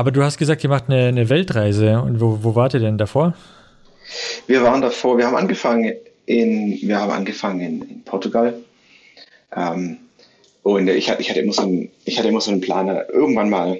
Aber 0.00 0.12
du 0.12 0.22
hast 0.22 0.38
gesagt, 0.38 0.64
ihr 0.64 0.70
macht 0.70 0.84
eine, 0.88 1.08
eine 1.08 1.28
Weltreise. 1.28 2.00
Und 2.00 2.22
wo, 2.22 2.38
wo 2.40 2.54
wart 2.54 2.72
ihr 2.72 2.80
denn 2.80 2.96
davor? 2.96 3.34
Wir 4.46 4.62
waren 4.62 4.80
davor, 4.80 5.18
wir 5.18 5.26
haben 5.26 5.36
angefangen 5.36 5.92
in, 6.24 6.78
wir 6.80 6.98
haben 6.98 7.10
angefangen 7.10 7.60
in, 7.60 7.82
in 7.82 8.02
Portugal. 8.02 8.54
Ähm, 9.54 9.98
und 10.62 10.88
ich 10.88 11.10
hatte, 11.10 11.20
ich, 11.20 11.28
hatte 11.28 11.40
immer 11.40 11.52
so 11.52 11.60
einen, 11.60 11.90
ich 12.06 12.18
hatte 12.18 12.28
immer 12.28 12.40
so 12.40 12.50
einen 12.50 12.62
Plan, 12.62 12.88
irgendwann 13.12 13.50
mal, 13.50 13.78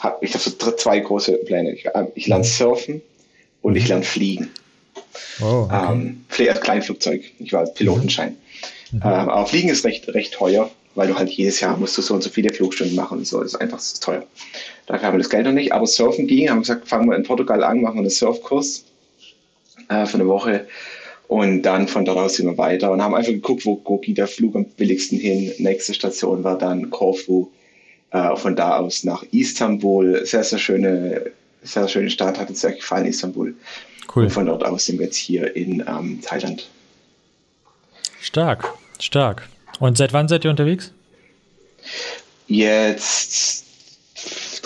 hab, 0.00 0.22
ich 0.22 0.34
habe 0.34 0.44
so 0.44 0.50
zwei 0.50 1.00
große 1.00 1.32
Pläne. 1.46 1.72
Ich, 1.72 1.86
äh, 1.86 2.04
ich 2.14 2.26
lerne 2.26 2.44
surfen 2.44 3.00
und 3.62 3.76
ich 3.76 3.88
lerne 3.88 4.04
fliegen. 4.04 4.50
Oh, 5.40 5.70
okay. 5.70 5.90
ähm, 5.90 6.24
als 6.50 6.60
Kleinflugzeug. 6.60 7.22
Ich 7.38 7.54
war 7.54 7.64
Pilotenschein. 7.64 8.36
Mhm. 8.92 8.98
Ähm, 8.98 9.02
aber 9.30 9.46
Fliegen 9.46 9.70
ist 9.70 9.86
recht, 9.86 10.06
recht 10.08 10.34
teuer, 10.34 10.68
weil 10.94 11.08
du 11.08 11.16
halt 11.16 11.30
jedes 11.30 11.60
Jahr 11.60 11.78
musst 11.78 11.96
du 11.96 12.02
so 12.02 12.12
und 12.12 12.22
so 12.22 12.28
viele 12.28 12.52
Flugstunden 12.52 12.94
machen 12.94 13.16
und 13.16 13.26
so. 13.26 13.38
Das 13.38 13.54
ist 13.54 13.60
einfach 13.62 13.78
das 13.78 13.94
ist 13.94 14.02
teuer. 14.02 14.22
Da 14.86 15.00
haben 15.02 15.14
wir 15.14 15.18
das 15.18 15.30
Geld 15.30 15.46
noch 15.46 15.52
nicht. 15.52 15.72
Aber 15.72 15.86
Surfen 15.86 16.26
ging, 16.26 16.48
haben 16.48 16.60
gesagt, 16.60 16.88
fangen 16.88 17.08
wir 17.08 17.16
in 17.16 17.24
Portugal 17.24 17.62
an, 17.64 17.82
machen 17.82 17.96
wir 17.96 18.00
einen 18.00 18.10
Surfkurs 18.10 18.84
äh, 19.88 20.06
für 20.06 20.14
eine 20.14 20.26
Woche. 20.28 20.66
Und 21.28 21.62
dann 21.62 21.88
von 21.88 22.04
dort 22.04 22.18
aus 22.18 22.34
sind 22.34 22.46
wir 22.46 22.56
weiter 22.56 22.92
und 22.92 23.02
haben 23.02 23.14
einfach 23.14 23.32
geguckt, 23.32 23.66
wo, 23.66 23.80
wo 23.84 23.98
geht 23.98 24.18
der 24.18 24.28
Flug 24.28 24.54
am 24.54 24.64
billigsten 24.64 25.18
hin. 25.18 25.52
Nächste 25.58 25.92
Station 25.92 26.44
war 26.44 26.56
dann 26.56 26.90
Korfu. 26.90 27.48
Äh, 28.12 28.36
von 28.36 28.54
da 28.54 28.78
aus 28.78 29.04
nach 29.04 29.24
Istanbul. 29.32 30.24
Sehr, 30.24 30.44
sehr 30.44 30.58
schöne, 30.58 31.32
sehr 31.62 31.88
schöne 31.88 32.08
Stadt, 32.08 32.38
hat 32.38 32.48
uns 32.48 32.60
sehr 32.60 32.72
gefallen, 32.72 33.06
Istanbul. 33.06 33.54
Cool. 34.14 34.24
Und 34.24 34.30
von 34.30 34.46
dort 34.46 34.64
aus 34.64 34.86
sind 34.86 34.98
wir 34.98 35.06
jetzt 35.06 35.16
hier 35.16 35.54
in 35.56 35.84
ähm, 35.86 36.20
Thailand. 36.22 36.68
Stark, 38.20 38.72
stark. 39.00 39.48
Und 39.80 39.98
seit 39.98 40.12
wann 40.12 40.28
seid 40.28 40.44
ihr 40.44 40.50
unterwegs? 40.50 40.92
Jetzt 42.46 43.65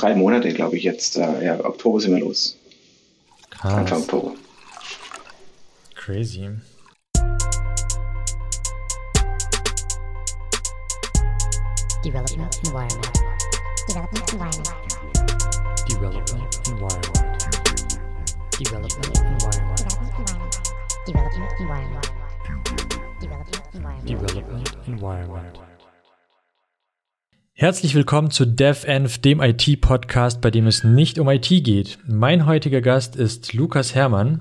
drei 0.01 0.15
Monate, 0.15 0.53
glaube 0.53 0.77
ich. 0.77 0.85
Jetzt, 0.85 1.17
äh, 1.17 1.45
ja, 1.45 1.65
Oktober 1.65 2.01
sind 2.01 2.15
wir 2.15 2.21
los. 2.21 2.57
Krass. 3.51 3.75
Anfang 3.75 4.01
Oktober. 4.03 4.33
Crazy. 5.95 6.48
Development 12.03 12.59
environment. 12.65 13.12
Development 13.89 14.33
environment. 14.33 14.70
Development 15.89 16.59
environment. 16.69 17.20
Development 18.59 19.19
environment. 19.29 19.81
Development 21.07 21.53
environment. 21.61 22.11
Development 24.07 24.77
Environment. 24.87 25.70
Herzlich 27.61 27.94
willkommen 27.94 28.30
zu 28.30 28.47
DevEnv, 28.47 29.19
dem 29.19 29.42
IT-Podcast, 29.42 30.41
bei 30.41 30.50
dem 30.50 30.66
es 30.66 30.83
nicht 30.83 31.19
um 31.19 31.28
IT 31.28 31.47
geht. 31.47 31.98
Mein 32.06 32.47
heutiger 32.47 32.80
Gast 32.80 33.17
ist 33.17 33.52
Lukas 33.52 33.94
Herrmann. 33.94 34.41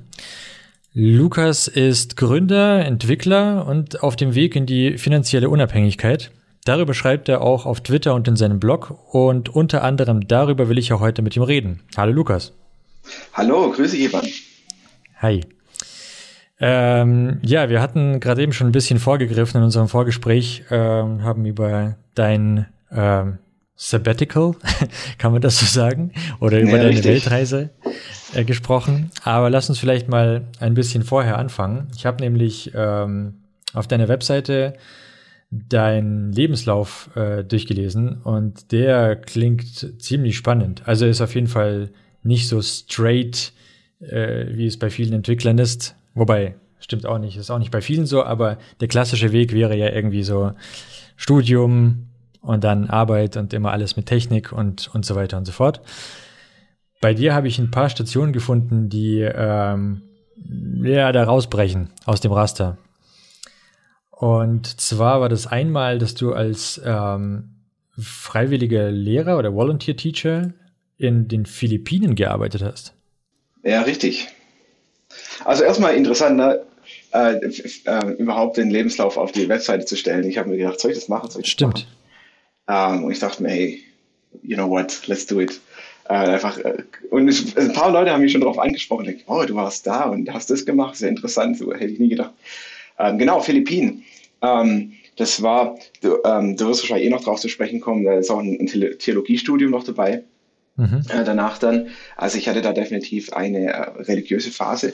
Lukas 0.94 1.68
ist 1.68 2.16
Gründer, 2.16 2.86
Entwickler 2.86 3.68
und 3.68 4.04
auf 4.04 4.16
dem 4.16 4.36
Weg 4.36 4.56
in 4.56 4.66
die 4.66 4.98
finanzielle 4.98 5.50
Unabhängigkeit. 5.50 6.32
Darüber 6.64 6.94
schreibt 6.94 7.28
er 7.28 7.42
auch 7.42 7.66
auf 7.66 7.82
Twitter 7.82 8.16
und 8.16 8.26
in 8.30 8.38
seinem 8.38 8.62
Blog 8.62 8.98
und 9.12 9.50
unter 9.50 9.84
anderem 9.84 10.26
darüber 10.26 10.70
will 10.70 10.78
ich 10.78 10.88
ja 10.88 11.02
heute 11.02 11.22
mit 11.22 11.36
ihm 11.36 11.44
reden. 11.44 11.82
Hallo 11.98 12.14
Lukas. 12.14 12.54
Hallo, 13.34 13.70
grüße 13.70 13.98
Ivan. 13.98 14.26
Hi. 15.18 15.42
Ähm, 16.62 17.40
ja, 17.42 17.68
wir 17.70 17.82
hatten 17.82 18.22
gerade 18.22 18.44
eben 18.44 18.54
schon 18.54 18.68
ein 18.68 18.72
bisschen 18.72 18.98
vorgegriffen 18.98 19.58
in 19.58 19.66
unserem 19.66 19.90
Vorgespräch, 19.90 20.64
ähm, 20.72 21.22
haben 21.26 21.46
über 21.46 21.98
dein 22.16 22.68
ähm, 22.92 23.38
Sabbatical, 23.76 24.56
kann 25.18 25.32
man 25.32 25.42
das 25.42 25.60
so 25.60 25.66
sagen, 25.66 26.12
oder 26.40 26.60
über 26.60 26.72
ja, 26.72 26.78
deine 26.78 26.90
richtig. 26.90 27.06
Weltreise 27.06 27.70
äh, 28.34 28.44
gesprochen. 28.44 29.12
Aber 29.24 29.50
lass 29.50 29.70
uns 29.70 29.80
vielleicht 29.80 30.10
mal 30.10 30.48
ein 30.60 30.74
bisschen 30.74 31.04
vorher 31.04 31.38
anfangen. 31.38 31.88
Ich 31.96 32.06
habe 32.06 32.22
nämlich 32.22 32.72
ähm, 32.76 33.36
auf 33.74 33.88
deiner 33.88 34.08
Webseite 34.10 34.74
deinen 35.50 36.32
Lebenslauf 36.34 37.10
äh, 37.16 37.44
durchgelesen 37.44 38.22
und 38.22 38.72
der 38.72 39.16
klingt 39.16 40.02
ziemlich 40.02 40.38
spannend. 40.38 40.84
Also 40.86 41.06
ist 41.06 41.22
auf 41.22 41.34
jeden 41.34 41.48
Fall 41.48 41.90
nicht 42.22 42.48
so 42.48 42.62
straight, 42.62 43.54
äh, 44.02 44.46
wie 44.50 44.68
es 44.68 44.78
bei 44.78 44.90
vielen 44.90 45.14
Entwicklern 45.14 45.58
ist, 45.58 45.96
Wobei, 46.20 46.56
stimmt 46.80 47.06
auch 47.06 47.18
nicht, 47.18 47.38
ist 47.38 47.50
auch 47.50 47.60
nicht 47.60 47.72
bei 47.72 47.80
vielen 47.80 48.06
so, 48.06 48.24
aber 48.24 48.58
der 48.82 48.90
klassische 48.90 49.32
Weg 49.32 49.54
wäre 49.54 49.76
ja 49.78 49.90
irgendwie 49.90 50.24
so 50.24 50.52
Studium 51.16 52.09
und 52.50 52.64
dann 52.64 52.90
Arbeit 52.90 53.38
und 53.38 53.54
immer 53.54 53.72
alles 53.72 53.96
mit 53.96 54.08
Technik 54.08 54.52
und, 54.52 54.90
und 54.94 55.06
so 55.06 55.16
weiter 55.16 55.38
und 55.38 55.46
so 55.46 55.52
fort. 55.52 55.82
Bei 57.00 57.14
dir 57.14 57.36
habe 57.36 57.48
ich 57.48 57.60
ein 57.60 57.70
paar 57.70 57.90
Stationen 57.90 58.34
gefunden, 58.34 58.90
die 58.90 59.20
ähm, 59.22 60.02
ja 60.82 61.12
da 61.12 61.24
rausbrechen 61.24 61.92
aus 62.06 62.22
dem 62.22 62.32
Raster. 62.32 62.78
Und 64.10 64.82
zwar 64.82 65.22
war 65.22 65.30
das 65.30 65.46
einmal, 65.46 66.00
dass 66.00 66.16
du 66.16 66.34
als 66.34 66.82
ähm, 66.84 67.52
freiwilliger 67.98 68.90
Lehrer 68.90 69.38
oder 69.38 69.54
Volunteer 69.54 69.96
Teacher 69.96 70.52
in 70.98 71.28
den 71.28 71.46
Philippinen 71.46 72.16
gearbeitet 72.16 72.64
hast. 72.64 72.96
Ja, 73.64 73.84
richtig. 73.84 74.28
Also 75.46 75.64
erstmal 75.64 75.96
interessant, 75.96 76.38
ne? 76.38 76.62
Äh, 77.12 77.36
äh, 77.36 78.12
überhaupt 78.18 78.58
den 78.58 78.72
Lebenslauf 78.72 79.18
auf 79.18 79.32
die 79.32 79.48
Webseite 79.48 79.86
zu 79.86 79.96
stellen. 79.96 80.28
Ich 80.28 80.38
habe 80.40 80.50
mir 80.50 80.58
gedacht, 80.58 80.80
soll 80.80 80.92
ich 80.92 80.98
das 80.98 81.10
machen? 81.10 81.30
Soll 81.30 81.44
ich 81.44 81.52
Stimmt. 81.52 81.86
Machen? 81.86 81.99
Ähm, 82.70 83.04
und 83.04 83.12
ich 83.12 83.20
dachte 83.20 83.44
mir, 83.44 83.50
hey, 83.50 83.84
you 84.44 84.56
know 84.56 84.70
what, 84.70 85.02
let's 85.08 85.26
do 85.26 85.42
it. 85.42 85.60
Äh, 86.08 86.14
einfach, 86.14 86.58
äh, 86.60 86.84
und 87.10 87.28
ich, 87.28 87.58
ein 87.58 87.74
paar 87.74 87.92
Leute 87.92 88.12
haben 88.12 88.22
mich 88.22 88.32
schon 88.32 88.42
darauf 88.42 88.60
angesprochen, 88.60 89.06
denke, 89.06 89.24
oh, 89.28 89.44
du 89.44 89.56
warst 89.56 89.86
da 89.86 90.04
und 90.04 90.32
hast 90.32 90.50
das 90.50 90.66
gemacht, 90.66 90.96
sehr 90.96 91.10
interessant, 91.10 91.58
so 91.58 91.74
hätte 91.74 91.92
ich 91.92 92.00
nie 92.00 92.10
gedacht. 92.10 92.32
Ähm, 92.98 93.18
genau, 93.18 93.40
Philippinen. 93.42 94.04
Ähm, 94.42 94.94
das 95.18 95.42
war, 95.42 95.78
du, 96.02 96.18
ähm, 96.24 96.56
du 96.56 96.68
wirst 96.68 96.84
wahrscheinlich 96.84 97.08
eh 97.08 97.10
noch 97.10 97.24
drauf 97.24 97.42
zu 97.42 97.50
sprechen 97.50 97.82
kommen, 97.82 98.06
da 98.06 98.14
ist 98.14 98.30
auch 98.30 98.40
ein, 98.40 98.58
ein 98.60 98.98
Theologiestudium 99.00 99.72
noch 99.72 99.84
dabei. 99.84 100.24
Mhm. 100.78 101.04
Äh, 101.10 101.24
danach 101.26 101.58
dann, 101.58 101.90
also 102.16 102.38
ich 102.38 102.48
hatte 102.48 102.62
da 102.62 102.72
definitiv 102.72 103.34
eine 103.34 103.74
äh, 103.74 103.82
religiöse 104.04 104.52
Phase 104.52 104.94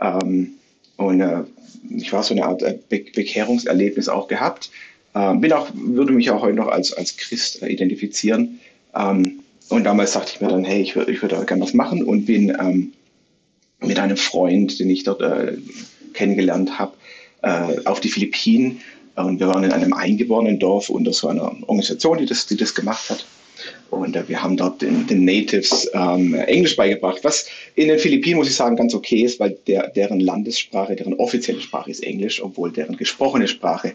ähm, 0.00 0.54
und 0.96 1.20
äh, 1.20 1.42
ich 1.90 2.12
war 2.12 2.22
so 2.22 2.34
eine 2.34 2.46
Art 2.46 2.62
äh, 2.62 2.78
Be 2.88 3.04
Bekehrungserlebnis 3.14 4.08
auch 4.08 4.26
gehabt. 4.26 4.70
Ähm, 5.18 5.40
bin 5.40 5.52
auch, 5.52 5.68
würde 5.74 6.12
mich 6.12 6.30
auch 6.30 6.42
heute 6.42 6.56
noch 6.56 6.68
als, 6.68 6.92
als 6.92 7.16
Christ 7.16 7.60
äh, 7.62 7.68
identifizieren. 7.68 8.60
Ähm, 8.94 9.40
und 9.68 9.84
damals 9.84 10.12
dachte 10.12 10.32
ich 10.34 10.40
mir 10.40 10.48
dann, 10.48 10.64
hey, 10.64 10.80
ich 10.80 10.94
würde 10.94 11.10
ich 11.10 11.20
würd 11.20 11.46
gerne 11.46 11.62
was 11.62 11.74
machen 11.74 12.04
und 12.04 12.24
bin 12.26 12.56
ähm, 12.60 12.92
mit 13.80 13.98
einem 13.98 14.16
Freund, 14.16 14.78
den 14.78 14.90
ich 14.90 15.02
dort 15.02 15.20
äh, 15.20 15.56
kennengelernt 16.14 16.78
habe, 16.78 16.92
äh, 17.42 17.84
auf 17.84 18.00
die 18.00 18.08
Philippinen. 18.08 18.80
Und 19.16 19.40
wir 19.40 19.48
waren 19.48 19.64
in 19.64 19.72
einem 19.72 19.92
eingeborenen 19.92 20.60
Dorf 20.60 20.88
unter 20.88 21.12
so 21.12 21.26
einer 21.26 21.52
Organisation, 21.62 22.18
die 22.18 22.26
das, 22.26 22.46
die 22.46 22.56
das 22.56 22.72
gemacht 22.72 23.10
hat. 23.10 23.26
Und 23.90 24.14
äh, 24.14 24.28
wir 24.28 24.40
haben 24.40 24.56
dort 24.56 24.82
den, 24.82 25.08
den 25.08 25.24
Natives 25.24 25.90
ähm, 25.94 26.34
Englisch 26.34 26.76
beigebracht, 26.76 27.18
was 27.22 27.48
in 27.74 27.88
den 27.88 27.98
Philippinen, 27.98 28.36
muss 28.36 28.48
ich 28.48 28.54
sagen, 28.54 28.76
ganz 28.76 28.94
okay 28.94 29.22
ist, 29.22 29.40
weil 29.40 29.58
der, 29.66 29.88
deren 29.88 30.20
Landessprache, 30.20 30.94
deren 30.94 31.14
offizielle 31.14 31.60
Sprache 31.60 31.90
ist 31.90 32.04
Englisch, 32.04 32.40
obwohl 32.40 32.70
deren 32.70 32.96
gesprochene 32.96 33.48
Sprache 33.48 33.94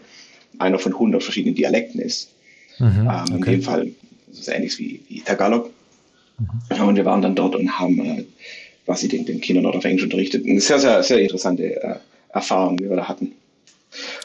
einer 0.58 0.78
von 0.78 0.92
100 0.92 1.22
verschiedenen 1.22 1.54
Dialekten 1.54 2.00
ist. 2.00 2.30
Mhm, 2.78 2.86
ähm, 2.86 3.06
okay. 3.08 3.34
In 3.34 3.42
dem 3.42 3.62
Fall 3.62 3.86
ist 4.32 4.40
es 4.40 4.48
ähnlich 4.48 4.78
wie, 4.78 5.00
wie 5.08 5.20
Tagalog. 5.20 5.70
Mhm. 6.38 6.88
Und 6.88 6.96
wir 6.96 7.04
waren 7.04 7.22
dann 7.22 7.34
dort 7.34 7.54
und 7.54 7.78
haben 7.78 7.98
äh, 8.00 8.24
quasi 8.84 9.08
den, 9.08 9.24
den 9.24 9.40
Kindern 9.40 9.64
dort 9.64 9.76
auf 9.76 9.84
Englisch 9.84 10.04
unterrichtet. 10.04 10.44
Eine 10.46 10.60
sehr, 10.60 10.78
sehr, 10.78 11.02
sehr 11.02 11.20
interessante 11.20 11.82
äh, 11.82 11.96
Erfahrung, 12.30 12.76
die 12.76 12.88
wir 12.88 12.96
da 12.96 13.08
hatten. 13.08 13.32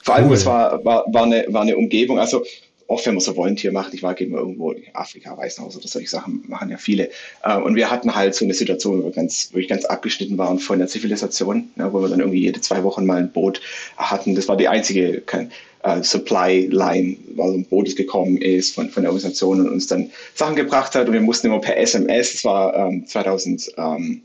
Vor 0.03 0.16
allem, 0.16 0.28
cool. 0.28 0.34
es 0.34 0.45
war, 0.45 0.84
war, 0.84 1.06
war, 1.13 1.23
eine, 1.23 1.45
war 1.50 1.62
eine 1.62 1.78
Umgebung, 1.78 2.18
also 2.18 2.44
oft, 2.89 3.06
wenn 3.06 3.13
man 3.13 3.22
so 3.22 3.35
Volunteer 3.35 3.72
macht, 3.72 3.94
ich 3.94 4.01
war 4.01 4.16
gehen 4.16 4.31
wir 4.31 4.39
irgendwo 4.39 4.72
in 4.72 4.84
Afrika, 4.94 5.38
Weißenhaus 5.38 5.78
oder 5.78 5.88
solche 5.88 6.09
Sachen, 6.09 6.44
machen 6.47 6.72
ja 6.72 6.78
viele. 6.78 7.09
Äh, 7.44 7.57
und 7.57 7.75
wir 7.75 7.91
hatten 7.91 8.16
halt 8.16 8.34
so 8.34 8.44
eine 8.44 8.56
Situation, 8.56 9.00
wo 9.00 9.06
wir 9.06 9.12
ganz, 9.12 9.50
wirklich 9.51 9.69
ganz 9.69 9.86
abgeschnitten 9.86 10.38
waren 10.38 10.57
von 10.57 10.80
der 10.80 10.88
Zivilisation, 10.88 11.69
ja, 11.77 11.94
wo 11.94 12.01
wir 12.01 12.09
dann 12.09 12.19
irgendwie 12.19 12.42
jede 12.42 12.62
zwei 12.62 12.83
Wochen 12.83 13.06
mal 13.06 13.19
ein 13.19 13.31
Boot 13.31 13.62
hatten. 13.98 14.36
Das 14.36 14.48
war 14.48 14.57
die 14.57 14.68
einzige 14.68 15.21
kein, 15.21 15.51
uh, 15.86 16.02
Supply 16.04 16.68
Line, 16.68 17.18
weil 17.36 17.54
ein 17.54 17.66
Boot 17.66 17.96
gekommen 17.96 18.38
ist 18.38 18.76
von, 18.76 18.90
von 18.90 19.04
der 19.04 19.12
Organisation 19.12 19.62
und 19.62 19.70
uns 19.70 19.88
dann 19.88 20.10
Sachen 20.36 20.56
gebracht 20.56 20.96
hat. 20.96 21.08
Und 21.08 21.14
wir 21.14 21.22
mussten 21.22 21.48
immer 21.48 21.60
per 21.60 21.78
SMS, 21.78 22.34
das 22.34 22.46
war 22.46 22.76
ähm, 22.76 23.06
2000, 23.06 23.72
ähm, 23.78 24.22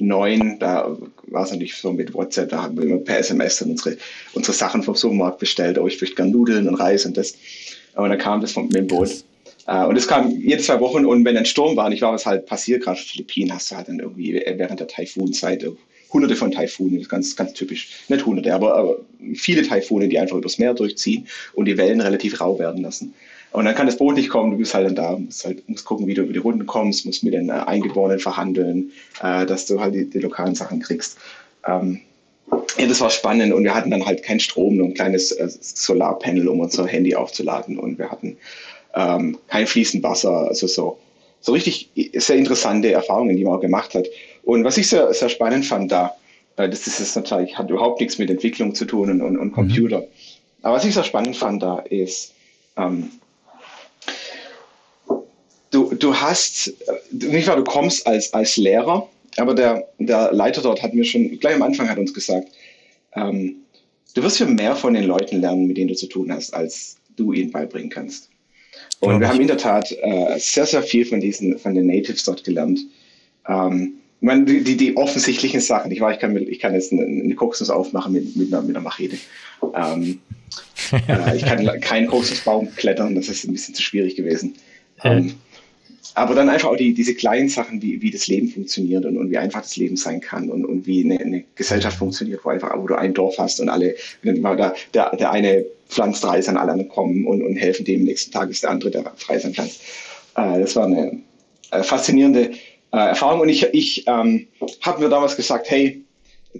neun, 0.00 0.58
da 0.58 0.96
war 1.28 1.44
es 1.44 1.50
natürlich 1.50 1.76
so 1.76 1.92
mit 1.92 2.14
WhatsApp, 2.14 2.48
da 2.50 2.62
haben 2.62 2.76
wir 2.76 2.84
immer 2.84 2.98
per 2.98 3.18
SMS 3.18 3.58
dann 3.58 3.70
unsere, 3.70 3.96
unsere 4.32 4.56
Sachen 4.56 4.82
vom 4.82 4.94
Supermarkt 4.94 5.38
bestellt. 5.38 5.78
Oh, 5.78 5.86
ich 5.86 6.00
möchte 6.00 6.16
gerne 6.16 6.32
Nudeln 6.32 6.68
und 6.68 6.76
Reis 6.76 7.06
und 7.06 7.16
das. 7.16 7.34
Aber 7.94 8.08
dann 8.08 8.18
kam 8.18 8.40
das 8.40 8.52
vom, 8.52 8.66
mit 8.66 8.76
dem 8.76 8.86
Boot. 8.86 9.24
Uh, 9.68 9.86
und 9.86 9.96
es 9.96 10.08
kam 10.08 10.30
jede 10.40 10.62
zwei 10.62 10.80
Wochen 10.80 11.04
und 11.04 11.24
wenn 11.24 11.36
ein 11.36 11.44
Sturm 11.44 11.76
war, 11.76 11.92
ich 11.92 12.02
war, 12.02 12.12
was 12.12 12.26
halt 12.26 12.46
passiert, 12.46 12.82
gerade 12.82 12.98
Philippinen, 12.98 13.54
hast 13.54 13.70
du 13.70 13.76
halt 13.76 13.88
dann 13.88 14.00
irgendwie 14.00 14.32
während 14.32 14.80
der 14.80 14.88
Taifunzeit 14.88 15.62
hunderte 16.12 16.36
von 16.36 16.50
Taifunen, 16.50 17.06
ganz, 17.08 17.36
ganz 17.36 17.52
typisch. 17.54 17.90
Nicht 18.08 18.26
hunderte, 18.26 18.54
aber, 18.54 18.74
aber 18.74 18.96
viele 19.34 19.62
Taifune, 19.62 20.08
die 20.08 20.18
einfach 20.18 20.36
übers 20.36 20.58
Meer 20.58 20.74
durchziehen 20.74 21.26
und 21.54 21.66
die 21.66 21.76
Wellen 21.76 22.00
relativ 22.00 22.40
rau 22.40 22.58
werden 22.58 22.82
lassen. 22.82 23.14
Und 23.52 23.64
dann 23.64 23.74
kann 23.74 23.86
das 23.86 23.96
Boot 23.96 24.14
nicht 24.14 24.28
kommen, 24.28 24.52
du 24.52 24.58
bist 24.58 24.74
halt 24.74 24.86
dann 24.86 24.94
da, 24.94 25.16
musst 25.16 25.44
halt 25.44 25.68
musst 25.68 25.84
gucken, 25.84 26.06
wie 26.06 26.14
du 26.14 26.22
über 26.22 26.32
die 26.32 26.38
Runden 26.38 26.66
kommst, 26.66 27.04
musst 27.04 27.24
mit 27.24 27.34
den 27.34 27.48
äh, 27.48 27.52
Eingeborenen 27.52 28.20
verhandeln, 28.20 28.92
äh, 29.22 29.44
dass 29.44 29.66
du 29.66 29.80
halt 29.80 29.94
die, 29.94 30.08
die 30.08 30.20
lokalen 30.20 30.54
Sachen 30.54 30.80
kriegst. 30.80 31.18
Ähm, 31.66 32.00
ja, 32.78 32.86
das 32.86 33.00
war 33.00 33.10
spannend 33.10 33.52
und 33.52 33.64
wir 33.64 33.74
hatten 33.74 33.90
dann 33.90 34.06
halt 34.06 34.22
keinen 34.22 34.40
Strom, 34.40 34.76
nur 34.76 34.86
ein 34.86 34.94
kleines 34.94 35.32
äh, 35.32 35.48
Solarpanel, 35.48 36.48
um 36.48 36.60
unser 36.60 36.86
Handy 36.86 37.14
aufzuladen 37.14 37.78
und 37.78 37.98
wir 37.98 38.10
hatten 38.10 38.36
ähm, 38.94 39.38
kein 39.48 39.66
fließend 39.66 40.02
Wasser, 40.02 40.48
also 40.48 40.66
so, 40.66 40.98
so 41.40 41.52
richtig 41.52 41.90
sehr 42.14 42.36
interessante 42.36 42.92
Erfahrungen, 42.92 43.36
die 43.36 43.44
man 43.44 43.54
auch 43.54 43.60
gemacht 43.60 43.94
hat. 43.94 44.06
Und 44.42 44.64
was 44.64 44.76
ich 44.76 44.88
sehr, 44.88 45.12
sehr 45.12 45.28
spannend 45.28 45.66
fand 45.66 45.92
da, 45.92 46.14
äh, 46.56 46.68
das 46.68 46.86
ist 46.86 46.98
jetzt 46.98 47.16
natürlich, 47.16 47.56
hat 47.56 47.70
überhaupt 47.70 48.00
nichts 48.00 48.18
mit 48.18 48.30
Entwicklung 48.30 48.74
zu 48.74 48.84
tun 48.84 49.10
und, 49.10 49.22
und, 49.22 49.38
und 49.38 49.52
Computer. 49.52 50.00
Mhm. 50.00 50.06
Aber 50.62 50.76
was 50.76 50.84
ich 50.84 50.94
sehr 50.94 51.04
spannend 51.04 51.36
fand 51.36 51.62
da 51.62 51.78
ist, 51.80 52.34
ähm, 52.76 53.10
du, 55.70 55.94
du 55.94 56.14
hast, 56.14 56.68
äh, 56.68 57.26
nicht 57.26 57.48
wahr, 57.48 57.56
du 57.56 57.64
kommst 57.64 58.06
als, 58.06 58.32
als 58.32 58.56
Lehrer, 58.56 59.08
aber 59.36 59.54
der, 59.54 59.88
der 59.98 60.32
Leiter 60.32 60.60
dort 60.62 60.82
hat 60.82 60.94
mir 60.94 61.04
schon 61.04 61.38
gleich 61.38 61.54
am 61.54 61.62
Anfang 61.62 61.88
hat 61.88 61.98
uns 61.98 62.12
gesagt, 62.12 62.48
ähm, 63.14 63.56
du 64.14 64.22
wirst 64.22 64.38
für 64.38 64.46
mehr 64.46 64.76
von 64.76 64.94
den 64.94 65.04
Leuten 65.04 65.40
lernen, 65.40 65.66
mit 65.66 65.76
denen 65.76 65.88
du 65.88 65.94
zu 65.94 66.06
tun 66.06 66.32
hast, 66.32 66.52
als 66.52 66.96
du 67.16 67.32
ihnen 67.32 67.50
beibringen 67.50 67.90
kannst. 67.90 68.28
Und 69.00 69.20
wir 69.20 69.28
haben 69.28 69.40
in 69.40 69.46
der 69.46 69.56
Tat 69.56 69.90
äh, 69.92 70.38
sehr, 70.38 70.66
sehr 70.66 70.82
viel 70.82 71.06
von 71.06 71.20
diesen, 71.20 71.58
von 71.58 71.74
den 71.74 71.86
Natives 71.86 72.24
dort 72.24 72.44
gelernt. 72.44 72.80
Ähm, 73.48 73.94
meine, 74.20 74.44
die, 74.44 74.62
die, 74.62 74.76
die, 74.76 74.96
offensichtlichen 74.96 75.60
Sachen. 75.60 75.90
Ich, 75.90 76.00
war, 76.00 76.12
ich, 76.12 76.18
kann, 76.18 76.36
ich 76.36 76.58
kann 76.58 76.74
jetzt 76.74 76.92
eine, 76.92 77.04
eine 77.04 77.34
Kokosnuss 77.34 77.70
aufmachen 77.70 78.12
mit, 78.12 78.36
mit, 78.36 78.52
einer, 78.52 78.62
mit 78.62 78.76
einer 78.76 78.84
Machete. 78.84 79.16
Ähm, 79.74 80.20
äh, 81.08 81.36
ich 81.36 81.44
kann 81.44 81.80
keinen 81.80 82.06
Kokosnussbaum 82.06 82.74
klettern, 82.76 83.14
das 83.14 83.28
ist 83.28 83.44
ein 83.44 83.52
bisschen 83.52 83.74
zu 83.74 83.82
schwierig 83.82 84.16
gewesen. 84.16 84.54
Ähm, 85.02 85.34
aber 86.14 86.34
dann 86.34 86.48
einfach 86.48 86.68
auch 86.68 86.76
die, 86.76 86.92
diese 86.92 87.14
kleinen 87.14 87.48
Sachen, 87.48 87.80
wie, 87.82 88.02
wie 88.02 88.10
das 88.10 88.26
Leben 88.26 88.48
funktioniert 88.48 89.04
und, 89.04 89.16
und 89.16 89.30
wie 89.30 89.38
einfach 89.38 89.62
das 89.62 89.76
Leben 89.76 89.96
sein 89.96 90.20
kann 90.20 90.50
und, 90.50 90.64
und 90.64 90.86
wie 90.86 91.04
eine, 91.04 91.20
eine 91.20 91.44
Gesellschaft 91.54 91.98
funktioniert, 91.98 92.44
wo 92.44 92.50
einfach, 92.50 92.76
wo 92.76 92.86
du 92.86 92.96
ein 92.96 93.14
Dorf 93.14 93.36
hast 93.38 93.60
und 93.60 93.68
alle, 93.68 93.94
der, 94.22 94.74
der, 94.92 95.16
der 95.16 95.30
eine 95.30 95.64
pflanzt 95.88 96.24
Reis 96.24 96.48
an 96.48 96.56
alle 96.56 96.72
anderen 96.72 96.90
kommen 96.90 97.26
und, 97.26 97.42
und 97.42 97.56
helfen 97.56 97.84
dem, 97.84 98.04
nächsten 98.04 98.32
Tag 98.32 98.50
ist 98.50 98.62
der 98.62 98.70
andere, 98.70 98.90
der 98.90 99.04
Reis 99.28 99.44
anpflanzt. 99.44 99.80
Äh, 100.36 100.60
das 100.60 100.76
war 100.76 100.86
eine 100.86 101.20
äh, 101.70 101.82
faszinierende 101.82 102.50
äh, 102.92 102.98
Erfahrung 102.98 103.40
und 103.40 103.48
ich, 103.48 103.64
ich 103.72 104.06
ähm, 104.06 104.46
habe 104.82 105.02
mir 105.02 105.08
damals 105.08 105.36
gesagt, 105.36 105.70
hey, 105.70 106.04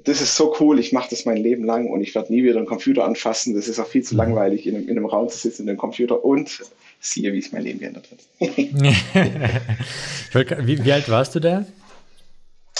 das 0.04 0.20
ist 0.20 0.36
so 0.36 0.54
cool, 0.60 0.78
ich 0.78 0.92
mache 0.92 1.10
das 1.10 1.24
mein 1.24 1.36
Leben 1.36 1.64
lang 1.64 1.88
und 1.88 2.00
ich 2.00 2.14
werde 2.14 2.32
nie 2.32 2.44
wieder 2.44 2.58
einen 2.58 2.66
Computer 2.66 3.04
anfassen. 3.04 3.54
Das 3.54 3.66
ist 3.66 3.80
auch 3.80 3.88
viel 3.88 4.02
zu 4.02 4.14
mhm. 4.14 4.18
langweilig, 4.18 4.66
in 4.66 4.76
einem, 4.76 4.88
in 4.88 4.96
einem 4.96 5.06
Raum 5.06 5.28
zu 5.28 5.38
sitzen, 5.38 5.62
in 5.62 5.70
einem 5.70 5.78
Computer 5.78 6.24
und 6.24 6.60
siehe, 7.00 7.32
wie 7.32 7.38
es 7.38 7.50
mein 7.50 7.64
Leben 7.64 7.80
geändert 7.80 8.08
hat. 8.10 8.18
wie, 10.66 10.84
wie, 10.84 10.92
alt 10.92 11.08
warst 11.08 11.34
du 11.34 11.40
da? 11.40 11.66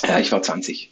Ja, 0.06 0.20
ich 0.20 0.30
war 0.30 0.42
20. 0.42 0.89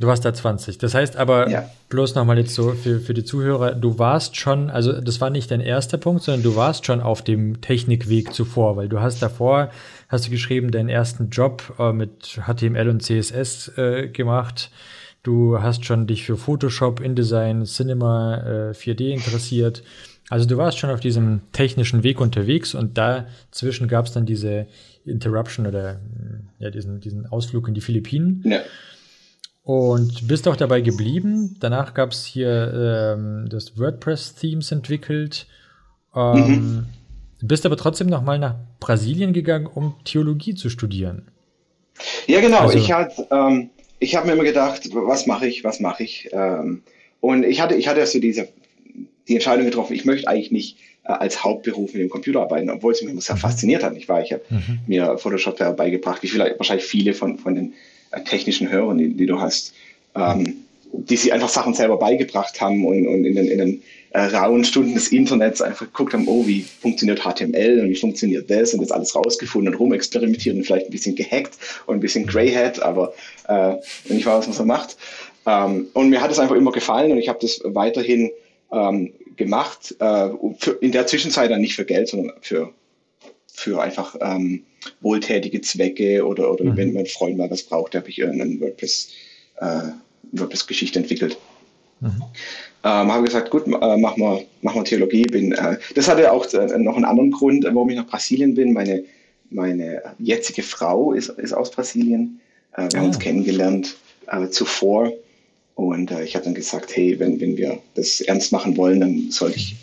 Du 0.00 0.06
warst 0.06 0.24
da 0.24 0.32
20. 0.32 0.78
Das 0.78 0.94
heißt 0.94 1.18
aber, 1.18 1.50
ja. 1.50 1.68
bloß 1.90 2.14
nochmal 2.14 2.38
jetzt 2.38 2.54
so 2.54 2.70
für, 2.70 3.00
für 3.00 3.12
die 3.12 3.22
Zuhörer, 3.22 3.74
du 3.74 3.98
warst 3.98 4.34
schon, 4.36 4.70
also 4.70 4.98
das 4.98 5.20
war 5.20 5.28
nicht 5.28 5.50
dein 5.50 5.60
erster 5.60 5.98
Punkt, 5.98 6.22
sondern 6.22 6.42
du 6.42 6.56
warst 6.56 6.86
schon 6.86 7.02
auf 7.02 7.20
dem 7.20 7.60
Technikweg 7.60 8.32
zuvor, 8.32 8.76
weil 8.76 8.88
du 8.88 9.00
hast 9.00 9.20
davor, 9.20 9.70
hast 10.08 10.26
du 10.26 10.30
geschrieben, 10.30 10.70
deinen 10.70 10.88
ersten 10.88 11.28
Job 11.28 11.74
äh, 11.78 11.92
mit 11.92 12.40
HTML 12.46 12.88
und 12.88 13.02
CSS 13.02 13.76
äh, 13.76 14.08
gemacht. 14.08 14.70
Du 15.22 15.60
hast 15.60 15.84
schon 15.84 16.06
dich 16.06 16.24
für 16.24 16.38
Photoshop, 16.38 17.00
InDesign, 17.00 17.66
Cinema, 17.66 18.38
äh, 18.38 18.70
4D 18.70 19.10
interessiert. 19.10 19.82
Also 20.30 20.48
du 20.48 20.56
warst 20.56 20.78
schon 20.78 20.88
auf 20.88 21.00
diesem 21.00 21.42
technischen 21.52 22.04
Weg 22.04 22.22
unterwegs 22.22 22.74
und 22.74 22.96
dazwischen 22.96 23.86
gab 23.86 24.06
es 24.06 24.12
dann 24.12 24.24
diese 24.24 24.66
Interruption 25.04 25.66
oder 25.66 26.00
ja, 26.58 26.70
diesen, 26.70 27.00
diesen 27.00 27.26
Ausflug 27.26 27.68
in 27.68 27.74
die 27.74 27.82
Philippinen. 27.82 28.42
Ja. 28.46 28.60
Und 29.70 30.26
bist 30.26 30.48
auch 30.48 30.56
dabei 30.56 30.80
geblieben. 30.80 31.56
Danach 31.60 31.94
gab 31.94 32.10
es 32.10 32.24
hier 32.24 33.14
ähm, 33.16 33.46
das 33.48 33.78
WordPress-Themes 33.78 34.72
entwickelt. 34.72 35.46
Ähm, 36.12 36.34
mhm. 36.34 36.86
Bist 37.40 37.64
aber 37.64 37.76
trotzdem 37.76 38.08
noch 38.08 38.22
mal 38.22 38.36
nach 38.36 38.56
Brasilien 38.80 39.32
gegangen, 39.32 39.66
um 39.66 39.94
Theologie 40.04 40.56
zu 40.56 40.70
studieren. 40.70 41.28
Ja, 42.26 42.40
genau. 42.40 42.62
Also, 42.62 42.78
ich 42.78 42.90
hatte 42.90 43.28
ähm, 43.30 43.70
ich 44.00 44.16
habe 44.16 44.26
mir 44.26 44.32
immer 44.32 44.42
gedacht, 44.42 44.88
was 44.92 45.26
mache 45.26 45.46
ich, 45.46 45.62
was 45.62 45.78
mache 45.78 46.02
ich? 46.02 46.28
Ähm, 46.32 46.82
und 47.20 47.44
ich 47.44 47.60
hatte, 47.60 47.76
ich 47.76 47.86
hatte 47.86 48.04
so 48.06 48.18
diese, 48.18 48.48
die 49.28 49.34
Entscheidung 49.34 49.66
getroffen, 49.66 49.94
ich 49.94 50.04
möchte 50.04 50.26
eigentlich 50.26 50.50
nicht 50.50 50.78
äh, 51.04 51.12
als 51.12 51.44
Hauptberuf 51.44 51.92
mit 51.92 52.02
dem 52.02 52.10
Computer 52.10 52.40
arbeiten, 52.40 52.70
obwohl 52.70 52.92
es 52.92 53.02
mich 53.02 53.24
sehr 53.24 53.36
mhm. 53.36 53.40
fasziniert 53.40 53.84
hat. 53.84 53.96
Ich 53.96 54.08
war, 54.08 54.20
ich 54.20 54.32
habe 54.32 54.42
mhm. 54.50 54.80
mir 54.88 55.16
Photoshop 55.16 55.58
beigebracht, 55.76 56.24
wie 56.24 56.28
vielleicht 56.28 56.58
wahrscheinlich 56.58 56.86
viele 56.86 57.14
von, 57.14 57.38
von 57.38 57.54
den 57.54 57.74
technischen 58.24 58.70
Hörern, 58.70 58.98
die, 58.98 59.14
die 59.14 59.26
du 59.26 59.40
hast, 59.40 59.74
ähm, 60.14 60.64
die 60.92 61.16
sie 61.16 61.32
einfach 61.32 61.48
Sachen 61.48 61.74
selber 61.74 61.98
beigebracht 61.98 62.60
haben 62.60 62.84
und, 62.84 63.06
und 63.06 63.24
in 63.24 63.36
den, 63.36 63.48
in 63.48 63.58
den 63.58 63.82
äh, 64.10 64.22
rauen 64.22 64.64
Stunden 64.64 64.94
des 64.94 65.08
Internets 65.08 65.62
einfach 65.62 65.86
geguckt 65.86 66.12
haben, 66.12 66.26
oh, 66.26 66.46
wie 66.46 66.62
funktioniert 66.62 67.20
HTML 67.20 67.80
und 67.80 67.90
wie 67.90 67.96
funktioniert 67.96 68.50
das 68.50 68.74
und 68.74 68.82
das 68.82 68.90
alles 68.90 69.14
rausgefunden 69.14 69.72
und 69.72 69.78
rumexperimentiert 69.78 70.56
und 70.56 70.64
vielleicht 70.64 70.86
ein 70.86 70.90
bisschen 70.90 71.14
gehackt 71.14 71.56
und 71.86 71.96
ein 71.96 72.00
bisschen 72.00 72.26
Greyhead, 72.26 72.82
aber 72.82 73.14
äh, 73.48 73.76
ich 74.06 74.26
weiß, 74.26 74.38
was 74.38 74.46
man 74.48 74.56
so 74.56 74.64
macht. 74.64 74.96
Ähm, 75.46 75.86
und 75.94 76.10
mir 76.10 76.20
hat 76.20 76.30
es 76.30 76.38
einfach 76.38 76.56
immer 76.56 76.72
gefallen 76.72 77.12
und 77.12 77.18
ich 77.18 77.28
habe 77.28 77.38
das 77.40 77.60
weiterhin 77.64 78.30
ähm, 78.72 79.12
gemacht, 79.36 79.94
äh, 80.00 80.28
für, 80.58 80.72
in 80.80 80.92
der 80.92 81.06
Zwischenzeit 81.06 81.50
dann 81.50 81.60
nicht 81.60 81.76
für 81.76 81.84
Geld, 81.84 82.08
sondern 82.08 82.32
für, 82.40 82.72
für 83.52 83.80
einfach 83.80 84.16
ähm, 84.20 84.64
wohltätige 85.00 85.60
Zwecke 85.60 86.26
oder, 86.26 86.52
oder 86.52 86.64
mhm. 86.64 86.76
wenn 86.76 86.92
mein 86.94 87.06
Freund 87.06 87.36
mal 87.36 87.50
was 87.50 87.62
braucht, 87.62 87.94
habe 87.94 88.08
ich 88.08 88.18
irgendeinen 88.18 88.60
WordPress, 88.60 89.08
äh, 89.60 89.82
WordPress-Geschichte 90.32 90.98
entwickelt. 90.98 91.36
Mhm. 92.00 92.22
Ähm, 92.82 93.12
habe 93.12 93.24
gesagt, 93.24 93.50
gut, 93.50 93.66
äh, 93.66 93.96
machen 93.96 94.22
wir, 94.22 94.44
mach 94.62 94.82
Theologie. 94.84 95.24
Bin, 95.24 95.52
äh, 95.52 95.76
das 95.94 96.08
hatte 96.08 96.32
auch 96.32 96.50
äh, 96.54 96.78
noch 96.78 96.96
einen 96.96 97.04
anderen 97.04 97.30
Grund, 97.30 97.64
warum 97.64 97.90
ich 97.90 97.96
nach 97.96 98.06
Brasilien 98.06 98.54
bin. 98.54 98.72
Meine, 98.72 99.04
meine 99.50 100.02
jetzige 100.18 100.62
Frau 100.62 101.12
ist, 101.12 101.28
ist 101.28 101.52
aus 101.52 101.70
Brasilien. 101.70 102.40
Äh, 102.76 102.82
wir 102.82 102.88
oh. 102.94 102.96
haben 102.96 103.06
uns 103.06 103.16
ah. 103.16 103.20
kennengelernt 103.20 103.96
äh, 104.28 104.48
zuvor. 104.48 105.12
Und 105.74 106.10
ich 106.10 106.34
habe 106.34 106.44
dann 106.44 106.54
gesagt, 106.54 106.94
hey, 106.94 107.18
wenn, 107.18 107.40
wenn 107.40 107.56
wir 107.56 107.78
das 107.94 108.20
ernst 108.20 108.52
machen 108.52 108.76
wollen, 108.76 109.00
dann 109.00 109.30
sollte 109.30 109.56
ich, 109.56 109.76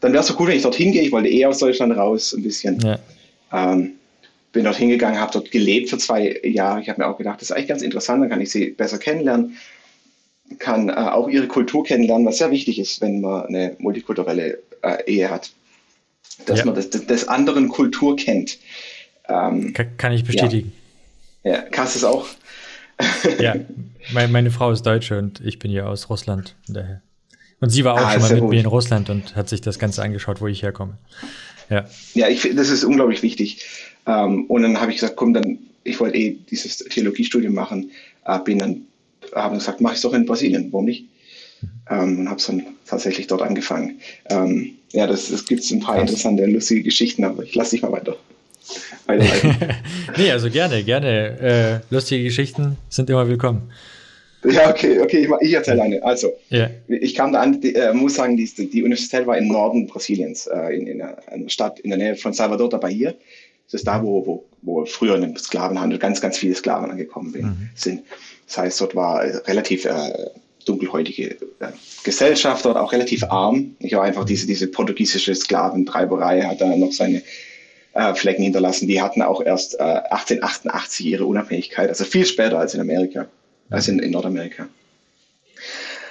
dann 0.00 0.12
wäre 0.12 0.20
es 0.20 0.28
so 0.28 0.34
gut, 0.34 0.48
wenn 0.48 0.56
ich 0.56 0.62
dorthin 0.62 0.92
gehe. 0.92 1.00
Ich 1.00 1.12
wollte 1.12 1.30
eh 1.30 1.46
aus 1.46 1.58
Deutschland 1.58 1.96
raus, 1.96 2.34
ein 2.34 2.42
bisschen. 2.42 2.78
Ja. 2.80 2.98
Ähm, 3.52 3.92
bin 4.52 4.64
dort 4.64 4.76
hingegangen, 4.76 5.20
habe 5.20 5.32
dort 5.32 5.50
gelebt 5.50 5.90
für 5.90 5.98
zwei 5.98 6.40
Jahre. 6.42 6.80
Ich 6.80 6.88
habe 6.88 7.00
mir 7.00 7.08
auch 7.08 7.18
gedacht, 7.18 7.40
das 7.40 7.50
ist 7.50 7.56
eigentlich 7.56 7.68
ganz 7.68 7.82
interessant, 7.82 8.22
dann 8.22 8.30
kann 8.30 8.40
ich 8.40 8.50
sie 8.50 8.70
besser 8.70 8.98
kennenlernen 8.98 9.56
kann 10.58 10.88
äh, 10.88 10.92
auch 10.92 11.28
ihre 11.28 11.46
Kultur 11.46 11.84
kennenlernen, 11.84 12.26
was 12.26 12.38
sehr 12.38 12.50
wichtig 12.50 12.78
ist, 12.78 13.00
wenn 13.00 13.20
man 13.20 13.46
eine 13.46 13.76
multikulturelle 13.78 14.58
äh, 14.82 15.04
Ehe 15.06 15.30
hat. 15.30 15.50
Dass 16.46 16.60
ja. 16.60 16.64
man 16.64 16.74
das, 16.74 16.90
des 16.90 17.28
anderen 17.28 17.68
Kultur 17.68 18.16
kennt. 18.16 18.58
Ähm, 19.28 19.72
kann, 19.72 19.96
kann, 19.96 20.12
ich 20.12 20.24
bestätigen. 20.24 20.72
Ja, 21.44 21.52
ja 21.52 21.62
Kass 21.62 21.96
ist 21.96 22.04
auch. 22.04 22.26
ja, 23.38 23.54
meine, 24.12 24.32
meine, 24.32 24.50
Frau 24.50 24.70
ist 24.72 24.82
Deutsche 24.82 25.18
und 25.18 25.40
ich 25.40 25.58
bin 25.58 25.70
ja 25.70 25.86
aus 25.86 26.10
Russland. 26.10 26.56
Daher. 26.66 27.02
Und 27.60 27.70
sie 27.70 27.84
war 27.84 27.94
auch 27.94 27.98
ah, 28.00 28.12
schon 28.12 28.22
mal 28.22 28.30
mit 28.32 28.40
gut. 28.40 28.50
mir 28.50 28.60
in 28.60 28.66
Russland 28.66 29.10
und 29.10 29.36
hat 29.36 29.48
sich 29.48 29.60
das 29.60 29.78
Ganze 29.78 30.02
angeschaut, 30.02 30.40
wo 30.40 30.46
ich 30.46 30.62
herkomme. 30.62 30.98
Ja, 31.70 31.86
ja 32.14 32.28
ich 32.28 32.40
finde, 32.40 32.56
das 32.56 32.70
ist 32.70 32.84
unglaublich 32.84 33.22
wichtig. 33.22 33.64
Ähm, 34.08 34.46
und 34.46 34.62
dann 34.62 34.80
habe 34.80 34.90
ich 34.90 34.98
gesagt, 34.98 35.16
komm, 35.16 35.34
dann, 35.34 35.58
ich 35.84 36.00
wollte 36.00 36.16
eh 36.16 36.36
dieses 36.50 36.78
Theologiestudium 36.78 37.54
machen, 37.54 37.90
äh, 38.24 38.38
bin 38.40 38.58
dann 38.58 38.82
haben 39.34 39.58
gesagt, 39.58 39.80
mache 39.80 39.94
ich 39.94 39.98
es 39.98 40.02
doch 40.02 40.14
in 40.14 40.26
Brasilien, 40.26 40.72
warum 40.72 40.86
nicht? 40.86 41.04
Ähm, 41.90 42.20
und 42.20 42.28
habe 42.28 42.38
es 42.38 42.46
dann 42.46 42.64
tatsächlich 42.86 43.26
dort 43.26 43.42
angefangen. 43.42 44.00
Ähm, 44.30 44.72
ja, 44.92 45.06
das, 45.06 45.30
das 45.30 45.44
gibt 45.44 45.68
ein 45.70 45.80
paar 45.80 46.00
interessante, 46.00 46.46
lustige 46.46 46.82
Geschichten, 46.82 47.24
aber 47.24 47.42
ich 47.42 47.54
lasse 47.54 47.72
dich 47.72 47.82
mal 47.82 47.92
weiter. 47.92 48.16
nee, 50.18 50.30
also 50.30 50.50
gerne, 50.50 50.84
gerne. 50.84 51.82
Äh, 51.90 51.94
lustige 51.94 52.24
Geschichten 52.24 52.76
sind 52.90 53.08
immer 53.08 53.26
willkommen. 53.26 53.70
Ja, 54.44 54.70
okay, 54.70 55.00
okay, 55.00 55.24
ich, 55.24 55.48
ich 55.48 55.54
erzähle 55.54 55.82
eine. 55.82 56.02
Also, 56.02 56.32
yeah. 56.52 56.70
ich 56.86 57.14
kam 57.14 57.32
da 57.32 57.40
an, 57.40 57.60
die, 57.60 57.74
äh, 57.74 57.92
muss 57.92 58.14
sagen, 58.14 58.36
die, 58.36 58.46
die 58.46 58.82
Universität 58.82 59.26
war 59.26 59.36
im 59.36 59.48
Norden 59.48 59.86
Brasiliens, 59.86 60.46
äh, 60.46 60.76
in, 60.76 60.86
in, 60.86 61.02
einer 61.02 61.48
Stadt 61.48 61.80
in 61.80 61.90
der 61.90 61.98
Nähe 61.98 62.14
von 62.14 62.32
Salvador 62.32 62.68
da 62.68 62.76
Bahia. 62.76 63.14
Das 63.70 63.82
ist 63.82 63.86
da, 63.86 64.02
wo, 64.02 64.26
wo, 64.26 64.44
wo 64.62 64.84
früher 64.86 65.16
in 65.16 65.22
dem 65.22 65.36
Sklavenhandel 65.36 65.98
ganz, 65.98 66.20
ganz 66.20 66.38
viele 66.38 66.54
Sklaven 66.54 66.90
angekommen 66.90 67.32
mhm. 67.32 67.70
sind. 67.74 68.02
Das 68.46 68.58
heißt, 68.58 68.80
dort 68.80 68.94
war 68.94 69.22
relativ 69.46 69.84
äh, 69.84 70.30
dunkelhäutige 70.64 71.32
äh, 71.60 71.68
Gesellschaft, 72.02 72.64
dort 72.64 72.76
auch 72.76 72.92
relativ 72.92 73.24
arm. 73.24 73.76
Ich 73.80 73.92
war 73.92 74.04
einfach 74.04 74.24
diese, 74.24 74.46
diese 74.46 74.68
portugiesische 74.68 75.34
Sklaventreiberei 75.34 76.42
hat 76.42 76.60
da 76.60 76.74
noch 76.74 76.92
seine 76.92 77.22
äh, 77.92 78.14
Flecken 78.14 78.42
hinterlassen. 78.42 78.88
Die 78.88 79.02
hatten 79.02 79.20
auch 79.20 79.42
erst 79.42 79.74
äh, 79.74 79.82
1888 79.82 81.04
ihre 81.04 81.26
Unabhängigkeit, 81.26 81.90
also 81.90 82.04
viel 82.04 82.24
später 82.24 82.58
als 82.58 82.74
in 82.74 82.80
Amerika, 82.80 83.26
als 83.68 83.88
in, 83.88 83.98
in 83.98 84.12
Nordamerika. 84.12 84.66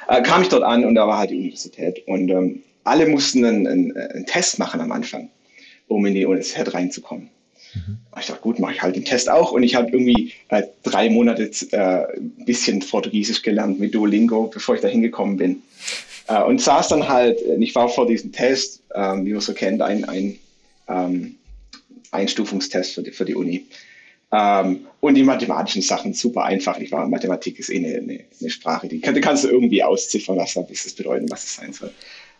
Äh, 0.08 0.22
kam 0.22 0.44
ich 0.44 0.50
dort 0.50 0.64
an 0.64 0.86
und 0.86 0.94
da 0.94 1.08
war 1.08 1.18
halt 1.18 1.32
die 1.32 1.38
Universität 1.38 2.08
und 2.08 2.30
ähm, 2.30 2.62
alle 2.84 3.08
mussten 3.08 3.44
einen, 3.44 3.68
einen, 3.68 3.98
einen 3.98 4.26
Test 4.28 4.60
machen 4.60 4.80
am 4.80 4.92
Anfang. 4.92 5.30
um 5.88 6.06
in 6.06 6.14
die 6.14 6.26
Universität 6.26 6.74
reinzukommen. 6.74 7.30
Mhm. 7.74 7.98
Ich 8.20 8.26
dachte, 8.28 8.42
gut, 8.42 8.60
mache 8.60 8.74
ich 8.74 8.82
halt 8.82 8.96
den 8.96 9.06
Test 9.06 9.30
auch. 9.30 9.52
Und 9.52 9.64
ich 9.64 9.76
habe 9.76 9.90
irgendwie 9.92 10.34
äh, 10.50 10.64
drei 10.84 11.10
Monate 11.10 11.52
äh, 11.72 12.18
ein 12.18 12.46
bisschen 12.46 12.80
Portugiesisch 12.80 13.42
gelernt 13.42 13.80
mit 13.80 13.94
Duolingo, 13.94 14.48
bevor 14.54 14.76
ich 14.76 14.82
da 14.82 14.88
hingekommen 14.88 15.38
bin. 15.38 15.62
Äh, 16.28 16.44
und 16.44 16.62
saß 16.62 16.90
dann 16.90 17.08
halt, 17.08 17.42
äh, 17.42 17.56
ich 17.60 17.76
war 17.76 17.90
vor 17.90 18.08
diesem 18.08 18.32
Test, 18.32 18.82
ähm, 18.94 19.26
wie 19.26 19.32
man 19.32 19.42
so 19.42 19.54
kennt, 19.54 19.82
ein, 19.82 20.06
ein 20.06 20.38
ähm, 20.88 21.36
Einstufungstest 22.12 22.94
für 22.94 23.04
die, 23.04 23.12
für 23.12 23.26
die 23.26 23.36
Uni. 23.36 23.66
Ähm, 24.32 24.88
und 25.00 25.16
die 25.16 25.24
mathematischen 25.24 25.82
Sachen 25.82 26.14
super 26.14 26.44
einfach. 26.44 26.78
Ich 26.80 26.92
war, 26.92 27.08
Mathematik 27.08 27.60
ist 27.60 27.70
eh 27.70 27.78
eine, 27.78 27.96
eine, 27.96 28.20
eine 28.40 28.50
Sprache, 28.50 28.88
die, 28.88 29.00
die, 29.00 29.22
kannst 29.22 29.46
du 29.46 29.50
irgendwie 29.50 29.84
ausziffern, 29.84 30.38
was 30.38 30.54
das 30.54 30.94
bedeutet, 30.94 31.32
was 31.32 31.46
es 31.46 31.56
sein 31.56 31.72
soll. 31.72 31.92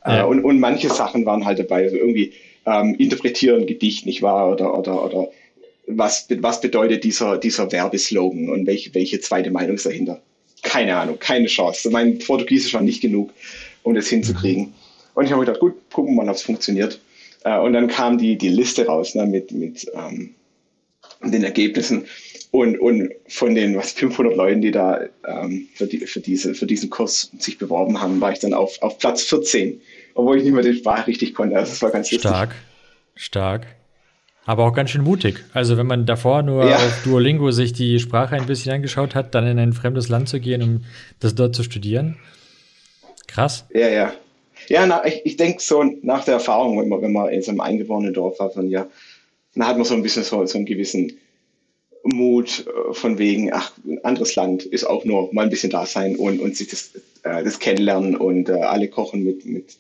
Äh, 0.04 0.10
ja. 0.10 0.22
Äh, 0.22 0.26
und, 0.26 0.44
und 0.44 0.60
manche 0.60 0.90
Sachen 0.90 1.26
waren 1.26 1.46
halt 1.46 1.60
dabei, 1.60 1.84
also 1.84 1.96
irgendwie 1.96 2.34
ähm, 2.68 2.96
interpretieren 2.96 3.66
Gedicht, 3.66 4.06
nicht 4.06 4.22
wahr? 4.22 4.52
Oder, 4.52 4.78
oder, 4.78 5.04
oder 5.06 5.30
was, 5.88 6.28
was 6.40 6.62
bedeutet 6.62 7.04
dieser, 7.04 7.38
dieser 7.38 7.72
Werbeslogan 7.72 8.50
und 8.50 8.68
welche, 8.68 8.94
welche 8.94 9.20
zweite 9.22 9.50
Meinung 9.50 9.76
ist 9.76 9.86
dahinter? 9.86 10.22
Keine 10.64 10.98
Ahnung, 10.98 11.18
keine 11.18 11.48
Chance. 11.48 11.90
Mein 11.90 12.20
Portugiesisch 12.20 12.74
war 12.74 12.82
nicht 12.82 13.02
genug, 13.02 13.32
um 13.84 13.96
das 13.96 14.08
hinzukriegen. 14.08 14.74
Und 15.14 15.26
ich 15.26 15.32
habe 15.32 15.46
gedacht, 15.46 15.62
gut, 15.62 15.76
gucken 15.92 16.14
wir 16.14 16.24
mal, 16.24 16.30
ob 16.30 16.36
es 16.36 16.42
funktioniert. 16.42 17.00
Äh, 17.46 17.58
und 17.58 17.74
dann 17.74 17.88
kam 17.88 18.18
die, 18.18 18.38
die 18.38 18.50
Liste 18.50 18.86
raus 18.86 19.16
ne, 19.16 19.26
mit, 19.26 19.52
mit 19.52 19.90
ähm, 19.96 20.36
den 21.24 21.44
Ergebnissen. 21.44 22.06
Und, 22.52 22.80
und 22.80 23.12
von 23.28 23.56
den 23.56 23.76
was 23.76 23.92
500 23.92 24.36
Leuten, 24.36 24.62
die 24.62 24.72
da 24.72 25.02
ähm, 25.26 25.68
für, 25.76 25.86
die, 25.86 26.00
für, 26.00 26.20
diese, 26.20 26.54
für 26.54 26.66
diesen 26.66 26.90
Kurs 26.90 27.32
sich 27.40 27.58
beworben 27.58 28.02
haben, 28.02 28.20
war 28.20 28.32
ich 28.32 28.40
dann 28.40 28.54
auf, 28.54 28.82
auf 28.82 28.98
Platz 28.98 29.24
14, 29.24 29.82
obwohl 30.18 30.38
ich 30.38 30.44
nicht 30.44 30.54
mehr 30.54 30.64
die 30.64 30.74
Sprache 30.74 31.08
richtig 31.08 31.34
konnte. 31.34 31.56
Also 31.56 31.72
das 31.72 31.82
war 31.82 31.92
ganz 31.92 32.12
lustig. 32.12 32.30
Stark, 32.30 32.56
stark. 33.16 33.68
Aber 34.46 34.66
auch 34.66 34.74
ganz 34.74 34.92
schön 34.92 35.04
mutig. 35.04 35.44
Also 35.54 35.78
wenn 35.78 35.88
man 35.88 36.06
davor 36.06 36.42
nur 36.42 36.66
ja. 36.66 36.78
auf 36.78 37.04
Duolingo 37.04 37.52
sich 37.52 37.74
die 37.74 38.00
Sprache 38.00 38.36
ein 38.36 38.46
bisschen 38.46 38.74
angeschaut 38.74 39.14
hat, 39.14 39.36
dann 39.36 39.46
in 39.46 39.60
ein 39.60 39.74
fremdes 39.74 40.10
Land 40.10 40.30
zu 40.30 40.40
gehen, 40.40 40.64
um 40.64 40.84
das 41.20 41.36
dort 41.36 41.56
zu 41.56 41.64
studieren. 41.64 42.18
Krass. 43.28 43.66
Ja, 43.74 43.90
ja. 43.90 44.14
Ja, 44.70 44.86
na, 44.86 45.06
ich, 45.06 45.22
ich 45.26 45.38
denke 45.38 45.62
so 45.62 45.84
nach 46.02 46.26
der 46.26 46.36
Erfahrung, 46.36 46.80
wenn 46.82 46.90
man, 46.90 47.02
wenn 47.02 47.14
man 47.14 47.30
in 47.30 47.42
so 47.42 47.52
einem 47.52 47.62
eingeborenen 47.62 48.14
Dorf 48.14 48.40
war, 48.40 48.50
von 48.50 48.70
ja, 48.70 48.88
dann 49.54 49.68
hat 49.68 49.78
man 49.78 49.86
so 49.86 49.94
ein 49.94 50.02
bisschen 50.02 50.24
so, 50.24 50.46
so 50.46 50.58
einen 50.58 50.66
gewissen 50.66 51.18
Mut 52.04 52.66
äh, 52.68 52.94
von 52.94 53.18
wegen, 53.18 53.54
ach, 53.54 53.74
ein 53.86 54.04
anderes 54.04 54.36
Land 54.36 54.64
ist 54.64 54.86
auch 54.86 55.06
nur 55.06 55.34
mal 55.34 55.44
ein 55.44 55.50
bisschen 55.50 55.70
da 55.70 55.86
sein 55.86 56.16
und, 56.16 56.40
und 56.40 56.56
sich 56.56 56.70
das, 56.70 56.92
äh, 57.24 57.44
das 57.44 57.60
kennenlernen 57.60 58.16
und 58.16 58.50
äh, 58.50 58.54
alle 58.54 58.88
kochen 58.88 59.24
mit, 59.24 59.46
mit, 59.46 59.78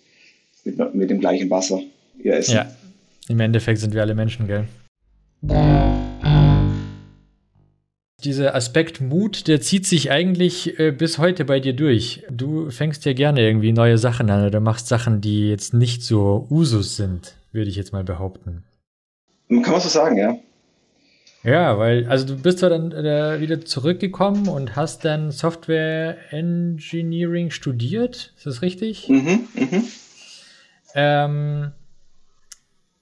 mit, 0.67 0.95
mit 0.95 1.09
dem 1.09 1.19
gleichen 1.19 1.49
Wasser 1.49 1.81
ihr 2.19 2.35
Essen. 2.35 2.55
Ja, 2.55 2.71
im 3.27 3.39
Endeffekt 3.39 3.79
sind 3.79 3.93
wir 3.93 4.01
alle 4.01 4.15
Menschen, 4.15 4.47
gell? 4.47 4.65
Dieser 8.23 8.55
Aspekt 8.55 8.99
Mut, 8.99 9.47
der 9.47 9.61
zieht 9.61 9.85
sich 9.85 10.09
eigentlich 10.09 10.79
äh, 10.79 10.91
bis 10.91 11.17
heute 11.19 11.45
bei 11.45 11.59
dir 11.59 11.73
durch. 11.73 12.23
Du 12.31 12.71
fängst 12.71 13.05
ja 13.05 13.13
gerne 13.13 13.41
irgendwie 13.41 13.71
neue 13.71 13.97
Sachen 13.97 14.29
an 14.29 14.45
oder 14.45 14.59
machst 14.59 14.87
Sachen, 14.87 15.21
die 15.21 15.49
jetzt 15.49 15.73
nicht 15.73 16.01
so 16.03 16.47
Usus 16.49 16.95
sind, 16.95 17.35
würde 17.51 17.69
ich 17.69 17.75
jetzt 17.75 17.93
mal 17.93 18.03
behaupten. 18.03 18.63
Kann 19.49 19.71
man 19.71 19.81
so 19.81 19.89
sagen, 19.89 20.17
ja. 20.17 20.37
Ja, 21.43 21.77
weil, 21.77 22.07
also 22.07 22.25
du 22.25 22.41
bist 22.41 22.59
zwar 22.59 22.69
dann 22.69 22.91
äh, 22.91 23.39
wieder 23.39 23.63
zurückgekommen 23.63 24.49
und 24.49 24.75
hast 24.75 25.05
dann 25.05 25.31
Software 25.31 26.17
Engineering 26.31 27.51
studiert, 27.51 28.33
ist 28.35 28.45
das 28.45 28.61
richtig? 28.61 29.07
Mhm, 29.07 29.47
mhm. 29.53 29.83
Ähm, 30.95 31.71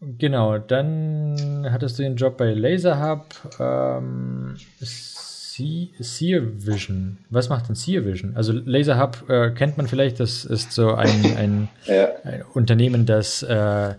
genau, 0.02 0.58
dann 0.58 1.68
hattest 1.72 2.00
du 2.00 2.04
den 2.04 2.16
Job 2.16 2.38
bei 2.38 2.54
Laserhub, 2.54 3.26
ähm, 3.60 4.56
Sear 4.80 6.42
Vision. 6.44 7.20
Was 7.30 7.50
macht 7.50 7.70
denn 7.70 7.76
Sear 7.76 8.06
Vision? 8.06 8.36
Also 8.36 8.52
Laserhub 8.54 9.30
äh, 9.30 9.52
kennt 9.52 9.78
man 9.78 9.88
vielleicht, 9.88 10.20
das 10.20 10.46
ist 10.46 10.72
so 10.72 10.94
ein, 10.94 11.38
ein, 11.38 11.70
ja. 11.86 12.10
ein 12.24 12.44
Unternehmen, 12.54 13.06
das 13.06 13.44
äh, 13.44 13.94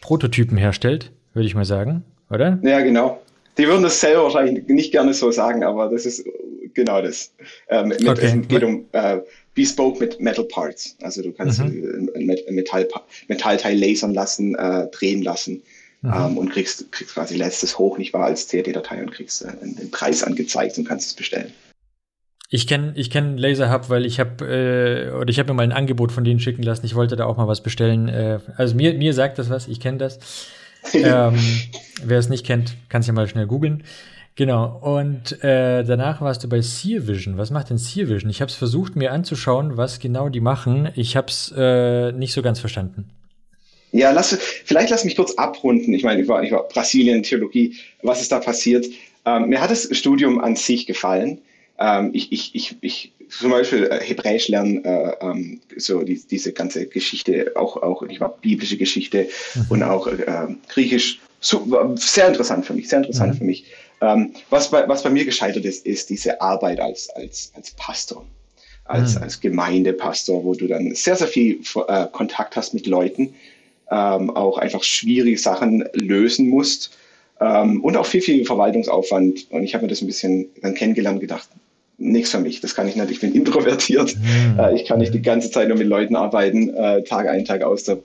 Prototypen 0.00 0.56
herstellt 0.56 1.10
würde 1.36 1.46
ich 1.46 1.54
mal 1.54 1.66
sagen, 1.66 2.02
oder? 2.30 2.58
Ja, 2.62 2.80
genau. 2.80 3.20
Die 3.58 3.68
würden 3.68 3.82
das 3.82 4.00
selber 4.00 4.24
wahrscheinlich 4.24 4.66
nicht 4.68 4.90
gerne 4.90 5.12
so 5.12 5.30
sagen, 5.30 5.62
aber 5.64 5.90
das 5.90 6.06
ist 6.06 6.26
genau 6.72 7.02
das. 7.02 7.34
Ähm, 7.68 7.88
mit, 7.88 8.08
okay. 8.08 8.40
Es 8.40 8.48
geht 8.48 8.64
um 8.64 8.86
äh, 8.92 9.18
Bespoke 9.56 9.98
mit 9.98 10.20
Metal 10.20 10.44
Parts. 10.44 10.96
Also 11.02 11.22
du 11.22 11.32
kannst 11.32 11.58
mhm. 11.58 12.10
ein 12.14 12.54
Metall, 12.54 12.86
Metallteil 13.26 13.76
lasern 13.76 14.14
lassen, 14.14 14.54
äh, 14.54 14.86
drehen 14.92 15.22
lassen 15.22 15.62
mhm. 16.02 16.12
ähm, 16.14 16.38
und 16.38 16.50
kriegst, 16.50 16.92
kriegst 16.92 17.14
quasi 17.14 17.36
letztes 17.36 17.76
hoch, 17.78 17.98
nicht 17.98 18.12
wahr, 18.12 18.26
als 18.26 18.46
CAD-Datei 18.48 19.02
und 19.02 19.10
kriegst 19.10 19.44
äh, 19.44 19.48
den 19.60 19.90
Preis 19.90 20.22
angezeigt 20.22 20.78
und 20.78 20.86
kannst 20.86 21.08
es 21.08 21.14
bestellen. 21.14 21.52
Ich 22.48 22.68
kenne 22.68 22.92
ich 22.94 23.10
kenn 23.10 23.38
Laserhub, 23.38 23.90
weil 23.90 24.06
ich 24.06 24.20
habe 24.20 24.44
äh, 24.44 25.10
oder 25.10 25.30
ich 25.30 25.40
habe 25.40 25.48
mir 25.48 25.56
mal 25.56 25.64
ein 25.64 25.72
Angebot 25.72 26.12
von 26.12 26.22
denen 26.22 26.38
schicken 26.38 26.62
lassen. 26.62 26.86
Ich 26.86 26.94
wollte 26.94 27.16
da 27.16 27.24
auch 27.24 27.36
mal 27.36 27.48
was 27.48 27.60
bestellen. 27.60 28.08
Äh, 28.08 28.38
also 28.56 28.76
mir, 28.76 28.94
mir 28.94 29.14
sagt 29.14 29.40
das 29.40 29.50
was, 29.50 29.66
ich 29.66 29.80
kenne 29.80 29.98
das 29.98 30.20
ähm, 30.94 31.38
wer 32.02 32.18
es 32.18 32.28
nicht 32.28 32.46
kennt, 32.46 32.76
kann 32.88 33.00
es 33.00 33.06
ja 33.06 33.12
mal 33.12 33.28
schnell 33.28 33.46
googeln. 33.46 33.82
Genau, 34.36 34.78
und 34.82 35.42
äh, 35.42 35.82
danach 35.82 36.20
warst 36.20 36.44
du 36.44 36.48
bei 36.48 36.60
Sear 36.60 37.08
Vision. 37.08 37.38
Was 37.38 37.50
macht 37.50 37.70
denn 37.70 37.78
Sear 37.78 38.08
Vision? 38.08 38.30
Ich 38.30 38.42
habe 38.42 38.50
es 38.50 38.56
versucht, 38.56 38.94
mir 38.94 39.10
anzuschauen, 39.12 39.78
was 39.78 39.98
genau 39.98 40.28
die 40.28 40.40
machen. 40.40 40.90
Ich 40.94 41.16
habe 41.16 41.28
es 41.28 41.52
äh, 41.56 42.12
nicht 42.12 42.34
so 42.34 42.42
ganz 42.42 42.60
verstanden. 42.60 43.08
Ja, 43.92 44.10
lass, 44.10 44.36
vielleicht 44.64 44.90
lass 44.90 45.04
mich 45.04 45.16
kurz 45.16 45.32
abrunden. 45.36 45.94
Ich 45.94 46.04
meine, 46.04 46.20
ich 46.20 46.28
war, 46.28 46.42
ich 46.42 46.52
war 46.52 46.68
Brasilien, 46.68 47.22
Theologie, 47.22 47.76
was 48.02 48.20
ist 48.20 48.30
da 48.30 48.38
passiert? 48.38 48.84
Ähm, 49.24 49.48
mir 49.48 49.58
hat 49.58 49.70
das 49.70 49.88
Studium 49.96 50.38
an 50.38 50.54
sich 50.54 50.86
gefallen. 50.86 51.40
Ähm, 51.78 52.10
ich, 52.12 52.30
ich, 52.30 52.54
ich, 52.54 52.76
ich 52.82 53.12
zum 53.30 53.50
Beispiel 53.50 53.84
äh, 53.84 54.00
Hebräisch 54.00 54.48
lernen, 54.48 54.84
äh, 54.84 55.12
ähm, 55.22 55.60
so 55.78 56.02
die, 56.02 56.20
diese 56.30 56.52
ganze 56.52 56.86
Geschichte, 56.86 57.52
auch, 57.54 57.78
auch 57.78 58.02
ich 58.02 58.20
war 58.20 58.36
biblische 58.36 58.76
Geschichte 58.76 59.28
mhm. 59.54 59.66
und 59.70 59.82
auch 59.82 60.06
äh, 60.06 60.48
Griechisch, 60.68 61.20
so, 61.40 61.94
sehr 61.96 62.28
interessant 62.28 62.66
für 62.66 62.74
mich, 62.74 62.88
sehr 62.88 62.98
interessant 62.98 63.34
mhm. 63.34 63.38
für 63.38 63.44
mich. 63.44 63.64
Ähm, 64.00 64.32
was, 64.50 64.70
bei, 64.70 64.88
was 64.88 65.02
bei 65.02 65.10
mir 65.10 65.24
gescheitert 65.24 65.64
ist, 65.64 65.86
ist 65.86 66.10
diese 66.10 66.40
Arbeit 66.40 66.80
als, 66.80 67.08
als, 67.10 67.52
als 67.54 67.70
Pastor, 67.72 68.24
als, 68.84 69.16
mhm. 69.16 69.22
als 69.22 69.40
Gemeindepastor, 69.40 70.44
wo 70.44 70.54
du 70.54 70.66
dann 70.66 70.94
sehr, 70.94 71.16
sehr 71.16 71.28
viel 71.28 71.60
äh, 71.88 72.06
Kontakt 72.12 72.56
hast 72.56 72.74
mit 72.74 72.86
Leuten, 72.86 73.34
ähm, 73.90 74.30
auch 74.30 74.58
einfach 74.58 74.82
schwierige 74.82 75.38
Sachen 75.38 75.84
lösen 75.94 76.48
musst. 76.48 76.96
Ähm, 77.40 77.82
und 77.84 77.96
auch 77.96 78.06
viel, 78.06 78.22
viel 78.22 78.44
Verwaltungsaufwand. 78.44 79.50
Und 79.50 79.62
ich 79.62 79.74
habe 79.74 79.84
mir 79.84 79.90
das 79.90 80.00
ein 80.00 80.06
bisschen 80.06 80.46
dann 80.62 80.74
kennengelernt 80.74 81.16
und 81.16 81.20
gedacht, 81.20 81.48
nichts 81.98 82.30
für 82.30 82.38
mich. 82.38 82.60
Das 82.60 82.74
kann 82.74 82.88
ich 82.88 82.96
nicht. 82.96 83.10
Ich 83.10 83.20
bin 83.20 83.32
introvertiert. 83.34 84.16
Mhm. 84.16 84.58
Äh, 84.58 84.74
ich 84.74 84.86
kann 84.86 84.98
nicht 84.98 85.14
die 85.14 85.22
ganze 85.22 85.50
Zeit 85.50 85.68
nur 85.68 85.76
mit 85.76 85.86
Leuten 85.86 86.16
arbeiten, 86.16 86.74
äh, 86.74 87.02
Tag 87.04 87.28
ein, 87.28 87.44
Tag 87.44 87.62
aus. 87.62 87.84
Das, 87.84 87.98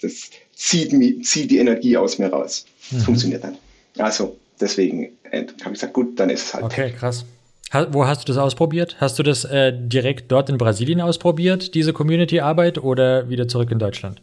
das 0.00 0.30
zieht, 0.54 0.92
mich, 0.92 1.24
zieht 1.24 1.50
die 1.50 1.58
Energie 1.58 1.96
aus 1.96 2.18
mir 2.18 2.28
raus. 2.28 2.66
Das 2.90 3.00
mhm. 3.00 3.04
funktioniert 3.04 3.44
nicht. 3.44 3.60
Also 3.98 4.36
deswegen 4.60 5.10
äh, 5.30 5.40
habe 5.40 5.74
ich 5.74 5.80
gesagt, 5.80 5.92
gut, 5.92 6.18
dann 6.18 6.30
ist 6.30 6.46
es 6.46 6.54
halt. 6.54 6.64
Okay, 6.64 6.92
krass. 6.96 7.24
Ha 7.72 7.86
wo 7.90 8.06
hast 8.06 8.22
du 8.22 8.32
das 8.32 8.38
ausprobiert? 8.38 8.96
Hast 8.98 9.18
du 9.18 9.22
das 9.22 9.44
äh, 9.44 9.72
direkt 9.76 10.32
dort 10.32 10.48
in 10.48 10.56
Brasilien 10.56 11.00
ausprobiert, 11.00 11.74
diese 11.74 11.92
Community-Arbeit, 11.92 12.78
oder 12.78 13.28
wieder 13.28 13.46
zurück 13.46 13.70
in 13.70 13.78
Deutschland? 13.78 14.22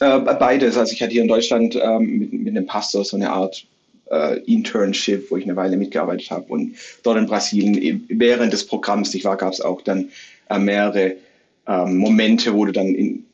Äh, 0.00 0.18
beides. 0.18 0.76
Also 0.76 0.92
ich 0.92 1.02
hatte 1.02 1.12
hier 1.12 1.22
in 1.22 1.28
Deutschland 1.28 1.76
ähm, 1.80 2.18
mit, 2.18 2.32
mit 2.32 2.56
einem 2.56 2.66
Pastor 2.66 3.04
so 3.04 3.16
eine 3.16 3.30
Art 3.30 3.64
äh, 4.10 4.38
Internship, 4.40 5.30
wo 5.30 5.36
ich 5.36 5.44
eine 5.44 5.56
Weile 5.56 5.76
mitgearbeitet 5.76 6.30
habe. 6.30 6.44
Und 6.48 6.74
dort 7.02 7.18
in 7.18 7.26
Brasilien, 7.26 8.04
während 8.08 8.52
des 8.52 8.66
Programms, 8.66 9.14
ich 9.14 9.24
war, 9.24 9.36
gab 9.36 9.52
es 9.52 9.60
auch 9.60 9.82
dann 9.82 10.08
äh, 10.50 10.58
mehrere 10.58 11.16
äh, 11.66 11.84
Momente, 11.86 12.54
wo 12.54 12.64
du 12.64 12.72
dann 12.72 12.94
in, 12.94 13.24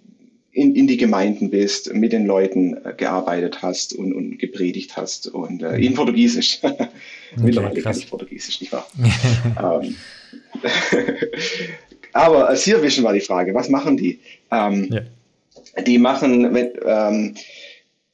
in, 0.54 0.76
in 0.76 0.86
die 0.86 0.96
Gemeinden 0.96 1.50
bist, 1.50 1.92
mit 1.92 2.12
den 2.12 2.26
Leuten 2.26 2.76
äh, 2.84 2.94
gearbeitet 2.96 3.60
hast 3.60 3.92
und, 3.92 4.14
und 4.14 4.38
gepredigt 4.38 4.96
hast 4.96 5.26
und 5.26 5.62
äh, 5.62 5.76
in 5.76 5.94
Portugiesisch. 5.94 6.60
Mittlerweile 7.36 7.72
okay, 7.72 7.82
kann 7.82 7.98
ich 7.98 8.08
Portugiesisch, 8.08 8.60
nicht 8.60 8.72
wahr? 8.72 8.86
ähm, 9.82 9.96
aber 12.12 12.50
äh, 12.50 12.82
Vision 12.82 13.04
war 13.04 13.12
die 13.12 13.20
Frage, 13.20 13.52
was 13.52 13.68
machen 13.68 13.96
die? 13.96 14.20
Ähm, 14.52 14.88
ja. 14.90 15.82
Die 15.82 15.98
machen, 15.98 16.54
wenn, 16.54 16.70
ähm, 16.86 17.34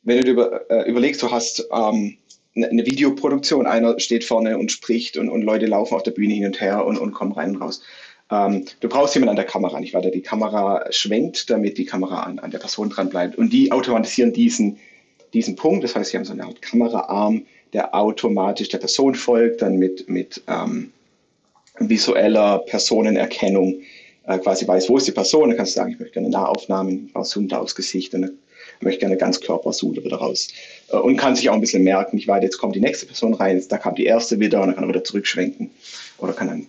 wenn 0.03 0.23
du 0.23 0.31
über, 0.31 0.71
äh, 0.71 0.89
überlegst, 0.89 1.23
du 1.23 1.31
hast 1.31 1.69
ähm, 1.71 2.17
eine 2.55 2.87
Videoproduktion. 2.87 3.67
Einer 3.67 4.01
steht 4.01 4.25
vorne 4.25 4.57
und 4.57 4.73
spricht 4.73 5.19
und, 5.19 5.29
und 5.29 5.43
Leute 5.43 5.67
laufen 5.67 5.95
auf 5.95 6.03
der 6.03 6.13
Bühne 6.13 6.35
hin 6.35 6.47
und 6.47 6.61
her 6.61 6.87
und, 6.87 6.99
und 6.99 7.13
kommen 7.13 7.33
rein 7.33 7.55
und 7.57 7.63
raus. 7.63 7.83
Ähm, 8.31 8.65
du 8.81 8.89
brauchst 8.89 9.15
jemanden 9.15 9.31
an 9.31 9.37
der 9.37 9.45
Kamera, 9.45 9.81
nicht 9.81 9.95
wahr? 9.95 10.03
Der 10.03 10.11
die 10.11 10.23
Kamera 10.23 10.85
schwenkt, 10.91 11.51
damit 11.51 11.79
die 11.79 11.85
Kamera 11.85 12.23
an, 12.23 12.39
an 12.39 12.51
der 12.51 12.59
Person 12.59 12.91
dran 12.91 13.09
bleibt. 13.09 13.37
Und 13.37 13.53
die 13.53 13.73
automatisieren 13.73 14.33
diesen, 14.33 14.79
diesen 15.33 15.57
Punkt. 15.57 15.85
Das 15.85 15.97
heißt, 15.97 16.11
sie 16.11 16.17
haben 16.17 16.25
so 16.25 16.33
eine 16.33 16.45
Art 16.45 16.63
Kameraarm, 16.63 17.43
der 17.73 17.95
automatisch 17.95 18.69
der 18.69 18.79
Person 18.79 19.15
folgt, 19.15 19.63
dann 19.63 19.77
mit, 19.77 20.09
mit 20.09 20.43
ähm, 20.49 20.93
visueller 21.79 22.59
Personenerkennung 22.61 23.81
äh, 24.27 24.39
quasi 24.39 24.67
weiß, 24.67 24.89
wo 24.89 24.97
ist 24.97 25.09
die 25.09 25.13
Person. 25.13 25.49
Dann 25.49 25.57
kannst 25.57 25.75
du 25.75 25.81
sagen, 25.81 25.93
ich 25.93 25.99
möchte 25.99 26.15
gerne 26.15 26.31
Nahaufnahmen, 26.31 27.13
zoomt 27.23 27.53
aufs 27.53 27.75
Gesicht 27.75 28.15
und 28.15 28.31
möchte 28.81 29.01
gerne 29.01 29.17
ganz 29.17 29.41
Körpersule 29.41 30.05
wieder 30.05 30.19
raus. 30.19 30.49
Äh, 30.91 30.97
und 30.97 31.17
kann 31.17 31.35
sich 31.35 31.49
auch 31.51 31.55
ein 31.55 31.61
bisschen 31.61 31.83
merken, 31.83 32.17
ich 32.17 32.29
weiß, 32.29 32.43
jetzt 32.43 32.59
kommt 32.59 32.77
die 32.77 32.81
nächste 32.81 33.07
Person 33.07 33.35
rein, 33.35 33.63
da 33.69 33.79
kam 33.79 33.95
die 33.95 34.05
erste 34.05 34.39
wieder 34.39 34.61
und 34.61 34.69
dann 34.69 34.77
kann 34.77 34.85
er 34.85 34.89
wieder 34.89 35.05
zurückschwenken 35.05 35.71
oder 36.19 36.33
kann 36.33 36.49
dann 36.49 36.67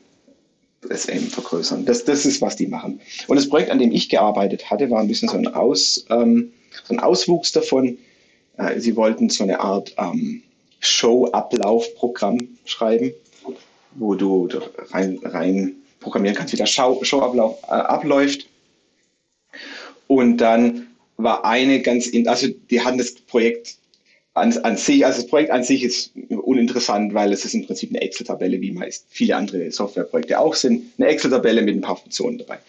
eben 0.89 1.27
vergrößern. 1.27 1.85
Das, 1.85 2.05
das 2.05 2.25
ist, 2.25 2.41
was 2.41 2.55
die 2.55 2.67
machen. 2.67 2.99
Und 3.27 3.35
das 3.35 3.47
Projekt, 3.47 3.71
an 3.71 3.79
dem 3.79 3.91
ich 3.91 4.09
gearbeitet 4.09 4.69
hatte, 4.69 4.89
war 4.89 4.99
ein 4.99 5.07
bisschen 5.07 5.29
so 5.29 5.37
ein, 5.37 5.47
Aus, 5.47 6.05
ähm, 6.09 6.51
so 6.85 6.93
ein 6.93 6.99
Auswuchs 6.99 7.51
davon. 7.51 7.97
Äh, 8.57 8.79
sie 8.79 8.95
wollten 8.95 9.29
so 9.29 9.43
eine 9.43 9.59
Art 9.59 9.93
ähm, 9.97 10.43
Show-Ablauf-Programm 10.79 12.39
schreiben, 12.65 13.11
wo 13.95 14.15
du 14.15 14.49
rein, 14.91 15.19
rein 15.23 15.75
programmieren 15.99 16.35
kannst, 16.35 16.53
wie 16.53 16.57
der 16.57 16.65
Show-Ablauf 16.65 17.61
äh, 17.63 17.67
abläuft. 17.67 18.47
Und 20.07 20.37
dann 20.37 20.87
war 21.17 21.45
eine 21.45 21.81
ganz, 21.81 22.07
in, 22.07 22.27
also 22.27 22.47
die 22.69 22.81
hatten 22.81 22.97
das 22.97 23.13
Projekt 23.13 23.77
an, 24.33 24.57
an 24.59 24.77
sich, 24.77 25.05
also 25.05 25.21
das 25.21 25.29
Projekt 25.29 25.51
an 25.51 25.63
sich 25.63 25.83
ist 25.83 26.11
uninteressant, 26.29 27.13
weil 27.13 27.33
es 27.33 27.43
ist 27.43 27.53
im 27.53 27.65
Prinzip 27.65 27.89
eine 27.89 28.01
Excel-Tabelle, 28.01 28.61
wie 28.61 28.71
meist 28.71 29.05
viele 29.09 29.35
andere 29.35 29.71
Softwareprojekte 29.71 30.39
auch 30.39 30.55
sind. 30.55 30.85
Eine 30.97 31.09
Excel-Tabelle 31.09 31.61
mit 31.61 31.75
ein 31.75 31.81
paar 31.81 31.97
Funktionen 31.97 32.37
dabei. 32.37 32.59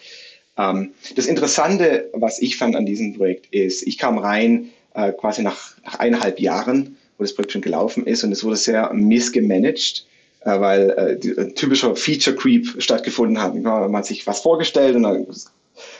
Ähm, 0.57 0.91
das 1.15 1.25
Interessante, 1.25 2.09
was 2.13 2.41
ich 2.41 2.57
fand 2.57 2.75
an 2.75 2.85
diesem 2.85 3.13
Projekt, 3.13 3.53
ist, 3.53 3.87
ich 3.87 3.97
kam 3.97 4.17
rein 4.17 4.69
äh, 4.93 5.13
quasi 5.13 5.41
nach, 5.41 5.75
nach 5.85 5.99
eineinhalb 5.99 6.39
Jahren, 6.39 6.97
wo 7.17 7.23
das 7.23 7.33
Projekt 7.33 7.53
schon 7.53 7.61
gelaufen 7.61 8.05
ist 8.05 8.23
und 8.23 8.31
es 8.31 8.43
wurde 8.43 8.57
sehr 8.57 8.91
missgemanagt, 8.93 10.05
äh, 10.41 10.59
weil 10.59 10.89
äh, 10.91 11.17
die, 11.17 11.33
typischer 11.53 11.95
Feature 11.95 12.35
Creep 12.35 12.81
stattgefunden 12.81 13.41
hat. 13.41 13.55
Man 13.55 13.95
hat 13.95 14.05
sich 14.05 14.27
was 14.27 14.41
vorgestellt 14.41 14.97
und 14.97 15.03
dann 15.03 15.25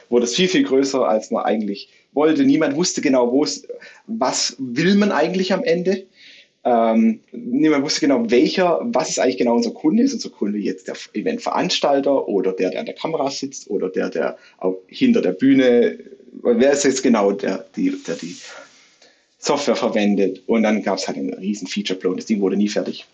wurde 0.10 0.26
es 0.26 0.36
viel, 0.36 0.50
viel 0.50 0.64
größer, 0.64 1.08
als 1.08 1.32
man 1.32 1.46
eigentlich 1.46 1.90
wollte. 2.14 2.44
Niemand 2.44 2.76
wusste 2.76 3.02
genau, 3.02 3.32
wo 3.32 3.44
es, 3.44 3.68
was 4.08 4.56
will 4.60 4.96
man 4.96 5.12
eigentlich 5.12 5.54
am 5.54 5.64
Ende. 5.64 6.06
Ähm, 6.66 7.20
niemand 7.32 7.84
wusste 7.84 8.02
genau, 8.02 8.30
welcher, 8.30 8.80
was 8.84 9.10
ist 9.10 9.20
eigentlich 9.20 9.38
genau 9.38 9.56
unser 9.56 9.72
Kunde? 9.72 10.04
Ist 10.04 10.14
unser 10.14 10.30
Kunde 10.30 10.60
jetzt 10.60 10.88
der 10.88 10.96
Eventveranstalter 11.14 12.28
oder 12.28 12.54
der, 12.54 12.70
der 12.70 12.80
an 12.80 12.86
der 12.86 12.96
Kamera 12.96 13.30
sitzt 13.30 13.70
oder 13.70 13.90
der, 13.90 14.10
der 14.10 14.38
hinter 14.88 15.22
der 15.22 15.34
Bühne, 15.34 16.00
wer 16.42 16.72
ist 16.72 16.86
jetzt 16.86 17.04
genau 17.04 17.34
der, 17.34 17.66
die, 17.76 17.94
der 18.08 18.16
die 18.16 18.38
Software 19.40 19.76
verwendet? 19.76 20.42
Und 20.48 20.64
dann 20.64 20.82
gab 20.84 21.00
es 21.00 21.08
halt 21.08 21.18
einen 21.18 21.34
riesen 21.34 21.68
Feature-Flow 21.68 22.14
das 22.14 22.26
Ding 22.26 22.40
wurde 22.40 22.56
nie 22.56 22.70
fertig. 22.70 23.06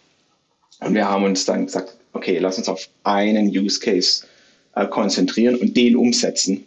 Und 0.82 0.94
wir 0.94 1.10
haben 1.10 1.24
uns 1.24 1.46
dann 1.46 1.66
gesagt, 1.66 1.98
okay, 2.14 2.38
lass 2.38 2.58
uns 2.58 2.70
auf 2.70 2.88
einen 3.04 3.48
Use 3.48 3.80
Case 3.80 4.26
äh, 4.76 4.86
konzentrieren 4.86 5.56
und 5.56 5.76
den 5.76 5.96
umsetzen. 5.96 6.66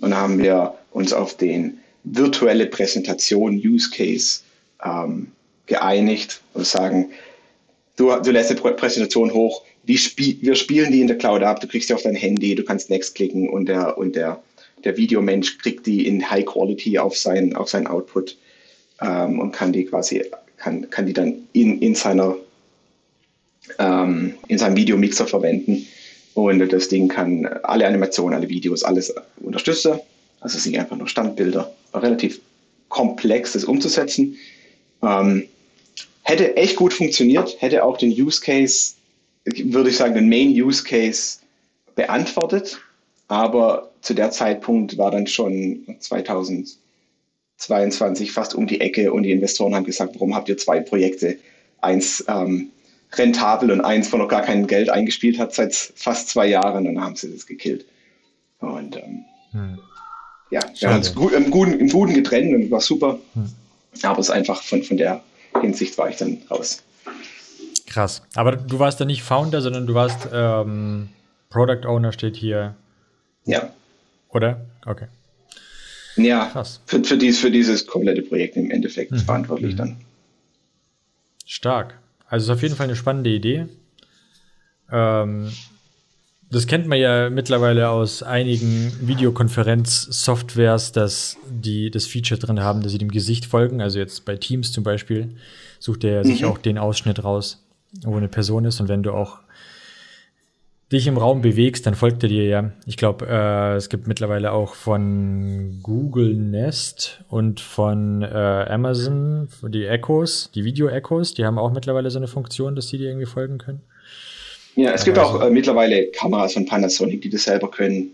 Und 0.00 0.10
dann 0.10 0.20
haben 0.20 0.38
wir 0.38 0.74
uns 0.98 1.12
auf 1.12 1.36
den 1.36 1.78
virtuelle 2.04 2.66
Präsentation 2.66 3.54
Use 3.54 3.90
Case 3.90 4.40
ähm, 4.84 5.28
geeinigt 5.66 6.40
und 6.54 6.66
sagen, 6.66 7.10
du, 7.96 8.14
du 8.20 8.30
lässt 8.30 8.50
eine 8.50 8.60
Präsentation 8.74 9.32
hoch, 9.32 9.62
Spie 9.96 10.38
wir 10.42 10.54
spielen 10.54 10.92
die 10.92 11.00
in 11.00 11.06
der 11.06 11.16
Cloud 11.16 11.42
ab, 11.42 11.60
du 11.60 11.66
kriegst 11.66 11.88
die 11.88 11.94
auf 11.94 12.02
dein 12.02 12.14
Handy, 12.14 12.54
du 12.54 12.62
kannst 12.62 12.90
Next 12.90 13.14
klicken 13.14 13.48
und 13.48 13.66
der, 13.66 13.96
und 13.96 14.16
der, 14.16 14.42
der 14.84 14.96
Videomensch 14.96 15.58
kriegt 15.58 15.86
die 15.86 16.06
in 16.06 16.28
High 16.28 16.44
Quality 16.44 16.98
auf 16.98 17.16
sein, 17.16 17.56
auf 17.56 17.70
sein 17.70 17.86
Output 17.86 18.36
ähm, 19.00 19.38
und 19.38 19.52
kann 19.52 19.72
die 19.72 19.86
quasi, 19.86 20.24
kann, 20.58 20.90
kann 20.90 21.06
die 21.06 21.14
dann 21.14 21.48
in, 21.54 21.80
in 21.80 21.94
seiner 21.94 22.36
ähm, 23.78 24.34
in 24.48 24.58
seinem 24.58 24.76
Videomixer 24.76 25.26
verwenden. 25.26 25.86
Und 26.34 26.72
das 26.72 26.88
Ding 26.88 27.08
kann 27.08 27.46
alle 27.64 27.86
Animationen, 27.86 28.38
alle 28.38 28.48
Videos, 28.48 28.84
alles 28.84 29.12
unterstützen. 29.40 30.00
Also 30.40 30.56
es 30.56 30.64
sind 30.64 30.78
einfach 30.78 30.96
nur 30.96 31.08
Standbilder. 31.08 31.72
Relativ 31.94 32.40
komplex, 32.88 33.52
das 33.52 33.64
umzusetzen. 33.64 34.36
Ähm, 35.02 35.44
hätte 36.22 36.56
echt 36.56 36.76
gut 36.76 36.92
funktioniert, 36.92 37.60
hätte 37.60 37.84
auch 37.84 37.96
den 37.96 38.10
Use 38.10 38.40
Case, 38.40 38.94
würde 39.44 39.90
ich 39.90 39.96
sagen, 39.96 40.14
den 40.14 40.28
Main 40.28 40.50
Use 40.50 40.84
Case 40.84 41.38
beantwortet. 41.94 42.80
Aber 43.28 43.90
zu 44.00 44.14
der 44.14 44.30
Zeitpunkt 44.30 44.96
war 44.96 45.10
dann 45.10 45.26
schon 45.26 45.84
2022 45.98 48.32
fast 48.32 48.54
um 48.54 48.66
die 48.66 48.80
Ecke 48.80 49.12
und 49.12 49.24
die 49.24 49.32
Investoren 49.32 49.74
haben 49.74 49.84
gesagt, 49.84 50.14
warum 50.14 50.34
habt 50.34 50.48
ihr 50.48 50.56
zwei 50.56 50.80
Projekte? 50.80 51.36
Eins 51.80 52.24
ähm, 52.28 52.70
rentabel 53.12 53.70
und 53.70 53.82
eins, 53.82 54.12
wo 54.12 54.16
noch 54.16 54.28
gar 54.28 54.42
kein 54.42 54.66
Geld 54.66 54.90
eingespielt 54.90 55.38
hat 55.38 55.54
seit 55.54 55.74
fast 55.74 56.28
zwei 56.28 56.46
Jahren. 56.46 56.84
Dann 56.84 57.00
haben 57.00 57.16
sie 57.16 57.30
das 57.30 57.46
gekillt. 57.46 57.86
Und 58.60 58.96
ähm, 58.96 59.24
hm. 59.52 59.78
Ja, 60.50 60.60
wir 60.78 60.88
haben 60.88 60.98
uns 60.98 61.14
gut, 61.14 61.32
im, 61.32 61.50
Guten, 61.50 61.78
im 61.78 61.88
Guten 61.88 62.14
getrennt 62.14 62.54
und 62.54 62.70
war 62.70 62.80
super. 62.80 63.18
Hm. 63.34 63.52
Aber 64.02 64.18
es 64.18 64.28
ist 64.28 64.30
einfach 64.30 64.62
von, 64.62 64.82
von 64.82 64.96
der 64.96 65.22
Hinsicht 65.60 65.96
war 65.98 66.08
ich 66.08 66.16
dann 66.16 66.38
raus. 66.50 66.82
Krass. 67.86 68.22
Aber 68.34 68.56
du 68.56 68.78
warst 68.78 69.00
da 69.00 69.04
nicht 69.04 69.22
Founder, 69.22 69.60
sondern 69.60 69.86
du 69.86 69.94
warst 69.94 70.28
ähm, 70.32 71.08
Product 71.50 71.86
Owner, 71.86 72.12
steht 72.12 72.36
hier. 72.36 72.74
Ja. 73.44 73.72
Oder? 74.28 74.60
Okay. 74.84 75.06
Ja, 76.16 76.46
Krass. 76.46 76.80
Für, 76.86 77.02
für, 77.02 77.16
dies, 77.16 77.38
für 77.38 77.50
dieses 77.50 77.86
komplette 77.86 78.22
Projekt 78.22 78.56
im 78.56 78.70
Endeffekt 78.70 79.12
mhm. 79.12 79.18
verantwortlich 79.18 79.72
mhm. 79.74 79.78
dann. 79.78 79.96
Stark. 81.46 81.98
Also 82.26 82.52
ist 82.52 82.58
auf 82.58 82.62
jeden 82.62 82.76
Fall 82.76 82.84
eine 82.84 82.96
spannende 82.96 83.30
Idee. 83.30 83.66
Ähm, 84.92 85.50
das 86.50 86.66
kennt 86.66 86.86
man 86.86 86.98
ja 86.98 87.28
mittlerweile 87.28 87.90
aus 87.90 88.22
einigen 88.22 88.92
Videokonferenz-Softwares, 89.02 90.92
dass 90.92 91.36
die 91.48 91.90
das 91.90 92.06
Feature 92.06 92.40
drin 92.40 92.60
haben, 92.60 92.82
dass 92.82 92.92
sie 92.92 92.98
dem 92.98 93.10
Gesicht 93.10 93.44
folgen. 93.44 93.82
Also 93.82 93.98
jetzt 93.98 94.24
bei 94.24 94.36
Teams 94.36 94.72
zum 94.72 94.82
Beispiel 94.82 95.34
sucht 95.78 96.04
er 96.04 96.24
sich 96.24 96.42
mhm. 96.42 96.48
auch 96.48 96.58
den 96.58 96.78
Ausschnitt 96.78 97.22
raus, 97.22 97.62
wo 98.02 98.16
eine 98.16 98.28
Person 98.28 98.64
ist. 98.64 98.80
Und 98.80 98.88
wenn 98.88 99.02
du 99.02 99.12
auch 99.12 99.40
dich 100.90 101.06
im 101.06 101.18
Raum 101.18 101.42
bewegst, 101.42 101.86
dann 101.86 101.94
folgt 101.94 102.22
er 102.22 102.30
dir 102.30 102.46
ja. 102.46 102.72
Ich 102.86 102.96
glaube, 102.96 103.26
äh, 103.28 103.76
es 103.76 103.90
gibt 103.90 104.06
mittlerweile 104.06 104.52
auch 104.52 104.74
von 104.74 105.80
Google 105.82 106.34
Nest 106.34 107.22
und 107.28 107.60
von 107.60 108.22
äh, 108.22 108.26
Amazon 108.26 109.48
die 109.62 109.84
Echos, 109.84 110.50
die 110.54 110.64
Video-Echos, 110.64 111.34
die 111.34 111.44
haben 111.44 111.58
auch 111.58 111.72
mittlerweile 111.72 112.10
so 112.10 112.18
eine 112.18 112.26
Funktion, 112.26 112.74
dass 112.74 112.86
die 112.86 112.96
dir 112.96 113.08
irgendwie 113.08 113.26
folgen 113.26 113.58
können. 113.58 113.82
Ja, 114.78 114.92
es 114.92 115.04
gibt 115.04 115.18
auch 115.18 115.42
äh, 115.42 115.50
mittlerweile 115.50 116.06
Kameras 116.12 116.52
von 116.52 116.64
Panasonic, 116.64 117.20
die 117.20 117.30
das 117.30 117.42
selber 117.42 117.68
können. 117.68 118.12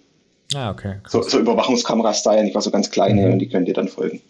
Ah, 0.54 0.70
okay. 0.70 0.94
So, 1.06 1.20
so 1.20 1.38
Überwachungskameras-Style, 1.38 2.42
nicht 2.42 2.54
war 2.54 2.62
so 2.62 2.70
ganz 2.70 2.90
kleine 2.90 3.26
mhm. 3.26 3.32
und 3.34 3.38
die 3.40 3.50
können 3.50 3.66
dir 3.66 3.74
dann 3.74 3.86
folgen. 3.86 4.22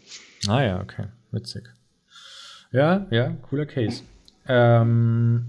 Ah 0.49 0.61
ja, 0.61 0.81
okay. 0.81 1.05
Witzig. 1.31 1.63
Ja, 2.73 3.07
ja, 3.13 3.37
cooler 3.49 3.67
Case. 3.67 4.03
Ähm, 4.49 5.45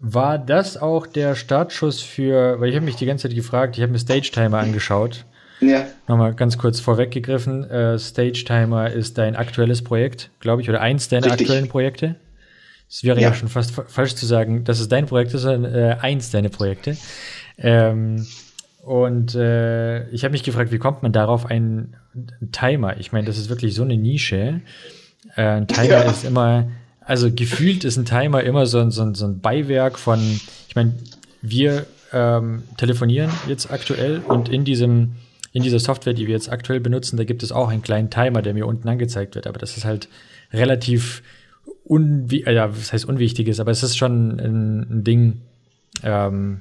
war 0.00 0.38
das 0.38 0.76
auch 0.76 1.06
der 1.06 1.36
Startschuss 1.36 2.02
für, 2.02 2.60
weil 2.60 2.70
ich 2.70 2.74
habe 2.74 2.84
mich 2.84 2.96
die 2.96 3.06
ganze 3.06 3.28
Zeit 3.28 3.36
gefragt, 3.36 3.76
ich 3.76 3.82
habe 3.82 3.92
mir 3.92 4.00
Stage 4.00 4.32
Timer 4.32 4.58
angeschaut. 4.58 5.24
Ja. 5.60 5.86
Nochmal 6.08 6.34
ganz 6.34 6.58
kurz 6.58 6.80
vorweggegriffen, 6.80 7.70
äh, 7.70 7.96
Stage 7.96 8.42
Timer 8.44 8.90
ist 8.90 9.18
dein 9.18 9.36
aktuelles 9.36 9.84
Projekt, 9.84 10.30
glaube 10.40 10.62
ich, 10.62 10.68
oder 10.68 10.80
eins 10.80 11.08
deiner 11.08 11.26
Richtig. 11.26 11.42
aktuellen 11.42 11.68
Projekte. 11.68 12.16
Es 12.92 13.02
wäre 13.04 13.20
ja. 13.20 13.28
ja. 13.28 13.34
schon 13.34 13.48
fast 13.48 13.72
falsch 13.72 14.14
zu 14.14 14.26
sagen, 14.26 14.64
dass 14.64 14.78
es 14.78 14.88
dein 14.88 15.06
Projekt 15.06 15.32
ist, 15.32 15.42
sondern 15.42 15.74
äh, 15.74 15.96
eins 16.00 16.30
deiner 16.30 16.50
Projekte. 16.50 16.96
Ähm, 17.56 18.26
und 18.84 19.34
äh, 19.34 20.08
ich 20.10 20.24
habe 20.24 20.32
mich 20.32 20.42
gefragt, 20.42 20.72
wie 20.72 20.78
kommt 20.78 21.02
man 21.02 21.12
darauf, 21.12 21.46
einen 21.46 21.96
Timer? 22.52 22.98
Ich 22.98 23.12
meine, 23.12 23.26
das 23.26 23.38
ist 23.38 23.48
wirklich 23.48 23.74
so 23.74 23.82
eine 23.82 23.96
Nische. 23.96 24.60
Äh, 25.36 25.42
ein 25.42 25.68
Timer 25.68 25.88
ja. 25.88 26.02
ist 26.02 26.24
immer 26.24 26.66
also 27.04 27.30
gefühlt 27.30 27.84
ist 27.84 27.96
ein 27.96 28.04
Timer 28.04 28.42
immer 28.42 28.66
so 28.66 28.78
ein, 28.78 28.90
so 28.90 29.02
ein, 29.02 29.14
so 29.14 29.26
ein 29.26 29.40
Beiwerk 29.40 29.98
von, 29.98 30.20
ich 30.68 30.74
meine, 30.74 30.94
wir 31.40 31.86
ähm, 32.12 32.62
telefonieren 32.76 33.30
jetzt 33.48 33.70
aktuell 33.70 34.20
und 34.26 34.48
in 34.48 34.64
diesem, 34.64 35.12
in 35.52 35.62
dieser 35.62 35.80
Software, 35.80 36.14
die 36.14 36.26
wir 36.26 36.34
jetzt 36.34 36.50
aktuell 36.50 36.80
benutzen, 36.80 37.16
da 37.16 37.24
gibt 37.24 37.42
es 37.42 37.52
auch 37.52 37.68
einen 37.68 37.82
kleinen 37.82 38.10
Timer, 38.10 38.42
der 38.42 38.54
mir 38.54 38.66
unten 38.66 38.88
angezeigt 38.88 39.34
wird. 39.34 39.46
Aber 39.46 39.58
das 39.58 39.76
ist 39.76 39.84
halt 39.84 40.08
relativ 40.52 41.22
unwi 41.84 42.44
äh, 42.44 42.54
ja, 42.54 42.70
was 42.70 42.92
heißt 42.92 43.04
unwichtiges, 43.04 43.60
aber 43.60 43.70
es 43.70 43.82
ist 43.82 43.96
schon 43.96 44.38
ein, 44.38 44.80
ein 44.80 45.04
Ding, 45.04 45.42
ähm, 46.02 46.60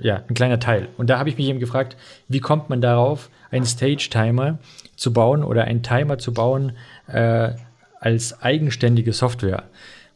ja, 0.00 0.22
ein 0.28 0.34
kleiner 0.34 0.60
Teil. 0.60 0.88
Und 0.96 1.10
da 1.10 1.18
habe 1.18 1.28
ich 1.28 1.38
mich 1.38 1.48
eben 1.48 1.60
gefragt, 1.60 1.96
wie 2.28 2.40
kommt 2.40 2.68
man 2.70 2.80
darauf, 2.80 3.30
einen 3.50 3.66
Stage-Timer 3.66 4.58
zu 4.96 5.12
bauen 5.12 5.44
oder 5.44 5.64
einen 5.64 5.82
Timer 5.82 6.18
zu 6.18 6.32
bauen, 6.32 6.72
äh, 7.06 7.52
als 8.00 8.42
eigenständige 8.42 9.12
Software. 9.12 9.64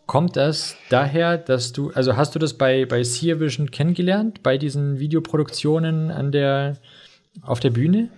Kommt 0.06 0.36
das 0.36 0.76
daher, 0.88 1.36
dass 1.38 1.72
du, 1.72 1.90
also 1.92 2.16
hast 2.16 2.34
du 2.34 2.38
das 2.38 2.54
bei, 2.54 2.84
bei 2.84 3.02
Sear 3.02 3.40
Vision 3.40 3.70
kennengelernt, 3.70 4.42
bei 4.42 4.58
diesen 4.58 4.98
Videoproduktionen 4.98 6.10
an 6.10 6.32
der, 6.32 6.76
auf 7.42 7.60
der 7.60 7.70
Bühne? 7.70 8.08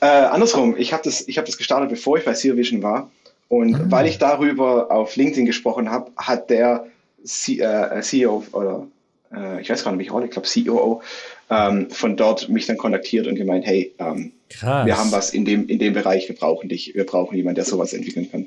Äh, 0.00 0.06
andersrum, 0.06 0.76
ich 0.76 0.92
habe 0.92 1.02
das, 1.04 1.26
hab 1.28 1.44
das 1.44 1.58
gestartet, 1.58 1.90
bevor 1.90 2.16
ich 2.18 2.24
bei 2.24 2.34
Sear 2.34 2.56
Vision 2.56 2.82
war. 2.82 3.10
Und 3.50 3.74
ah. 3.74 3.84
weil 3.88 4.06
ich 4.06 4.18
darüber 4.18 4.92
auf 4.92 5.16
LinkedIn 5.16 5.44
gesprochen 5.44 5.90
habe, 5.90 6.12
hat 6.16 6.50
der 6.50 6.86
C, 7.24 7.58
äh, 7.58 8.00
CEO 8.00 8.44
oder 8.52 8.86
äh, 9.34 9.60
ich 9.60 9.68
weiß 9.68 9.82
gar 9.82 9.90
nicht, 9.90 9.98
welche 9.98 10.12
Rolle, 10.12 10.26
ich 10.26 10.30
glaube 10.30 10.48
COO, 10.48 11.02
ähm, 11.50 11.90
von 11.90 12.16
dort 12.16 12.48
mich 12.48 12.66
dann 12.66 12.76
kontaktiert 12.76 13.26
und 13.26 13.34
gemeint, 13.34 13.66
hey, 13.66 13.92
ähm. 13.98 14.32
Wir 14.62 14.98
haben 14.98 15.12
was 15.12 15.32
in 15.32 15.44
dem, 15.44 15.68
in 15.68 15.78
dem 15.78 15.94
Bereich, 15.94 16.28
wir 16.28 16.36
brauchen 16.36 16.68
dich, 16.68 16.92
wir 16.94 17.06
brauchen 17.06 17.36
jemanden, 17.36 17.56
der 17.56 17.64
sowas 17.64 17.92
entwickeln 17.92 18.30
kann. 18.30 18.46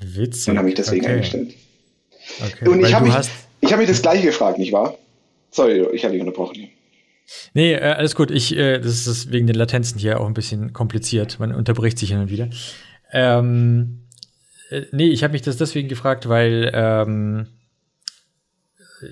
Witzig. 0.00 0.50
Und 0.50 0.58
habe 0.58 0.66
mich 0.66 0.74
deswegen 0.74 1.04
okay. 1.04 1.14
eingestellt. 1.14 1.54
Okay. 2.40 2.68
Und 2.68 2.84
ich 2.84 2.94
habe 2.94 3.06
mich, 3.06 3.14
hab 3.14 3.78
mich 3.78 3.88
das 3.88 4.02
gleiche 4.02 4.26
gefragt, 4.26 4.58
nicht 4.58 4.72
wahr? 4.72 4.96
Sorry, 5.50 5.86
ich 5.92 6.04
habe 6.04 6.12
dich 6.12 6.20
unterbrochen. 6.20 6.68
Nee, 7.54 7.74
äh, 7.74 7.80
alles 7.80 8.14
gut. 8.14 8.30
Ich, 8.30 8.56
äh, 8.56 8.78
das 8.78 9.06
ist 9.06 9.32
wegen 9.32 9.46
den 9.46 9.56
Latenzen 9.56 9.98
hier 9.98 10.20
auch 10.20 10.26
ein 10.26 10.34
bisschen 10.34 10.72
kompliziert. 10.72 11.38
Man 11.38 11.54
unterbricht 11.54 11.98
sich 11.98 12.10
hin 12.10 12.18
und 12.18 12.30
wieder. 12.30 12.48
Ähm, 13.12 14.06
äh, 14.70 14.82
nee, 14.92 15.08
ich 15.08 15.22
habe 15.22 15.32
mich 15.32 15.42
das 15.42 15.56
deswegen 15.56 15.88
gefragt, 15.88 16.28
weil 16.28 16.70
ähm, 16.74 17.46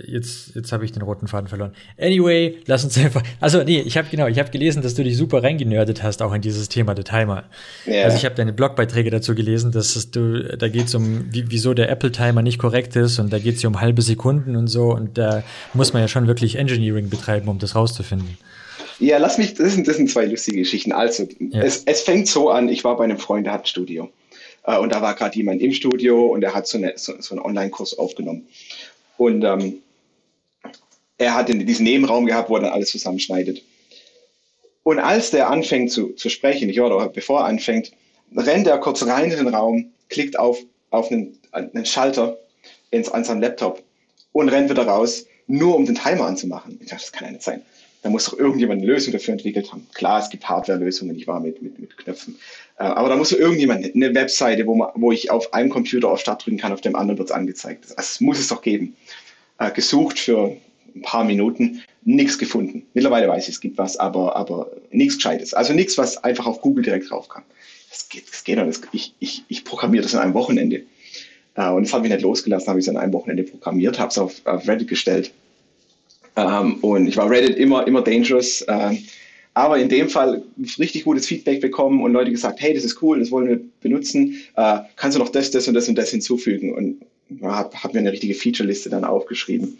jetzt, 0.06 0.54
jetzt 0.54 0.72
habe 0.72 0.84
ich 0.84 0.92
den 0.92 1.02
roten 1.02 1.26
Faden 1.26 1.48
verloren. 1.48 1.72
Anyway, 1.98 2.58
lass 2.66 2.84
uns 2.84 2.96
einfach. 2.98 3.22
Also, 3.40 3.62
nee, 3.62 3.80
ich 3.80 3.96
habe 3.96 4.08
genau, 4.10 4.26
ich 4.26 4.38
habe 4.38 4.50
gelesen, 4.50 4.82
dass 4.82 4.94
du 4.94 5.04
dich 5.04 5.16
super 5.16 5.42
reingenördet 5.42 6.02
hast, 6.02 6.22
auch 6.22 6.32
in 6.32 6.42
dieses 6.42 6.68
Thema 6.68 6.94
der 6.94 7.04
Timer. 7.04 7.44
Yeah. 7.86 8.04
Also 8.04 8.16
ich 8.16 8.24
habe 8.24 8.34
deine 8.34 8.52
Blogbeiträge 8.52 9.10
dazu 9.10 9.34
gelesen, 9.34 9.72
dass 9.72 9.96
es, 9.96 10.10
du, 10.10 10.56
da 10.56 10.68
geht 10.68 10.86
es 10.86 10.94
um, 10.94 11.32
wie, 11.32 11.50
wieso 11.50 11.74
der 11.74 11.90
Apple-Timer 11.90 12.42
nicht 12.42 12.58
korrekt 12.58 12.96
ist 12.96 13.18
und 13.18 13.32
da 13.32 13.38
geht 13.38 13.56
es 13.56 13.62
ja 13.62 13.68
um 13.68 13.80
halbe 13.80 14.02
Sekunden 14.02 14.56
und 14.56 14.68
so 14.68 14.94
und 14.94 15.18
da 15.18 15.42
muss 15.74 15.92
man 15.92 16.02
ja 16.02 16.08
schon 16.08 16.26
wirklich 16.26 16.56
Engineering 16.56 17.10
betreiben, 17.10 17.48
um 17.48 17.58
das 17.58 17.74
rauszufinden. 17.74 18.38
Ja, 19.00 19.16
lass 19.16 19.38
mich, 19.38 19.54
das 19.54 19.72
sind, 19.72 19.88
das 19.88 19.96
sind 19.96 20.10
zwei 20.10 20.26
lustige 20.26 20.58
Geschichten. 20.58 20.92
Also, 20.92 21.26
ja. 21.38 21.62
es, 21.62 21.82
es 21.86 22.02
fängt 22.02 22.28
so 22.28 22.50
an, 22.50 22.68
ich 22.68 22.84
war 22.84 22.96
bei 22.96 23.04
einem 23.04 23.18
Freund, 23.18 23.46
der 23.46 23.54
hat 23.54 23.62
ein 23.62 23.66
Studio. 23.66 24.10
Äh, 24.64 24.78
und 24.78 24.92
da 24.92 25.00
war 25.00 25.14
gerade 25.14 25.36
jemand 25.36 25.62
im 25.62 25.72
Studio 25.72 26.26
und 26.26 26.42
der 26.42 26.54
hat 26.54 26.66
so, 26.66 26.78
eine, 26.78 26.92
so, 26.96 27.14
so 27.20 27.34
einen 27.34 27.44
Online-Kurs 27.44 27.98
aufgenommen. 27.98 28.46
Und 29.16 29.42
ähm, 29.42 29.78
er 31.16 31.34
hat 31.34 31.48
diesen 31.48 31.84
Nebenraum 31.84 32.26
gehabt, 32.26 32.50
wo 32.50 32.56
er 32.56 32.62
dann 32.62 32.72
alles 32.72 32.90
zusammenschneidet. 32.90 33.62
Und 34.82 34.98
als 34.98 35.30
der 35.30 35.50
anfängt 35.50 35.90
zu, 35.90 36.10
zu 36.14 36.28
sprechen, 36.28 36.68
ich, 36.68 36.80
oder 36.80 37.08
bevor 37.08 37.40
er 37.40 37.46
anfängt, 37.46 37.92
rennt 38.36 38.66
er 38.66 38.78
kurz 38.78 39.02
rein 39.06 39.30
in 39.30 39.36
den 39.36 39.54
Raum, 39.54 39.92
klickt 40.08 40.38
auf, 40.38 40.58
auf 40.90 41.10
einen, 41.10 41.38
einen 41.52 41.86
Schalter 41.86 42.38
ins, 42.90 43.08
an 43.10 43.24
seinem 43.24 43.40
Laptop 43.40 43.82
und 44.32 44.48
rennt 44.48 44.70
wieder 44.70 44.86
raus, 44.86 45.26
nur 45.46 45.76
um 45.76 45.84
den 45.84 45.94
Timer 45.94 46.26
anzumachen. 46.26 46.78
Ich 46.80 46.88
dachte, 46.88 47.02
das 47.02 47.12
kann 47.12 47.26
ja 47.26 47.32
nicht 47.32 47.42
sein. 47.42 47.62
Da 48.02 48.08
muss 48.08 48.24
doch 48.24 48.38
irgendjemand 48.38 48.82
eine 48.82 48.90
Lösung 48.90 49.12
dafür 49.12 49.32
entwickelt 49.32 49.70
haben. 49.72 49.86
Klar, 49.92 50.22
es 50.22 50.30
gibt 50.30 50.48
Hardware-Lösungen, 50.48 51.14
ich 51.16 51.26
war 51.26 51.40
mit, 51.40 51.60
mit, 51.60 51.78
mit 51.78 51.96
Knöpfen. 51.98 52.36
Äh, 52.78 52.84
aber 52.84 53.10
da 53.10 53.16
muss 53.16 53.30
doch 53.30 53.38
irgendjemand 53.38 53.94
eine 53.94 54.14
Webseite, 54.14 54.66
wo, 54.66 54.74
man, 54.74 54.90
wo 54.94 55.12
ich 55.12 55.30
auf 55.30 55.52
einem 55.52 55.68
Computer 55.68 56.10
auf 56.10 56.20
Start 56.20 56.44
drücken 56.44 56.58
kann, 56.58 56.72
auf 56.72 56.80
dem 56.80 56.96
anderen 56.96 57.18
wird 57.18 57.28
es 57.28 57.34
angezeigt. 57.34 57.86
Das 57.96 58.20
muss 58.20 58.38
es 58.38 58.48
doch 58.48 58.62
geben. 58.62 58.96
Äh, 59.58 59.70
gesucht 59.72 60.18
für 60.18 60.56
ein 60.94 61.02
paar 61.02 61.24
Minuten, 61.24 61.82
nichts 62.02 62.38
gefunden. 62.38 62.86
Mittlerweile 62.94 63.28
weiß 63.28 63.48
ich, 63.48 63.54
es 63.54 63.60
gibt 63.60 63.76
was, 63.76 63.96
aber, 63.98 64.34
aber 64.34 64.70
nichts 64.90 65.16
Gescheites. 65.16 65.52
Also 65.52 65.74
nichts, 65.74 65.98
was 65.98 66.22
einfach 66.24 66.46
auf 66.46 66.62
Google 66.62 66.84
direkt 66.84 67.10
drauf 67.10 67.28
kam. 67.28 67.42
Das 67.90 68.08
geht, 68.08 68.30
das 68.30 68.44
geht 68.44 68.58
doch. 68.58 68.66
ich, 68.92 69.14
ich, 69.18 69.44
ich 69.48 69.64
programmiere 69.64 70.02
das 70.02 70.14
in 70.14 70.20
einem 70.20 70.34
Wochenende. 70.34 70.84
Äh, 71.54 71.68
und 71.68 71.84
das 71.84 71.92
habe 71.92 72.06
ich 72.06 72.12
nicht 72.12 72.22
losgelassen, 72.22 72.68
habe 72.68 72.78
ich 72.78 72.86
es 72.86 72.88
an 72.88 72.96
einem 72.96 73.12
Wochenende 73.12 73.42
programmiert, 73.42 73.98
habe 73.98 74.08
es 74.08 74.18
auf, 74.18 74.40
auf 74.46 74.66
Reddit 74.66 74.88
gestellt. 74.88 75.32
Ähm, 76.36 76.74
und 76.82 77.06
ich 77.06 77.16
war 77.16 77.28
Reddit 77.30 77.56
immer, 77.56 77.86
immer 77.86 78.02
dangerous. 78.02 78.64
Ähm, 78.68 79.04
aber 79.54 79.78
in 79.78 79.88
dem 79.88 80.08
Fall 80.08 80.42
richtig 80.78 81.04
gutes 81.04 81.26
Feedback 81.26 81.60
bekommen 81.60 82.02
und 82.02 82.12
Leute 82.12 82.30
gesagt, 82.30 82.60
hey, 82.60 82.72
das 82.72 82.84
ist 82.84 83.02
cool, 83.02 83.18
das 83.18 83.30
wollen 83.30 83.48
wir 83.48 83.60
benutzen. 83.80 84.40
Äh, 84.56 84.78
kannst 84.96 85.16
du 85.16 85.22
noch 85.22 85.30
das, 85.30 85.50
das 85.50 85.66
und 85.66 85.74
das 85.74 85.88
und 85.88 85.96
das 85.96 86.10
hinzufügen? 86.10 86.72
Und 86.72 87.02
habe 87.42 87.76
hab 87.82 87.92
mir 87.92 88.00
eine 88.00 88.12
richtige 88.12 88.34
Feature-Liste 88.34 88.90
dann 88.90 89.04
aufgeschrieben 89.04 89.78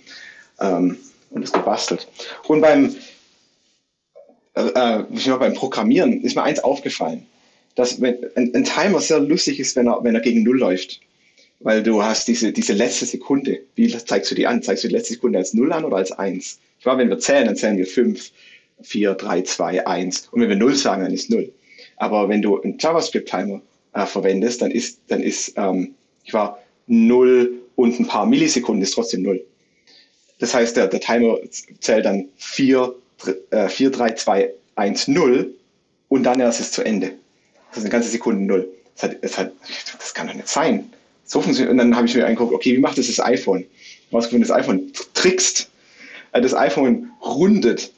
ähm, 0.60 0.96
und 1.30 1.42
es 1.42 1.52
gebastelt. 1.52 2.08
Und 2.46 2.60
beim, 2.60 2.94
äh, 4.54 5.02
äh 5.02 5.36
beim 5.38 5.54
Programmieren 5.54 6.20
ist 6.22 6.36
mir 6.36 6.42
eins 6.42 6.60
aufgefallen, 6.60 7.26
dass 7.74 8.00
wenn, 8.00 8.18
ein, 8.34 8.54
ein, 8.54 8.64
Timer 8.64 9.00
sehr 9.00 9.20
lustig 9.20 9.60
ist, 9.60 9.76
wenn 9.76 9.86
er, 9.86 10.02
wenn 10.02 10.14
er 10.14 10.20
gegen 10.20 10.42
Null 10.42 10.58
läuft. 10.58 11.00
Weil 11.60 11.82
du 11.82 12.02
hast 12.02 12.26
diese, 12.26 12.52
diese 12.52 12.72
letzte 12.72 13.06
Sekunde. 13.06 13.60
Wie 13.74 13.88
zeigst 13.88 14.30
du 14.30 14.34
die 14.34 14.46
an? 14.46 14.62
Zeigst 14.62 14.84
du 14.84 14.88
die 14.88 14.94
letzte 14.94 15.14
Sekunde 15.14 15.38
als 15.38 15.52
Null 15.52 15.72
an 15.72 15.84
oder 15.84 15.96
als 15.96 16.10
Eins? 16.12 16.58
Ich 16.78 16.86
war, 16.86 16.96
wenn 16.96 17.10
wir 17.10 17.18
zählen, 17.18 17.44
dann 17.44 17.56
zählen 17.56 17.76
wir 17.76 17.86
fünf, 17.86 18.30
vier, 18.82 19.14
drei, 19.14 19.42
zwei, 19.42 19.86
eins. 19.86 20.28
Und 20.32 20.40
wenn 20.40 20.48
wir 20.48 20.56
Null 20.56 20.74
sagen, 20.74 21.02
dann 21.02 21.12
ist 21.12 21.28
Null. 21.28 21.52
Aber 21.96 22.28
wenn 22.30 22.40
du 22.40 22.60
einen 22.60 22.78
JavaScript-Timer 22.78 23.60
äh, 23.92 24.06
verwendest, 24.06 24.62
dann 24.62 24.70
ist, 24.70 25.00
dann 25.08 25.22
ist, 25.22 25.52
ähm, 25.56 25.94
ich 26.24 26.32
war 26.32 26.58
Null 26.86 27.60
und 27.76 28.00
ein 28.00 28.06
paar 28.06 28.24
Millisekunden 28.24 28.82
ist 28.82 28.92
trotzdem 28.92 29.22
Null. 29.22 29.44
Das 30.38 30.54
heißt, 30.54 30.76
der, 30.76 30.86
der 30.88 31.00
Timer 31.00 31.38
zählt 31.80 32.06
dann 32.06 32.28
4, 32.36 32.94
äh, 33.50 33.68
4, 33.68 33.90
3, 33.90 34.12
2, 34.12 34.50
1, 34.76 35.08
0 35.08 35.54
und 36.08 36.22
dann 36.22 36.40
erst 36.40 36.60
ist 36.60 36.72
zu 36.72 36.82
Ende. 36.82 37.12
Das 37.68 37.78
ist 37.78 37.84
eine 37.84 37.90
ganze 37.90 38.08
Sekunde 38.08 38.42
0. 38.42 38.68
Das, 38.94 39.02
hat, 39.02 39.22
das, 39.22 39.38
hat, 39.38 39.52
das 39.98 40.14
kann 40.14 40.26
doch 40.26 40.34
nicht 40.34 40.48
sein. 40.48 40.90
So 41.30 41.40
funktioniert, 41.40 41.70
und 41.70 41.78
dann 41.78 41.94
habe 41.94 42.08
ich 42.08 42.14
mir 42.16 42.26
angeguckt, 42.26 42.52
okay, 42.52 42.74
wie 42.74 42.80
macht 42.80 42.98
das 42.98 43.06
das 43.06 43.20
iPhone? 43.20 43.64
Rausgefunden, 44.12 44.48
das 44.48 44.50
iPhone 44.50 44.92
trickst. 45.14 45.70
Äh, 46.32 46.40
das 46.40 46.54
iPhone 46.54 47.12
rundet 47.24 47.92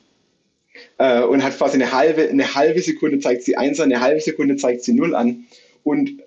äh, 0.99 1.23
und 1.23 1.42
hat 1.42 1.57
quasi 1.57 1.77
eine 1.77 1.92
halbe, 1.92 2.29
eine 2.29 2.55
halbe 2.55 2.83
Sekunde 2.83 3.21
zeigt 3.21 3.45
sie 3.45 3.57
1 3.57 3.81
an, 3.81 3.90
eine 3.90 4.03
halbe 4.03 4.21
Sekunde 4.21 4.57
zeigt 4.57 4.83
sie 4.83 4.92
0 4.92 5.14
an. 5.14 5.47
Und 5.83 6.21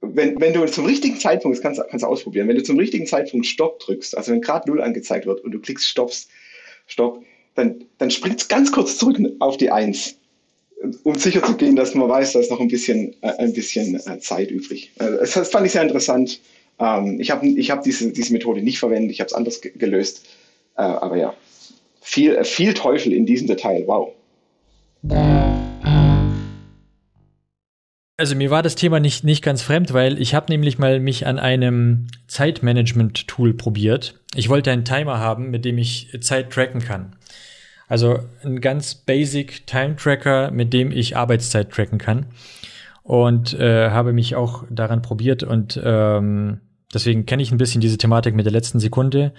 wenn, 0.00 0.40
wenn 0.40 0.52
du 0.52 0.66
zum 0.66 0.86
richtigen 0.86 1.20
Zeitpunkt, 1.20 1.56
das 1.56 1.62
kannst, 1.62 1.80
kannst 1.88 2.02
du 2.02 2.08
ausprobieren, 2.08 2.48
wenn 2.48 2.56
du 2.56 2.64
zum 2.64 2.80
richtigen 2.80 3.06
Zeitpunkt 3.06 3.46
Stopp 3.46 3.78
drückst, 3.78 4.16
also 4.16 4.32
wenn 4.32 4.40
gerade 4.40 4.68
Null 4.68 4.82
angezeigt 4.82 5.26
wird 5.26 5.44
und 5.44 5.52
du 5.52 5.60
klickst 5.60 5.86
Stops, 5.86 6.26
Stopp, 6.88 7.22
dann, 7.54 7.84
dann 7.98 8.10
springt 8.10 8.40
es 8.40 8.48
ganz 8.48 8.72
kurz 8.72 8.98
zurück 8.98 9.20
auf 9.38 9.56
die 9.56 9.70
Eins, 9.70 10.16
um 11.04 11.14
sicher 11.16 11.42
zu 11.42 11.56
gehen, 11.56 11.76
dass 11.76 11.94
man 11.94 12.08
weiß, 12.08 12.32
da 12.32 12.40
ist 12.40 12.50
noch 12.50 12.60
ein 12.60 12.68
bisschen, 12.68 13.14
äh, 13.22 13.32
ein 13.38 13.52
bisschen 13.52 13.96
äh, 13.96 14.18
Zeit 14.18 14.50
übrig. 14.50 14.92
Äh, 14.98 15.18
das, 15.20 15.48
fand 15.50 15.66
ich 15.66 15.72
sehr 15.72 15.82
interessant. 15.82 16.40
Ähm, 16.78 17.20
ich 17.20 17.30
habe 17.30 17.46
ich 17.46 17.70
hab 17.70 17.82
diese, 17.82 18.12
diese 18.12 18.32
Methode 18.32 18.62
nicht 18.62 18.78
verwendet, 18.78 19.12
ich 19.12 19.20
habe 19.20 19.28
es 19.28 19.34
anders 19.34 19.60
gelöst. 19.60 20.26
Aber 20.76 21.16
ja, 21.16 21.34
viel, 22.00 22.42
viel 22.44 22.72
Teufel 22.72 23.12
in 23.12 23.26
diesem 23.26 23.48
Detail, 23.48 23.84
wow. 23.86 24.14
Also 28.16 28.34
mir 28.34 28.50
war 28.50 28.62
das 28.62 28.76
Thema 28.76 28.98
nicht, 28.98 29.24
nicht 29.24 29.42
ganz 29.42 29.60
fremd, 29.60 29.92
weil 29.92 30.18
ich 30.22 30.34
habe 30.34 30.46
nämlich 30.48 30.78
mal 30.78 31.00
mich 31.00 31.26
an 31.26 31.38
einem 31.38 32.06
Zeitmanagement-Tool 32.28 33.52
probiert. 33.52 34.14
Ich 34.34 34.48
wollte 34.48 34.70
einen 34.70 34.86
Timer 34.86 35.18
haben, 35.18 35.50
mit 35.50 35.66
dem 35.66 35.76
ich 35.76 36.08
Zeit 36.20 36.50
tracken 36.50 36.80
kann. 36.80 37.16
Also 37.90 38.20
ein 38.44 38.60
ganz 38.60 38.94
basic 38.94 39.66
Time-Tracker, 39.66 40.52
mit 40.52 40.72
dem 40.72 40.92
ich 40.92 41.16
Arbeitszeit 41.16 41.70
tracken 41.70 41.98
kann. 41.98 42.26
Und 43.02 43.52
äh, 43.58 43.90
habe 43.90 44.12
mich 44.12 44.36
auch 44.36 44.64
daran 44.70 45.02
probiert 45.02 45.42
und 45.42 45.80
ähm, 45.82 46.60
deswegen 46.94 47.26
kenne 47.26 47.42
ich 47.42 47.50
ein 47.50 47.58
bisschen 47.58 47.80
diese 47.80 47.98
Thematik 47.98 48.36
mit 48.36 48.46
der 48.46 48.52
letzten 48.52 48.78
Sekunde. 48.78 49.32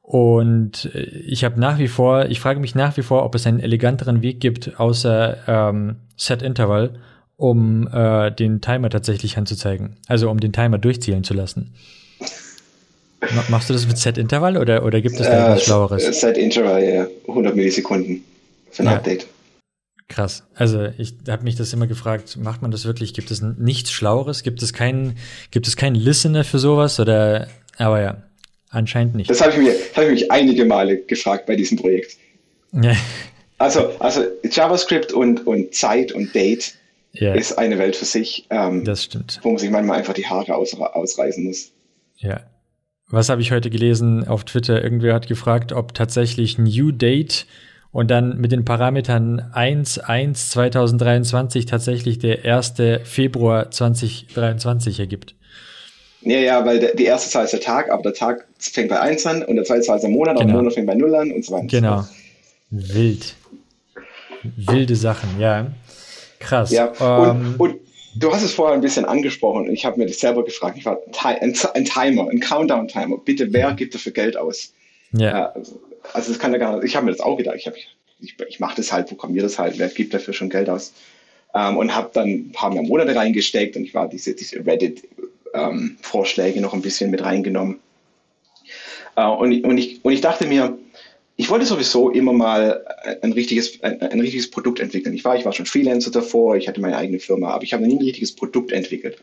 Und 0.00 0.90
äh, 0.94 1.02
ich 1.02 1.44
habe 1.44 1.60
nach 1.60 1.78
wie 1.78 1.88
vor, 1.88 2.24
ich 2.26 2.40
frage 2.40 2.58
mich 2.58 2.74
nach 2.74 2.96
wie 2.96 3.02
vor, 3.02 3.22
ob 3.22 3.34
es 3.34 3.46
einen 3.46 3.60
eleganteren 3.60 4.22
Weg 4.22 4.40
gibt, 4.40 4.80
außer 4.80 5.36
ähm, 5.46 5.96
Set 6.16 6.40
Interval 6.40 6.98
um 7.36 7.86
äh, 7.88 8.30
den 8.30 8.62
Timer 8.62 8.88
tatsächlich 8.88 9.36
anzuzeigen. 9.36 9.96
Also 10.08 10.30
um 10.30 10.40
den 10.40 10.52
Timer 10.52 10.78
durchzielen 10.78 11.24
zu 11.24 11.34
lassen. 11.34 11.74
Machst 13.48 13.68
du 13.68 13.72
das 13.72 13.86
mit 13.86 13.98
Set-Intervall 13.98 14.56
oder, 14.56 14.84
oder 14.84 15.00
gibt 15.00 15.16
es 15.16 15.22
da 15.22 15.52
etwas 15.52 15.64
Schlaueres? 15.64 16.20
Set-Intervall, 16.20 16.84
ja. 16.84 17.06
100 17.28 17.54
Millisekunden 17.56 18.24
für 18.70 18.82
ein 18.82 18.86
ja. 18.86 18.96
Update. 18.96 19.26
Krass. 20.08 20.44
Also 20.54 20.88
ich 20.98 21.14
habe 21.28 21.44
mich 21.44 21.56
das 21.56 21.72
immer 21.72 21.86
gefragt, 21.86 22.36
macht 22.36 22.62
man 22.62 22.70
das 22.70 22.84
wirklich? 22.84 23.14
Gibt 23.14 23.30
es 23.30 23.40
nichts 23.40 23.90
Schlaueres? 23.90 24.42
Gibt 24.42 24.62
es 24.62 24.72
keinen, 24.72 25.16
gibt 25.50 25.66
es 25.66 25.76
keinen 25.76 25.94
Listener 25.94 26.44
für 26.44 26.58
sowas? 26.58 27.00
Oder 27.00 27.48
aber 27.78 28.00
ja, 28.00 28.22
anscheinend 28.68 29.14
nicht. 29.14 29.30
Das 29.30 29.40
habe 29.40 29.52
ich, 29.52 29.58
mir, 29.58 29.74
hab 29.94 30.04
ich 30.04 30.10
mich 30.10 30.30
einige 30.30 30.64
Male 30.64 30.98
gefragt 30.98 31.46
bei 31.46 31.56
diesem 31.56 31.78
Projekt. 31.78 32.16
Ja. 32.72 32.94
Also, 33.58 33.90
also 33.98 34.24
JavaScript 34.48 35.12
und, 35.12 35.46
und 35.46 35.74
Zeit 35.74 36.12
und 36.12 36.34
Date 36.34 36.74
yeah. 37.18 37.34
ist 37.34 37.56
eine 37.56 37.78
Welt 37.78 37.96
für 37.96 38.04
sich. 38.04 38.46
Ähm, 38.50 38.84
das 38.84 39.04
stimmt. 39.04 39.40
Wo 39.42 39.50
man 39.50 39.58
sich 39.58 39.70
manchmal 39.70 39.98
einfach 39.98 40.14
die 40.14 40.26
Haare 40.26 40.54
aus, 40.54 40.74
ausreißen 40.74 41.44
muss. 41.44 41.70
Ja. 42.18 42.40
Was 43.08 43.28
habe 43.28 43.42
ich 43.42 43.52
heute 43.52 43.70
gelesen 43.70 44.26
auf 44.26 44.44
Twitter? 44.44 44.82
Irgendwer 44.82 45.14
hat 45.14 45.26
gefragt, 45.26 45.72
ob 45.72 45.94
tatsächlich 45.94 46.58
New 46.58 46.90
Date 46.90 47.46
und 47.92 48.10
dann 48.10 48.38
mit 48.38 48.50
den 48.50 48.64
Parametern 48.64 49.40
1.1 49.54 50.50
2023 50.50 51.66
tatsächlich 51.66 52.18
der 52.18 52.44
1. 52.44 52.74
Februar 53.04 53.70
2023 53.70 55.00
ergibt. 55.00 55.34
Ja, 56.22 56.38
ja, 56.38 56.64
weil 56.64 56.80
der, 56.80 56.94
die 56.96 57.04
erste 57.04 57.30
Zahl 57.30 57.44
ist 57.44 57.52
der 57.52 57.60
Tag, 57.60 57.90
aber 57.90 58.02
der 58.02 58.14
Tag 58.14 58.46
fängt 58.58 58.88
bei 58.88 58.98
1 58.98 59.26
an 59.26 59.42
und 59.44 59.56
der 59.56 59.64
zweite 59.64 59.82
Zahl 59.82 59.96
ist 59.96 60.02
der 60.02 60.10
Monat, 60.10 60.36
genau. 60.36 60.40
und 60.40 60.48
der 60.48 60.56
Monat 60.56 60.74
fängt 60.74 60.86
bei 60.86 60.94
0 60.94 61.14
an 61.14 61.32
und 61.32 61.44
so 61.44 61.52
weiter. 61.52 61.66
Genau. 61.66 62.04
Wild. 62.70 63.34
Wilde 64.56 64.96
Sachen, 64.96 65.38
ja. 65.38 65.66
Krass. 66.40 66.70
Ja, 66.70 66.92
ähm, 67.00 67.54
und, 67.58 67.60
und, 67.60 67.80
du 68.14 68.32
hast 68.32 68.42
es 68.42 68.54
vorher 68.54 68.74
ein 68.74 68.80
bisschen 68.80 69.04
angesprochen. 69.04 69.70
Ich 69.70 69.84
habe 69.84 69.98
mir 69.98 70.06
das 70.06 70.20
selber 70.20 70.44
gefragt. 70.44 70.76
Ich 70.78 70.84
war 70.84 70.98
ein, 71.24 71.56
ein 71.74 71.84
Timer, 71.84 72.28
ein 72.28 72.40
Countdown-Timer. 72.40 73.18
Bitte, 73.18 73.52
wer 73.52 73.72
gibt 73.72 73.94
dafür 73.94 74.12
Geld 74.12 74.36
aus? 74.36 74.72
Ja. 75.12 75.52
Äh, 75.54 75.62
also 76.12 76.32
das 76.32 76.38
kann 76.38 76.52
ja 76.52 76.58
gar 76.58 76.76
nicht. 76.76 76.84
Ich 76.84 76.96
habe 76.96 77.06
mir 77.06 77.12
das 77.12 77.20
auch 77.20 77.36
gedacht. 77.36 77.56
Ich 77.56 77.66
ich, 78.20 78.36
ich 78.48 78.60
mache 78.60 78.76
das 78.76 78.92
halt, 78.92 79.08
programmiere 79.08 79.44
das 79.44 79.58
halt, 79.58 79.78
wer 79.78 79.88
gibt 79.88 80.14
dafür 80.14 80.34
schon 80.34 80.48
Geld 80.48 80.68
aus? 80.68 80.92
Ähm, 81.54 81.76
und 81.76 81.94
habe 81.94 82.10
dann 82.12 82.28
ein 82.28 82.52
paar 82.52 82.72
mehr 82.72 82.82
Monate 82.82 83.14
reingesteckt 83.14 83.76
und 83.76 83.84
ich 83.84 83.94
war 83.94 84.08
diese, 84.08 84.34
diese 84.34 84.64
Reddit-Vorschläge 84.64 86.56
ähm, 86.56 86.62
noch 86.62 86.74
ein 86.74 86.82
bisschen 86.82 87.10
mit 87.10 87.22
reingenommen. 87.22 87.78
Äh, 89.16 89.26
und, 89.26 89.64
und, 89.64 89.78
ich, 89.78 90.04
und 90.04 90.12
ich 90.12 90.20
dachte 90.20 90.46
mir, 90.46 90.76
ich 91.36 91.50
wollte 91.50 91.66
sowieso 91.66 92.10
immer 92.10 92.32
mal 92.32 92.84
ein 93.22 93.32
richtiges, 93.32 93.82
ein, 93.82 94.00
ein, 94.00 94.20
richtiges 94.20 94.50
Produkt 94.50 94.78
entwickeln. 94.78 95.14
Ich 95.14 95.24
war, 95.24 95.36
ich 95.36 95.44
war 95.44 95.52
schon 95.52 95.66
Freelancer 95.66 96.10
davor, 96.10 96.56
ich 96.56 96.68
hatte 96.68 96.80
meine 96.80 96.96
eigene 96.96 97.18
Firma, 97.18 97.50
aber 97.50 97.64
ich 97.64 97.72
habe 97.72 97.86
nie 97.86 97.96
ein 97.96 98.02
richtiges 98.02 98.32
Produkt 98.32 98.70
entwickelt. 98.70 99.18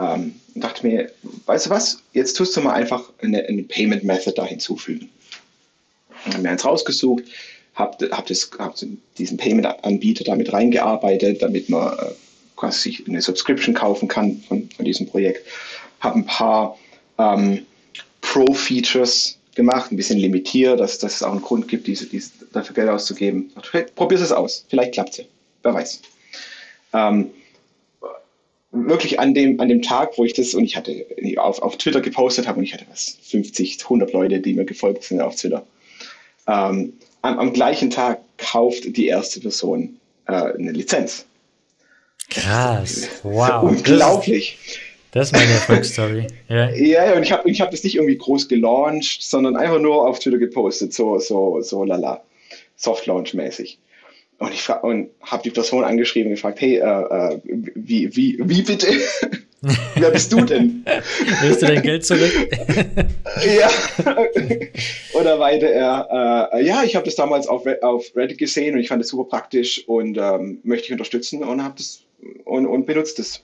Ähm, 0.00 0.34
dachte 0.54 0.86
mir, 0.86 1.12
weißt 1.46 1.66
du 1.66 1.70
was, 1.70 2.02
jetzt 2.14 2.36
tust 2.36 2.56
du 2.56 2.62
mal 2.62 2.72
einfach 2.72 3.12
eine, 3.22 3.44
eine 3.44 3.62
Payment 3.62 4.02
Method 4.02 4.32
da 4.32 4.44
hinzufügen. 4.44 5.10
Ich 6.26 6.32
habe 6.32 6.42
mir 6.42 6.50
eins 6.50 6.64
rausgesucht, 6.64 7.24
habe 7.74 8.10
hab 8.10 8.28
hab 8.28 8.74
diesen 9.18 9.36
Payment-Anbieter 9.36 10.24
damit 10.24 10.52
reingearbeitet, 10.52 11.42
damit 11.42 11.68
man 11.68 11.96
äh, 11.98 12.12
quasi 12.56 13.04
eine 13.06 13.22
Subscription 13.22 13.74
kaufen 13.74 14.08
kann 14.08 14.42
von, 14.48 14.68
von 14.74 14.84
diesem 14.84 15.06
Projekt. 15.06 15.46
Habe 16.00 16.18
ein 16.18 16.26
paar 16.26 16.76
ähm, 17.18 17.66
Pro-Features 18.20 19.39
gemacht, 19.60 19.92
ein 19.92 19.96
bisschen 19.96 20.18
limitiert, 20.18 20.80
dass, 20.80 20.98
dass 20.98 21.16
es 21.16 21.22
auch 21.22 21.32
einen 21.32 21.42
Grund 21.42 21.68
gibt, 21.68 21.86
diese, 21.86 22.06
diese, 22.06 22.30
dafür 22.52 22.74
Geld 22.74 22.88
auszugeben. 22.88 23.50
Hey, 23.72 23.86
Probier 23.94 24.20
es 24.20 24.32
aus, 24.32 24.64
vielleicht 24.68 24.92
klappt 24.92 25.18
es. 25.18 25.24
Wer 25.62 25.74
weiß. 25.74 26.00
Ähm, 26.94 27.30
wirklich 28.72 29.20
an 29.20 29.34
dem, 29.34 29.60
an 29.60 29.68
dem 29.68 29.82
Tag, 29.82 30.16
wo 30.16 30.24
ich 30.24 30.32
das, 30.32 30.54
und 30.54 30.64
ich 30.64 30.76
hatte 30.76 31.06
auf, 31.36 31.60
auf 31.60 31.76
Twitter 31.76 32.00
gepostet 32.00 32.46
habe, 32.46 32.58
und 32.58 32.64
ich 32.64 32.72
hatte 32.72 32.86
was, 32.90 33.18
50, 33.22 33.78
100 33.82 34.12
Leute, 34.12 34.40
die 34.40 34.54
mir 34.54 34.64
gefolgt 34.64 35.04
sind 35.04 35.20
auf 35.20 35.36
Twitter. 35.36 35.66
Ähm, 36.46 36.94
am, 37.22 37.38
am, 37.38 37.52
gleichen 37.52 37.90
Tag 37.90 38.20
kauft 38.38 38.96
die 38.96 39.06
erste 39.06 39.40
Person 39.40 39.96
äh, 40.26 40.32
eine 40.32 40.72
Lizenz. 40.72 41.26
Krass, 42.30 43.08
wow. 43.22 43.62
Unglaublich. 43.62 44.58
Das 45.12 45.28
ist 45.28 45.32
meine 45.32 45.50
Erfolgsstory. 45.50 46.26
Ja, 46.48 46.70
ja, 46.70 47.14
und 47.14 47.22
ich 47.22 47.32
habe 47.32 47.50
ich 47.50 47.60
hab 47.60 47.70
das 47.70 47.82
nicht 47.82 47.96
irgendwie 47.96 48.16
groß 48.16 48.48
gelauncht, 48.48 49.22
sondern 49.22 49.56
einfach 49.56 49.80
nur 49.80 50.06
auf 50.06 50.20
Twitter 50.20 50.38
gepostet, 50.38 50.92
so, 50.94 51.18
so, 51.18 51.60
so 51.62 51.84
lala, 51.84 52.22
Soft-Launch-mäßig. 52.76 53.78
Und 54.38 54.54
ich 54.54 54.68
und 54.70 55.10
habe 55.22 55.42
die 55.42 55.50
Person 55.50 55.84
angeschrieben 55.84 56.30
und 56.30 56.36
gefragt, 56.36 56.60
hey, 56.60 56.76
äh, 56.76 56.82
äh, 56.84 57.40
wie, 57.74 58.16
wie, 58.16 58.38
wie 58.42 58.62
bitte? 58.62 58.86
Wer 59.94 60.10
bist 60.10 60.32
du 60.32 60.40
denn? 60.40 60.86
Willst 61.42 61.60
du 61.60 61.66
dein 61.66 61.82
Geld 61.82 62.06
zurück? 62.06 62.32
ja. 63.44 63.68
Oder 65.12 65.38
weiter 65.38 65.68
er, 65.68 66.48
äh, 66.54 66.64
ja, 66.64 66.82
ich 66.84 66.96
habe 66.96 67.04
das 67.04 67.16
damals 67.16 67.46
auf, 67.46 67.66
auf 67.82 68.16
Reddit 68.16 68.38
gesehen 68.38 68.74
und 68.74 68.80
ich 68.80 68.88
fand 68.88 69.02
es 69.02 69.08
super 69.08 69.24
praktisch 69.24 69.86
und 69.86 70.16
ähm, 70.16 70.60
möchte 70.62 70.86
ich 70.86 70.92
unterstützen 70.92 71.44
und 71.44 71.62
habe 71.62 71.74
das 71.76 72.00
und, 72.44 72.66
und 72.66 72.86
benutzt 72.86 73.18
es. 73.18 73.42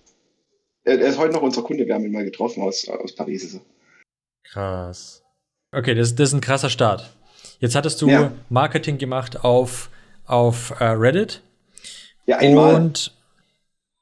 Er, 0.86 0.98
er, 1.00 1.08
ist 1.08 1.18
heute 1.18 1.34
noch 1.34 1.42
unser 1.42 1.62
Kunde, 1.62 1.86
wir 1.86 1.94
haben 1.94 2.04
ihn 2.04 2.12
mal 2.12 2.24
getroffen 2.24 2.62
aus, 2.62 2.88
aus 2.88 3.14
Paris. 3.14 3.44
Also. 3.44 3.60
Krass. 4.44 5.22
Okay, 5.72 5.94
das, 5.94 6.14
das 6.14 6.30
ist 6.30 6.34
ein 6.34 6.40
krasser 6.40 6.70
Start. 6.70 7.14
Jetzt 7.60 7.74
hattest 7.74 8.00
du 8.00 8.08
ja. 8.08 8.32
Marketing 8.48 8.96
gemacht 8.96 9.44
auf, 9.44 9.90
auf 10.24 10.70
uh, 10.80 10.84
Reddit. 10.84 11.42
Ja, 12.26 12.38
einmal. 12.38 12.74
Und 12.74 13.12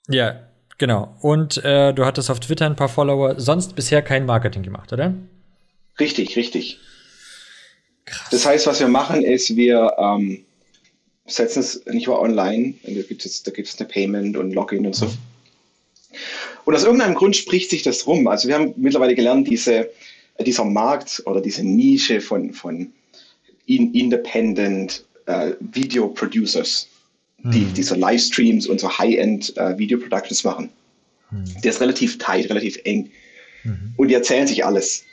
ja, 0.09 0.41
Genau. 0.79 1.15
Und 1.21 1.65
äh, 1.65 1.93
du 1.93 2.05
hattest 2.05 2.31
auf 2.31 2.41
Twitter 2.41 2.67
ein 2.67 2.77
paar 2.77 2.89
Follower, 2.89 3.39
sonst 3.39 3.77
bisher 3.77 4.03
kein 4.03 4.27
Marketing 4.27 4.63
gemacht, 4.63 4.93
oder? 4.93 5.15
Richtig, 6.01 6.37
richtig. 6.37 6.81
Krass. 8.05 8.29
Das 8.31 8.45
heißt, 8.45 8.67
was 8.67 8.81
wir 8.81 8.89
machen, 8.89 9.23
ist, 9.23 9.55
wir 9.57 9.95
ähm, 9.99 10.45
setzen 11.27 11.61
es 11.61 11.87
nicht 11.87 12.07
nur 12.07 12.21
online, 12.21 12.75
da 12.83 13.03
gibt 13.03 13.25
es, 13.25 13.43
da 13.43 13.51
gibt 13.51 13.69
es 13.69 13.79
eine 13.79 13.89
Payment 13.89 14.37
und 14.37 14.53
Login 14.53 14.87
und 14.87 14.97
so. 14.97 15.11
Und 16.65 16.75
aus 16.75 16.85
irgendeinem 16.85 17.15
Grund 17.15 17.37
spricht 17.37 17.71
sich 17.71 17.83
das 17.83 18.07
rum. 18.07 18.27
Also 18.27 18.49
wir 18.49 18.55
haben 18.55 18.73
mittlerweile 18.77 19.15
gelernt, 19.15 19.49
diese, 19.49 19.91
dieser 20.41 20.65
Markt 20.65 21.23
oder 21.27 21.41
diese 21.41 21.63
Nische 21.63 22.21
von, 22.21 22.53
von 22.53 22.93
Independent 23.67 25.05
äh, 25.27 25.53
Video 25.61 26.09
Producers, 26.09 26.89
die, 27.39 27.61
mhm. 27.61 27.75
die 27.75 27.83
so 27.83 27.95
Livestreams 27.95 28.67
und 28.67 28.81
so 28.81 28.91
High-End 28.99 29.57
äh, 29.57 29.77
Video 29.79 29.99
Productions 29.99 30.45
machen. 30.45 30.71
Mhm. 31.31 31.61
Der 31.63 31.71
ist 31.71 31.81
relativ 31.81 32.19
tight, 32.19 32.49
relativ 32.49 32.79
eng. 32.85 33.11
Mhm. 33.65 33.95
Und 33.97 34.09
die 34.09 34.15
erzählen 34.15 34.47
sich 34.47 34.65
alles. 34.65 35.05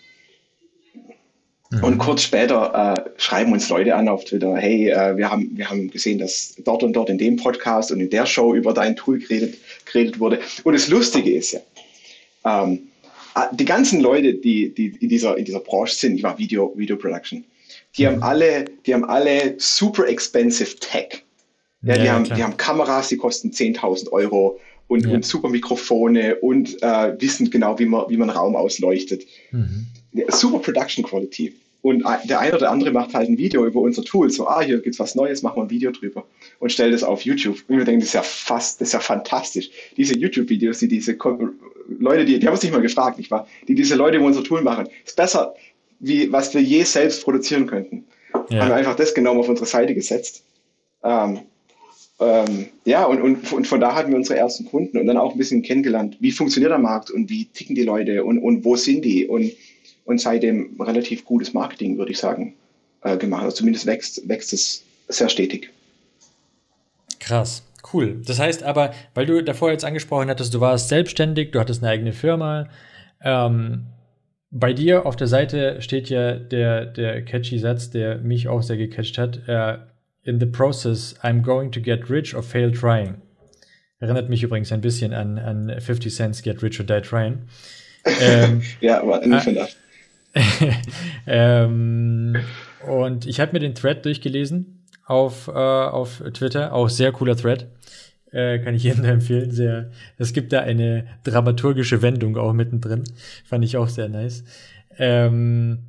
Mhm. 1.72 1.84
Und 1.84 1.98
kurz 1.98 2.24
später 2.24 2.96
äh, 2.98 3.10
schreiben 3.18 3.54
uns 3.54 3.70
Leute 3.70 3.96
an 3.96 4.10
auf 4.10 4.26
Twitter, 4.26 4.56
hey, 4.58 4.90
äh, 4.90 5.16
wir, 5.16 5.32
haben, 5.32 5.52
wir 5.56 5.70
haben 5.70 5.90
gesehen, 5.90 6.20
dass 6.20 6.56
dort 6.64 6.84
und 6.84 6.94
dort 6.94 7.10
in 7.10 7.18
dem 7.18 7.38
Podcast 7.38 7.92
und 7.92 8.02
in 8.02 8.10
der 8.10 8.26
Show 8.26 8.54
über 8.54 8.74
dein 8.74 8.96
Tool 8.96 9.20
geredet, 9.20 9.58
geredet 9.91 10.19
wurde. 10.19 10.39
Und 10.63 10.73
das 10.73 10.88
Lustige 10.88 11.34
ist 11.34 11.54
ja, 11.54 11.60
ähm, 12.45 12.88
äh, 13.36 13.56
die 13.56 13.65
ganzen 13.65 14.01
Leute, 14.01 14.34
die, 14.34 14.73
die 14.73 14.95
in, 14.99 15.10
dieser, 15.10 15.38
in 15.38 15.45
dieser 15.45 15.60
Branche 15.60 15.95
sind, 15.95 16.15
ich 16.15 16.23
war 16.23 16.38
Video, 16.38 16.73
Video 16.75 16.95
Production, 16.95 17.43
die 17.97 18.08
haben 18.08 18.17
mhm. 18.17 18.23
alle, 18.23 18.65
die 18.86 18.93
haben 18.93 19.06
alle 19.06 19.56
super 19.58 20.08
expensive 20.08 20.77
Tech. 20.77 21.23
Ja, 21.84 21.95
die, 21.95 22.06
ja, 22.06 22.13
haben, 22.13 22.25
die 22.25 22.43
haben 22.43 22.58
Kameras, 22.58 23.10
die 23.10 23.17
kosten 23.17 23.49
10.000 23.49 24.12
Euro 24.12 24.60
und, 24.88 25.06
ja. 25.06 25.13
und 25.13 25.25
super 25.25 25.49
Mikrofone 25.49 26.36
und 26.36 26.82
äh, 26.84 27.19
wissen 27.19 27.49
genau, 27.49 27.80
wie 27.80 27.86
man, 27.86 28.06
wie 28.10 28.17
man 28.17 28.30
Raum 28.30 28.56
ausleuchtet. 28.56 29.25
Mhm. 29.51 29.88
Super 30.30 30.60
Production 30.60 31.04
Quality. 31.04 31.56
Und 31.82 32.04
der 32.26 32.39
eine 32.39 32.56
oder 32.56 32.70
andere 32.70 32.91
macht 32.91 33.13
halt 33.13 33.28
ein 33.28 33.38
Video 33.38 33.65
über 33.65 33.80
unser 33.82 34.04
Tool, 34.04 34.30
so, 34.30 34.48
ah, 34.48 34.62
hier 34.62 34.80
gibt's 34.80 35.00
was 35.00 35.15
Neues, 35.15 35.41
machen 35.41 35.58
wir 35.58 35.63
ein 35.63 35.70
Video 35.70 35.91
drüber 35.91 36.26
und 36.60 36.72
stellt 36.72 36.94
es 36.94 37.04
auf 37.04 37.24
YouTube. 37.24 37.58
Und 37.67 37.78
wir 37.78 37.86
denken, 37.86 38.02
das 38.02 38.10
ist 38.10 38.13
ja 38.13 38.22
fast, 38.22 38.80
das 38.80 38.89
ist 38.89 38.94
ja 38.94 39.00
fantastisch. 39.00 39.70
Diese 39.98 40.15
YouTube-Videos, 40.15 40.80
die 40.80 40.88
diese 40.88 41.17
Leute, 42.00 42.26
die, 42.26 42.38
die 42.38 42.46
haben 42.46 42.54
uns 42.54 42.62
nicht 42.62 42.72
mal 42.72 42.82
gefragt, 42.82 43.17
nicht 43.17 43.32
wahr? 43.32 43.48
Die 43.67 43.74
diese 43.74 43.96
Leute 43.96 44.17
über 44.17 44.28
unser 44.28 44.44
Tool 44.44 44.62
machen, 44.62 44.88
ist 45.06 45.15
besser, 45.15 45.56
wie 46.00 46.32
was 46.32 46.54
wir 46.54 46.62
je 46.62 46.84
selbst 46.84 47.24
produzieren 47.24 47.65
könnten. 47.65 48.06
Ja. 48.50 48.62
Haben 48.62 48.70
wir 48.70 48.76
einfach 48.76 48.96
das 48.96 49.13
genommen 49.13 49.39
auf 49.39 49.50
unsere 49.50 49.67
Seite 49.67 49.96
gesetzt. 49.96 50.44
Ähm, 51.04 51.39
ähm, 52.20 52.67
ja, 52.86 53.06
und, 53.06 53.20
und, 53.22 53.52
und, 53.52 53.67
von 53.67 53.80
da 53.80 53.96
hatten 53.96 54.12
wir 54.12 54.17
unsere 54.17 54.38
ersten 54.38 54.65
Kunden 54.65 55.00
und 55.00 55.08
dann 55.08 55.17
auch 55.17 55.32
ein 55.32 55.38
bisschen 55.39 55.63
kennengelernt, 55.63 56.17
wie 56.20 56.32
funktioniert 56.32 56.72
der 56.72 56.78
Markt 56.78 57.10
und 57.10 57.32
wie 57.32 57.46
ticken 57.46 57.74
die 57.74 57.84
Leute 57.84 58.24
und, 58.24 58.38
und 58.38 58.63
wo 58.63 58.76
sind 58.76 59.04
die 59.04 59.26
und, 59.26 59.52
und 60.12 60.19
seitdem 60.19 60.80
relativ 60.80 61.26
gutes 61.26 61.54
Marketing, 61.54 61.97
würde 61.97 62.12
ich 62.12 62.19
sagen, 62.19 62.54
äh, 63.04 63.17
gemacht. 63.17 63.43
Also 63.43 63.58
zumindest 63.58 63.86
wächst, 63.86 64.28
wächst 64.28 64.54
es 64.54 64.84
sehr 65.08 65.30
stetig. 65.30 65.69
Krass, 67.19 67.63
cool. 67.93 68.21
Das 68.26 68.39
heißt 68.39 68.63
aber, 68.63 68.93
weil 69.13 69.26
du 69.26 69.43
davor 69.43 69.71
jetzt 69.71 69.86
angesprochen 69.86 70.30
hattest, 70.30 70.54
du 70.54 70.60
warst 70.60 70.89
selbstständig, 70.89 71.52
du 71.52 71.60
hattest 71.60 71.84
eine 71.84 71.91
eigene 71.91 72.13
Firma. 72.13 72.67
Ähm, 73.24 73.86
bei 74.52 74.74
dir 74.74 75.06
auf 75.06 75.15
der 75.15 75.28
Seite 75.28 75.82
steht 75.82 76.10
ja 76.10 76.34
der, 76.36 76.86
der 76.86 77.24
catchy 77.24 77.58
Satz, 77.58 77.89
der 77.89 78.17
mich 78.17 78.47
auch 78.47 78.62
sehr 78.62 78.78
gecatcht 78.78 79.17
hat. 79.17 79.47
Äh, 79.47 79.78
in 80.24 80.39
the 80.39 80.45
process, 80.45 81.15
I'm 81.24 81.41
going 81.41 81.71
to 81.71 81.80
get 81.82 82.10
rich 82.10 82.36
or 82.36 82.43
fail 82.43 82.71
trying. 82.71 83.21
Erinnert 84.02 84.30
mich 84.30 84.41
übrigens 84.41 84.71
ein 84.71 84.82
bisschen 84.82 85.13
an, 85.13 85.38
an 85.38 85.80
50 85.80 86.13
Cents 86.13 86.41
Get 86.41 86.63
Rich 86.63 86.80
or 86.80 86.86
Die 86.86 87.02
Trying. 87.02 87.43
Ähm, 88.19 88.63
ja, 88.80 89.06
war 89.06 89.24
nicht 89.24 89.43
von 89.43 89.54
ähm, 91.28 92.36
Und 92.88 93.26
ich 93.26 93.39
habe 93.39 93.54
mir 93.54 93.60
den 93.60 93.76
Thread 93.76 94.06
durchgelesen 94.06 94.86
auf, 95.06 95.48
äh, 95.48 95.52
auf 95.52 96.24
Twitter, 96.34 96.74
auch 96.74 96.89
sehr 96.89 97.12
cooler 97.12 97.36
Thread. 97.36 97.67
Äh, 98.32 98.60
kann 98.60 98.76
ich 98.76 98.84
jedem 98.84 99.04
empfehlen. 99.06 99.52
Sehr, 99.52 99.91
es 100.17 100.34
gibt 100.34 100.54
da 100.54 100.62
eine 100.62 101.06
dramaturgische 101.24 102.02
Wendung 102.02 102.38
auch 102.38 102.54
mittendrin. 102.54 103.04
Fand 103.46 103.65
ich 103.65 103.78
auch 103.78 103.89
sehr 103.89 104.10
nice. 104.10 104.44
Ähm, 104.98 105.80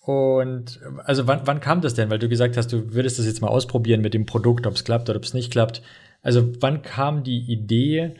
und 0.00 0.80
also 1.04 1.26
wann, 1.26 1.42
wann 1.44 1.60
kam 1.60 1.80
das 1.80 1.94
denn? 1.94 2.10
Weil 2.10 2.18
du 2.18 2.28
gesagt 2.28 2.56
hast, 2.56 2.72
du 2.72 2.94
würdest 2.94 3.18
das 3.18 3.26
jetzt 3.26 3.42
mal 3.42 3.48
ausprobieren 3.48 4.00
mit 4.00 4.14
dem 4.14 4.26
Produkt, 4.26 4.66
ob 4.66 4.74
es 4.74 4.84
klappt 4.84 5.08
oder 5.10 5.18
ob 5.18 5.24
es 5.24 5.34
nicht 5.34 5.50
klappt. 5.50 5.82
Also 6.22 6.52
wann 6.60 6.82
kam 6.82 7.24
die 7.24 7.40
Idee, 7.40 8.14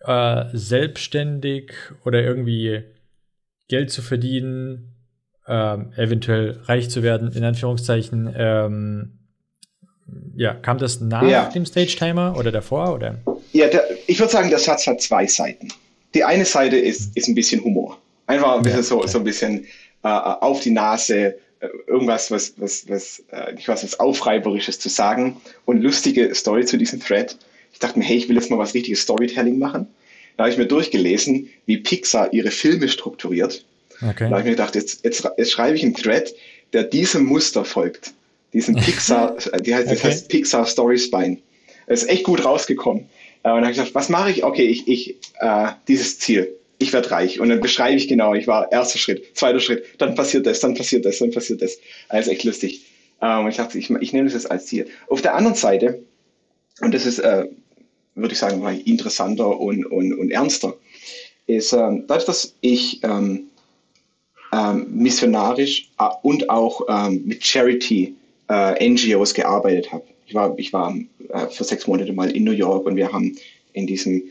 äh, 0.00 0.44
selbstständig 0.52 1.72
oder 2.04 2.22
irgendwie 2.22 2.82
Geld 3.68 3.90
zu 3.90 4.02
verdienen, 4.02 4.91
äh, 5.46 5.76
eventuell 5.96 6.60
reich 6.64 6.90
zu 6.90 7.02
werden, 7.02 7.32
in 7.32 7.44
Anführungszeichen? 7.44 8.32
Ähm, 8.36 9.18
ja, 10.36 10.54
kam 10.54 10.78
das 10.78 11.00
nach 11.00 11.22
ja. 11.22 11.48
dem 11.48 11.64
Stage-Timer 11.64 12.36
oder 12.38 12.50
davor? 12.50 12.94
Oder? 12.94 13.18
Ja, 13.52 13.68
der, 13.68 13.84
ich 14.06 14.18
würde 14.18 14.32
sagen, 14.32 14.50
der 14.50 14.58
Satz 14.58 14.86
hat 14.86 15.00
zwei 15.00 15.26
Seiten. 15.26 15.68
Die 16.14 16.24
eine 16.24 16.44
Seite 16.44 16.76
ist, 16.76 17.16
ist 17.16 17.28
ein 17.28 17.34
bisschen 17.34 17.62
Humor. 17.64 17.98
Einfach 18.26 18.56
ein 18.56 18.62
bisschen 18.62 18.80
ja, 18.80 18.84
so, 18.84 19.06
so 19.06 19.18
ein 19.18 19.24
bisschen 19.24 19.64
äh, 20.02 20.08
auf 20.08 20.60
die 20.60 20.70
Nase, 20.70 21.36
äh, 21.60 21.68
irgendwas, 21.86 22.30
was, 22.30 22.54
was, 22.58 22.88
was, 22.88 23.22
äh, 23.30 23.54
nicht 23.54 23.68
was, 23.68 23.84
was 23.84 23.98
Aufreiberisches 24.00 24.78
zu 24.78 24.88
sagen 24.88 25.40
und 25.64 25.82
lustige 25.82 26.34
Story 26.34 26.64
zu 26.64 26.76
diesem 26.76 27.00
Thread. 27.00 27.36
Ich 27.72 27.78
dachte 27.78 27.98
mir, 27.98 28.04
hey, 28.04 28.16
ich 28.16 28.28
will 28.28 28.36
jetzt 28.36 28.50
mal 28.50 28.58
was 28.58 28.74
richtiges 28.74 29.02
Storytelling 29.02 29.58
machen. 29.58 29.86
Da 30.36 30.44
habe 30.44 30.52
ich 30.52 30.58
mir 30.58 30.66
durchgelesen, 30.66 31.48
wie 31.66 31.78
Pixar 31.78 32.32
ihre 32.32 32.50
Filme 32.50 32.88
strukturiert. 32.88 33.64
Okay. 34.00 34.24
Da 34.24 34.30
habe 34.30 34.40
ich 34.40 34.44
mir 34.44 34.50
gedacht, 34.52 34.74
jetzt, 34.74 35.04
jetzt, 35.04 35.28
jetzt 35.36 35.52
schreibe 35.52 35.76
ich 35.76 35.82
einen 35.82 35.94
Thread, 35.94 36.34
der 36.72 36.84
diesem 36.84 37.24
Muster 37.24 37.64
folgt. 37.64 38.12
Diesen 38.52 38.74
Pixar, 38.80 39.36
die 39.60 39.74
heißt, 39.74 39.86
okay. 39.86 39.94
das 39.94 40.04
heißt 40.04 40.28
Pixar 40.28 40.66
Story 40.66 40.98
Spine. 40.98 41.38
Das 41.86 42.02
ist 42.02 42.08
echt 42.08 42.24
gut 42.24 42.44
rausgekommen. 42.44 43.04
Äh, 43.42 43.48
und 43.48 43.54
dann 43.56 43.56
habe 43.56 43.70
ich 43.72 43.76
gesagt, 43.78 43.94
was 43.94 44.08
mache 44.08 44.30
ich? 44.30 44.44
Okay, 44.44 44.64
ich, 44.64 44.88
ich 44.88 45.16
äh, 45.40 45.68
dieses 45.88 46.18
Ziel. 46.18 46.48
Ich 46.78 46.92
werde 46.92 47.10
reich. 47.10 47.38
Und 47.38 47.48
dann 47.48 47.60
beschreibe 47.60 47.96
ich 47.96 48.08
genau, 48.08 48.34
ich 48.34 48.46
war 48.46 48.72
erster 48.72 48.98
Schritt, 48.98 49.36
zweiter 49.36 49.60
Schritt, 49.60 49.84
dann 49.98 50.14
passiert 50.16 50.46
das, 50.46 50.60
dann 50.60 50.74
passiert 50.74 51.04
das, 51.04 51.18
dann 51.18 51.30
passiert 51.30 51.62
das. 51.62 51.78
Also 52.08 52.30
echt 52.30 52.44
lustig. 52.44 52.84
Ähm, 53.20 53.48
ich 53.48 53.56
dachte, 53.56 53.78
ich, 53.78 53.88
ich 53.88 54.12
nehme 54.12 54.24
das 54.24 54.34
jetzt 54.34 54.50
als 54.50 54.66
Ziel. 54.66 54.88
Auf 55.08 55.22
der 55.22 55.34
anderen 55.34 55.56
Seite, 55.56 56.02
und 56.80 56.92
das 56.92 57.06
ist, 57.06 57.20
äh, 57.20 57.46
würde 58.14 58.32
ich 58.32 58.38
sagen, 58.38 58.66
interessanter 58.84 59.60
und, 59.60 59.86
und, 59.86 60.12
und 60.12 60.30
ernster, 60.30 60.74
ist 61.46 61.72
ähm, 61.72 62.04
dadurch, 62.08 62.26
dass 62.26 62.54
ich 62.60 63.02
ähm, 63.04 63.48
ähm, 64.52 64.86
missionarisch 64.90 65.90
äh, 65.98 66.08
und 66.22 66.48
auch 66.50 66.82
ähm, 66.88 67.22
mit 67.24 67.44
Charity 67.44 68.14
äh, 68.48 68.88
NGOs 68.88 69.34
gearbeitet 69.34 69.92
habe. 69.92 70.04
Ich 70.26 70.34
war, 70.34 70.54
ich 70.58 70.72
war 70.72 70.94
äh, 71.30 71.46
für 71.48 71.64
sechs 71.64 71.86
Monate 71.86 72.12
mal 72.12 72.30
in 72.30 72.44
New 72.44 72.52
York 72.52 72.86
und 72.86 72.96
wir 72.96 73.12
haben 73.12 73.36
in 73.72 73.86
diesem 73.86 74.22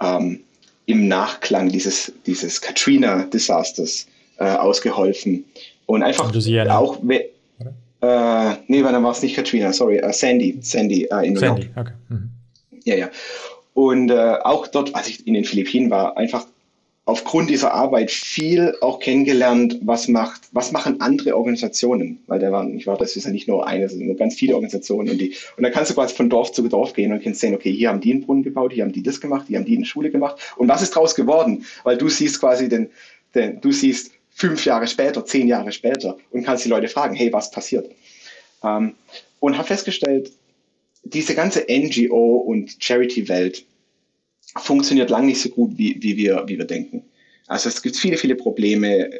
ähm, 0.00 0.40
im 0.86 1.08
Nachklang 1.08 1.68
dieses, 1.68 2.12
dieses 2.26 2.60
Katrina-Desasters 2.60 4.06
äh, 4.38 4.44
ausgeholfen. 4.44 5.44
Und 5.86 6.02
einfach 6.02 6.32
auch, 6.70 6.98
äh, 7.08 8.54
nee, 8.66 8.82
dann 8.82 9.02
war 9.02 9.12
es 9.12 9.22
nicht 9.22 9.36
Katrina, 9.36 9.72
sorry, 9.72 10.02
uh, 10.02 10.12
Sandy, 10.12 10.56
Sandy 10.60 11.08
uh, 11.12 11.18
in 11.18 11.34
New 11.34 11.40
Sandy, 11.40 11.62
York. 11.62 11.76
Okay. 11.76 11.92
Mhm. 12.08 12.30
Ja, 12.84 12.94
ja. 12.94 13.10
Und 13.74 14.10
äh, 14.10 14.38
auch 14.42 14.66
dort, 14.68 14.94
als 14.94 15.08
ich 15.08 15.26
in 15.26 15.34
den 15.34 15.44
Philippinen 15.44 15.90
war, 15.90 16.16
einfach 16.16 16.46
aufgrund 17.06 17.48
dieser 17.50 17.72
Arbeit 17.72 18.10
viel 18.10 18.74
auch 18.80 18.98
kennengelernt, 18.98 19.78
was 19.80 20.08
macht, 20.08 20.42
was 20.50 20.72
machen 20.72 21.00
andere 21.00 21.36
Organisationen, 21.36 22.18
weil 22.26 22.40
da 22.40 22.50
waren, 22.50 22.76
ich 22.76 22.88
war, 22.88 22.98
das 22.98 23.14
ist 23.14 23.24
ja 23.24 23.30
nicht 23.30 23.46
nur 23.46 23.66
eine, 23.66 23.88
sind 23.88 24.18
ganz 24.18 24.34
viele 24.34 24.54
Organisationen 24.54 25.10
und 25.10 25.18
die, 25.18 25.34
und 25.56 25.62
dann 25.62 25.72
kannst 25.72 25.92
du 25.92 25.94
quasi 25.94 26.16
von 26.16 26.28
Dorf 26.28 26.50
zu 26.50 26.68
Dorf 26.68 26.94
gehen 26.94 27.12
und 27.12 27.22
kannst 27.22 27.40
sehen, 27.40 27.54
okay, 27.54 27.72
hier 27.72 27.90
haben 27.90 28.00
die 28.00 28.12
einen 28.12 28.22
Brunnen 28.22 28.42
gebaut, 28.42 28.72
hier 28.72 28.82
haben 28.82 28.92
die 28.92 29.04
das 29.04 29.20
gemacht, 29.20 29.46
hier 29.46 29.58
haben 29.58 29.64
die 29.64 29.76
eine 29.76 29.86
Schule 29.86 30.10
gemacht 30.10 30.36
und 30.56 30.68
was 30.68 30.82
ist 30.82 30.96
daraus 30.96 31.14
geworden? 31.14 31.64
Weil 31.84 31.96
du 31.96 32.08
siehst 32.08 32.40
quasi 32.40 32.68
den, 32.68 32.90
den 33.36 33.60
du 33.60 33.70
siehst 33.70 34.10
fünf 34.30 34.64
Jahre 34.64 34.88
später, 34.88 35.24
zehn 35.24 35.46
Jahre 35.46 35.70
später 35.70 36.18
und 36.32 36.42
kannst 36.42 36.64
die 36.64 36.68
Leute 36.68 36.88
fragen, 36.88 37.14
hey, 37.14 37.32
was 37.32 37.52
passiert? 37.52 37.88
Ähm, 38.64 38.94
und 39.38 39.56
habe 39.56 39.68
festgestellt, 39.68 40.32
diese 41.04 41.36
ganze 41.36 41.64
NGO 41.70 42.38
und 42.38 42.76
Charity-Welt 42.80 43.64
funktioniert 44.58 45.10
lang 45.10 45.26
nicht 45.26 45.40
so 45.40 45.48
gut, 45.48 45.72
wie, 45.76 45.96
wie, 46.00 46.16
wir, 46.16 46.44
wie 46.46 46.58
wir 46.58 46.64
denken. 46.64 47.02
Also 47.46 47.68
es 47.68 47.82
gibt 47.82 47.96
viele, 47.96 48.16
viele 48.16 48.34
Probleme. 48.34 49.10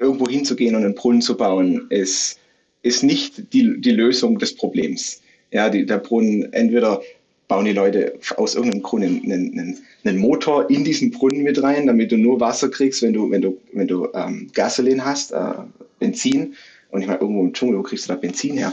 Irgendwo 0.00 0.28
hinzugehen 0.28 0.74
und 0.74 0.84
einen 0.84 0.94
Brunnen 0.94 1.22
zu 1.22 1.36
bauen, 1.36 1.86
ist, 1.90 2.38
ist 2.82 3.02
nicht 3.02 3.52
die, 3.52 3.80
die 3.80 3.92
Lösung 3.92 4.38
des 4.38 4.54
Problems. 4.54 5.22
Ja, 5.50 5.68
die, 5.68 5.86
der 5.86 5.98
Brunnen, 5.98 6.52
entweder 6.52 7.00
bauen 7.46 7.64
die 7.64 7.72
Leute 7.72 8.18
aus 8.36 8.54
irgendeinem 8.54 8.82
Grund 8.82 9.04
einen, 9.04 9.32
einen, 9.32 9.78
einen, 10.04 10.18
Motor 10.18 10.68
in 10.70 10.84
diesen 10.84 11.10
Brunnen 11.10 11.42
mit 11.42 11.62
rein, 11.62 11.86
damit 11.86 12.12
du 12.12 12.18
nur 12.18 12.38
Wasser 12.40 12.68
kriegst, 12.68 13.02
wenn 13.02 13.14
du, 13.14 13.30
wenn 13.30 13.40
du, 13.40 13.58
wenn 13.72 13.88
du 13.88 14.08
ähm, 14.14 14.50
Gasolin 14.52 15.02
hast, 15.04 15.32
äh, 15.32 15.54
Benzin. 15.98 16.54
Und 16.90 17.00
ich 17.00 17.06
meine, 17.06 17.20
irgendwo 17.20 17.42
im 17.42 17.52
Dschungel, 17.52 17.78
wo 17.78 17.82
kriegst 17.82 18.08
du 18.08 18.12
da 18.12 18.18
Benzin 18.18 18.58
her? 18.58 18.72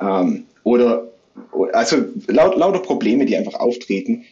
Ähm, 0.00 0.44
oder, 0.64 1.10
also 1.72 2.04
laut, 2.26 2.56
lauter 2.56 2.80
Probleme, 2.80 3.24
die 3.24 3.36
einfach 3.36 3.54
auftreten, 3.54 4.24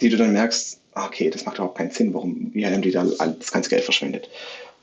die 0.00 0.08
du 0.08 0.16
dann 0.16 0.32
merkst, 0.32 0.80
ah, 0.92 1.06
okay, 1.06 1.30
das 1.30 1.44
macht 1.44 1.56
überhaupt 1.56 1.78
keinen 1.78 1.90
Sinn, 1.90 2.12
warum, 2.14 2.50
wie 2.52 2.66
haben 2.66 2.82
die 2.82 2.90
da 2.90 3.04
das 3.04 3.52
ganze 3.52 3.70
Geld 3.70 3.84
verschwendet? 3.84 4.28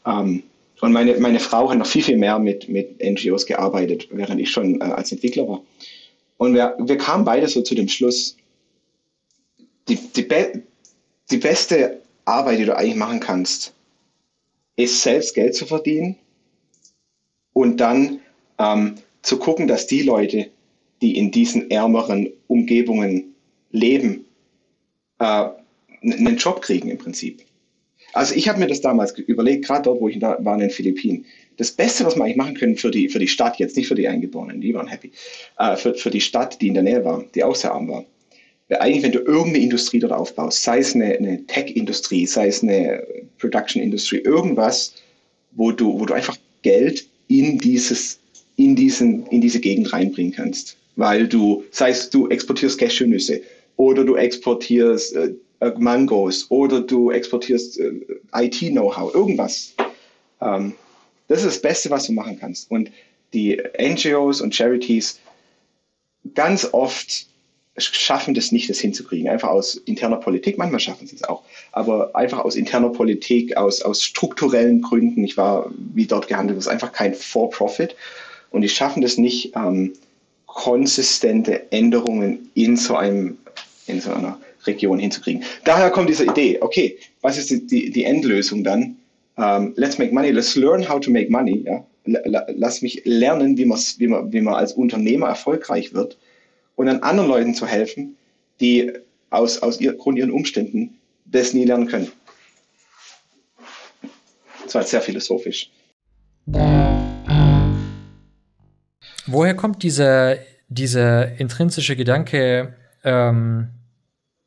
Ähm, 0.06 0.43
und 0.82 0.91
meine, 0.91 1.17
meine 1.19 1.39
Frau 1.39 1.69
hat 1.69 1.78
noch 1.78 1.88
viel, 1.88 2.04
viel 2.04 2.17
mehr 2.17 2.39
mit, 2.39 2.67
mit 2.67 3.02
NGOs 3.02 3.45
gearbeitet, 3.45 4.08
während 4.12 4.41
ich 4.41 4.52
schon 4.52 4.82
äh, 4.82 4.84
als 4.84 5.12
Entwickler 5.12 5.47
war. 5.47 5.62
Und 6.38 6.56
wir, 6.56 6.76
wir 6.80 6.97
kamen 6.97 7.23
beide 7.23 7.47
so 7.47 7.62
zu 7.62 7.73
dem 7.73 7.88
Schluss, 7.88 8.36
die, 9.88 9.95
die, 9.95 10.23
be 10.23 10.63
die 11.32 11.38
beste 11.38 12.02
Arbeit, 12.26 12.60
die 12.60 12.65
du 12.65 12.76
eigentlich 12.76 12.95
machen 12.95 13.19
kannst, 13.19 13.73
ist 14.76 15.02
selbst 15.02 15.36
Geld 15.36 15.56
zu 15.56 15.65
verdienen 15.65 16.17
und 17.54 17.78
dann 17.78 18.19
ähm, 18.58 18.95
zu 19.21 19.38
gucken, 19.38 19.67
dass 19.67 19.88
die 19.88 20.02
Leute, 20.02 20.49
die 21.02 21.17
in 21.17 21.32
diesen 21.32 21.69
ärmeren 21.71 22.30
Umgebungen 22.47 23.36
leben, 23.71 24.26
äh, 25.23 25.49
einen 26.01 26.38
Job 26.38 26.62
kriegen 26.62 26.89
im 26.89 26.97
Prinzip. 26.97 27.41
Also 28.13 28.36
ich 28.36 28.47
habe 28.47 28.59
mir 28.59 28.67
das 28.67 28.81
damals 28.81 29.17
überlegt, 29.17 29.65
gerade 29.65 29.83
dort, 29.83 29.99
wo 29.99 30.07
ich 30.07 30.19
da 30.19 30.38
war 30.39 30.53
in 30.53 30.62
den 30.62 30.69
Philippinen. 30.69 31.25
Das 31.57 31.71
Beste, 31.71 32.05
was 32.05 32.15
wir 32.15 32.23
eigentlich 32.23 32.38
machen 32.38 32.55
können 32.55 32.77
für 32.77 32.91
die, 32.91 33.09
für 33.09 33.19
die 33.19 33.27
Stadt, 33.27 33.57
jetzt 33.57 33.75
nicht 33.75 33.88
für 33.88 33.95
die 33.95 34.07
Eingeborenen, 34.07 34.62
die 34.62 34.73
waren 34.73 34.88
happy, 34.88 35.12
äh, 35.57 35.75
für, 35.75 35.95
für 35.95 36.09
die 36.09 36.21
Stadt, 36.21 36.62
die 36.62 36.67
in 36.67 36.73
der 36.75 36.83
Nähe 36.83 37.03
war, 37.03 37.23
die 37.33 37.43
auch 37.43 37.55
sehr 37.55 37.71
arm 37.71 37.88
war, 37.88 38.05
wäre 38.67 38.81
eigentlich, 38.81 39.03
wenn 39.03 39.12
du 39.12 39.19
irgendeine 39.19 39.63
Industrie 39.63 39.99
dort 39.99 40.13
aufbaust, 40.13 40.63
sei 40.63 40.79
es 40.79 40.95
eine, 40.95 41.15
eine 41.17 41.45
Tech-Industrie, 41.45 42.25
sei 42.25 42.47
es 42.47 42.63
eine 42.63 43.03
Production-Industrie, 43.39 44.19
irgendwas, 44.19 44.93
wo 45.51 45.71
du, 45.71 45.99
wo 45.99 46.05
du 46.05 46.13
einfach 46.13 46.38
Geld 46.62 47.05
in 47.27 47.57
dieses, 47.57 48.19
in 48.55 48.75
diesen, 48.75 49.25
in 49.27 49.41
diese 49.41 49.59
Gegend 49.59 49.91
reinbringen 49.91 50.33
kannst. 50.33 50.77
Weil 50.95 51.27
du, 51.27 51.63
sei 51.71 51.89
es 51.89 52.09
du 52.09 52.29
exportierst 52.29 52.77
Cashewnüsse 52.77 53.41
oder 53.77 54.03
du 54.03 54.15
exportierst 54.15 55.15
äh, 55.15 55.33
Mangos 55.77 56.49
oder 56.49 56.81
du 56.81 57.12
exportierst 57.12 57.79
äh, 57.79 58.01
IT-Know-how, 58.33 59.13
irgendwas. 59.13 59.73
Ähm, 60.41 60.73
das 61.27 61.39
ist 61.39 61.47
das 61.47 61.62
Beste, 61.62 61.89
was 61.89 62.05
du 62.07 62.13
machen 62.13 62.38
kannst. 62.39 62.69
Und 62.69 62.91
die 63.33 63.62
NGOs 63.79 64.41
und 64.41 64.53
Charities 64.53 65.19
ganz 66.36 66.67
oft 66.71 67.27
schaffen 67.77 68.33
das 68.36 68.51
nicht, 68.51 68.69
das 68.69 68.79
hinzukriegen. 68.79 69.27
Einfach 69.27 69.49
aus 69.49 69.75
interner 69.75 70.17
Politik, 70.17 70.57
manchmal 70.57 70.79
schaffen 70.79 71.07
sie 71.07 71.15
es 71.15 71.23
auch, 71.23 71.43
aber 71.71 72.15
einfach 72.15 72.39
aus 72.39 72.55
interner 72.55 72.89
Politik, 72.89 73.57
aus, 73.57 73.81
aus 73.81 74.03
strukturellen 74.03 74.81
Gründen. 74.81 75.23
Ich 75.23 75.38
war, 75.38 75.71
wie 75.93 76.05
dort 76.05 76.27
gehandelt 76.27 76.59
ist 76.59 76.67
einfach 76.67 76.91
kein 76.91 77.15
For-Profit. 77.15 77.95
Und 78.51 78.62
die 78.62 78.69
schaffen 78.69 79.01
das 79.01 79.17
nicht, 79.17 79.55
ähm, 79.55 79.93
konsistente 80.45 81.71
Änderungen 81.71 82.51
in 82.53 82.77
so 82.77 82.95
einem, 82.95 83.38
in 83.87 84.01
so 84.01 84.11
einer 84.11 84.39
Region 84.65 84.99
hinzukriegen. 84.99 85.43
Daher 85.63 85.89
kommt 85.89 86.09
diese 86.09 86.25
Idee, 86.25 86.59
okay, 86.61 86.97
was 87.21 87.37
ist 87.37 87.49
die, 87.49 87.65
die, 87.65 87.91
die 87.91 88.03
Endlösung 88.03 88.63
dann? 88.63 88.97
Um, 89.35 89.43
ähm, 89.43 89.73
let's 89.77 89.97
make 89.97 90.13
money, 90.13 90.29
let's 90.29 90.55
learn 90.55 90.87
how 90.87 90.99
to 90.99 91.09
make 91.09 91.31
money. 91.31 91.63
Ja? 91.65 91.83
Lass 92.05 92.81
mich 92.81 93.01
lernen, 93.05 93.57
wie, 93.57 93.65
wie, 93.65 94.07
man, 94.07 94.31
wie 94.31 94.41
man 94.41 94.53
als 94.53 94.73
Unternehmer 94.73 95.27
erfolgreich 95.27 95.93
wird 95.93 96.17
und 96.75 96.85
dann 96.85 96.99
anderen 96.99 97.29
Leuten 97.29 97.55
zu 97.55 97.65
helfen, 97.65 98.15
die 98.59 98.91
aus, 99.31 99.57
aus 99.59 99.81
ihr, 99.81 99.93
Grund 99.93 100.19
ihren 100.19 100.31
Umständen 100.31 100.99
das 101.25 101.53
nie 101.53 101.65
lernen 101.65 101.87
können. 101.87 102.11
Das 104.63 104.75
war 104.75 104.83
sehr 104.83 105.01
philosophisch. 105.01 105.71
Woher 109.25 109.55
kommt 109.55 109.81
dieser, 109.83 110.37
dieser 110.67 111.39
intrinsische 111.39 111.95
Gedanke, 111.95 112.75
ähm, 113.03 113.69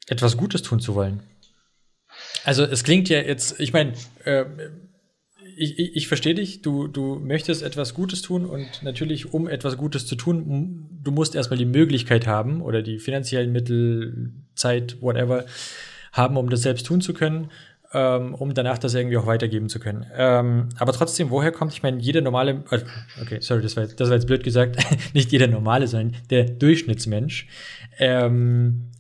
etwas 0.08 0.36
Gutes 0.36 0.62
tun 0.62 0.80
zu 0.80 0.94
wollen? 0.94 1.20
Also 2.44 2.64
es 2.64 2.84
klingt 2.84 3.08
ja 3.08 3.20
jetzt, 3.20 3.58
ich 3.60 3.72
meine, 3.72 3.92
äh, 4.24 4.44
ich, 5.56 5.78
ich, 5.78 5.96
ich 5.96 6.08
verstehe 6.08 6.34
dich, 6.34 6.62
du, 6.62 6.86
du 6.86 7.16
möchtest 7.16 7.62
etwas 7.62 7.94
Gutes 7.94 8.22
tun 8.22 8.44
und 8.44 8.82
natürlich, 8.82 9.32
um 9.32 9.48
etwas 9.48 9.76
Gutes 9.76 10.06
zu 10.06 10.14
tun, 10.14 10.88
du 11.02 11.10
musst 11.10 11.34
erstmal 11.34 11.58
die 11.58 11.64
Möglichkeit 11.64 12.26
haben 12.26 12.60
oder 12.60 12.82
die 12.82 12.98
finanziellen 12.98 13.52
Mittel, 13.52 14.32
Zeit, 14.54 15.00
whatever, 15.00 15.46
haben, 16.12 16.36
um 16.36 16.50
das 16.50 16.62
selbst 16.62 16.86
tun 16.86 17.00
zu 17.00 17.14
können, 17.14 17.50
ähm, 17.92 18.34
um 18.34 18.52
danach 18.52 18.78
das 18.78 18.94
irgendwie 18.94 19.16
auch 19.16 19.26
weitergeben 19.26 19.68
zu 19.68 19.78
können. 19.80 20.06
Ähm, 20.14 20.68
aber 20.78 20.92
trotzdem, 20.92 21.30
woher 21.30 21.52
kommt, 21.52 21.72
ich 21.72 21.82
meine, 21.82 21.98
jeder 22.00 22.20
normale, 22.20 22.64
äh, 22.70 22.80
okay, 23.22 23.38
sorry, 23.40 23.62
das 23.62 23.76
war, 23.76 23.84
jetzt, 23.84 23.98
das 24.00 24.08
war 24.08 24.16
jetzt 24.16 24.26
blöd 24.26 24.44
gesagt, 24.44 24.76
nicht 25.14 25.32
jeder 25.32 25.46
normale, 25.46 25.86
sondern 25.86 26.20
der 26.30 26.44
Durchschnittsmensch, 26.44 27.46
ähm, 27.98 28.90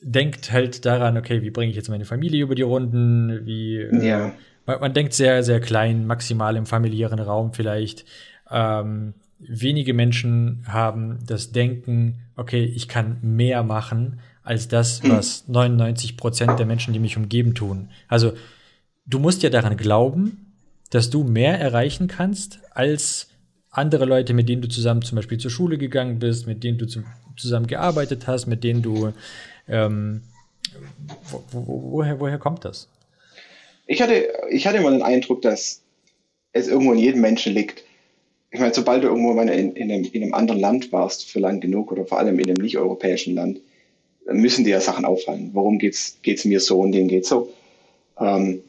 denkt 0.00 0.52
halt 0.52 0.84
daran, 0.84 1.16
okay, 1.16 1.42
wie 1.42 1.50
bringe 1.50 1.70
ich 1.70 1.76
jetzt 1.76 1.88
meine 1.88 2.04
Familie 2.04 2.42
über 2.42 2.54
die 2.54 2.62
Runden, 2.62 3.46
wie 3.46 3.76
äh, 3.76 4.06
ja 4.06 4.32
man, 4.68 4.80
man 4.80 4.94
denkt 4.94 5.14
sehr, 5.14 5.42
sehr 5.42 5.60
klein, 5.60 6.06
maximal 6.06 6.54
im 6.54 6.66
familiären 6.66 7.18
Raum 7.18 7.52
vielleicht. 7.54 8.04
Ähm, 8.50 9.14
wenige 9.40 9.94
Menschen 9.94 10.64
haben 10.68 11.18
das 11.26 11.50
Denken, 11.50 12.20
okay, 12.36 12.64
ich 12.64 12.86
kann 12.86 13.18
mehr 13.22 13.64
machen 13.64 14.20
als 14.44 14.68
das, 14.68 15.02
hm. 15.02 15.10
was 15.10 15.48
99 15.48 16.16
Prozent 16.16 16.58
der 16.58 16.66
Menschen, 16.66 16.92
die 16.92 17.00
mich 17.00 17.16
umgeben, 17.16 17.54
tun. 17.54 17.88
Also 18.06 18.34
du 19.06 19.18
musst 19.18 19.42
ja 19.42 19.50
daran 19.50 19.76
glauben, 19.76 20.54
dass 20.90 21.10
du 21.10 21.24
mehr 21.24 21.58
erreichen 21.58 22.06
kannst 22.06 22.60
als 22.70 23.30
andere 23.70 24.04
Leute, 24.04 24.32
mit 24.32 24.48
denen 24.48 24.62
du 24.62 24.68
zusammen 24.68 25.02
zum 25.02 25.16
Beispiel 25.16 25.38
zur 25.38 25.50
Schule 25.50 25.76
gegangen 25.76 26.18
bist, 26.18 26.46
mit 26.46 26.64
denen 26.64 26.78
du 26.78 26.86
zum, 26.86 27.04
zusammen 27.38 27.66
gearbeitet 27.66 28.26
hast, 28.26 28.46
mit 28.46 28.64
denen 28.64 28.82
du 28.82 29.12
ähm, 29.68 30.22
wo, 31.30 31.42
wo, 31.50 31.92
woher, 31.92 32.20
woher 32.20 32.38
kommt 32.38 32.64
das? 32.64 32.88
Ich 33.86 34.02
hatte, 34.02 34.28
ich 34.50 34.66
hatte 34.66 34.78
immer 34.78 34.90
den 34.90 35.02
Eindruck, 35.02 35.42
dass 35.42 35.82
es 36.52 36.68
irgendwo 36.68 36.92
in 36.92 36.98
jedem 36.98 37.20
Menschen 37.20 37.54
liegt, 37.54 37.84
ich 38.50 38.60
meine, 38.60 38.72
sobald 38.72 39.02
du 39.02 39.08
irgendwo 39.08 39.38
in, 39.40 39.48
in, 39.48 39.92
einem, 39.92 40.04
in 40.04 40.22
einem 40.22 40.34
anderen 40.34 40.60
Land 40.60 40.90
warst 40.92 41.28
für 41.30 41.38
lang 41.38 41.60
genug 41.60 41.92
oder 41.92 42.06
vor 42.06 42.18
allem 42.18 42.38
in 42.38 42.46
einem 42.46 42.62
nicht-europäischen 42.62 43.34
Land, 43.34 43.60
müssen 44.24 44.64
dir 44.64 44.70
ja 44.70 44.80
Sachen 44.80 45.04
auffallen. 45.04 45.50
Warum 45.52 45.78
geht's 45.78 46.16
geht's 46.22 46.44
mir 46.44 46.60
so 46.60 46.80
und 46.80 46.92
denen 46.92 47.08
geht's 47.08 47.28
so? 47.28 47.52
Ähm, 48.18 48.62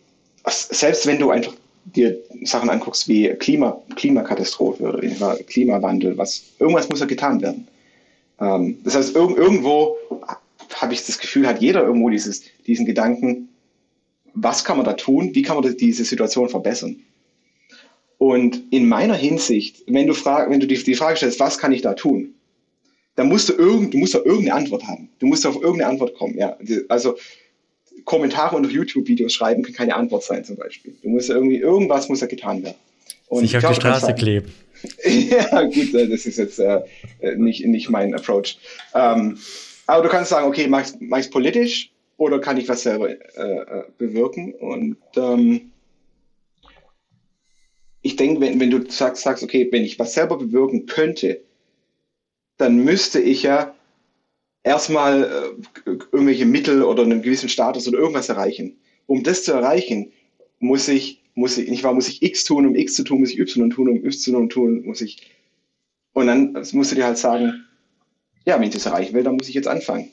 selbst 0.47 1.05
wenn 1.05 1.19
du 1.19 1.31
einfach 1.31 1.53
dir 1.85 2.17
Sachen 2.43 2.69
anguckst 2.69 3.07
wie 3.07 3.29
Klima, 3.35 3.81
Klimakatastrophe 3.95 4.83
oder 4.83 5.37
Klimawandel, 5.47 6.17
was 6.17 6.43
irgendwas 6.59 6.89
muss 6.89 6.99
ja 6.99 7.05
getan 7.05 7.41
werden. 7.41 7.67
Ähm, 8.39 8.79
das 8.83 8.95
heißt, 8.95 9.15
irg 9.15 9.37
irgendwo 9.37 9.97
habe 10.75 10.93
ich 10.93 11.05
das 11.05 11.19
Gefühl, 11.19 11.47
hat 11.47 11.61
jeder 11.61 11.83
irgendwo 11.83 12.09
dieses, 12.09 12.43
diesen 12.65 12.85
Gedanken, 12.85 13.49
was 14.33 14.63
kann 14.63 14.77
man 14.77 14.85
da 14.85 14.93
tun, 14.93 15.33
wie 15.33 15.41
kann 15.41 15.57
man 15.59 15.75
diese 15.77 16.05
Situation 16.05 16.49
verbessern? 16.49 16.97
Und 18.17 18.63
in 18.71 18.87
meiner 18.87 19.15
Hinsicht, 19.15 19.83
wenn 19.87 20.07
du, 20.07 20.13
frag, 20.13 20.49
wenn 20.49 20.59
du 20.59 20.67
die, 20.67 20.81
die 20.81 20.95
Frage 20.95 21.17
stellst, 21.17 21.39
was 21.39 21.57
kann 21.57 21.71
ich 21.71 21.81
da 21.81 21.93
tun, 21.93 22.35
dann 23.15 23.27
musst 23.27 23.49
du, 23.49 23.53
irgend, 23.53 23.93
du 23.93 23.97
musst 23.97 24.13
da 24.13 24.19
irgendeine 24.19 24.53
Antwort 24.53 24.85
haben. 24.87 25.09
Du 25.19 25.25
musst 25.25 25.45
auf 25.45 25.55
irgendeine 25.55 25.87
Antwort 25.87 26.15
kommen. 26.15 26.37
Ja. 26.37 26.57
Also 26.89 27.15
Kommentare 28.05 28.55
unter 28.55 28.69
YouTube-Videos 28.69 29.33
schreiben 29.33 29.63
kann 29.63 29.73
keine 29.73 29.95
Antwort 29.95 30.23
sein, 30.23 30.43
zum 30.43 30.55
Beispiel. 30.55 30.95
Du 31.01 31.09
musst 31.09 31.29
irgendwie, 31.29 31.57
irgendwas 31.57 32.09
muss 32.09 32.19
da 32.19 32.27
getan 32.27 32.63
werden. 32.63 32.77
Und 33.27 33.41
Sich 33.41 33.55
auf 33.55 33.61
glaub, 33.61 33.73
die 33.73 33.81
Straße 33.81 34.13
kleben. 34.15 34.53
ja, 35.05 35.61
gut, 35.63 35.93
äh, 35.93 36.07
das 36.07 36.25
ist 36.25 36.37
jetzt 36.37 36.59
äh, 36.59 36.81
nicht, 37.35 37.65
nicht 37.65 37.89
mein 37.89 38.13
Approach. 38.13 38.57
Ähm, 38.93 39.37
aber 39.87 40.03
du 40.03 40.09
kannst 40.09 40.29
sagen, 40.29 40.47
okay, 40.47 40.67
mach 40.67 40.85
ich 40.87 41.25
es 41.25 41.29
politisch 41.29 41.91
oder 42.17 42.39
kann 42.39 42.57
ich 42.57 42.67
was 42.69 42.83
selber 42.83 43.09
äh, 43.09 43.15
äh, 43.15 43.83
bewirken? 43.97 44.53
Und 44.53 44.97
ähm, 45.15 45.71
ich 48.01 48.15
denke, 48.15 48.41
wenn, 48.41 48.59
wenn 48.59 48.71
du 48.71 48.89
sagst, 48.89 49.23
sagst, 49.23 49.43
okay, 49.43 49.67
wenn 49.71 49.83
ich 49.83 49.99
was 49.99 50.13
selber 50.13 50.37
bewirken 50.37 50.85
könnte, 50.85 51.41
dann 52.57 52.83
müsste 52.83 53.19
ich 53.19 53.43
ja 53.43 53.73
erstmal 54.63 55.23
äh, 55.85 55.91
irgendwelche 56.11 56.45
Mittel 56.45 56.83
oder 56.83 57.03
einen 57.03 57.21
gewissen 57.21 57.49
Status 57.49 57.87
oder 57.87 57.97
irgendwas 57.97 58.29
erreichen. 58.29 58.77
Um 59.07 59.23
das 59.23 59.43
zu 59.43 59.53
erreichen, 59.53 60.11
muss 60.59 60.87
ich, 60.87 61.23
muss 61.39 61.57
ich, 61.57 61.69
nicht 61.69 61.83
wahr, 61.83 61.93
muss 61.93 62.07
ich 62.07 62.21
X 62.21 62.43
tun, 62.43 62.65
um 62.65 62.75
X 62.75 62.93
zu 62.93 63.03
tun, 63.03 63.21
muss 63.21 63.31
ich 63.31 63.39
Y 63.39 63.69
tun, 63.69 63.89
um 63.89 64.05
Y 64.05 64.49
tun, 64.49 64.85
muss 64.85 65.01
ich. 65.01 65.31
Und 66.13 66.27
dann 66.27 66.53
musst 66.73 66.91
du 66.91 66.95
dir 66.95 67.05
halt 67.05 67.17
sagen, 67.17 67.65
ja, 68.45 68.55
wenn 68.55 68.67
ich 68.67 68.73
das 68.73 68.85
erreichen 68.85 69.13
will, 69.13 69.23
dann 69.23 69.35
muss 69.35 69.49
ich 69.49 69.55
jetzt 69.55 69.67
anfangen. 69.67 70.09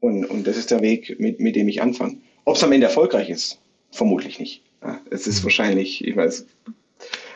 Und, 0.00 0.24
und 0.24 0.46
das 0.46 0.56
ist 0.56 0.70
der 0.70 0.80
Weg, 0.80 1.18
mit, 1.18 1.40
mit 1.40 1.56
dem 1.56 1.68
ich 1.68 1.82
anfange. 1.82 2.18
Ob 2.44 2.56
es 2.56 2.64
am 2.64 2.72
Ende 2.72 2.86
erfolgreich 2.86 3.28
ist, 3.28 3.58
vermutlich 3.90 4.38
nicht. 4.38 4.62
Ja, 4.82 5.00
es 5.10 5.26
ist 5.26 5.42
wahrscheinlich, 5.42 6.06
ich 6.06 6.16
weiß, 6.16 6.46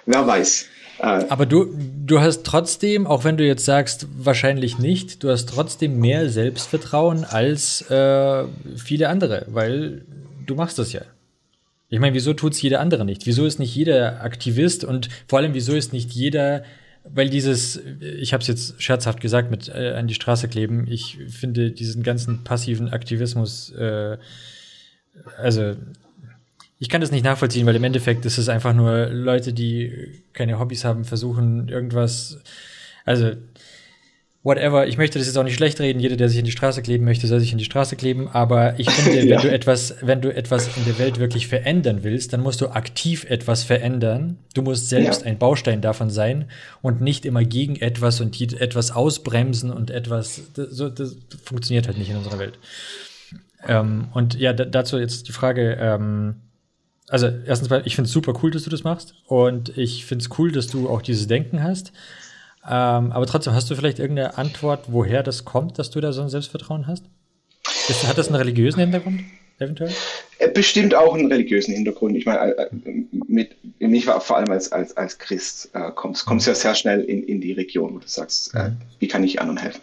wer 0.06 0.26
weiß. 0.26 0.66
Äh, 1.00 1.24
Aber 1.28 1.44
du, 1.44 1.66
du 2.06 2.20
hast 2.20 2.44
trotzdem, 2.44 3.06
auch 3.06 3.24
wenn 3.24 3.36
du 3.36 3.44
jetzt 3.44 3.64
sagst, 3.64 4.06
wahrscheinlich 4.16 4.78
nicht, 4.78 5.22
du 5.24 5.30
hast 5.30 5.48
trotzdem 5.48 5.98
mehr 5.98 6.30
Selbstvertrauen 6.30 7.24
als 7.24 7.82
äh, 7.90 8.44
viele 8.76 9.08
andere, 9.08 9.46
weil 9.50 10.04
du 10.46 10.54
machst 10.54 10.78
das 10.78 10.92
ja. 10.92 11.02
Ich 11.92 12.00
meine, 12.00 12.14
wieso 12.14 12.32
tut 12.32 12.54
es 12.54 12.62
jeder 12.62 12.80
andere 12.80 13.04
nicht? 13.04 13.26
Wieso 13.26 13.44
ist 13.44 13.58
nicht 13.58 13.74
jeder 13.74 14.22
Aktivist 14.22 14.82
und 14.82 15.10
vor 15.28 15.38
allem, 15.38 15.52
wieso 15.52 15.74
ist 15.74 15.92
nicht 15.92 16.10
jeder, 16.10 16.64
weil 17.04 17.28
dieses, 17.28 17.82
ich 18.00 18.32
habe 18.32 18.40
es 18.40 18.48
jetzt 18.48 18.82
scherzhaft 18.82 19.20
gesagt, 19.20 19.50
mit 19.50 19.68
äh, 19.68 19.92
an 19.92 20.06
die 20.06 20.14
Straße 20.14 20.48
kleben, 20.48 20.86
ich 20.88 21.18
finde 21.28 21.70
diesen 21.70 22.02
ganzen 22.02 22.44
passiven 22.44 22.88
Aktivismus, 22.88 23.72
äh, 23.72 24.16
also 25.36 25.76
ich 26.78 26.88
kann 26.88 27.02
das 27.02 27.10
nicht 27.10 27.26
nachvollziehen, 27.26 27.66
weil 27.66 27.76
im 27.76 27.84
Endeffekt 27.84 28.24
ist 28.24 28.38
es 28.38 28.48
einfach 28.48 28.72
nur 28.72 29.08
Leute, 29.08 29.52
die 29.52 30.22
keine 30.32 30.58
Hobbys 30.58 30.86
haben, 30.86 31.04
versuchen 31.04 31.68
irgendwas, 31.68 32.40
also 33.04 33.32
whatever. 34.42 34.86
Ich 34.86 34.98
möchte 34.98 35.18
das 35.18 35.28
jetzt 35.28 35.36
auch 35.36 35.44
nicht 35.44 35.54
schlecht 35.54 35.80
reden. 35.80 36.00
Jeder, 36.00 36.16
der 36.16 36.28
sich 36.28 36.38
in 36.38 36.44
die 36.44 36.50
Straße 36.50 36.82
kleben 36.82 37.04
möchte, 37.04 37.26
soll 37.26 37.40
sich 37.40 37.52
in 37.52 37.58
die 37.58 37.64
Straße 37.64 37.96
kleben. 37.96 38.28
Aber 38.28 38.78
ich 38.78 38.90
finde, 38.90 39.20
ja. 39.26 39.36
wenn 39.36 39.42
du 39.42 39.52
etwas, 39.52 39.96
wenn 40.00 40.20
du 40.20 40.34
etwas 40.34 40.76
in 40.76 40.84
der 40.84 40.98
Welt 40.98 41.18
wirklich 41.18 41.46
verändern 41.46 42.02
willst, 42.02 42.32
dann 42.32 42.40
musst 42.40 42.60
du 42.60 42.68
aktiv 42.68 43.24
etwas 43.28 43.62
verändern. 43.62 44.38
Du 44.54 44.62
musst 44.62 44.88
selbst 44.88 45.22
ja. 45.22 45.28
ein 45.28 45.38
Baustein 45.38 45.80
davon 45.80 46.10
sein 46.10 46.46
und 46.80 47.00
nicht 47.00 47.24
immer 47.24 47.44
gegen 47.44 47.76
etwas 47.76 48.20
und 48.20 48.40
etwas 48.60 48.90
ausbremsen 48.90 49.70
und 49.70 49.90
etwas. 49.90 50.42
Das, 50.54 50.70
so, 50.70 50.88
das 50.88 51.16
funktioniert 51.44 51.86
halt 51.86 51.98
nicht 51.98 52.10
in 52.10 52.16
unserer 52.16 52.38
Welt. 52.38 52.58
Ähm, 53.66 54.08
und 54.12 54.34
ja, 54.34 54.52
dazu 54.52 54.98
jetzt 54.98 55.28
die 55.28 55.32
Frage. 55.32 55.76
Ähm, 55.80 56.34
also 57.08 57.28
erstens 57.44 57.68
mal, 57.68 57.82
ich 57.84 57.94
finde 57.94 58.06
es 58.06 58.12
super 58.12 58.32
cool, 58.42 58.50
dass 58.50 58.62
du 58.62 58.70
das 58.70 58.84
machst 58.84 59.14
und 59.26 59.76
ich 59.76 60.06
finde 60.06 60.24
es 60.24 60.38
cool, 60.38 60.50
dass 60.50 60.68
du 60.68 60.88
auch 60.88 61.02
dieses 61.02 61.26
Denken 61.26 61.62
hast. 61.62 61.92
Ähm, 62.64 63.12
aber 63.12 63.26
trotzdem, 63.26 63.54
hast 63.54 63.70
du 63.70 63.74
vielleicht 63.74 63.98
irgendeine 63.98 64.38
Antwort, 64.38 64.84
woher 64.88 65.22
das 65.22 65.44
kommt, 65.44 65.78
dass 65.78 65.90
du 65.90 66.00
da 66.00 66.12
so 66.12 66.22
ein 66.22 66.28
Selbstvertrauen 66.28 66.86
hast? 66.86 67.04
Ist, 67.88 68.06
hat 68.06 68.18
das 68.18 68.28
einen 68.28 68.36
religiösen 68.36 68.80
Hintergrund? 68.80 69.20
Eventuell? 69.58 69.92
Äh, 70.38 70.48
bestimmt 70.48 70.94
auch 70.94 71.14
einen 71.14 71.26
religiösen 71.26 71.74
Hintergrund. 71.74 72.16
Ich 72.16 72.26
meine, 72.26 72.56
äh, 72.56 72.68
mit, 73.26 73.56
mich 73.80 74.06
war 74.06 74.20
vor 74.20 74.36
allem 74.36 74.50
als, 74.50 74.70
als, 74.72 74.96
als 74.96 75.18
Christ 75.18 75.70
äh, 75.74 75.90
kommst, 75.94 76.24
kommst 76.24 76.46
mhm. 76.46 76.50
ja 76.50 76.54
sehr 76.54 76.74
schnell 76.74 77.00
in, 77.02 77.22
in 77.24 77.40
die 77.40 77.52
Region, 77.52 77.94
wo 77.94 77.98
du 77.98 78.08
sagst, 78.08 78.54
äh, 78.54 78.70
mhm. 78.70 78.76
wie 78.98 79.08
kann 79.08 79.24
ich 79.24 79.40
anderen 79.40 79.58
helfen? 79.58 79.82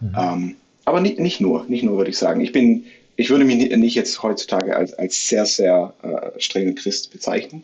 Mhm. 0.00 0.16
Ähm, 0.16 0.56
aber 0.84 1.00
nicht, 1.00 1.18
nicht 1.18 1.40
nur, 1.40 1.64
nicht 1.66 1.82
nur 1.82 1.96
würde 1.96 2.10
ich 2.10 2.18
sagen. 2.18 2.40
Ich 2.40 2.52
bin 2.52 2.84
ich 3.16 3.30
würde 3.30 3.44
mich 3.44 3.56
nicht 3.56 3.94
jetzt 3.94 4.22
heutzutage 4.22 4.76
als, 4.76 4.94
als 4.94 5.28
sehr, 5.28 5.46
sehr 5.46 5.94
äh, 6.02 6.40
strenger 6.40 6.74
Christ 6.74 7.12
bezeichnen. 7.12 7.62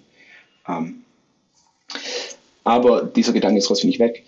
Ähm, 0.68 1.02
aber 2.64 3.02
dieser 3.02 3.32
Gedanke 3.32 3.58
ist 3.58 3.66
trotzdem 3.66 3.88
nicht 3.88 3.98
weg. 3.98 4.22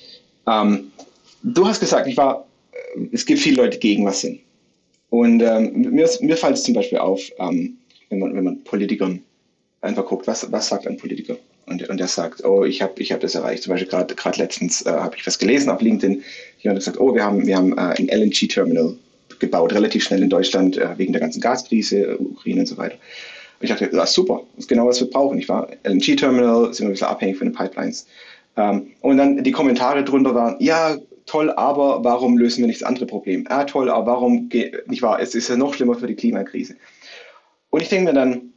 Ähm, 0.47 0.93
du 1.43 1.67
hast 1.67 1.81
gesagt, 1.81 2.07
ich 2.07 2.17
war, 2.17 2.47
äh, 2.73 3.01
es 3.13 3.27
gibt 3.27 3.41
viele 3.41 3.63
Leute, 3.63 3.79
gegen 3.79 4.05
was 4.05 4.21
sind. 4.21 4.41
Und 5.11 5.43
ähm, 5.43 5.91
mir, 5.91 6.09
mir 6.21 6.37
fällt 6.37 6.57
es 6.57 6.65
zum 6.65 6.75
Beispiel 6.75 6.99
auf, 6.99 7.21
ähm, 7.39 7.77
wenn, 8.09 8.19
man, 8.19 8.35
wenn 8.35 8.45
man 8.45 8.65
Politikern 8.65 9.23
einfach 9.83 10.07
guckt, 10.07 10.27
was, 10.27 10.51
was 10.51 10.69
sagt 10.69 10.87
ein 10.87 10.97
Politiker? 10.97 11.37
Und, 11.67 11.89
und 11.89 11.99
der 11.99 12.09
sagt, 12.09 12.45
oh, 12.45 12.65
ich 12.65 12.83
habe 12.83 13.01
ich 13.01 13.13
hab 13.13 13.21
das 13.21 13.35
erreicht. 13.35 13.63
Zum 13.63 13.73
Beispiel 13.73 13.89
gerade 13.89 14.39
letztens 14.39 14.83
äh, 14.83 14.91
habe 14.91 15.17
ich 15.17 15.27
was 15.27 15.39
gelesen 15.39 15.71
auf 15.71 15.81
LinkedIn. 15.81 16.23
Jemand 16.59 16.77
hat 16.77 16.85
gesagt, 16.85 17.01
oh, 17.01 17.15
wir 17.15 17.25
haben, 17.25 17.47
wir 17.47 17.57
haben 17.57 17.77
äh, 17.77 17.95
ein 17.99 18.09
LNG-Terminal 18.09 18.97
gebaut, 19.39 19.73
relativ 19.73 20.05
schnell 20.05 20.23
in 20.23 20.31
Deutschland 20.31 20.77
äh, 20.77 20.97
wegen 20.99 21.13
der 21.13 21.21
ganzen 21.21 21.41
Gaskrise, 21.41 21.99
äh, 21.99 22.15
Ukraine 22.15 22.61
und 22.61 22.67
so 22.67 22.77
weiter. 22.79 22.95
Und 22.95 23.65
ich 23.65 23.71
dachte, 23.71 23.89
das 23.89 24.11
ist 24.11 24.15
super, 24.15 24.43
das 24.57 24.65
ist 24.65 24.69
genau, 24.69 24.87
was 24.87 25.01
wir 25.01 25.11
brauchen. 25.11 25.39
Ich 25.39 25.49
war 25.49 25.69
LNG-Terminal, 25.85 26.73
sind 26.73 26.87
wir 26.87 26.89
ein 26.89 26.93
bisschen 26.93 27.07
abhängig 27.09 27.39
von 27.39 27.49
den 27.49 27.55
Pipelines. 27.55 28.07
Ähm, 28.57 28.93
und 29.01 29.17
dann 29.17 29.43
die 29.43 29.53
Kommentare 29.53 30.05
drunter 30.05 30.35
waren, 30.35 30.57
ja, 30.61 30.97
toll, 31.27 31.51
aber 31.51 32.05
warum 32.05 32.37
lösen 32.37 32.61
wir 32.61 32.67
nicht 32.67 32.83
das 32.83 32.89
andere 32.89 33.07
Problem? 33.07 33.47
Ja, 33.49 33.65
toll, 33.65 33.91
aber 33.91 34.13
warum 34.13 34.51
nicht 34.87 35.03
wahr, 35.03 35.21
es 35.21 35.35
ist 35.35 35.49
ja 35.49 35.57
noch 35.57 35.75
schlimmer 35.75 35.95
für 35.95 36.07
die 36.07 36.17
Klimakrise. 36.17 36.77
Und 37.71 37.83
ich 37.83 37.89
denke 37.89 38.13
mir 38.13 38.15
dann, 38.15 38.53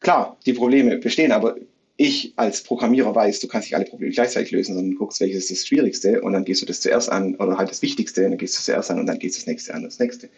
klar, 0.00 0.36
die 0.46 0.52
Probleme 0.52 0.98
bestehen, 0.98 1.32
aber 1.32 1.56
ich 1.96 2.32
als 2.34 2.62
Programmierer 2.62 3.14
weiß, 3.14 3.38
du 3.38 3.46
kannst 3.46 3.68
nicht 3.68 3.76
alle 3.76 3.84
Probleme 3.84 4.12
gleichzeitig 4.12 4.50
lösen, 4.50 4.74
sondern 4.74 4.96
guckst, 4.96 5.20
welches 5.20 5.44
ist 5.44 5.50
das 5.50 5.66
Schwierigste 5.68 6.20
und 6.22 6.32
dann 6.32 6.44
gehst 6.44 6.60
du 6.60 6.66
das 6.66 6.80
zuerst 6.80 7.10
an 7.10 7.36
oder 7.36 7.56
halt 7.56 7.70
das 7.70 7.82
Wichtigste 7.82 8.24
und 8.24 8.30
dann 8.30 8.38
gehst 8.38 8.58
du 8.58 8.62
zuerst 8.62 8.90
an 8.90 8.98
und 8.98 9.06
dann 9.06 9.20
gehst 9.20 9.36
du 9.36 9.40
das 9.40 9.46
nächste 9.46 9.74
an, 9.74 9.84
das 9.84 10.00
nächste. 10.00 10.28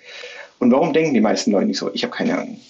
Und 0.58 0.70
warum 0.70 0.92
denken 0.92 1.14
die 1.14 1.20
meisten 1.20 1.52
Leute 1.52 1.66
nicht 1.66 1.78
so? 1.78 1.90
Ich 1.94 2.02
habe 2.02 2.14
keine 2.14 2.38
Ahnung. 2.38 2.60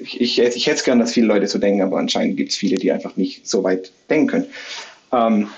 Ich, 0.00 0.20
ich, 0.20 0.38
ich 0.38 0.66
hätte 0.66 0.76
es 0.76 0.84
gern, 0.84 0.98
dass 0.98 1.12
viele 1.12 1.26
Leute 1.26 1.46
so 1.46 1.58
denken, 1.58 1.82
aber 1.82 1.98
anscheinend 1.98 2.38
gibt 2.38 2.50
es 2.50 2.56
viele, 2.56 2.76
die 2.76 2.92
einfach 2.92 3.16
nicht 3.16 3.46
so 3.46 3.62
weit 3.62 3.92
denken 4.08 4.26
können. 4.26 4.46
Ähm, 5.12 5.48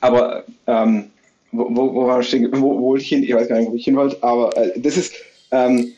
aber 0.00 0.44
ähm, 0.66 1.10
wo, 1.52 1.64
wo, 1.70 1.94
wo, 1.94 2.06
war 2.06 2.20
ich 2.20 2.32
wo, 2.32 2.80
wo 2.80 2.96
ich 2.96 3.08
hin? 3.08 3.22
Ich 3.22 3.34
weiß 3.34 3.48
gar 3.48 3.58
nicht, 3.58 3.70
wo 3.70 3.74
ich 3.74 3.84
hin 3.84 3.96
wollte, 3.96 4.22
aber 4.22 4.56
äh, 4.56 4.78
das 4.78 4.96
ist. 4.96 5.14
Ähm, 5.50 5.92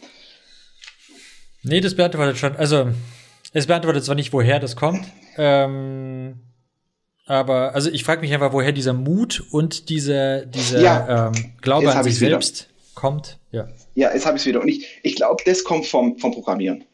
nee, 1.62 1.80
das 1.80 1.94
beantwortet 1.94 2.38
schon. 2.38 2.56
Also, 2.56 2.90
es 3.52 3.66
beantwortet 3.66 4.04
zwar 4.04 4.14
nicht, 4.14 4.32
woher 4.32 4.60
das 4.60 4.76
kommt, 4.76 5.04
ähm, 5.36 6.34
aber 7.26 7.74
also 7.74 7.90
ich 7.90 8.04
frage 8.04 8.20
mich 8.20 8.32
einfach, 8.32 8.52
woher 8.52 8.72
dieser 8.72 8.92
Mut 8.92 9.44
und 9.50 9.88
dieser, 9.88 10.46
dieser 10.46 10.80
ja, 10.80 11.28
ähm, 11.28 11.52
Glaube 11.60 11.92
an 11.94 12.04
sich 12.04 12.18
selbst 12.18 12.62
wieder. 12.68 12.94
kommt. 12.94 13.38
Ja, 13.52 13.68
ja 13.94 14.12
jetzt 14.12 14.26
habe 14.26 14.36
ich 14.36 14.42
es 14.42 14.46
wieder. 14.46 14.60
Und 14.60 14.68
ich, 14.68 14.86
ich 15.02 15.16
glaube, 15.16 15.42
das 15.46 15.64
kommt 15.64 15.86
vom, 15.86 16.18
vom 16.18 16.32
Programmieren. 16.32 16.84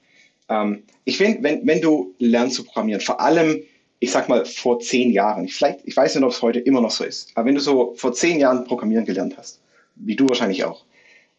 Ähm, 0.48 0.82
ich 1.04 1.16
finde, 1.16 1.42
wenn, 1.42 1.66
wenn 1.66 1.80
du 1.80 2.14
lernst 2.18 2.56
zu 2.56 2.64
programmieren, 2.64 3.00
vor 3.00 3.20
allem, 3.20 3.62
ich 3.98 4.10
sag 4.10 4.28
mal, 4.28 4.44
vor 4.44 4.78
zehn 4.80 5.10
Jahren, 5.10 5.48
vielleicht, 5.48 5.80
ich 5.84 5.96
weiß 5.96 6.14
nicht, 6.14 6.24
ob 6.24 6.30
es 6.30 6.42
heute 6.42 6.60
immer 6.60 6.80
noch 6.80 6.90
so 6.90 7.04
ist, 7.04 7.30
aber 7.34 7.46
wenn 7.46 7.54
du 7.54 7.60
so 7.60 7.94
vor 7.96 8.12
zehn 8.12 8.38
Jahren 8.38 8.64
Programmieren 8.64 9.06
gelernt 9.06 9.36
hast, 9.38 9.60
wie 9.96 10.16
du 10.16 10.28
wahrscheinlich 10.28 10.64
auch, 10.64 10.84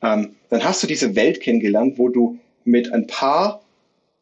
ähm, 0.01 0.36
dann 0.49 0.64
hast 0.64 0.82
du 0.82 0.88
diese 0.88 1.16
Welt 1.16 1.41
kennengelernt, 1.41 1.97
wo 1.97 2.10
du 2.10 2.39
mit 2.66 2.91
ein 2.93 3.08
paar 3.08 3.62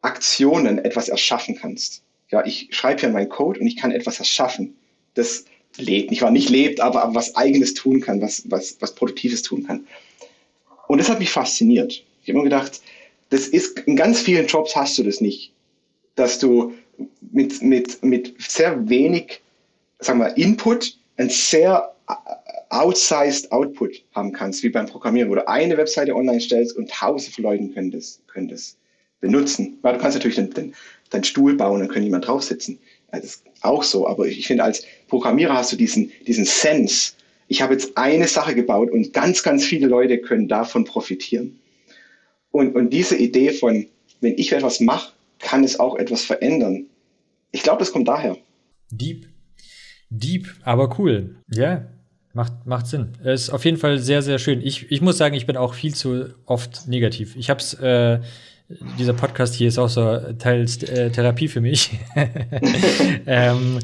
Aktionen 0.02 0.78
etwas 0.78 1.08
erschaffen 1.08 1.56
kannst. 1.56 2.02
Ja, 2.30 2.44
ich 2.44 2.68
schreibe 2.70 3.00
hier 3.00 3.08
meinen 3.08 3.28
Code 3.28 3.60
und 3.60 3.66
ich 3.66 3.76
kann 3.76 3.90
etwas 3.92 4.18
erschaffen, 4.18 4.76
das 5.14 5.44
lebt, 5.78 6.10
nicht 6.10 6.22
wahr, 6.22 6.30
nicht 6.30 6.48
lebt, 6.48 6.80
aber, 6.80 7.02
aber 7.02 7.14
was 7.14 7.36
eigenes 7.36 7.74
tun 7.74 8.00
kann, 8.00 8.20
was, 8.20 8.42
was, 8.50 8.76
was 8.80 8.94
Produktives 8.94 9.42
tun 9.42 9.66
kann. 9.66 9.86
Und 10.88 10.98
das 10.98 11.08
hat 11.08 11.18
mich 11.18 11.30
fasziniert. 11.30 12.04
Ich 12.22 12.28
habe 12.28 12.38
mir 12.38 12.44
gedacht, 12.44 12.80
das 13.30 13.48
ist, 13.48 13.80
in 13.80 13.96
ganz 13.96 14.20
vielen 14.20 14.46
Jobs 14.46 14.76
hast 14.76 14.96
du 14.98 15.02
das 15.02 15.20
nicht, 15.20 15.52
dass 16.14 16.38
du 16.38 16.72
mit, 17.32 17.62
mit, 17.62 18.02
mit 18.02 18.34
sehr 18.38 18.88
wenig, 18.88 19.40
sagen 20.00 20.20
wir, 20.20 20.36
Input 20.36 20.98
ein 21.16 21.30
sehr 21.30 21.94
äh, 22.08 22.12
outsized 22.70 23.50
Output 23.52 24.02
haben 24.14 24.32
kannst, 24.32 24.62
wie 24.62 24.68
beim 24.68 24.86
Programmieren, 24.86 25.30
wo 25.30 25.34
du 25.34 25.48
eine 25.48 25.76
Webseite 25.76 26.14
online 26.14 26.40
stellst 26.40 26.76
und 26.76 26.90
tausende 26.90 27.34
von 27.34 27.44
Leuten 27.44 27.74
können 27.74 27.90
das, 27.90 28.20
können 28.26 28.48
das 28.48 28.76
benutzen. 29.20 29.78
Weil 29.82 29.94
du 29.94 30.00
kannst 30.00 30.16
natürlich 30.16 30.36
den, 30.36 30.50
den, 30.50 30.74
deinen 31.10 31.24
Stuhl 31.24 31.54
bauen, 31.54 31.80
dann 31.80 31.88
können 31.88 32.04
jemand 32.04 32.26
drauf 32.26 32.42
sitzen. 32.42 32.78
Das 33.12 33.24
ist 33.24 33.42
auch 33.62 33.82
so, 33.82 34.06
aber 34.06 34.26
ich 34.26 34.46
finde, 34.46 34.64
als 34.64 34.84
Programmierer 35.08 35.54
hast 35.54 35.72
du 35.72 35.76
diesen, 35.76 36.12
diesen 36.26 36.44
Sense, 36.44 37.12
ich 37.48 37.62
habe 37.62 37.74
jetzt 37.74 37.96
eine 37.96 38.26
Sache 38.26 38.54
gebaut 38.54 38.90
und 38.90 39.12
ganz, 39.12 39.42
ganz 39.42 39.64
viele 39.64 39.86
Leute 39.86 40.18
können 40.18 40.48
davon 40.48 40.84
profitieren. 40.84 41.58
Und, 42.50 42.74
und 42.74 42.90
diese 42.90 43.16
Idee 43.16 43.52
von, 43.52 43.86
wenn 44.20 44.36
ich 44.36 44.52
etwas 44.52 44.80
mache, 44.80 45.12
kann 45.38 45.64
es 45.64 45.78
auch 45.78 45.96
etwas 45.96 46.22
verändern. 46.22 46.86
Ich 47.52 47.62
glaube, 47.62 47.78
das 47.78 47.92
kommt 47.92 48.08
daher. 48.08 48.36
Deep. 48.90 49.28
Deep, 50.10 50.48
aber 50.62 50.98
cool. 50.98 51.36
Ja, 51.50 51.86
macht, 52.32 52.66
macht 52.66 52.86
Sinn. 52.86 53.12
Ist 53.24 53.50
auf 53.50 53.64
jeden 53.64 53.76
Fall 53.76 53.98
sehr, 53.98 54.22
sehr 54.22 54.38
schön. 54.38 54.60
Ich, 54.62 54.90
ich 54.90 55.00
muss 55.00 55.18
sagen, 55.18 55.34
ich 55.34 55.46
bin 55.46 55.56
auch 55.56 55.74
viel 55.74 55.94
zu 55.94 56.34
oft 56.44 56.86
negativ. 56.86 57.34
Ich 57.36 57.50
habe 57.50 57.60
es 57.60 57.74
äh, 57.74 58.20
dieser 58.98 59.12
Podcast 59.12 59.54
hier 59.54 59.68
ist 59.68 59.78
auch 59.78 59.88
so 59.88 60.18
teils 60.38 60.82
äh, 60.82 61.10
Therapie 61.10 61.48
für 61.48 61.60
mich. 61.60 61.90
ähm, 63.26 63.78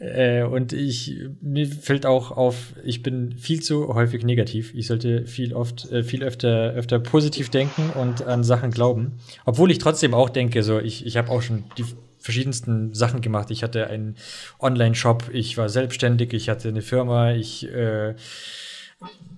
äh, 0.00 0.42
und 0.42 0.72
ich, 0.72 1.16
mir 1.40 1.66
fällt 1.66 2.06
auch 2.06 2.30
auf, 2.30 2.74
ich 2.84 3.02
bin 3.02 3.36
viel 3.36 3.60
zu 3.60 3.94
häufig 3.94 4.24
negativ. 4.24 4.72
Ich 4.74 4.86
sollte 4.86 5.26
viel 5.26 5.54
oft, 5.54 5.90
äh, 5.90 6.04
viel 6.04 6.22
öfter, 6.22 6.72
öfter 6.72 6.98
positiv 7.00 7.48
denken 7.50 7.90
und 7.94 8.26
an 8.26 8.44
Sachen 8.44 8.70
glauben. 8.70 9.14
Obwohl 9.44 9.70
ich 9.70 9.78
trotzdem 9.78 10.14
auch 10.14 10.30
denke, 10.30 10.62
so, 10.62 10.78
ich, 10.78 11.04
ich 11.04 11.16
habe 11.16 11.30
auch 11.30 11.42
schon 11.42 11.64
die 11.76 11.84
verschiedensten 12.20 12.94
Sachen 12.94 13.20
gemacht. 13.20 13.50
Ich 13.50 13.62
hatte 13.62 13.88
einen 13.88 14.16
Online-Shop, 14.60 15.30
ich 15.32 15.56
war 15.56 15.68
selbstständig, 15.68 16.32
ich 16.32 16.48
hatte 16.48 16.68
eine 16.68 16.82
Firma, 16.82 17.32
ich 17.32 17.68
äh, 17.72 18.14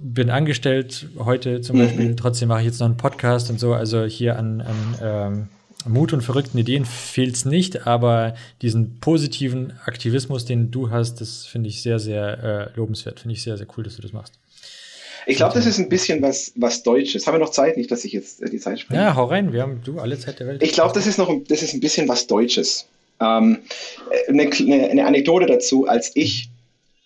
bin 0.01 0.31
angestellt 0.31 1.07
heute 1.19 1.61
zum 1.61 1.77
mhm. 1.77 1.81
Beispiel, 1.83 2.17
trotzdem 2.17 2.49
mache 2.49 2.61
ich 2.61 2.67
jetzt 2.67 2.81
noch 2.81 2.87
einen 2.87 2.97
Podcast 2.97 3.51
und 3.51 3.61
so. 3.61 3.75
Also 3.75 4.05
hier 4.05 4.39
an, 4.39 4.61
an 4.61 4.77
ähm, 5.03 5.49
Mut 5.87 6.13
und 6.13 6.23
verrückten 6.23 6.59
Ideen 6.59 6.85
fehlt 6.85 7.37
es 7.37 7.45
nicht, 7.45 7.87
aber 7.87 8.35
diesen 8.63 9.01
positiven 9.01 9.73
Aktivismus, 9.85 10.45
den 10.45 10.71
du 10.71 10.91
hast, 10.91 11.21
das 11.21 11.47
finde 11.47 11.69
ich 11.69 11.83
sehr, 11.83 11.99
sehr 11.99 12.71
äh, 12.75 12.77
lobenswert. 12.77 13.21
Finde 13.21 13.35
ich 13.35 13.43
sehr, 13.43 13.57
sehr 13.57 13.67
cool, 13.77 13.85
dass 13.85 13.97
du 13.97 14.03
das 14.03 14.13
machst. 14.13 14.35
Ich 15.27 15.37
glaube, 15.37 15.55
das 15.55 15.67
ist 15.67 15.79
ein 15.79 15.89
bisschen 15.89 16.23
was, 16.23 16.53
was 16.57 16.83
Deutsches. 16.83 17.27
Haben 17.27 17.35
wir 17.35 17.41
noch 17.41 17.51
Zeit? 17.51 17.77
Nicht, 17.77 17.91
dass 17.91 18.05
ich 18.05 18.13
jetzt 18.13 18.43
äh, 18.43 18.51
die 18.51 18.59
Zeit 18.59 18.81
spreche. 18.81 19.01
Ja, 19.01 19.15
hau 19.15 19.27
rein. 19.27 19.53
Wir 19.53 19.63
haben 19.63 19.81
du 19.85 19.99
alle 20.01 20.19
Zeit 20.19 20.41
der 20.41 20.47
Welt. 20.47 20.63
Ich 20.63 20.73
glaube, 20.73 20.95
das 20.95 21.07
ist 21.07 21.19
noch 21.19 21.33
das 21.49 21.63
ist 21.63 21.75
ein 21.75 21.81
bisschen 21.81 22.09
was 22.09 22.27
Deutsches. 22.27 22.87
Ähm, 23.21 23.59
eine, 24.29 24.51
eine, 24.91 25.07
Anekdote 25.07 25.47
dazu, 25.47 25.87
als 25.87 26.11
ich 26.15 26.49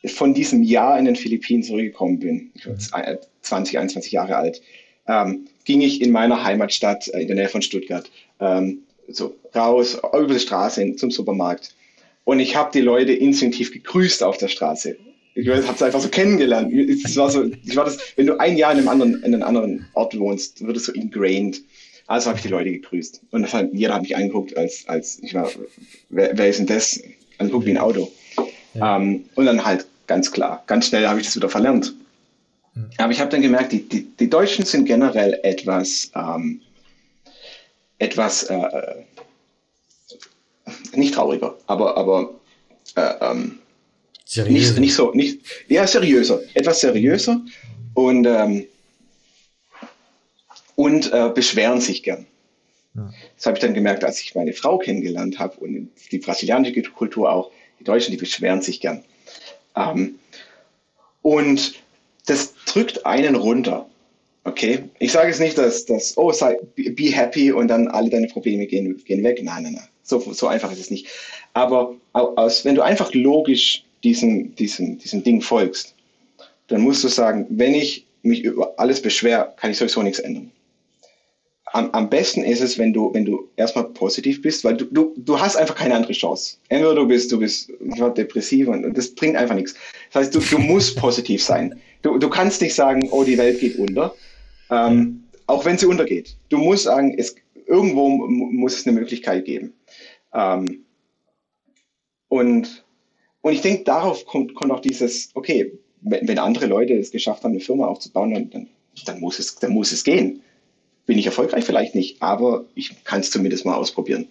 von 0.06 0.32
diesem 0.32 0.62
Jahr 0.62 0.98
in 0.98 1.06
den 1.06 1.16
Philippinen 1.16 1.62
zurückgekommen 1.62 2.20
bin, 2.20 2.50
ich 2.54 2.66
war 2.66 2.74
20, 3.42 3.78
21 3.78 4.12
Jahre 4.12 4.36
alt, 4.36 4.62
ähm, 5.08 5.48
ging 5.64 5.80
ich 5.80 6.00
in 6.00 6.12
meiner 6.12 6.44
Heimatstadt 6.44 7.08
äh, 7.08 7.20
in 7.20 7.26
der 7.26 7.36
Nähe 7.36 7.48
von 7.48 7.62
Stuttgart 7.62 8.08
ähm, 8.40 8.78
so 9.08 9.34
raus 9.54 9.98
über 10.12 10.34
die 10.34 10.40
Straße 10.40 10.80
hin, 10.80 10.98
zum 10.98 11.10
Supermarkt 11.10 11.74
und 12.24 12.40
ich 12.40 12.56
habe 12.56 12.70
die 12.72 12.80
Leute 12.80 13.12
instinktiv 13.12 13.70
gegrüßt 13.72 14.22
auf 14.22 14.38
der 14.38 14.48
Straße. 14.48 14.96
Ich 15.34 15.48
habe 15.48 15.60
es 15.60 15.82
einfach 15.82 16.00
so 16.00 16.08
kennengelernt. 16.08 16.72
Es 16.72 17.16
war 17.16 17.30
so, 17.30 17.44
ich 17.44 17.76
war 17.76 17.84
das, 17.84 17.98
wenn 18.16 18.26
du 18.26 18.38
ein 18.38 18.56
Jahr 18.56 18.72
in 18.72 18.78
einem 18.78 18.88
anderen, 18.88 19.22
in 19.22 19.34
einem 19.34 19.42
anderen 19.42 19.86
Ort 19.94 20.18
wohnst, 20.18 20.64
wird 20.64 20.76
es 20.76 20.86
so 20.86 20.92
ingrained. 20.92 21.60
Also 22.06 22.28
habe 22.28 22.38
ich 22.38 22.42
die 22.42 22.50
Leute 22.50 22.70
gegrüßt. 22.70 23.20
Und 23.30 23.42
das 23.42 23.52
hat, 23.52 23.70
jeder 23.72 23.94
hat 23.94 24.02
mich 24.02 24.16
angeguckt, 24.16 24.56
als, 24.56 24.84
als 24.86 25.18
ich 25.22 25.34
war, 25.34 25.50
wer, 26.10 26.30
wer 26.34 26.48
ist 26.48 26.60
denn 26.60 26.66
das? 26.66 27.00
Angeguckt 27.38 27.66
wie 27.66 27.70
ein 27.70 27.78
Auto. 27.78 28.10
Ja. 28.74 28.96
Ähm, 28.96 29.24
und 29.34 29.46
dann 29.46 29.64
halt 29.64 29.86
ganz 30.06 30.30
klar. 30.30 30.62
Ganz 30.66 30.86
schnell 30.86 31.06
habe 31.06 31.20
ich 31.20 31.26
das 31.26 31.36
wieder 31.36 31.48
verlernt. 31.48 31.94
Aber 32.98 33.12
ich 33.12 33.20
habe 33.20 33.30
dann 33.30 33.42
gemerkt, 33.42 33.72
die, 33.72 33.88
die, 33.88 34.06
die, 34.18 34.28
Deutschen 34.28 34.64
sind 34.64 34.84
generell 34.84 35.38
etwas, 35.42 36.10
ähm, 36.14 36.60
etwas 37.98 38.44
äh, 38.44 38.54
äh 38.54 39.04
nicht 40.94 41.14
trauriger, 41.14 41.56
aber, 41.66 41.96
aber 41.96 42.34
äh, 42.96 43.14
ähm, 43.20 43.58
nicht, 44.48 44.78
nicht 44.78 44.94
so, 44.94 45.12
nicht, 45.12 45.40
ja, 45.68 45.86
seriöser, 45.86 46.40
etwas 46.54 46.80
seriöser 46.80 47.40
und, 47.94 48.26
ähm, 48.26 48.66
und 50.76 51.12
äh, 51.12 51.30
beschweren 51.34 51.80
sich 51.80 52.02
gern. 52.02 52.26
Ja. 52.94 53.12
Das 53.36 53.46
habe 53.46 53.56
ich 53.56 53.62
dann 53.62 53.74
gemerkt, 53.74 54.04
als 54.04 54.20
ich 54.20 54.34
meine 54.34 54.52
Frau 54.52 54.78
kennengelernt 54.78 55.38
habe 55.38 55.56
und 55.58 55.90
die 56.10 56.18
brasilianische 56.18 56.82
Kultur 56.82 57.30
auch. 57.30 57.50
Die 57.80 57.84
Deutschen, 57.84 58.12
die 58.12 58.16
beschweren 58.16 58.62
sich 58.62 58.80
gern. 58.80 59.04
Ähm, 59.76 60.18
und 61.22 61.74
das 62.26 62.54
drückt 62.66 63.04
einen 63.04 63.34
runter. 63.34 63.88
Okay, 64.44 64.84
ich 64.98 65.10
sage 65.12 65.30
es 65.30 65.40
nicht, 65.40 65.56
dass, 65.56 65.86
dass 65.86 66.16
oh, 66.18 66.30
sei, 66.30 66.58
be 66.76 67.10
happy 67.10 67.50
und 67.50 67.68
dann 67.68 67.88
alle 67.88 68.10
deine 68.10 68.26
Probleme 68.26 68.66
gehen, 68.66 68.96
gehen 69.04 69.24
weg. 69.24 69.40
Nein, 69.42 69.62
nein, 69.62 69.72
nein. 69.74 69.88
So, 70.02 70.20
so 70.20 70.48
einfach 70.48 70.70
ist 70.70 70.80
es 70.80 70.90
nicht. 70.90 71.08
Aber 71.54 71.96
aus, 72.12 72.64
wenn 72.64 72.74
du 72.74 72.82
einfach 72.82 73.12
logisch 73.14 73.84
diesem, 74.02 74.54
diesem, 74.56 74.98
diesem 74.98 75.24
Ding 75.24 75.40
folgst, 75.40 75.94
dann 76.68 76.82
musst 76.82 77.02
du 77.04 77.08
sagen, 77.08 77.46
wenn 77.48 77.74
ich 77.74 78.06
mich 78.22 78.42
über 78.44 78.74
alles 78.78 79.00
beschwere, 79.00 79.54
kann 79.56 79.70
ich 79.70 79.78
sowieso 79.78 80.02
nichts 80.02 80.18
ändern 80.18 80.50
am, 81.74 81.90
am 81.90 82.08
besten 82.08 82.44
ist 82.44 82.60
es, 82.60 82.78
wenn 82.78 82.92
du, 82.92 83.12
wenn 83.12 83.24
du 83.24 83.48
erstmal 83.56 83.84
positiv 83.84 84.40
bist, 84.40 84.64
weil 84.64 84.76
du, 84.76 84.84
du, 84.86 85.12
du 85.16 85.38
hast 85.38 85.56
einfach 85.56 85.74
keine 85.74 85.94
andere 85.94 86.12
Chance. 86.12 86.56
Entweder 86.68 86.94
du 86.94 87.06
bist, 87.06 87.32
du 87.32 87.38
bist 87.40 87.70
depressiv 88.16 88.68
und 88.68 88.96
das 88.96 89.12
bringt 89.12 89.36
einfach 89.36 89.56
nichts. 89.56 89.74
Das 90.12 90.22
heißt, 90.22 90.34
du, 90.36 90.38
du 90.38 90.58
musst 90.58 90.96
positiv 90.96 91.42
sein. 91.42 91.74
Du, 92.02 92.16
du 92.16 92.30
kannst 92.30 92.62
nicht 92.62 92.74
sagen, 92.74 93.08
oh, 93.10 93.24
die 93.24 93.36
Welt 93.36 93.58
geht 93.58 93.76
unter, 93.76 94.14
ähm, 94.74 95.24
auch 95.46 95.64
wenn 95.64 95.78
sie 95.78 95.86
untergeht. 95.86 96.36
Du 96.48 96.58
musst 96.58 96.84
sagen, 96.84 97.14
es, 97.16 97.34
irgendwo 97.66 98.08
muss 98.08 98.78
es 98.78 98.86
eine 98.86 98.98
Möglichkeit 98.98 99.44
geben. 99.44 99.74
Ähm, 100.32 100.84
und, 102.28 102.84
und 103.42 103.52
ich 103.52 103.60
denke, 103.60 103.84
darauf 103.84 104.24
kommt, 104.26 104.54
kommt 104.54 104.72
auch 104.72 104.80
dieses, 104.80 105.30
okay, 105.34 105.72
wenn, 106.00 106.26
wenn 106.28 106.38
andere 106.38 106.66
Leute 106.66 106.94
es 106.94 107.10
geschafft 107.10 107.44
haben, 107.44 107.52
eine 107.52 107.60
Firma 107.60 107.86
aufzubauen, 107.86 108.34
dann, 108.34 108.50
dann, 108.50 108.68
dann, 109.06 109.20
muss, 109.20 109.38
es, 109.38 109.54
dann 109.56 109.72
muss 109.72 109.92
es 109.92 110.04
gehen. 110.04 110.40
Bin 111.06 111.18
ich 111.18 111.26
erfolgreich? 111.26 111.64
Vielleicht 111.64 111.94
nicht, 111.94 112.22
aber 112.22 112.64
ich 112.74 113.04
kann 113.04 113.20
es 113.20 113.30
zumindest 113.30 113.66
mal 113.66 113.74
ausprobieren. 113.74 114.26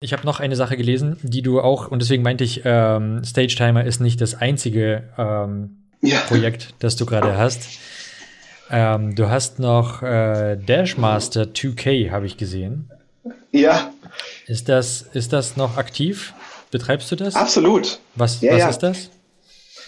Ich 0.00 0.12
habe 0.12 0.24
noch 0.24 0.38
eine 0.38 0.54
Sache 0.54 0.76
gelesen, 0.76 1.16
die 1.22 1.42
du 1.42 1.60
auch, 1.60 1.90
und 1.90 2.00
deswegen 2.00 2.22
meinte 2.22 2.44
ich, 2.44 2.62
ähm, 2.64 3.24
Stage 3.24 3.56
Timer 3.56 3.84
ist 3.84 4.00
nicht 4.00 4.20
das 4.20 4.36
einzige 4.36 5.08
ähm, 5.18 5.87
ja. 6.02 6.20
Projekt, 6.20 6.74
das 6.78 6.96
du 6.96 7.06
gerade 7.06 7.36
hast. 7.36 7.62
Ähm, 8.70 9.14
du 9.14 9.28
hast 9.30 9.58
noch 9.58 10.02
äh, 10.02 10.56
Dashmaster 10.56 11.44
2K, 11.44 12.10
habe 12.10 12.26
ich 12.26 12.36
gesehen. 12.36 12.90
Ja. 13.50 13.92
Ist 14.46 14.68
das, 14.68 15.06
ist 15.14 15.32
das 15.32 15.56
noch 15.56 15.76
aktiv? 15.76 16.34
Betreibst 16.70 17.10
du 17.10 17.16
das? 17.16 17.34
Absolut. 17.34 17.98
Was, 18.14 18.40
ja, 18.42 18.52
was 18.52 18.58
ja. 18.58 18.68
ist 18.68 18.78
das? 18.78 19.10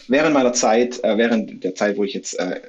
Während 0.09 0.35
meiner 0.35 0.53
Zeit, 0.53 1.03
äh, 1.05 1.17
während 1.19 1.63
der 1.63 1.75
Zeit, 1.75 1.97
wo 1.97 2.05
ich 2.05 2.15
jetzt 2.15 2.39
äh, 2.39 2.61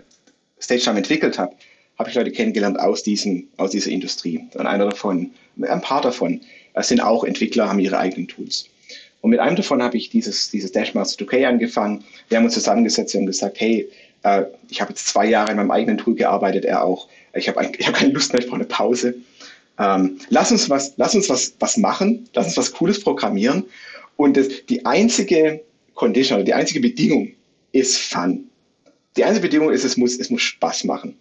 StageTime 0.60 0.98
entwickelt 0.98 1.40
habe, 1.40 1.56
habe 1.98 2.10
ich 2.10 2.16
Leute 2.16 2.32
kennengelernt 2.32 2.80
aus, 2.80 3.04
diesem, 3.04 3.48
aus 3.58 3.72
dieser 3.72 3.90
Industrie. 3.92 4.46
Und 4.54 4.66
einer 4.66 4.86
davon, 4.90 5.32
ein 5.62 5.82
paar 5.82 6.02
davon, 6.02 6.42
äh, 6.74 6.84
sind 6.84 7.00
auch 7.00 7.24
Entwickler, 7.24 7.70
haben 7.70 7.80
ihre 7.80 7.98
eigenen 7.98 8.28
Tools. 8.28 8.66
Und 9.22 9.30
mit 9.30 9.40
einem 9.40 9.56
davon 9.56 9.82
habe 9.84 9.98
ich 9.98 10.10
dieses, 10.10 10.50
dieses 10.50 10.72
Dashmaster 10.72 11.24
2K 11.24 11.46
angefangen. 11.46 12.04
Wir 12.28 12.38
haben 12.38 12.46
uns 12.46 12.56
zusammengesetzt 12.56 13.16
und 13.16 13.28
gesagt, 13.28 13.60
hey, 13.60 13.90
äh, 14.24 14.44
ich 14.70 14.82
habe 14.82 14.92
jetzt 14.92 15.08
zwei 15.08 15.28
Jahre 15.28 15.52
in 15.52 15.58
meinem 15.58 15.72
eigenen 15.72 15.98
Tool 15.98 16.16
gearbeitet, 16.16 16.66
er 16.66 16.84
auch. 16.84 17.08
Ich 17.34 17.48
habe 17.48 17.62
hab 17.62 17.94
keine 17.94 18.12
Lust 18.12 18.34
mehr, 18.34 18.42
ich 18.42 18.48
brauche 18.48 18.58
eine 18.58 18.66
Pause. 18.66 19.16
Ähm, 19.80 20.18
lass 20.30 20.52
uns, 20.52 20.70
was, 20.70 20.94
lass 20.98 21.16
uns 21.16 21.30
was, 21.30 21.54
was 21.60 21.78
machen, 21.78 22.28
lass 22.34 22.48
uns 22.48 22.58
was 22.58 22.72
Cooles 22.74 23.02
programmieren. 23.02 23.66
Und 24.18 24.38
das, 24.38 24.48
die 24.70 24.86
einzige 24.86 25.62
Condition 25.94 26.38
oder 26.38 26.46
die 26.46 26.54
einzige 26.54 26.80
Bedingung 26.80 27.32
ist 27.72 27.98
Fun. 27.98 28.46
Die 29.18 29.24
einzige 29.24 29.48
Bedingung 29.48 29.72
ist, 29.72 29.84
es 29.84 29.98
muss, 29.98 30.18
es 30.18 30.30
muss 30.30 30.42
Spaß 30.42 30.84
machen. 30.86 31.12
Und 31.12 31.18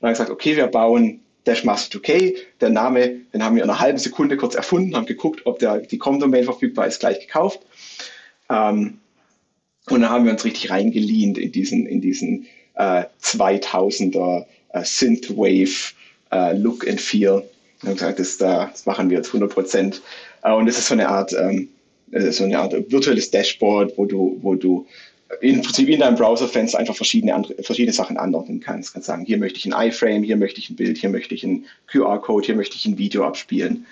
dann 0.00 0.12
gesagt, 0.12 0.30
okay, 0.30 0.56
wir 0.56 0.66
bauen 0.66 1.21
Dashmaster 1.44 1.98
2K. 1.98 2.36
Der 2.60 2.70
Name, 2.70 3.20
den 3.32 3.44
haben 3.44 3.56
wir 3.56 3.64
in 3.64 3.70
einer 3.70 3.80
halben 3.80 3.98
Sekunde 3.98 4.36
kurz 4.36 4.54
erfunden, 4.54 4.96
haben 4.96 5.06
geguckt, 5.06 5.46
ob 5.46 5.58
der, 5.58 5.78
die 5.78 5.98
Com-Domain 5.98 6.44
verfügbar 6.44 6.86
ist, 6.86 7.00
gleich 7.00 7.20
gekauft. 7.20 7.60
Ähm, 8.48 8.98
und 9.88 10.00
dann 10.00 10.10
haben 10.10 10.24
wir 10.24 10.32
uns 10.32 10.44
richtig 10.44 10.70
reingelehnt 10.70 11.38
in 11.38 11.50
diesen, 11.50 11.86
in 11.86 12.00
diesen 12.00 12.46
äh, 12.74 13.04
2000er 13.22 14.46
äh, 14.70 14.84
Synthwave 14.84 15.92
äh, 16.30 16.56
Look 16.56 16.88
and 16.88 17.00
Feel. 17.00 17.42
Und 17.82 17.88
haben 17.88 17.94
gesagt, 17.94 18.20
das, 18.20 18.38
das 18.38 18.86
machen 18.86 19.10
wir 19.10 19.16
jetzt 19.16 19.28
100 19.28 19.52
Prozent. 19.52 20.02
Äh, 20.44 20.52
und 20.52 20.66
das 20.66 20.78
ist 20.78 20.86
so 20.86 20.94
eine 20.94 21.08
Art, 21.08 21.32
ähm, 21.32 21.68
so 22.30 22.44
eine 22.44 22.58
Art 22.58 22.72
virtuelles 22.90 23.30
Dashboard, 23.30 23.96
wo 23.96 24.06
du, 24.06 24.38
wo 24.42 24.54
du 24.54 24.86
im 25.40 25.62
Prinzip 25.62 25.88
in 25.88 26.00
deinem 26.00 26.16
Browserfenster 26.16 26.78
einfach 26.78 26.96
verschiedene, 26.96 27.34
andere, 27.34 27.54
verschiedene 27.62 27.92
Sachen 27.92 28.16
anordnen 28.16 28.60
kannst. 28.60 28.90
Du 28.90 28.92
kannst 28.94 29.06
sagen, 29.06 29.24
hier 29.24 29.38
möchte 29.38 29.58
ich 29.58 29.66
ein 29.66 29.88
iFrame, 29.88 30.22
hier 30.22 30.36
möchte 30.36 30.60
ich 30.60 30.70
ein 30.70 30.76
Bild, 30.76 30.98
hier 30.98 31.10
möchte 31.10 31.34
ich 31.34 31.44
einen 31.44 31.66
QR-Code, 31.88 32.46
hier 32.46 32.56
möchte 32.56 32.76
ich 32.76 32.86
ein 32.86 32.98
Video 32.98 33.24
abspielen. 33.24 33.86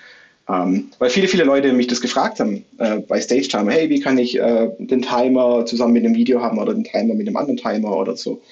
Ähm, 0.48 0.90
weil 0.98 1.10
viele, 1.10 1.28
viele 1.28 1.44
Leute 1.44 1.72
mich 1.72 1.86
das 1.86 2.00
gefragt 2.00 2.40
haben 2.40 2.64
äh, 2.78 2.98
bei 2.98 3.20
Stage 3.20 3.48
Timer, 3.48 3.70
hey, 3.72 3.88
wie 3.88 4.00
kann 4.00 4.18
ich 4.18 4.38
äh, 4.38 4.70
den 4.78 5.02
Timer 5.02 5.64
zusammen 5.64 5.92
mit 5.92 6.04
dem 6.04 6.14
Video 6.14 6.42
haben 6.42 6.58
oder 6.58 6.74
den 6.74 6.84
Timer 6.84 7.14
mit 7.14 7.26
dem 7.26 7.36
anderen 7.36 7.56
Timer 7.56 7.96
oder 7.96 8.16
so. 8.16 8.42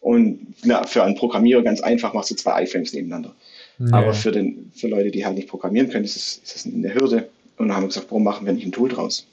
Und 0.00 0.54
na, 0.64 0.86
für 0.86 1.02
einen 1.02 1.14
Programmierer 1.14 1.62
ganz 1.62 1.80
einfach 1.80 2.12
machst 2.12 2.30
du 2.30 2.34
zwei 2.34 2.64
iFrames 2.64 2.92
nebeneinander. 2.92 3.34
Nee. 3.78 3.92
Aber 3.92 4.12
für, 4.12 4.32
den, 4.32 4.70
für 4.74 4.88
Leute, 4.88 5.10
die 5.10 5.24
halt 5.24 5.36
nicht 5.36 5.48
programmieren 5.48 5.88
können, 5.88 6.04
ist 6.04 6.16
das, 6.16 6.40
ist 6.44 6.54
das 6.54 6.72
eine 6.72 6.94
Hürde. 6.94 7.28
Und 7.56 7.68
dann 7.68 7.76
haben 7.76 7.84
wir 7.84 7.88
gesagt, 7.88 8.08
warum 8.10 8.24
machen 8.24 8.44
wir 8.44 8.52
nicht 8.52 8.66
ein 8.66 8.72
Tool 8.72 8.90
draus? 8.90 9.26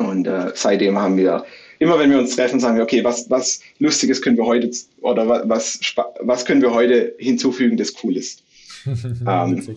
Und 0.00 0.26
äh, 0.26 0.52
seitdem 0.54 0.98
haben 0.98 1.18
wir, 1.18 1.44
immer 1.78 1.98
wenn 1.98 2.10
wir 2.10 2.18
uns 2.18 2.34
treffen, 2.34 2.58
sagen 2.58 2.76
wir, 2.76 2.84
okay, 2.84 3.04
was, 3.04 3.28
was 3.28 3.60
Lustiges 3.78 4.22
können 4.22 4.38
wir 4.38 4.46
heute 4.46 4.70
oder 5.02 5.28
was, 5.46 5.78
was 6.20 6.44
können 6.46 6.62
wir 6.62 6.72
heute 6.72 7.14
hinzufügen, 7.18 7.76
das 7.76 7.92
cool 8.02 8.16
ist. 8.16 8.42
ähm, 8.86 9.76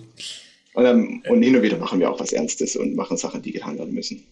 und, 0.76 0.84
dann, 0.84 1.21
und 1.28 1.43
hin 1.43 1.57
und 1.57 1.61
wieder 1.61 1.78
machen 1.78 1.99
wir 1.99 2.09
auch 2.09 2.21
was 2.21 2.32
Ernstes 2.32 2.78
und 2.78 2.95
machen 2.95 3.17
Sachen, 3.17 3.41
die 3.41 3.51
getan 3.51 3.78
werden 3.78 3.93
müssen. 3.93 4.24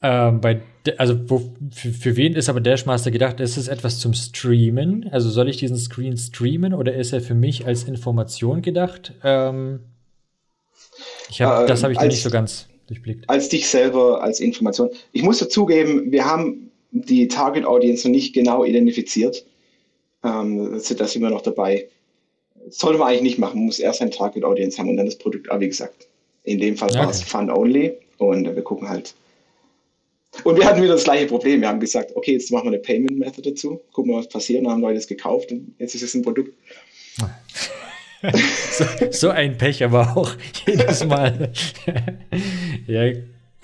Ähm, 0.00 0.40
bei, 0.40 0.62
also 0.96 1.28
wo, 1.28 1.56
für, 1.72 1.90
für, 1.90 2.16
wen 2.16 2.34
ist 2.34 2.48
aber 2.48 2.60
Dashmaster 2.60 3.10
gedacht? 3.10 3.40
Ist 3.40 3.56
es 3.56 3.66
etwas 3.66 3.98
zum 3.98 4.14
Streamen? 4.14 5.08
Also 5.10 5.28
soll 5.28 5.48
ich 5.48 5.56
diesen 5.56 5.76
Screen 5.76 6.16
streamen 6.16 6.72
oder 6.72 6.94
ist 6.94 7.12
er 7.12 7.20
für 7.20 7.34
mich 7.34 7.66
als 7.66 7.82
Information 7.82 8.62
gedacht? 8.62 9.12
Ähm, 9.24 9.80
ich 11.30 11.42
hab, 11.42 11.64
äh, 11.64 11.66
das 11.66 11.82
habe 11.82 11.92
ich 11.92 11.98
als, 11.98 12.14
nicht 12.14 12.22
so 12.22 12.30
ganz 12.30 12.68
durchblickt. 12.88 13.28
Als 13.28 13.48
dich 13.48 13.68
selber 13.68 14.22
als 14.22 14.40
Information. 14.40 14.90
Ich 15.12 15.22
muss 15.22 15.38
dazugeben, 15.38 16.10
wir 16.10 16.24
haben 16.24 16.70
die 16.90 17.28
Target 17.28 17.64
Audience 17.64 18.06
noch 18.06 18.12
nicht 18.12 18.34
genau 18.34 18.64
identifiziert. 18.64 19.46
Ähm, 20.24 20.80
da 20.96 21.06
sind 21.06 21.22
wir 21.22 21.30
noch 21.30 21.42
dabei. 21.42 21.88
sollte 22.68 22.98
man 22.98 23.08
eigentlich 23.08 23.22
nicht 23.22 23.38
machen. 23.38 23.58
Man 23.58 23.66
muss 23.66 23.78
erst 23.78 24.02
ein 24.02 24.10
Target 24.10 24.44
Audience 24.44 24.78
haben 24.78 24.88
und 24.88 24.96
dann 24.96 25.06
das 25.06 25.16
Produkt. 25.16 25.50
Aber 25.50 25.60
wie 25.60 25.68
gesagt, 25.68 26.08
in 26.44 26.58
dem 26.58 26.76
Fall 26.76 26.90
okay. 26.90 26.98
war 26.98 27.10
es 27.10 27.22
Fun 27.22 27.50
Only 27.50 27.92
und 28.18 28.44
wir 28.44 28.62
gucken 28.62 28.88
halt 28.88 29.14
und 30.44 30.56
wir 30.56 30.64
hatten 30.64 30.82
wieder 30.82 30.94
das 30.94 31.04
gleiche 31.04 31.26
Problem. 31.26 31.60
Wir 31.60 31.68
haben 31.68 31.80
gesagt, 31.80 32.14
okay, 32.14 32.32
jetzt 32.32 32.50
machen 32.52 32.64
wir 32.64 32.72
eine 32.72 32.78
Payment 32.78 33.18
Method 33.18 33.50
dazu, 33.50 33.80
gucken 33.92 34.12
wir, 34.12 34.18
was 34.18 34.28
passiert. 34.28 34.64
Dann 34.64 34.72
haben 34.72 34.82
Leute 34.82 34.98
es 34.98 35.06
gekauft 35.06 35.50
und 35.50 35.74
jetzt 35.78 35.94
ist 35.94 36.02
es 36.02 36.14
ein 36.14 36.22
Produkt. 36.22 36.52
so, 38.72 38.84
so, 39.10 39.30
ein 39.30 39.58
Pech, 39.58 39.84
aber 39.84 40.16
auch 40.16 40.32
jedes 40.66 41.04
Mal. 41.04 41.52
ja, 42.86 43.12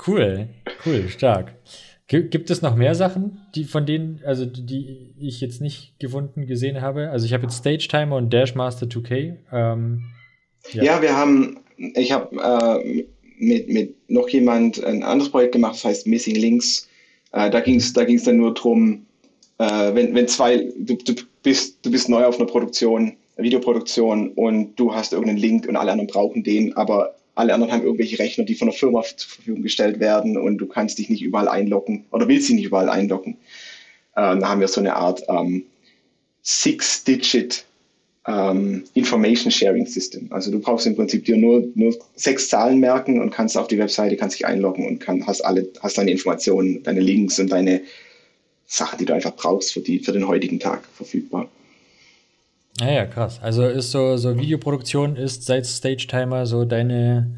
cool, 0.07 0.49
cool, 0.87 1.09
stark. 1.09 1.55
Gibt 2.07 2.51
es 2.51 2.61
noch 2.61 2.77
mehr 2.77 2.95
Sachen, 2.95 3.41
die 3.55 3.65
von 3.65 3.87
denen, 3.87 4.21
also 4.27 4.45
die 4.45 5.15
ich 5.19 5.41
jetzt 5.41 5.61
nicht 5.61 5.99
gefunden 5.99 6.47
gesehen 6.47 6.83
habe? 6.83 7.11
Also 7.11 7.25
ich 7.27 7.33
habe 7.33 7.45
jetzt 7.45 7.57
Stage 7.57 7.89
Timer 7.89 8.17
und 8.17 8.33
Dashmaster 8.33 8.87
2K. 8.87 9.37
Ähm, 9.51 10.05
ja. 10.73 10.85
ja. 10.85 11.03
wir 11.03 11.17
haben, 11.17 11.61
ich 11.77 12.13
habe 12.13 12.37
äh, 12.85 13.07
mit, 13.39 13.69
mit 13.69 14.11
noch 14.11 14.29
jemand 14.29 14.85
ein 14.85 15.03
anderes 15.03 15.33
Projekt 15.33 15.53
gemacht, 15.53 15.75
das 15.77 15.85
heißt 15.85 16.07
Missing 16.07 16.37
Links. 16.37 16.89
Äh, 17.33 17.51
da 17.51 17.61
ging 17.61 17.77
es 17.77 17.93
da 17.93 18.05
ging's 18.05 18.25
dann 18.25 18.37
nur 18.37 18.53
darum, 18.53 19.07
äh, 19.59 19.95
wenn, 19.95 20.15
wenn 20.15 20.29
zwei, 20.29 20.71
du, 20.79 20.97
du, 20.97 21.15
bist, 21.43 21.85
du 21.85 21.91
bist 21.91 22.09
neu 22.09 22.25
auf 22.25 22.39
einer 22.39 22.47
Produktion, 22.47 23.17
Videoproduktion 23.37 24.33
und 24.33 24.77
du 24.77 24.95
hast 24.95 25.13
irgendeinen 25.13 25.39
Link 25.39 25.67
und 25.67 25.77
alle 25.77 25.93
anderen 25.93 26.09
brauchen 26.09 26.45
den, 26.45 26.77
aber 26.77 27.15
alle 27.35 27.53
anderen 27.53 27.73
haben 27.73 27.83
irgendwelche 27.83 28.19
Rechner, 28.19 28.45
die 28.45 28.55
von 28.55 28.69
der 28.69 28.77
Firma 28.77 29.03
zur 29.03 29.29
Verfügung 29.29 29.63
gestellt 29.63 29.99
werden 29.99 30.37
und 30.37 30.59
du 30.59 30.67
kannst 30.67 30.99
dich 30.99 31.11
nicht 31.11 31.23
überall 31.23 31.49
einloggen 31.49 32.05
oder 32.13 32.29
willst 32.29 32.49
dich 32.49 32.57
nicht 32.57 32.67
überall 32.67 32.89
einloggen. 32.89 33.37
Äh, 34.15 34.39
da 34.39 34.49
haben 34.49 34.61
wir 34.61 34.69
so 34.69 34.81
eine 34.81 34.95
Art 34.95 35.25
ähm, 35.29 35.65
Six-Digit 36.43 37.65
ähm, 38.27 38.85
Information 38.95 39.51
Sharing 39.51 39.87
System. 39.87 40.29
Also 40.31 40.51
du 40.51 40.61
brauchst 40.61 40.87
im 40.87 40.95
Prinzip 40.95 41.25
dir 41.25 41.37
nur, 41.37 41.65
nur 41.75 41.95
sechs 42.15 42.49
Zahlen 42.49 42.79
merken 42.79 43.21
und 43.21 43.31
kannst 43.31 43.57
auf 43.57 43.67
die 43.67 43.79
Webseite, 43.79 44.17
kannst 44.17 44.39
dich 44.39 44.47
einloggen 44.47 44.87
und 44.87 45.01
kann, 45.01 45.27
hast 45.27 45.41
alle, 45.45 45.69
hast 45.81 45.99
deine 45.99 46.13
Informationen, 46.13 46.83
deine 46.85 47.01
Links 47.01 47.39
und 47.39 47.51
deine 47.51 47.83
Sachen, 48.67 48.99
die 48.99 49.05
du 49.05 49.15
einfach 49.15 49.35
brauchst 49.35 49.73
für, 49.73 49.81
die, 49.81 49.99
für 49.99 50.13
den 50.13 50.27
heutigen 50.27 50.59
Tag 50.59 50.87
verfügbar. 50.95 51.49
Ja, 52.81 52.91
ja, 52.91 53.07
krass. 53.07 53.39
Also 53.43 53.65
ist 53.67 53.91
so, 53.91 54.17
so 54.17 54.37
Videoproduktion 54.37 55.17
ist 55.17 55.45
seit 55.45 55.67
Stage 55.67 56.07
Timer 56.09 56.47
so 56.47 56.65
deine. 56.65 57.31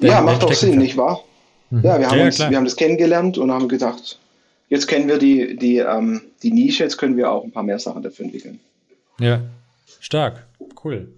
deine 0.00 0.12
ja, 0.12 0.20
macht 0.20 0.42
doch 0.42 0.52
Sinn, 0.52 0.78
nicht 0.78 0.96
wahr? 0.96 1.24
Mhm. 1.70 1.82
Ja, 1.82 1.98
wir 1.98 2.08
haben, 2.08 2.18
ja, 2.18 2.24
uns, 2.24 2.38
wir 2.38 2.56
haben 2.56 2.64
das 2.64 2.76
kennengelernt 2.76 3.38
und 3.38 3.50
haben 3.50 3.68
gedacht, 3.68 4.18
jetzt 4.68 4.86
kennen 4.86 5.08
wir 5.08 5.18
die, 5.18 5.56
die, 5.56 5.78
ähm, 5.78 6.22
die 6.42 6.52
Nische, 6.52 6.84
jetzt 6.84 6.96
können 6.96 7.16
wir 7.16 7.30
auch 7.30 7.44
ein 7.44 7.52
paar 7.52 7.64
mehr 7.64 7.78
Sachen 7.78 8.02
dafür 8.02 8.26
entwickeln. 8.26 8.60
Ja, 9.18 9.40
stark, 10.00 10.46
cool. 10.84 11.08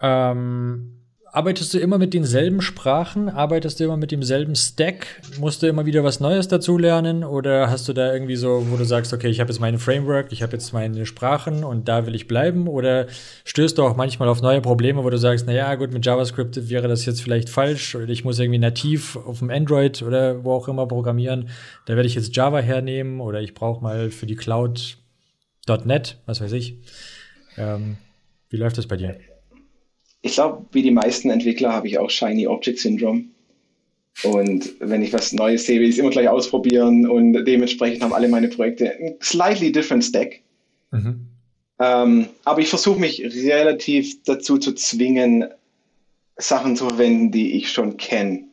Ähm, 0.00 0.97
arbeitest 1.32 1.74
du 1.74 1.78
immer 1.78 1.98
mit 1.98 2.14
denselben 2.14 2.60
Sprachen? 2.60 3.28
Arbeitest 3.28 3.80
du 3.80 3.84
immer 3.84 3.96
mit 3.96 4.10
demselben 4.10 4.54
Stack? 4.54 5.06
Musst 5.38 5.62
du 5.62 5.66
immer 5.66 5.86
wieder 5.86 6.04
was 6.04 6.20
Neues 6.20 6.48
dazulernen? 6.48 7.24
Oder 7.24 7.70
hast 7.70 7.88
du 7.88 7.92
da 7.92 8.12
irgendwie 8.12 8.36
so, 8.36 8.66
wo 8.70 8.76
du 8.76 8.84
sagst, 8.84 9.12
okay, 9.12 9.28
ich 9.28 9.40
habe 9.40 9.50
jetzt 9.50 9.60
meine 9.60 9.78
Framework, 9.78 10.32
ich 10.32 10.42
habe 10.42 10.52
jetzt 10.52 10.72
meine 10.72 11.06
Sprachen 11.06 11.64
und 11.64 11.88
da 11.88 12.06
will 12.06 12.14
ich 12.14 12.26
bleiben? 12.26 12.68
Oder 12.68 13.06
stößt 13.44 13.78
du 13.78 13.84
auch 13.84 13.96
manchmal 13.96 14.28
auf 14.28 14.42
neue 14.42 14.60
Probleme, 14.60 15.04
wo 15.04 15.10
du 15.10 15.18
sagst, 15.18 15.46
naja, 15.46 15.74
gut, 15.74 15.92
mit 15.92 16.04
JavaScript 16.04 16.68
wäre 16.68 16.88
das 16.88 17.06
jetzt 17.06 17.22
vielleicht 17.22 17.48
falsch 17.48 17.94
oder 17.94 18.08
ich 18.08 18.24
muss 18.24 18.38
irgendwie 18.38 18.58
nativ 18.58 19.16
auf 19.16 19.40
dem 19.40 19.50
Android 19.50 20.02
oder 20.02 20.44
wo 20.44 20.52
auch 20.52 20.68
immer 20.68 20.86
programmieren. 20.86 21.48
Da 21.86 21.96
werde 21.96 22.06
ich 22.06 22.14
jetzt 22.14 22.34
Java 22.34 22.60
hernehmen 22.60 23.20
oder 23.20 23.40
ich 23.40 23.54
brauche 23.54 23.82
mal 23.82 24.10
für 24.10 24.26
die 24.26 24.36
Cloud 24.36 24.98
.NET, 25.84 26.16
was 26.24 26.40
weiß 26.40 26.52
ich. 26.52 26.78
Ähm, 27.58 27.98
wie 28.48 28.56
läuft 28.56 28.78
das 28.78 28.86
bei 28.86 28.96
dir? 28.96 29.16
Ich 30.22 30.32
glaube, 30.32 30.64
wie 30.72 30.82
die 30.82 30.90
meisten 30.90 31.30
Entwickler 31.30 31.72
habe 31.72 31.86
ich 31.86 31.98
auch 31.98 32.10
Shiny 32.10 32.46
Object 32.46 32.78
Syndrome. 32.78 33.24
Und 34.24 34.74
wenn 34.80 35.02
ich 35.02 35.12
was 35.12 35.32
Neues 35.32 35.66
sehe, 35.66 35.78
will 35.78 35.88
ich 35.88 35.94
es 35.94 35.98
immer 36.00 36.10
gleich 36.10 36.28
ausprobieren 36.28 37.08
und 37.08 37.44
dementsprechend 37.44 38.02
haben 38.02 38.12
alle 38.12 38.28
meine 38.28 38.48
Projekte 38.48 38.92
ein 38.92 39.14
slightly 39.22 39.70
different 39.70 40.04
stack. 40.04 40.40
Mhm. 40.90 41.28
Ähm, 41.78 42.26
aber 42.44 42.60
ich 42.60 42.68
versuche 42.68 42.98
mich 42.98 43.22
relativ 43.22 44.20
dazu 44.24 44.58
zu 44.58 44.72
zwingen, 44.72 45.44
Sachen 46.36 46.76
zu 46.76 46.88
verwenden, 46.88 47.30
die 47.30 47.52
ich 47.52 47.70
schon 47.70 47.96
kenne. 47.96 48.44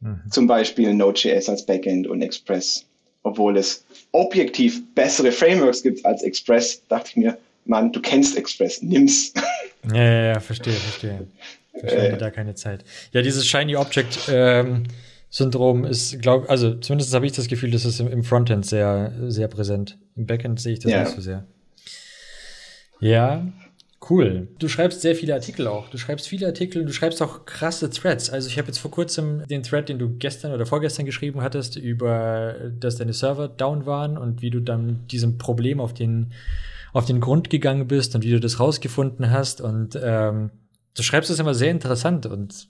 Mhm. 0.00 0.20
Zum 0.30 0.46
Beispiel 0.46 0.92
Node.js 0.92 1.48
als 1.48 1.64
Backend 1.64 2.06
und 2.06 2.20
Express. 2.20 2.84
Obwohl 3.22 3.56
es 3.56 3.84
objektiv 4.12 4.82
bessere 4.94 5.32
Frameworks 5.32 5.82
gibt 5.82 6.04
als 6.04 6.22
Express, 6.22 6.82
dachte 6.88 7.10
ich 7.10 7.16
mir, 7.16 7.38
Mann, 7.64 7.92
du 7.92 8.00
kennst 8.00 8.36
Express, 8.36 8.82
nimm's. 8.82 9.32
Ja, 9.84 10.02
ja, 10.02 10.24
ja 10.32 10.40
verstehe, 10.40 10.72
verstehe. 10.72 11.26
Verschwende 11.78 12.16
äh, 12.16 12.18
da 12.18 12.30
keine 12.30 12.54
Zeit. 12.54 12.84
Ja, 13.12 13.22
dieses 13.22 13.46
Shiny 13.46 13.76
Object 13.76 14.28
ähm, 14.28 14.84
Syndrom 15.30 15.84
ist, 15.84 16.20
glaube 16.22 16.48
also 16.48 16.74
zumindest 16.74 17.12
habe 17.14 17.26
ich 17.26 17.32
das 17.32 17.48
Gefühl, 17.48 17.70
das 17.70 17.84
ist 17.84 18.00
im, 18.00 18.08
im, 18.08 18.24
Frontend 18.24 18.64
sehr, 18.64 19.12
sehr 19.28 19.48
präsent. 19.48 19.98
Im 20.16 20.26
Backend 20.26 20.60
sehe 20.60 20.72
ich 20.72 20.78
das 20.80 20.90
ja. 20.90 21.04
nicht 21.04 21.14
so 21.14 21.20
sehr. 21.20 21.46
Ja, 23.00 23.46
cool. 24.10 24.48
Du 24.58 24.68
schreibst 24.68 25.02
sehr 25.02 25.14
viele 25.14 25.34
Artikel 25.34 25.66
auch. 25.66 25.90
Du 25.90 25.98
schreibst 25.98 26.26
viele 26.26 26.46
Artikel 26.46 26.80
und 26.80 26.88
du 26.88 26.92
schreibst 26.92 27.20
auch 27.22 27.44
krasse 27.44 27.90
Threads. 27.90 28.30
Also 28.30 28.48
ich 28.48 28.58
habe 28.58 28.68
jetzt 28.68 28.78
vor 28.78 28.90
kurzem 28.90 29.46
den 29.46 29.62
Thread, 29.62 29.88
den 29.88 29.98
du 29.98 30.16
gestern 30.18 30.52
oder 30.52 30.66
vorgestern 30.66 31.04
geschrieben 31.04 31.42
hattest, 31.42 31.76
über, 31.76 32.54
dass 32.80 32.96
deine 32.96 33.12
Server 33.12 33.48
down 33.48 33.86
waren 33.86 34.16
und 34.16 34.40
wie 34.40 34.50
du 34.50 34.60
dann 34.60 35.06
diesem 35.08 35.36
Problem 35.36 35.80
auf 35.80 35.92
den 35.92 36.32
auf 36.92 37.04
den 37.04 37.20
Grund 37.20 37.50
gegangen 37.50 37.86
bist 37.86 38.14
und 38.14 38.24
wie 38.24 38.30
du 38.30 38.40
das 38.40 38.60
rausgefunden 38.60 39.30
hast. 39.30 39.60
Und 39.60 39.98
ähm, 40.02 40.50
du 40.94 41.02
schreibst 41.02 41.30
es 41.30 41.38
immer 41.38 41.54
sehr 41.54 41.70
interessant. 41.70 42.26
Und 42.26 42.68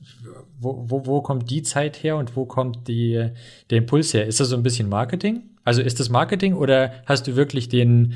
wo, 0.59 0.85
wo, 0.89 1.07
wo 1.07 1.23
kommt 1.23 1.51
die 1.51 1.62
Zeit 1.62 2.03
her 2.03 2.16
und 2.16 2.37
wo 2.37 2.45
kommt 2.45 2.89
die, 2.89 3.31
der 3.71 3.79
Impuls 3.79 4.12
her? 4.14 4.27
Ist 4.27 4.41
das 4.41 4.49
so 4.49 4.57
ein 4.57 4.62
bisschen 4.62 4.89
Marketing? 4.89 5.43
Also 5.64 5.83
ist 5.83 6.01
das 6.01 6.09
Marketing 6.09 6.55
oder 6.55 6.93
hast 7.07 7.27
du 7.27 7.37
wirklich 7.37 7.69
den 7.69 8.14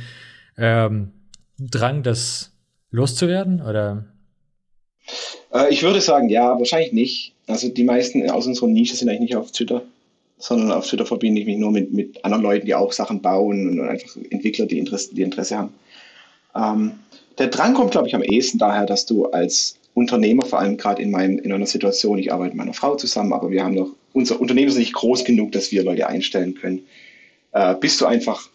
ähm, 0.56 1.12
Drang, 1.58 2.02
das 2.02 2.52
loszuwerden? 2.90 3.60
Oder? 3.62 4.06
Äh, 5.52 5.72
ich 5.72 5.82
würde 5.82 6.00
sagen, 6.00 6.28
ja, 6.28 6.58
wahrscheinlich 6.58 6.92
nicht. 6.92 7.34
Also 7.46 7.68
die 7.68 7.84
meisten 7.84 8.28
aus 8.30 8.46
unserer 8.46 8.68
Nische 8.68 8.96
sind 8.96 9.08
eigentlich 9.08 9.30
nicht 9.30 9.36
auf 9.36 9.52
Twitter 9.52 9.82
sondern 10.42 10.72
auf 10.72 10.88
Twitter 10.88 11.06
verbinde 11.06 11.40
ich 11.40 11.46
mich 11.46 11.56
nur 11.56 11.70
mit, 11.70 11.92
mit 11.92 12.24
anderen 12.24 12.42
Leuten, 12.42 12.66
die 12.66 12.74
auch 12.74 12.90
Sachen 12.90 13.22
bauen 13.22 13.68
und 13.68 13.88
einfach 13.88 14.16
Entwickler, 14.30 14.66
die 14.66 14.78
Interesse, 14.78 15.14
die 15.14 15.22
Interesse 15.22 15.56
haben. 15.56 15.72
Ähm, 16.54 16.92
der 17.38 17.48
Drang 17.48 17.74
kommt, 17.74 17.92
glaube 17.92 18.08
ich, 18.08 18.14
am 18.14 18.22
ehesten 18.22 18.58
daher, 18.58 18.86
dass 18.86 19.06
du 19.06 19.26
als 19.26 19.76
Unternehmer, 19.94 20.44
vor 20.46 20.58
allem 20.58 20.76
gerade 20.76 21.02
in, 21.02 21.10
meinem, 21.10 21.38
in 21.38 21.52
einer 21.52 21.66
Situation, 21.66 22.18
ich 22.18 22.32
arbeite 22.32 22.50
mit 22.50 22.58
meiner 22.58 22.74
Frau 22.74 22.96
zusammen, 22.96 23.32
aber 23.32 23.50
wir 23.50 23.64
haben 23.64 23.74
noch, 23.74 23.90
unser 24.12 24.40
Unternehmen 24.40 24.68
ist 24.68 24.76
nicht 24.76 24.94
groß 24.94 25.24
genug, 25.24 25.52
dass 25.52 25.72
wir 25.72 25.82
Leute 25.82 26.06
einstellen 26.06 26.54
können. 26.54 26.86
Äh, 27.52 27.74
bist 27.76 28.00
du 28.00 28.06
einfach 28.06 28.48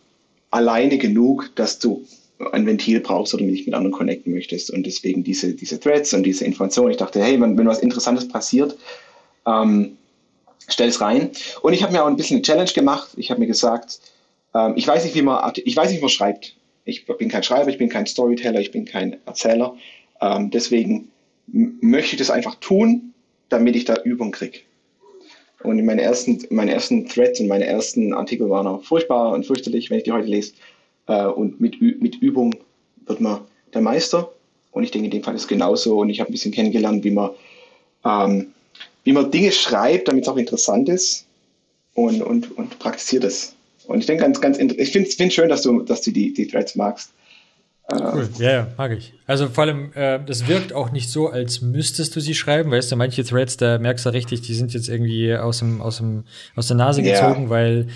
alleine 0.51 0.97
genug, 0.97 1.51
dass 1.55 1.79
du 1.79 2.05
ein 2.51 2.65
Ventil 2.65 2.99
brauchst 2.99 3.33
oder 3.33 3.43
dich 3.43 3.65
mit 3.65 3.73
anderen 3.73 3.91
connecten 3.91 4.33
möchtest. 4.33 4.71
Und 4.71 4.85
deswegen 4.85 5.23
diese, 5.23 5.53
diese 5.53 5.79
Threads 5.79 6.13
und 6.13 6.23
diese 6.23 6.45
Informationen. 6.45 6.91
Ich 6.91 6.97
dachte, 6.97 7.21
hey, 7.21 7.39
wenn, 7.41 7.57
wenn 7.57 7.67
was 7.67 7.79
Interessantes 7.79 8.27
passiert, 8.27 8.77
ähm, 9.45 9.97
stell 10.67 10.89
es 10.89 11.01
rein. 11.01 11.31
Und 11.61 11.73
ich 11.73 11.81
habe 11.81 11.93
mir 11.93 12.03
auch 12.03 12.07
ein 12.07 12.15
bisschen 12.15 12.37
eine 12.37 12.43
Challenge 12.43 12.71
gemacht. 12.71 13.09
Ich 13.15 13.31
habe 13.31 13.39
mir 13.39 13.47
gesagt, 13.47 13.99
ähm, 14.53 14.73
ich 14.75 14.87
weiß 14.87 15.03
nicht, 15.03 15.15
wie 15.15 15.23
man, 15.23 15.51
ich 15.55 15.75
weiß 15.75 15.89
nicht, 15.89 15.97
wie 15.97 16.03
man 16.03 16.09
schreibt 16.09 16.56
ich 16.87 17.05
bin 17.05 17.29
kein 17.29 17.43
Schreiber, 17.43 17.69
ich 17.69 17.77
bin 17.77 17.89
kein 17.89 18.05
Storyteller, 18.05 18.59
ich 18.59 18.71
bin 18.71 18.85
kein 18.85 19.17
Erzähler. 19.25 19.75
Ähm, 20.21 20.49
deswegen 20.49 21.09
möchte 21.47 22.15
ich 22.15 22.19
das 22.19 22.31
einfach 22.31 22.55
tun, 22.55 23.13
damit 23.49 23.75
ich 23.75 23.85
da 23.85 23.95
Übung 24.03 24.31
kriege. 24.31 24.59
Und 25.63 25.83
meine 25.85 26.01
ersten, 26.01 26.43
meine 26.49 26.71
ersten 26.71 27.07
Threads 27.07 27.39
und 27.41 27.47
meine 27.47 27.65
ersten 27.65 28.13
Artikel 28.13 28.49
waren 28.49 28.67
auch 28.67 28.83
furchtbar 28.83 29.33
und 29.33 29.45
fürchterlich, 29.45 29.89
wenn 29.89 29.97
ich 29.97 30.05
die 30.05 30.13
heute 30.13 30.27
lese. 30.27 30.53
Äh, 31.07 31.25
und 31.25 31.59
mit, 31.59 31.81
mit 31.81 32.15
Übung 32.21 32.55
wird 33.05 33.19
man 33.19 33.41
der 33.73 33.81
Meister. 33.81 34.31
Und 34.71 34.83
ich 34.83 34.91
denke, 34.91 35.05
in 35.05 35.11
dem 35.11 35.23
Fall 35.23 35.35
ist 35.35 35.41
es 35.41 35.47
genauso. 35.47 35.99
Und 35.99 36.09
ich 36.09 36.21
habe 36.21 36.29
ein 36.29 36.33
bisschen 36.33 36.53
kennengelernt, 36.53 37.03
wie 37.03 37.11
man, 37.11 37.31
ähm, 38.05 38.53
wie 39.03 39.11
man 39.11 39.29
Dinge 39.29 39.51
schreibt, 39.51 40.07
damit 40.07 40.23
es 40.23 40.29
auch 40.29 40.37
interessant 40.37 40.87
ist. 40.87 41.25
Und, 41.95 42.21
und, 42.21 42.57
und 42.57 42.79
praktiziert 42.79 43.25
es. 43.25 43.56
Und 43.87 43.99
ich 43.99 44.05
denke 44.05 44.23
ganz, 44.23 44.41
ganz, 44.41 44.57
ich 44.57 44.91
finde 44.91 45.09
es 45.09 45.33
schön, 45.33 45.49
dass 45.49 45.61
du, 45.61 45.81
dass 45.81 46.01
du 46.01 46.11
die, 46.11 46.33
die 46.33 46.47
Threads 46.47 46.75
magst. 46.75 47.11
Cool, 47.89 48.27
ja, 48.37 48.51
ja, 48.51 48.67
mag 48.77 48.91
ich. 48.91 49.13
Also 49.27 49.47
vor 49.47 49.63
allem, 49.63 49.93
äh, 49.93 50.19
das 50.25 50.45
wirkt 50.49 50.73
auch 50.73 50.91
nicht 50.91 51.09
so, 51.09 51.29
als 51.29 51.61
müsstest 51.61 52.13
du 52.17 52.19
sie 52.19 52.35
schreiben. 52.35 52.69
Weißt 52.69 52.91
du, 52.91 52.97
manche 52.97 53.23
Threads, 53.23 53.55
da 53.55 53.77
merkst 53.77 54.05
du 54.05 54.09
richtig, 54.09 54.41
die 54.41 54.53
sind 54.53 54.73
jetzt 54.73 54.89
irgendwie 54.89 55.33
aus, 55.33 55.59
dem, 55.59 55.81
aus, 55.81 55.97
dem, 55.97 56.25
aus 56.57 56.67
der 56.67 56.75
Nase 56.75 57.01
gezogen, 57.01 57.43
ja. 57.43 57.49
weil 57.49 57.87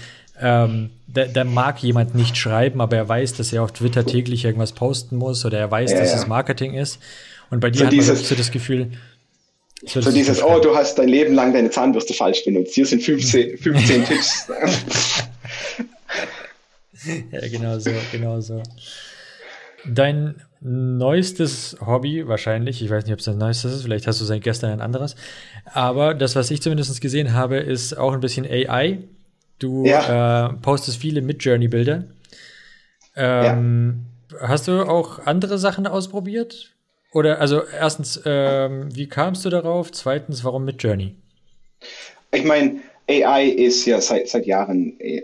ähm, 0.42 0.92
da, 1.08 1.26
da 1.26 1.44
mag 1.44 1.84
jemand 1.84 2.16
nicht 2.16 2.38
schreiben, 2.38 2.80
aber 2.80 2.96
er 2.96 3.10
weiß, 3.10 3.34
dass 3.34 3.52
er 3.52 3.64
auf 3.64 3.74
Twitter 3.74 4.06
täglich 4.06 4.46
irgendwas 4.46 4.72
posten 4.72 5.18
muss 5.18 5.44
oder 5.44 5.60
er 5.60 5.70
weiß, 5.70 5.92
ja, 5.92 6.00
dass 6.00 6.12
ja. 6.12 6.20
es 6.20 6.28
Marketing 6.28 6.74
ist. 6.74 7.00
Und 7.50 7.60
bei 7.60 7.70
dir 7.70 7.80
so 7.80 7.86
hat 7.88 7.94
man 7.94 8.16
so 8.16 8.36
das 8.36 8.52
Gefühl, 8.52 8.92
so, 9.86 10.00
so 10.00 10.12
dieses, 10.12 10.42
oh, 10.42 10.60
du 10.60 10.76
hast 10.76 10.96
dein 11.00 11.10
Leben 11.10 11.34
lang 11.34 11.54
deine 11.54 11.70
Zahnbürste 11.70 12.14
falsch 12.14 12.46
benutzt. 12.46 12.76
Hier 12.76 12.86
sind 12.86 13.04
15, 13.04 13.58
15 13.58 14.06
Tipps. 14.08 14.48
ja, 17.32 17.47
genau 17.47 17.80
so, 17.80 17.91
genau 18.12 18.39
so. 18.41 18.62
Dein 19.86 20.41
neuestes 20.62 21.76
Hobby 21.84 22.28
wahrscheinlich, 22.28 22.84
ich 22.84 22.89
weiß 22.89 23.06
nicht, 23.06 23.14
ob 23.14 23.20
es 23.20 23.26
dein 23.26 23.39
neuestes 23.39 23.74
ist, 23.74 23.84
vielleicht 23.84 24.06
hast 24.06 24.22
du 24.22 24.26
seit 24.26 24.43
gestern 24.43 24.72
ein 24.72 24.82
anderes, 24.82 25.16
aber 25.66 26.14
das, 26.14 26.36
was 26.36 26.52
ich 26.52 26.62
zumindest 26.62 27.02
gesehen 27.02 27.34
habe, 27.34 27.58
ist 27.58 27.97
auch 27.97 28.14
ein 28.14 28.20
bisschen 28.20 28.45
AI. 28.45 28.99
Du 29.58 29.86
ja. 29.86 30.49
äh, 30.49 30.54
postest 30.54 30.99
viele 30.99 31.22
Mid-Journey-Bilder. 31.22 32.06
Ähm, 33.16 34.06
ja. 34.32 34.47
Hast 34.47 34.68
du 34.68 34.84
auch 34.84 35.20
andere 35.26 35.58
Sachen 35.58 35.88
ausprobiert? 35.88 36.72
Oder 37.14 37.39
also 37.39 37.64
erstens, 37.64 38.22
ähm, 38.26 38.95
wie 38.95 39.08
kamst 39.08 39.43
du 39.45 39.49
darauf? 39.49 39.91
Zweitens, 39.91 40.43
warum 40.43 40.66
Mid-Journey? 40.66 41.16
Ich 42.32 42.43
meine, 42.43 42.80
AI 43.10 43.45
ist 43.49 43.86
ja 43.86 43.99
seit, 43.99 44.30
seit 44.30 44.45
Jahren 44.45 44.99
äh, 44.99 45.24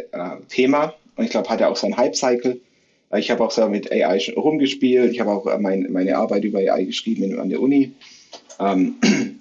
Thema 0.49 0.93
und 1.17 1.25
ich 1.25 1.31
glaube, 1.31 1.49
hat 1.49 1.59
ja 1.59 1.67
auch 1.67 1.75
seinen 1.75 1.97
Hype-Cycle. 1.97 2.61
Ich 3.17 3.31
habe 3.31 3.43
auch 3.43 3.51
so 3.51 3.67
mit 3.67 3.91
AI 3.91 4.19
rumgespielt. 4.35 5.11
Ich 5.11 5.19
habe 5.19 5.31
auch 5.31 5.47
äh, 5.47 5.57
mein, 5.57 5.87
meine 5.91 6.17
Arbeit 6.17 6.43
über 6.43 6.59
AI 6.59 6.83
geschrieben 6.83 7.39
an 7.39 7.49
der 7.49 7.61
Uni. 7.61 7.93
Ähm, 8.59 8.95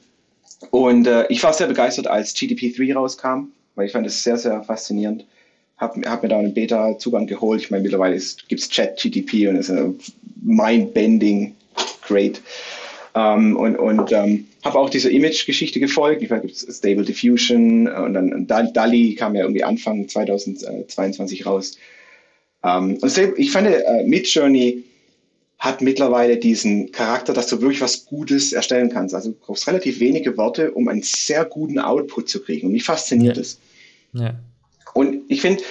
und 0.70 1.06
äh, 1.06 1.26
ich 1.28 1.42
war 1.42 1.52
sehr 1.52 1.66
begeistert, 1.66 2.06
als 2.06 2.34
GDP3 2.34 2.94
rauskam, 2.94 3.48
weil 3.74 3.86
ich 3.86 3.92
fand 3.92 4.06
es 4.06 4.22
sehr, 4.22 4.38
sehr 4.38 4.62
faszinierend. 4.62 5.26
Habe 5.76 6.08
hab 6.08 6.22
mir 6.22 6.30
da 6.30 6.38
einen 6.38 6.54
Beta-Zugang 6.54 7.26
geholt. 7.26 7.60
Ich 7.60 7.70
meine, 7.70 7.82
mittlerweile 7.82 8.18
gibt 8.48 8.60
es 8.60 8.68
Chat-GDP 8.68 9.48
und 9.48 9.56
es 9.56 9.68
ist 9.68 10.12
mind-bending, 10.42 11.54
great. 12.06 12.40
Ähm, 13.14 13.56
und 13.56 13.76
und 13.76 14.12
ähm, 14.12 14.46
habe 14.66 14.78
auch 14.78 14.90
dieser 14.90 15.10
Image-Geschichte 15.10 15.80
gefolgt. 15.80 16.22
Ich 16.22 16.30
es 16.30 16.76
Stable 16.76 17.04
Diffusion 17.04 17.88
und 17.88 18.14
dann 18.14 18.72
DALI 18.72 19.14
kam 19.14 19.34
ja 19.34 19.42
irgendwie 19.42 19.64
Anfang 19.64 20.08
2022 20.08 21.46
raus. 21.46 21.78
Ähm, 22.64 22.98
und 23.00 23.18
ich 23.36 23.50
fand, 23.50 23.68
äh, 23.68 24.04
Midjourney 24.04 24.84
hat 25.58 25.80
mittlerweile 25.80 26.36
diesen 26.36 26.92
Charakter, 26.92 27.32
dass 27.32 27.46
du 27.46 27.60
wirklich 27.60 27.80
was 27.80 28.04
Gutes 28.04 28.52
erstellen 28.52 28.90
kannst. 28.90 29.14
Also 29.14 29.30
du 29.30 29.36
brauchst 29.38 29.66
relativ 29.68 30.00
wenige 30.00 30.36
Worte, 30.36 30.72
um 30.72 30.88
einen 30.88 31.02
sehr 31.02 31.44
guten 31.44 31.78
Output 31.78 32.28
zu 32.28 32.42
kriegen. 32.42 32.66
Und 32.66 32.72
mich 32.72 32.84
fasziniert 32.84 33.38
es. 33.38 33.58
Ja. 34.12 34.22
ja. 34.22 34.34
Und 34.92 35.22
ich 35.28 35.40
finde, 35.40 35.62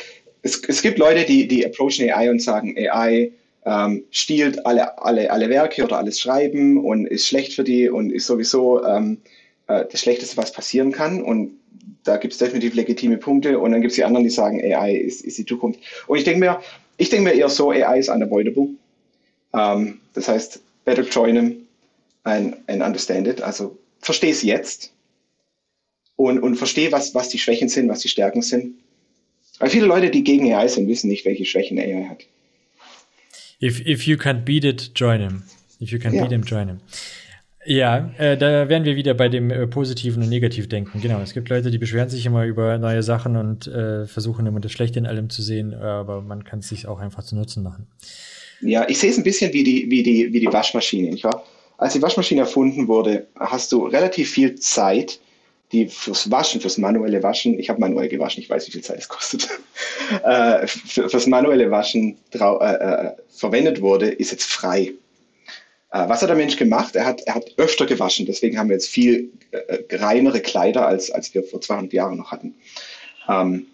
es, 0.41 0.61
es 0.67 0.81
gibt 0.81 0.97
Leute, 0.97 1.25
die, 1.25 1.47
die 1.47 1.65
approachen 1.65 2.09
AI 2.09 2.31
und 2.31 2.41
sagen, 2.41 2.75
AI 2.77 3.31
ähm, 3.65 4.03
stiehlt 4.11 4.65
alle, 4.65 4.97
alle, 4.99 5.31
alle 5.31 5.49
Werke 5.49 5.83
oder 5.83 5.97
alles 5.97 6.19
Schreiben 6.19 6.83
und 6.83 7.07
ist 7.07 7.27
schlecht 7.27 7.53
für 7.53 7.63
die 7.63 7.89
und 7.89 8.11
ist 8.11 8.27
sowieso 8.27 8.83
ähm, 8.85 9.17
äh, 9.67 9.85
das 9.91 10.01
Schlechteste, 10.01 10.37
was 10.37 10.51
passieren 10.51 10.91
kann. 10.91 11.21
Und 11.21 11.57
da 12.03 12.17
gibt 12.17 12.33
es 12.33 12.39
definitiv 12.39 12.75
legitime 12.75 13.17
Punkte. 13.17 13.59
Und 13.59 13.71
dann 13.71 13.81
gibt 13.81 13.91
es 13.91 13.95
die 13.95 14.03
anderen, 14.03 14.23
die 14.23 14.29
sagen, 14.29 14.61
AI 14.61 14.95
ist, 14.95 15.21
ist 15.21 15.37
die 15.39 15.45
Zukunft. 15.45 15.79
Und 16.07 16.17
ich 16.17 16.23
denke 16.23 16.39
mir, 16.39 16.59
ich 16.97 17.09
denke 17.09 17.29
mir 17.29 17.35
eher 17.35 17.49
so, 17.49 17.71
AI 17.71 17.99
ist 17.99 18.09
unavoidable. 18.09 18.69
Ähm, 19.53 19.99
das 20.13 20.27
heißt, 20.27 20.61
better 20.85 21.01
join 21.01 21.35
them 21.35 21.55
and, 22.23 22.57
and 22.67 22.83
understand 22.83 23.27
it. 23.27 23.41
Also 23.41 23.77
verstehe 23.99 24.31
es 24.31 24.43
jetzt 24.43 24.93
und, 26.15 26.39
und 26.39 26.55
verstehe, 26.55 26.91
was, 26.91 27.15
was 27.15 27.29
die 27.29 27.39
Schwächen 27.39 27.67
sind, 27.67 27.89
was 27.89 28.01
die 28.01 28.09
Stärken 28.09 28.43
sind. 28.43 28.75
Weil 29.57 29.69
viele 29.69 29.87
Leute, 29.87 30.11
die 30.11 30.23
gegen 30.23 30.53
AI 30.53 30.67
sind, 30.67 30.87
wissen 30.87 31.07
nicht, 31.07 31.25
welche 31.25 31.45
Schwächen 31.45 31.79
AI 31.79 32.07
hat. 32.09 32.25
If, 33.61 33.85
if 33.85 34.07
you 34.07 34.17
can't 34.17 34.43
beat 34.43 34.63
it, 34.63 34.91
join 34.95 35.21
him. 35.21 35.43
If 35.79 35.91
you 35.91 35.99
can't 35.99 36.13
ja. 36.13 36.23
beat 36.23 36.31
him, 36.31 36.43
join 36.43 36.67
him. 36.67 36.79
Ja, 37.65 38.11
äh, 38.19 38.37
da 38.37 38.69
wären 38.69 38.85
wir 38.85 38.95
wieder 38.95 39.15
bei 39.15 39.27
dem 39.27 39.49
äh, 39.49 39.65
positiven 39.65 40.21
und 40.21 40.29
negativen 40.29 40.69
Denken. 40.69 41.01
Genau, 41.01 41.19
es 41.21 41.33
gibt 41.33 41.49
Leute, 41.49 41.71
die 41.71 41.79
beschweren 41.79 42.09
sich 42.09 42.25
immer 42.25 42.45
über 42.45 42.77
neue 42.77 43.01
Sachen 43.01 43.35
und 43.35 43.65
äh, 43.65 44.05
versuchen 44.05 44.45
immer 44.45 44.59
das 44.59 44.71
Schlechte 44.71 44.99
in 44.99 45.07
allem 45.07 45.31
zu 45.31 45.41
sehen, 45.41 45.73
aber 45.73 46.21
man 46.21 46.43
kann 46.43 46.59
es 46.59 46.69
sich 46.69 46.87
auch 46.87 46.99
einfach 46.99 47.23
zu 47.23 47.35
Nutzen 47.35 47.63
machen. 47.63 47.87
Ja, 48.61 48.87
ich 48.87 48.99
sehe 48.99 49.09
es 49.09 49.17
ein 49.17 49.23
bisschen 49.23 49.51
wie 49.51 49.63
die, 49.63 49.89
wie 49.89 50.03
die, 50.03 50.31
wie 50.31 50.39
die 50.39 50.53
Waschmaschine. 50.53 51.09
Nicht 51.09 51.23
wahr? 51.23 51.43
Als 51.77 51.93
die 51.93 52.01
Waschmaschine 52.01 52.41
erfunden 52.41 52.87
wurde, 52.87 53.27
hast 53.39 53.71
du 53.71 53.85
relativ 53.87 54.29
viel 54.29 54.55
Zeit, 54.55 55.19
die 55.71 55.87
fürs 55.87 56.29
Waschen, 56.29 56.61
fürs 56.61 56.77
manuelle 56.77 57.23
Waschen, 57.23 57.59
ich 57.59 57.69
habe 57.69 57.79
manuell 57.79 58.07
gewaschen, 58.07 58.41
ich 58.41 58.49
weiß, 58.49 58.67
wie 58.67 58.71
viel 58.71 58.83
Zeit 58.83 58.99
es 58.99 59.09
kostet, 59.09 59.49
äh, 60.23 60.67
für, 60.67 61.09
fürs 61.09 61.27
manuelle 61.27 61.71
Waschen 61.71 62.17
äh, 62.33 62.37
äh, 62.37 63.11
verwendet 63.29 63.81
wurde, 63.81 64.09
ist 64.09 64.31
jetzt 64.31 64.45
frei. 64.45 64.93
Äh, 65.91 66.09
was 66.09 66.21
hat 66.21 66.29
der 66.29 66.35
Mensch 66.35 66.57
gemacht? 66.57 66.95
Er 66.95 67.05
hat, 67.05 67.21
er 67.21 67.35
hat 67.35 67.53
öfter 67.57 67.85
gewaschen. 67.85 68.25
Deswegen 68.25 68.59
haben 68.59 68.69
wir 68.69 68.75
jetzt 68.75 68.89
viel 68.89 69.31
äh, 69.51 69.79
reinere 69.95 70.41
Kleider, 70.41 70.85
als, 70.87 71.09
als 71.09 71.33
wir 71.33 71.43
vor 71.43 71.61
200 71.61 71.93
Jahren 71.93 72.17
noch 72.17 72.31
hatten. 72.31 72.55
Ähm, 73.27 73.67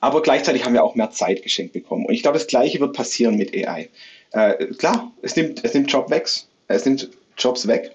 aber 0.00 0.22
gleichzeitig 0.22 0.64
haben 0.64 0.74
wir 0.74 0.82
auch 0.82 0.96
mehr 0.96 1.10
Zeit 1.10 1.42
geschenkt 1.42 1.72
bekommen. 1.72 2.04
Und 2.06 2.14
ich 2.14 2.22
glaube, 2.22 2.38
das 2.38 2.46
Gleiche 2.46 2.80
wird 2.80 2.94
passieren 2.94 3.36
mit 3.36 3.54
AI. 3.54 3.88
Äh, 4.32 4.66
klar, 4.74 5.12
es 5.22 5.36
nimmt, 5.36 5.64
es 5.64 5.72
nimmt 5.72 5.90
Job 5.90 6.10
weg, 6.10 6.28
es 6.68 6.84
nimmt 6.84 7.10
Jobs 7.38 7.66
weg. 7.66 7.92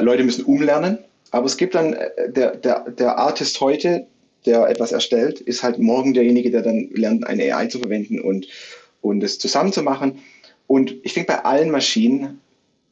Leute 0.00 0.22
müssen 0.22 0.44
umlernen. 0.44 0.98
Aber 1.30 1.46
es 1.46 1.56
gibt 1.56 1.74
dann, 1.74 1.92
äh, 1.94 2.30
der, 2.30 2.56
der, 2.56 2.90
der 2.90 3.18
Artist 3.18 3.60
heute, 3.60 4.06
der 4.46 4.68
etwas 4.68 4.92
erstellt, 4.92 5.40
ist 5.40 5.62
halt 5.62 5.78
morgen 5.78 6.14
derjenige, 6.14 6.50
der 6.50 6.62
dann 6.62 6.88
lernt, 6.92 7.26
eine 7.26 7.54
AI 7.54 7.66
zu 7.66 7.78
verwenden 7.78 8.20
und, 8.20 8.46
und 9.00 9.22
es 9.22 9.38
zusammenzumachen. 9.38 10.20
Und 10.66 10.94
ich 11.02 11.14
denke, 11.14 11.32
bei 11.32 11.44
allen 11.44 11.70
Maschinen 11.70 12.40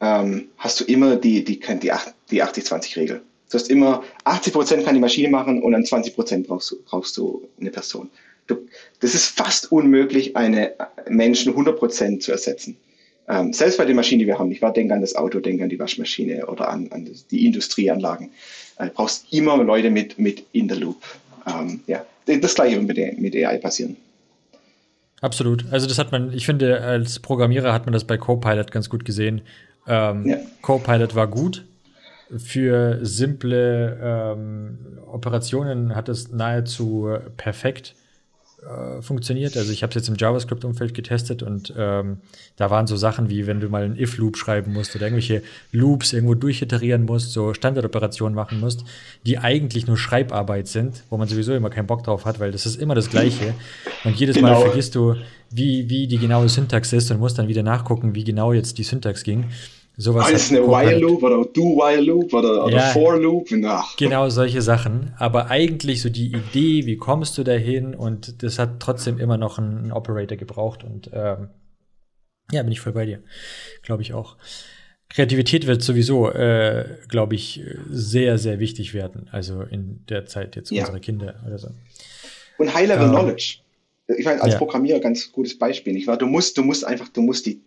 ähm, 0.00 0.48
hast 0.58 0.80
du 0.80 0.84
immer 0.84 1.16
die, 1.16 1.44
die, 1.44 1.58
die, 1.60 1.92
die 2.30 2.42
80-20-Regel. 2.42 3.22
Du 3.50 3.54
hast 3.54 3.70
immer 3.70 4.02
80 4.24 4.52
Prozent 4.52 4.84
kann 4.84 4.94
die 4.94 5.00
Maschine 5.00 5.28
machen 5.28 5.62
und 5.62 5.72
dann 5.72 5.84
20 5.84 6.14
Prozent 6.14 6.48
brauchst 6.48 6.72
du, 6.72 6.76
brauchst 6.84 7.16
du 7.16 7.48
eine 7.60 7.70
Person. 7.70 8.10
Du, 8.48 8.66
das 9.00 9.14
ist 9.14 9.36
fast 9.36 9.70
unmöglich, 9.70 10.36
eine 10.36 10.74
Menschen 11.08 11.52
100 11.52 11.78
Prozent 11.78 12.22
zu 12.22 12.32
ersetzen. 12.32 12.76
Ähm, 13.28 13.52
selbst 13.52 13.78
bei 13.78 13.84
den 13.84 13.96
Maschinen, 13.96 14.20
die 14.20 14.26
wir 14.26 14.38
haben, 14.38 14.50
ich 14.52 14.62
war 14.62 14.72
denke 14.72 14.94
an 14.94 15.00
das 15.00 15.16
Auto, 15.16 15.40
denke 15.40 15.64
an 15.64 15.68
die 15.68 15.78
Waschmaschine 15.78 16.46
oder 16.46 16.68
an, 16.68 16.88
an 16.92 17.08
die 17.30 17.46
Industrieanlagen. 17.46 18.30
Äh, 18.78 18.90
brauchst 18.94 19.32
immer 19.32 19.56
Leute 19.62 19.90
mit, 19.90 20.18
mit 20.18 20.44
in 20.52 20.68
der 20.68 20.76
Loop. 20.76 21.02
Ähm, 21.46 21.80
ja, 21.86 22.04
das 22.26 22.54
gleiche 22.54 22.76
wird 22.86 22.96
mit, 22.96 23.18
mit 23.18 23.34
AI 23.34 23.58
passieren. 23.58 23.96
Absolut. 25.20 25.64
Also 25.70 25.86
das 25.86 25.98
hat 25.98 26.12
man, 26.12 26.32
ich 26.32 26.46
finde, 26.46 26.80
als 26.82 27.18
Programmierer 27.18 27.72
hat 27.72 27.86
man 27.86 27.92
das 27.92 28.04
bei 28.04 28.16
Copilot 28.16 28.70
ganz 28.70 28.90
gut 28.90 29.04
gesehen. 29.04 29.40
Ähm, 29.88 30.26
ja. 30.26 30.36
Copilot 30.62 31.14
war 31.14 31.26
gut. 31.26 31.64
Für 32.36 32.98
simple 33.02 33.98
ähm, 34.02 34.78
Operationen 35.06 35.94
hat 35.94 36.08
es 36.08 36.30
nahezu 36.30 37.08
perfekt 37.36 37.94
äh, 38.66 39.00
funktioniert. 39.00 39.56
Also 39.56 39.72
ich 39.72 39.82
habe 39.82 39.90
es 39.90 39.94
jetzt 39.94 40.08
im 40.08 40.16
JavaScript-Umfeld 40.16 40.92
getestet 40.92 41.42
und 41.42 41.72
ähm, 41.76 42.18
da 42.56 42.68
waren 42.70 42.86
so 42.86 42.96
Sachen 42.96 43.30
wie, 43.30 43.46
wenn 43.46 43.60
du 43.60 43.68
mal 43.68 43.84
einen 43.84 43.98
if-Loop 43.98 44.36
schreiben 44.36 44.72
musst 44.72 44.96
oder 44.96 45.06
irgendwelche 45.06 45.42
Loops 45.72 46.12
irgendwo 46.12 46.34
durchiterieren 46.34 47.04
musst, 47.04 47.32
so 47.32 47.54
Standardoperationen 47.54 48.34
machen 48.34 48.58
musst, 48.58 48.84
die 49.24 49.38
eigentlich 49.38 49.86
nur 49.86 49.96
Schreibarbeit 49.96 50.66
sind, 50.66 51.04
wo 51.10 51.16
man 51.16 51.28
sowieso 51.28 51.54
immer 51.54 51.70
keinen 51.70 51.86
Bock 51.86 52.02
drauf 52.02 52.24
hat, 52.24 52.40
weil 52.40 52.50
das 52.50 52.66
ist 52.66 52.80
immer 52.80 52.94
das 52.94 53.08
Gleiche. 53.08 53.54
Und 54.04 54.16
jedes 54.16 54.36
genau. 54.36 54.54
Mal 54.54 54.60
vergisst 54.60 54.94
du, 54.94 55.14
wie, 55.50 55.88
wie 55.88 56.06
die 56.06 56.18
genaue 56.18 56.48
Syntax 56.48 56.92
ist 56.92 57.10
und 57.10 57.20
musst 57.20 57.38
dann 57.38 57.48
wieder 57.48 57.62
nachgucken, 57.62 58.14
wie 58.14 58.24
genau 58.24 58.52
jetzt 58.52 58.78
die 58.78 58.82
Syntax 58.82 59.22
ging. 59.22 59.44
Sowas 59.98 60.26
Alles 60.26 60.50
eine 60.50 60.60
While 60.60 60.98
Loop 60.98 61.22
oder 61.22 61.42
Do 61.46 61.76
While 61.76 62.02
Loop 62.02 62.34
oder, 62.34 62.66
oder 62.66 62.76
ja, 62.76 62.82
For 62.92 63.18
Loop. 63.18 63.48
Ach. 63.64 63.96
Genau 63.96 64.28
solche 64.28 64.60
Sachen. 64.60 65.14
Aber 65.16 65.48
eigentlich 65.48 66.02
so 66.02 66.10
die 66.10 66.26
Idee, 66.26 66.84
wie 66.84 66.98
kommst 66.98 67.38
du 67.38 67.44
dahin? 67.44 67.94
Und 67.94 68.42
das 68.42 68.58
hat 68.58 68.78
trotzdem 68.80 69.18
immer 69.18 69.38
noch 69.38 69.58
einen, 69.58 69.92
Operator 69.92 70.36
gebraucht. 70.36 70.84
Und 70.84 71.10
ähm, 71.14 71.48
ja, 72.52 72.62
bin 72.62 72.72
ich 72.72 72.80
voll 72.80 72.92
bei 72.92 73.06
dir. 73.06 73.22
Glaube 73.82 74.02
ich 74.02 74.12
auch. 74.12 74.36
Kreativität 75.08 75.66
wird 75.66 75.82
sowieso, 75.82 76.30
äh, 76.30 76.98
glaube 77.08 77.34
ich, 77.34 77.62
sehr, 77.88 78.36
sehr 78.36 78.60
wichtig 78.60 78.92
werden. 78.92 79.28
Also 79.32 79.62
in 79.62 80.04
der 80.10 80.26
Zeit 80.26 80.56
jetzt 80.56 80.70
ja. 80.70 80.82
unserer 80.82 81.00
Kinder 81.00 81.42
oder 81.46 81.58
so. 81.58 81.68
Und 82.58 82.74
High-Level 82.74 83.06
ähm, 83.06 83.12
Knowledge. 83.12 83.58
Ich 84.08 84.26
meine, 84.26 84.42
als 84.42 84.52
ja. 84.52 84.58
Programmierer 84.58 85.00
ganz 85.00 85.32
gutes 85.32 85.58
Beispiel. 85.58 85.96
Ich 85.96 86.06
war, 86.06 86.18
du 86.18 86.26
musst, 86.26 86.58
du 86.58 86.62
musst 86.62 86.84
einfach, 86.84 87.08
du 87.08 87.22
musst 87.22 87.46
die, 87.46 87.62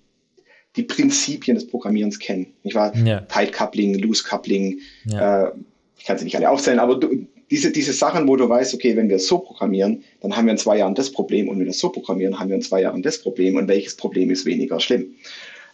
die 0.80 0.84
Prinzipien 0.84 1.56
des 1.56 1.68
Programmierens 1.68 2.20
kennen. 2.20 2.48
Ich 2.64 2.74
war 2.74 2.96
ja. 2.96 3.20
Tight 3.22 3.52
Coupling, 3.52 4.00
Loose 4.00 4.24
Coupling. 4.24 4.80
Ja. 5.06 5.48
Äh, 5.48 5.52
ich 5.98 6.06
kann 6.06 6.18
sie 6.18 6.24
nicht 6.24 6.38
alle 6.38 6.50
aufzählen, 6.50 6.80
aber 6.80 6.96
du, 6.96 7.28
diese, 7.52 7.72
diese 7.72 7.92
Sachen, 7.94 8.28
wo 8.28 8.36
du 8.38 8.48
weißt, 8.48 8.74
okay, 8.74 8.96
wenn 8.96 9.10
wir 9.10 9.18
es 9.18 9.28
so 9.28 9.40
programmieren, 9.40 10.04
dann 10.22 10.36
haben 10.36 10.46
wir 10.46 10.52
in 10.54 10.58
zwei 10.58 10.78
Jahren 10.78 10.96
das 10.96 11.12
Problem 11.12 11.50
und 11.50 11.56
wenn 11.56 11.66
wir 11.66 11.72
das 11.72 11.80
so 11.80 11.90
programmieren, 11.90 12.40
haben 12.40 12.50
wir 12.50 12.56
in 12.56 12.62
zwei 12.62 12.82
Jahren 12.82 13.02
das 13.02 13.22
Problem 13.22 13.56
und 13.58 13.68
welches 13.68 13.96
Problem 13.96 14.32
ist 14.32 14.46
weniger 14.46 14.80
schlimm. 14.80 15.16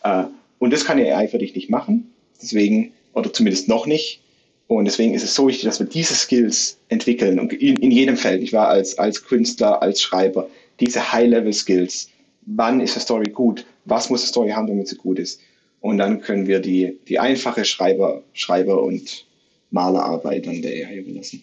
Äh, 0.04 0.24
und 0.58 0.74
das 0.74 0.86
kann 0.86 0.98
ja 0.98 1.18
AI 1.18 1.28
für 1.28 1.38
dich 1.38 1.54
nicht 1.54 1.70
machen. 1.70 2.12
Deswegen, 2.42 2.94
oder 3.14 3.32
zumindest 3.32 3.68
noch 3.68 3.86
nicht. 3.86 4.22
Und 4.68 4.86
deswegen 4.86 5.14
ist 5.14 5.24
es 5.24 5.36
so 5.36 5.48
wichtig, 5.48 5.66
dass 5.66 5.80
wir 5.80 5.86
diese 5.86 6.16
Skills 6.16 6.80
entwickeln 6.90 7.40
und 7.40 7.54
in, 7.54 7.76
in 7.76 7.92
jedem 7.92 8.18
Feld. 8.18 8.42
Ich 8.42 8.52
war 8.52 8.70
als, 8.70 8.98
als 8.98 9.24
Künstler, 9.24 9.82
als 9.84 10.02
Schreiber, 10.02 10.50
diese 10.80 11.12
High-Level-Skills. 11.14 12.10
Wann 12.46 12.80
ist 12.80 12.96
eine 12.96 13.02
Story 13.02 13.32
gut? 13.32 13.66
Was 13.86 14.10
muss 14.10 14.22
eine 14.22 14.30
Story 14.30 14.50
haben, 14.52 14.68
damit 14.68 14.88
sie 14.88 14.98
gut 14.98 15.20
ist? 15.20 15.42
Und 15.82 15.98
dann 15.98 16.22
können 16.22 16.48
wir 16.48 16.60
die, 16.60 17.00
die 17.08 17.20
einfache 17.20 17.66
Schreiber, 17.66 18.24
Schreiber 18.34 18.82
und 18.82 19.26
Malerarbeit 19.72 20.48
an 20.48 20.62
der 20.62 20.88
AI 20.88 20.98
überlassen. 20.98 21.42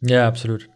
Ja, 0.00 0.26
absolut. 0.26 0.68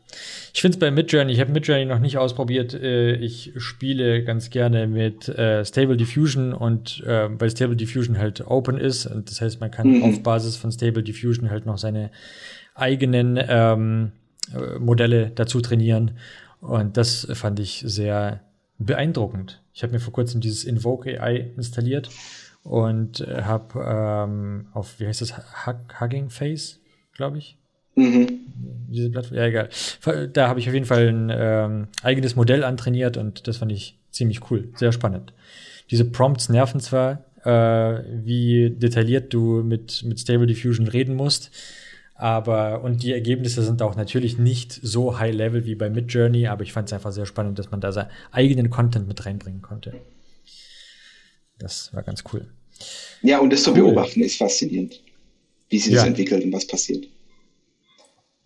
Ich 0.55 0.63
finde 0.63 0.77
es 0.77 0.81
bei 0.81 0.91
Midjourney, 0.91 1.33
ich 1.33 1.41
habe 1.41 1.53
Midjourney 1.53 1.85
noch 1.85 1.99
nicht 1.99 2.17
ausprobiert. 2.17 2.75
Äh, 2.75 3.17
ich 3.17 3.53
spiele 3.57 4.23
ganz 4.23 4.51
gerne 4.51 4.87
mit 4.87 5.29
äh, 5.29 5.65
Stable 5.65 5.97
Diffusion 5.97 6.53
und 6.53 7.03
äh, 7.05 7.29
weil 7.39 7.51
Stable 7.51 7.77
Diffusion 7.77 8.19
halt 8.19 8.47
open 8.47 8.79
ist 8.79 9.07
und 9.07 9.29
das 9.31 9.41
heißt, 9.41 9.61
man 9.61 9.73
kann 9.73 9.99
mhm. 9.99 10.03
auf 10.05 10.23
Basis 10.23 10.57
von 10.57 10.71
Stable 10.71 11.03
Diffusion 11.03 11.51
halt 11.51 11.67
noch 11.67 11.77
seine 11.77 12.11
eigenen 12.75 13.39
ähm, 13.49 14.13
Modelle 14.79 15.33
dazu 15.35 15.61
trainieren 15.61 16.13
und 16.61 16.97
das 16.97 17.27
fand 17.33 17.59
ich 17.59 17.83
sehr 17.85 18.41
beeindruckend. 18.79 19.63
Ich 19.73 19.83
habe 19.83 19.93
mir 19.93 20.01
vor 20.01 20.13
kurzem 20.13 20.41
dieses 20.41 20.65
Invoke 20.65 21.21
AI 21.21 21.53
installiert 21.57 22.11
und 22.63 23.21
habe 23.21 23.81
ähm, 23.87 24.67
auf, 24.73 24.99
wie 24.99 25.07
heißt 25.07 25.21
das, 25.21 25.35
Hugging 26.01 26.31
Face, 26.31 26.81
glaube 27.13 27.39
ich, 27.39 27.59
Mhm. 27.97 28.29
Diese 28.89 29.11
Plattform, 29.11 29.39
ja 29.39 29.47
egal. 29.47 29.69
Da 30.33 30.49
habe 30.49 30.61
ich 30.61 30.69
auf 30.69 30.75
jeden 30.75 30.87
Fall 30.87 31.09
ein 31.09 31.33
ähm, 31.35 31.89
eigenes 32.03 32.37
Modell 32.37 32.63
antrainiert 32.63 33.17
und 33.17 33.49
das 33.49 33.57
fand 33.57 33.73
ich 33.73 33.99
ziemlich 34.11 34.51
cool, 34.51 34.69
sehr 34.77 34.93
spannend. 34.93 35.33
Diese 35.91 36.05
Prompts 36.05 36.49
nerven 36.49 36.81
zwar, 36.81 37.25
äh, 37.45 38.03
wie 38.25 38.71
detailliert 38.71 39.33
du 39.33 39.63
mit, 39.63 40.05
mit 40.05 40.21
Stable 40.21 40.47
Diffusion 40.47 40.89
reden 40.89 41.15
musst, 41.15 41.51
aber 42.19 42.83
und 42.83 43.03
die 43.03 43.13
Ergebnisse 43.13 43.63
sind 43.63 43.83
auch 43.83 43.95
natürlich 43.95 44.39
nicht 44.39 44.73
so 44.73 45.19
high 45.19 45.35
level 45.35 45.67
wie 45.67 45.75
bei 45.75 45.91
Midjourney, 45.91 46.47
aber 46.47 46.63
ich 46.63 46.73
fand 46.73 46.89
es 46.89 46.93
einfach 46.93 47.13
sehr 47.13 47.27
spannend, 47.27 47.59
dass 47.59 47.71
man 47.71 47.81
da 47.81 47.93
seinen 47.93 48.11
eigenen 48.31 48.71
Content 48.71 49.07
mit 49.07 49.27
reinbringen 49.27 49.63
konnte. 49.63 49.95
Das 51.59 51.93
war 51.95 52.03
ganz 52.03 52.25
cool. 52.33 52.47
Ja, 53.23 53.39
und 53.39 53.51
das 53.51 53.63
zu 53.63 53.73
beobachten 53.73 54.21
ist 54.21 54.37
faszinierend, 54.37 55.03
wie 55.69 55.79
sich 55.79 55.93
ja. 55.93 56.01
das 56.01 56.09
entwickelt 56.09 56.45
und 56.45 56.53
was 56.53 56.67
passiert. 56.67 57.07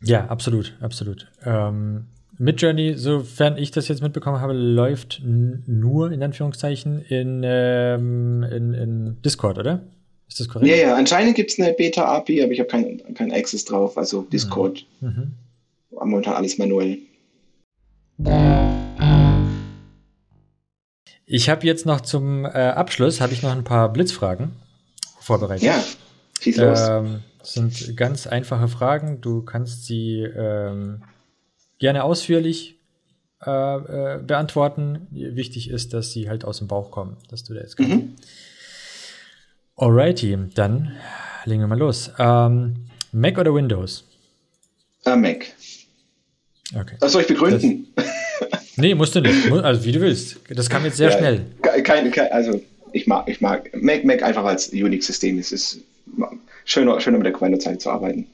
Ja, 0.03 0.27
absolut, 0.27 0.77
absolut. 0.81 1.31
Ähm, 1.45 2.07
Midjourney, 2.39 2.95
sofern 2.97 3.59
ich 3.59 3.71
das 3.71 3.89
jetzt 3.89 4.03
mitbekommen 4.03 4.41
habe, 4.41 4.55
läuft 4.55 5.21
nur 5.23 6.11
in 6.11 6.23
Anführungszeichen 6.23 7.03
in, 7.03 7.43
ähm, 7.45 8.43
in, 8.45 8.73
in 8.73 9.23
Discord, 9.23 9.59
oder? 9.59 9.83
Ist 10.31 10.39
das 10.39 10.49
korrekt? 10.49 10.71
Ja, 10.71 10.77
ja, 10.77 10.95
anscheinend 10.95 11.35
gibt 11.35 11.51
es 11.51 11.59
eine 11.59 11.73
Beta-API, 11.73 12.45
aber 12.45 12.53
ich 12.53 12.61
habe 12.61 12.69
keinen 12.69 13.15
kein 13.15 13.33
Access 13.33 13.65
drauf, 13.65 13.99
also 13.99 14.23
Discord. 14.23 14.87
Mhm. 15.01 15.09
mhm. 15.09 15.33
Momentan 15.91 16.35
alles 16.35 16.57
manuell. 16.57 16.99
Ich 21.27 21.49
habe 21.49 21.67
jetzt 21.67 21.85
noch 21.85 22.01
zum 22.01 22.45
äh, 22.45 22.49
Abschluss 22.49 23.21
habe 23.21 23.33
ich 23.33 23.43
noch 23.43 23.51
ein 23.51 23.65
paar 23.65 23.93
Blitzfragen 23.93 24.53
vorbereitet. 25.19 25.65
Ja, 25.65 25.83
schieß 26.41 26.57
los. 26.59 26.81
Ähm, 26.89 27.23
das 27.41 27.53
sind 27.55 27.97
ganz 27.97 28.27
einfache 28.29 28.69
Fragen. 28.69 29.21
Du 29.21 29.43
kannst 29.43 29.87
sie 29.87 30.21
ähm, 30.23 31.03
gerne 31.79 32.05
ausführlich 32.05 32.79
äh, 33.45 33.51
äh, 33.51 34.23
beantworten. 34.23 35.09
Wichtig 35.11 35.71
ist, 35.71 35.93
dass 35.93 36.13
sie 36.13 36.29
halt 36.29 36.45
aus 36.45 36.59
dem 36.59 36.69
Bauch 36.69 36.91
kommen, 36.91 37.17
dass 37.29 37.43
du 37.43 37.55
da 37.55 37.61
jetzt 37.61 37.77
kannst. 37.77 37.93
Mhm. 37.93 38.15
Alrighty, 39.81 40.37
dann 40.55 40.93
legen 41.47 41.63
wir 41.63 41.67
mal 41.67 41.79
los. 41.79 42.11
Ähm, 42.19 42.75
Mac 43.13 43.39
oder 43.39 43.55
Windows? 43.55 44.05
Uh, 45.07 45.17
Mac. 45.17 45.47
Okay. 46.79 46.97
Das 47.01 47.13
soll 47.13 47.23
ich 47.23 47.29
begründen? 47.29 47.87
Das, 47.97 48.77
nee, 48.77 48.95
musst 48.95 49.15
du 49.15 49.23
nicht. 49.23 49.51
Also 49.51 49.83
wie 49.87 49.93
du 49.93 50.01
willst. 50.03 50.39
Das 50.51 50.69
kam 50.69 50.85
jetzt 50.85 50.99
sehr 50.99 51.11
ja, 51.11 51.17
schnell. 51.17 51.47
Keine, 51.83 52.11
keine, 52.11 52.31
also 52.31 52.61
ich 52.93 53.07
mag, 53.07 53.27
ich 53.27 53.41
mag 53.41 53.71
Mac, 53.75 54.05
Mac 54.05 54.23
einfach 54.23 54.45
als 54.45 54.69
Unix-System. 54.69 55.39
Es 55.39 55.51
ist 55.51 55.79
schöner, 56.67 57.01
schöner 57.01 57.17
mit 57.17 57.25
der 57.25 57.33
Kommandozeit 57.33 57.81
zu 57.81 57.89
arbeiten. 57.89 58.27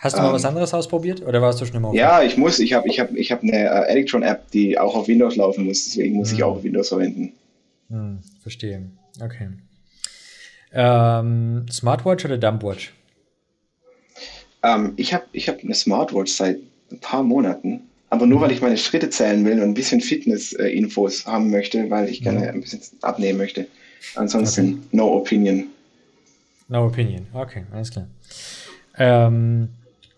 Hast 0.00 0.16
du 0.16 0.22
mal 0.22 0.26
ähm, 0.26 0.34
was 0.34 0.44
anderes 0.44 0.74
ausprobiert 0.74 1.24
oder 1.24 1.40
warst 1.40 1.60
du 1.60 1.66
schon 1.66 1.76
immer 1.76 1.88
auf 1.88 1.94
Ja, 1.94 2.20
ich 2.20 2.36
muss. 2.36 2.58
Ich 2.58 2.72
habe 2.72 2.88
ich 2.88 2.98
hab, 2.98 3.14
ich 3.14 3.30
hab 3.30 3.44
eine 3.44 3.52
äh, 3.52 3.92
Electron-App, 3.92 4.50
die 4.50 4.76
auch 4.76 4.96
auf 4.96 5.06
Windows 5.06 5.36
laufen 5.36 5.66
muss. 5.66 5.84
Deswegen 5.84 6.16
muss 6.16 6.30
hm. 6.30 6.36
ich 6.36 6.42
auch 6.42 6.64
Windows 6.64 6.88
verwenden. 6.88 7.32
Hm, 7.90 8.18
verstehe. 8.42 8.82
Okay. 9.22 9.50
Ähm, 10.74 11.66
Smartwatch 11.70 12.24
oder 12.24 12.36
Dumpwatch? 12.36 12.92
Ähm, 14.62 14.92
ich 14.96 15.14
habe 15.14 15.24
ich 15.32 15.48
hab 15.48 15.60
eine 15.60 15.74
Smartwatch 15.74 16.32
seit 16.32 16.58
ein 16.90 16.98
paar 17.00 17.22
Monaten. 17.22 17.82
Aber 18.10 18.26
nur, 18.26 18.40
weil 18.40 18.52
ich 18.52 18.60
meine 18.60 18.76
Schritte 18.76 19.10
zählen 19.10 19.44
will 19.44 19.54
und 19.54 19.70
ein 19.70 19.74
bisschen 19.74 20.00
Fitness-Infos 20.00 21.26
haben 21.26 21.50
möchte, 21.50 21.90
weil 21.90 22.08
ich 22.08 22.22
gerne 22.22 22.44
ja. 22.44 22.52
ein 22.52 22.60
bisschen 22.60 22.80
abnehmen 23.02 23.38
möchte. 23.38 23.66
Ansonsten 24.14 24.74
okay. 24.74 24.96
no 24.96 25.16
opinion. 25.16 25.64
No 26.68 26.86
opinion. 26.86 27.26
Okay, 27.32 27.64
alles 27.72 27.90
klar. 27.90 28.06
Ähm, 28.96 29.70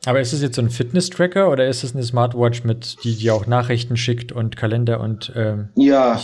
aber 0.04 0.20
ist 0.20 0.34
es 0.34 0.42
jetzt 0.42 0.56
so 0.56 0.62
ein 0.62 0.68
Fitness-Tracker 0.68 1.50
oder 1.50 1.66
ist 1.66 1.84
es 1.84 1.94
eine 1.94 2.02
Smartwatch, 2.02 2.64
mit 2.64 3.02
die, 3.02 3.16
die 3.16 3.30
auch 3.30 3.46
Nachrichten 3.46 3.96
schickt 3.96 4.30
und 4.30 4.56
Kalender 4.56 5.00
und 5.00 5.32
ähm, 5.34 5.68
Ja, 5.74 6.20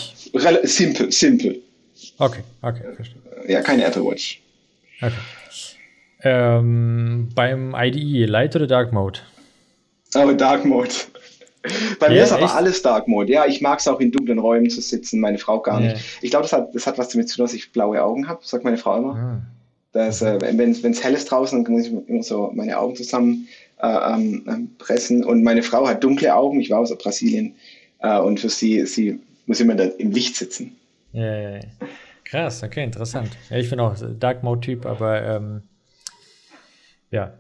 simpel, 0.65 1.11
simpel. 1.11 1.59
Okay, 2.19 2.43
okay, 2.61 2.83
verstehe. 2.95 3.22
Ja, 3.47 3.63
keine 3.63 3.85
Apple 3.85 4.05
Watch. 4.05 4.41
Okay. 5.01 5.13
Ähm, 6.25 7.31
beim 7.35 7.75
IDE, 7.77 8.27
Light 8.27 8.55
oder 8.55 8.67
Dark 8.67 8.93
Mode? 8.93 9.21
Oh, 10.15 10.31
Dark 10.33 10.65
Mode. 10.65 10.91
Bei 11.99 12.09
ja, 12.09 12.13
mir 12.13 12.23
ist 12.25 12.33
aber 12.33 12.45
echt? 12.45 12.55
alles 12.55 12.83
Dark 12.83 13.09
Mode. 13.09 13.33
Ja, 13.33 13.47
ich 13.47 13.61
mag 13.61 13.79
es 13.79 13.89
auch 13.89 14.01
in 14.01 14.11
dunklen 14.11 14.39
Räumen 14.39 14.69
zu 14.71 14.81
sitzen, 14.81 15.21
meine 15.21 15.39
Frau 15.39 15.61
gar 15.61 15.81
nicht. 15.81 15.97
Ich 16.21 16.31
glaube, 16.31 16.43
das 16.43 16.53
hat, 16.53 16.75
das 16.75 16.87
hat 16.87 16.99
was 16.99 17.11
damit 17.11 17.29
zu 17.29 17.37
tun, 17.37 17.45
dass 17.45 17.55
ich 17.55 17.73
blaue 17.73 18.03
Augen 18.03 18.29
habe, 18.29 18.41
sagt 18.43 18.65
meine 18.65 18.79
Frau 18.79 18.99
immer. 18.99 19.17
Ah. 19.17 19.43
Dass, 19.93 20.23
äh, 20.23 20.39
wenn 20.41 20.71
es 20.71 21.05
hell 21.05 21.15
ist 21.15 21.31
draußen, 21.31 21.63
dann 21.63 21.73
muss 21.73 21.87
ich 21.87 21.93
immer 22.09 22.23
so 22.23 22.51
meine 22.55 22.79
Augen 22.79 22.97
zusammen 22.97 23.47
äh, 23.81 24.15
ähm, 24.15 24.71
pressen. 24.79 25.25
Und 25.25 25.43
meine 25.43 25.63
Frau 25.63 25.87
hat 25.87 26.03
dunkle 26.03 26.35
Augen. 26.35 26.61
Ich 26.61 26.71
war 26.71 26.81
aus 26.81 26.97
Brasilien. 26.97 27.55
Äh, 27.99 28.19
und 28.19 28.41
für 28.41 28.49
sie, 28.49 28.87
sie 28.87 29.21
muss 29.47 29.61
immer 29.61 29.75
da 29.75 29.85
im 29.85 30.11
Licht 30.13 30.37
sitzen. 30.37 30.77
Ja, 31.13 31.37
ja, 31.37 31.51
ja. 31.57 31.61
Krass, 32.33 32.63
okay, 32.63 32.83
interessant. 32.83 33.29
Ja, 33.51 33.59
ich 33.59 33.69
bin 33.69 33.79
auch 33.79 33.95
Dark 34.19 34.43
Mode-Typ, 34.43 34.87
aber 34.87 35.23
ähm, 35.23 35.63
ja. 37.11 37.35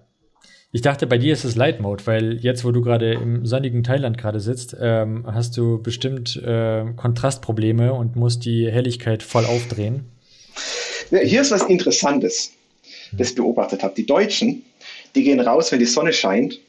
Ich 0.70 0.82
dachte, 0.82 1.06
bei 1.06 1.16
dir 1.16 1.32
ist 1.32 1.44
es 1.44 1.56
Light 1.56 1.80
Mode, 1.80 2.06
weil 2.06 2.34
jetzt, 2.40 2.62
wo 2.62 2.72
du 2.72 2.82
gerade 2.82 3.14
im 3.14 3.46
sonnigen 3.46 3.84
Thailand 3.84 4.18
gerade 4.18 4.38
sitzt, 4.38 4.76
ähm, 4.78 5.24
hast 5.26 5.56
du 5.56 5.82
bestimmt 5.82 6.36
äh, 6.36 6.84
Kontrastprobleme 6.94 7.94
und 7.94 8.16
musst 8.16 8.44
die 8.44 8.70
Helligkeit 8.70 9.22
voll 9.22 9.46
aufdrehen. 9.46 10.04
Hier 11.08 11.40
ist 11.40 11.52
was 11.52 11.62
Interessantes, 11.62 12.52
das 13.12 13.30
ich 13.30 13.34
beobachtet 13.34 13.82
habe. 13.82 13.94
Die 13.94 14.04
Deutschen, 14.04 14.62
die 15.14 15.22
gehen 15.22 15.40
raus, 15.40 15.72
wenn 15.72 15.78
die 15.78 15.86
Sonne 15.86 16.12
scheint 16.12 16.60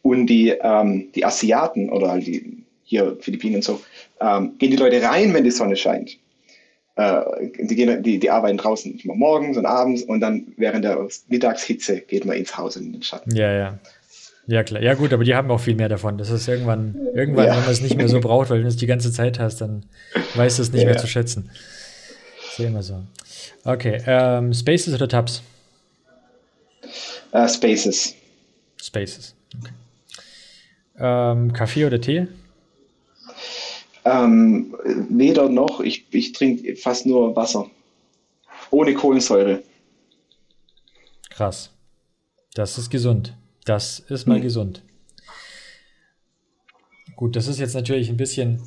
und 0.00 0.28
die, 0.28 0.48
ähm, 0.48 1.08
die 1.14 1.26
Asiaten 1.26 1.90
oder 1.90 2.12
halt 2.12 2.26
die 2.26 2.64
hier 2.84 3.18
Philippinen 3.20 3.56
und 3.56 3.64
so, 3.64 3.82
ähm, 4.18 4.54
gehen 4.58 4.70
die 4.70 4.78
Leute 4.78 5.02
rein, 5.02 5.34
wenn 5.34 5.44
die 5.44 5.50
Sonne 5.50 5.76
scheint. 5.76 6.16
Äh, 6.96 7.22
die, 7.58 7.76
gehen, 7.76 8.02
die, 8.02 8.18
die 8.18 8.30
arbeiten 8.30 8.58
draußen 8.58 9.00
morgens 9.04 9.56
und 9.56 9.66
abends 9.66 10.02
und 10.02 10.20
dann 10.20 10.52
während 10.56 10.84
der 10.84 11.06
Mittagshitze 11.28 12.00
geht 12.00 12.24
man 12.24 12.36
ins 12.36 12.56
Haus 12.56 12.76
in 12.76 12.92
den 12.92 13.02
Schatten. 13.02 13.34
Ja, 13.34 13.52
ja. 13.52 13.78
Ja, 14.46 14.64
klar. 14.64 14.82
Ja, 14.82 14.94
gut, 14.94 15.12
aber 15.12 15.22
die 15.22 15.34
haben 15.34 15.48
auch 15.52 15.60
viel 15.60 15.76
mehr 15.76 15.88
davon. 15.88 16.18
Das 16.18 16.28
ist 16.30 16.48
irgendwann, 16.48 16.96
irgendwann, 17.14 17.46
ja. 17.46 17.56
wenn 17.56 17.62
man 17.62 17.70
es 17.70 17.82
nicht 17.82 17.96
mehr 17.96 18.08
so 18.08 18.18
braucht, 18.18 18.50
weil 18.50 18.62
du 18.62 18.68
es 18.68 18.76
die 18.76 18.86
ganze 18.86 19.12
Zeit 19.12 19.38
hast, 19.38 19.60
dann 19.60 19.84
weißt 20.34 20.58
du 20.58 20.62
es 20.62 20.72
nicht 20.72 20.82
ja. 20.82 20.88
mehr 20.88 20.96
zu 20.96 21.06
schätzen. 21.06 21.50
Ist 22.50 22.58
immer 22.58 22.82
so. 22.82 23.00
Okay, 23.64 24.02
ähm, 24.06 24.52
Spaces 24.52 24.92
oder 24.92 25.06
Tabs? 25.06 25.42
Uh, 27.32 27.46
Spaces. 27.46 28.16
Spaces, 28.82 29.36
okay. 29.56 29.72
Ähm, 30.98 31.52
Kaffee 31.52 31.84
oder 31.84 32.00
Tee? 32.00 32.26
Ähm, 34.04 34.74
weder 35.08 35.48
noch. 35.48 35.80
Ich, 35.80 36.06
ich 36.10 36.32
trinke 36.32 36.76
fast 36.76 37.06
nur 37.06 37.36
Wasser. 37.36 37.70
Ohne 38.70 38.94
Kohlensäure. 38.94 39.62
Krass. 41.30 41.70
Das 42.54 42.78
ist 42.78 42.90
gesund. 42.90 43.36
Das 43.64 44.00
ist 44.00 44.26
mal 44.26 44.36
hm. 44.36 44.42
gesund. 44.42 44.82
Gut, 47.16 47.36
das 47.36 47.46
ist 47.46 47.58
jetzt 47.58 47.74
natürlich 47.74 48.08
ein 48.08 48.16
bisschen 48.16 48.62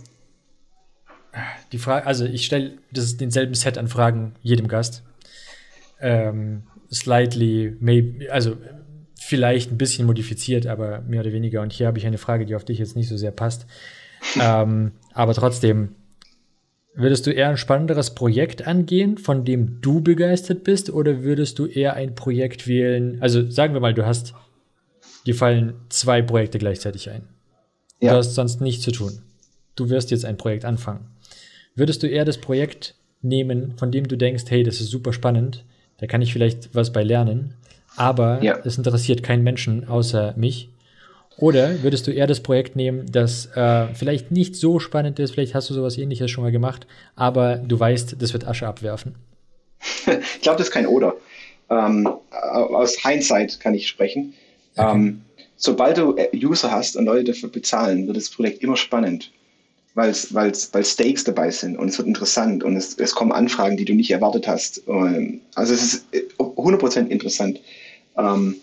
die 1.72 1.80
Frage, 1.80 2.06
also 2.06 2.26
ich 2.26 2.46
stelle 2.46 2.74
denselben 2.92 3.56
Set 3.56 3.78
an 3.78 3.88
Fragen 3.88 4.36
jedem 4.44 4.68
Gast. 4.68 5.04
Ähm, 6.00 6.64
slightly, 6.92 7.76
maybe, 7.80 8.32
also 8.32 8.58
vielleicht 9.20 9.72
ein 9.72 9.78
bisschen 9.78 10.06
modifiziert, 10.06 10.68
aber 10.68 11.02
mehr 11.02 11.22
oder 11.22 11.34
weniger. 11.34 11.62
Und 11.62 11.74
hier 11.74 11.88
habe 11.88 11.98
ich 11.98 12.06
eine 12.06 12.20
Frage, 12.20 12.46
die 12.46 12.56
auf 12.56 12.66
dich 12.66 12.78
jetzt 12.78 12.96
nicht 12.96 13.08
so 13.08 13.18
sehr 13.18 13.32
passt. 13.32 13.66
Ähm, 14.40 14.92
aber 15.14 15.34
trotzdem, 15.34 15.96
würdest 16.96 17.26
du 17.28 17.32
eher 17.32 17.50
ein 17.50 17.58
spannenderes 17.58 18.14
Projekt 18.16 18.68
angehen, 18.68 19.18
von 19.18 19.46
dem 19.46 19.82
du 19.82 20.02
begeistert 20.02 20.64
bist, 20.64 20.90
oder 20.90 21.24
würdest 21.24 21.60
du 21.60 21.66
eher 21.66 21.94
ein 21.96 22.16
Projekt 22.16 22.68
wählen? 22.68 23.18
Also 23.22 23.50
sagen 23.50 23.74
wir 23.74 23.82
mal, 23.82 23.94
du 23.94 24.06
hast, 24.06 24.34
dir 25.26 25.36
fallen 25.36 25.74
zwei 25.90 26.22
Projekte 26.22 26.60
gleichzeitig 26.60 27.10
ein. 27.10 27.24
Ja. 28.00 28.12
Du 28.12 28.18
hast 28.18 28.36
sonst 28.36 28.62
nichts 28.62 28.84
zu 28.84 28.92
tun. 28.92 29.20
Du 29.76 29.90
wirst 29.90 30.12
jetzt 30.12 30.26
ein 30.26 30.38
Projekt 30.38 30.66
anfangen. 30.66 31.08
Würdest 31.76 32.04
du 32.04 32.08
eher 32.08 32.26
das 32.26 32.38
Projekt 32.38 32.96
nehmen, 33.22 33.74
von 33.78 33.92
dem 33.92 34.08
du 34.08 34.18
denkst, 34.18 34.44
hey, 34.50 34.64
das 34.64 34.82
ist 34.82 34.90
super 34.90 35.14
spannend, 35.14 35.64
da 35.98 36.08
kann 36.08 36.22
ich 36.22 36.34
vielleicht 36.34 36.76
was 36.76 36.92
bei 36.92 37.04
lernen, 37.04 37.56
aber 37.96 38.44
ja. 38.44 38.60
es 38.64 38.78
interessiert 38.78 39.24
keinen 39.24 39.44
Menschen 39.44 39.88
außer 39.88 40.34
mich? 40.36 40.70
Oder 41.38 41.82
würdest 41.84 42.06
du 42.08 42.12
eher 42.12 42.28
das 42.28 42.42
Projekt 42.42 42.76
nehmen, 42.76 43.06
das 43.12 43.48
äh, 43.56 43.88
vielleicht 43.94 44.32
nicht 44.32 44.56
so 44.56 44.80
spannend 44.80 45.20
ist, 45.20 45.32
vielleicht 45.32 45.56
hast 45.56 45.70
du 45.70 45.74
sowas 45.74 45.98
ähnliches 45.98 46.30
schon 46.30 46.44
mal 46.44 46.52
gemacht, 46.52 46.86
aber 47.16 47.58
du 47.58 47.80
weißt, 47.80 48.18
das 48.20 48.34
wird 48.34 48.48
Asche 48.48 48.68
abwerfen? 48.68 49.16
ich 50.06 50.42
glaube, 50.42 50.58
das 50.58 50.68
ist 50.68 50.74
kein 50.74 50.86
Oder. 50.86 51.16
Ähm, 51.70 52.08
aus 52.30 52.98
Hindsight 53.02 53.60
kann 53.60 53.74
ich 53.74 53.88
sprechen. 53.88 54.34
Okay. 54.76 54.92
Ähm, 54.92 55.22
sobald 55.56 55.98
du 55.98 56.16
äh, 56.16 56.30
User 56.36 56.72
hast 56.72 56.96
und 56.96 57.06
Leute 57.06 57.32
dafür 57.32 57.50
bezahlen, 57.50 58.06
wird 58.08 58.18
das 58.18 58.30
Projekt 58.30 58.62
immer 58.64 58.76
spannend, 58.76 59.32
weil's, 59.96 60.34
weil's, 60.34 60.74
weil 60.74 60.86
Stakes 60.86 61.24
dabei 61.24 61.50
sind 61.50 61.78
und 61.78 61.90
es 61.90 61.98
wird 61.98 62.08
interessant 62.08 62.64
und 62.64 62.76
es, 62.76 62.96
es 62.96 63.16
kommen 63.16 63.32
Anfragen, 63.32 63.78
die 63.78 63.86
du 63.86 63.94
nicht 63.94 64.12
erwartet 64.12 64.48
hast. 64.48 64.84
Ähm, 64.88 65.42
also 65.56 65.74
es 65.74 65.82
ist 65.82 66.06
100% 66.38 67.08
äh, 67.08 67.12
interessant. 67.12 67.60
Ähm, 68.18 68.56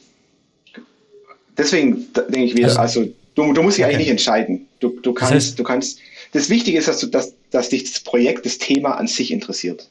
deswegen 1.60 2.06
denke 2.14 2.44
ich 2.44 2.56
wieder, 2.56 2.68
also, 2.68 3.00
also 3.00 3.12
du, 3.34 3.52
du 3.52 3.62
musst 3.62 3.78
dich 3.78 3.84
okay. 3.84 3.94
eigentlich 3.94 4.06
nicht 4.06 4.10
entscheiden. 4.10 4.66
Du, 4.80 4.98
du 5.00 5.12
kannst, 5.12 5.32
das 5.32 5.44
heißt, 5.44 5.58
du 5.58 5.62
kannst. 5.62 5.98
Das 6.32 6.48
Wichtige 6.48 6.78
ist, 6.78 6.86
dass, 6.88 7.00
du, 7.00 7.08
dass, 7.08 7.34
dass 7.50 7.70
dich 7.70 7.90
das 7.90 8.00
Projekt, 8.00 8.46
das 8.46 8.58
Thema 8.58 8.92
an 8.92 9.08
sich 9.08 9.32
interessiert. 9.32 9.88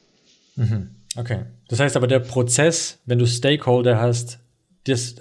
Mhm. 0.56 0.90
Okay. 1.16 1.40
Das 1.68 1.80
heißt 1.80 1.96
aber, 1.96 2.06
der 2.06 2.20
Prozess, 2.20 2.98
wenn 3.04 3.18
du 3.18 3.26
Stakeholder 3.26 4.00
hast, 4.00 4.38
das, 4.84 5.16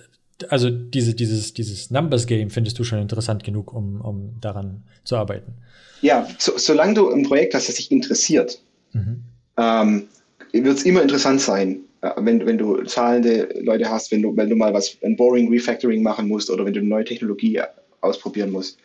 also 0.47 0.69
diese, 0.69 1.13
dieses, 1.13 1.53
dieses 1.53 1.91
Numbers 1.91 2.25
Game 2.25 2.49
findest 2.49 2.79
du 2.79 2.83
schon 2.83 2.99
interessant 2.99 3.43
genug, 3.43 3.73
um, 3.73 3.99
um 4.01 4.39
daran 4.39 4.83
zu 5.03 5.17
arbeiten. 5.17 5.53
Ja, 6.01 6.27
so, 6.37 6.57
solange 6.57 6.93
du 6.93 7.11
ein 7.11 7.23
Projekt 7.23 7.53
hast, 7.53 7.67
das 7.67 7.75
dich 7.75 7.91
interessiert, 7.91 8.61
mhm. 8.93 9.23
ähm, 9.57 10.07
wird 10.53 10.77
es 10.77 10.83
immer 10.83 11.01
interessant 11.01 11.41
sein, 11.41 11.79
wenn, 12.01 12.45
wenn 12.45 12.57
du 12.57 12.81
zahlende 12.83 13.49
Leute 13.61 13.89
hast, 13.89 14.11
wenn 14.11 14.21
du, 14.21 14.35
wenn 14.35 14.49
du 14.49 14.55
mal 14.55 14.73
was, 14.73 14.97
ein 15.03 15.15
Boring 15.15 15.49
Refactoring 15.49 16.01
machen 16.01 16.27
musst 16.27 16.49
oder 16.49 16.65
wenn 16.65 16.73
du 16.73 16.79
eine 16.79 16.89
neue 16.89 17.05
Technologie 17.05 17.61
ausprobieren 18.01 18.51
musst. 18.51 18.77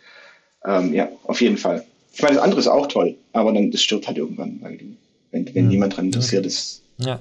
Ähm, 0.64 0.92
ja, 0.92 1.08
auf 1.24 1.40
jeden 1.40 1.56
Fall. 1.56 1.84
Ich 2.12 2.22
meine, 2.22 2.36
das 2.36 2.44
andere 2.44 2.60
ist 2.60 2.68
auch 2.68 2.86
toll, 2.86 3.16
aber 3.32 3.52
dann 3.52 3.70
das 3.70 3.82
stirbt 3.82 4.06
halt 4.06 4.18
irgendwann, 4.18 4.60
wenn, 4.62 5.54
wenn 5.54 5.64
mhm. 5.64 5.68
niemand 5.68 5.92
daran 5.92 6.06
interessiert 6.06 6.46
ist. 6.46 6.82
Ja. 6.98 7.20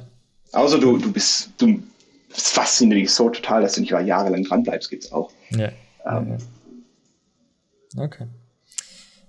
Außer 0.52 0.80
du, 0.80 0.98
du 0.98 1.12
bist, 1.12 1.50
du 1.58 1.82
das 2.30 2.52
fasziniert 2.52 3.00
dich 3.00 3.12
so 3.12 3.30
total, 3.30 3.62
dass 3.62 3.74
du 3.74 3.82
nicht 3.82 3.92
mal 3.92 4.06
jahrelang 4.06 4.44
dran 4.44 4.64
bleibst, 4.64 4.90
gibt 4.90 5.04
es 5.04 5.12
auch. 5.12 5.32
Ja. 5.52 5.70
Ähm, 6.06 6.38
okay. 7.98 8.26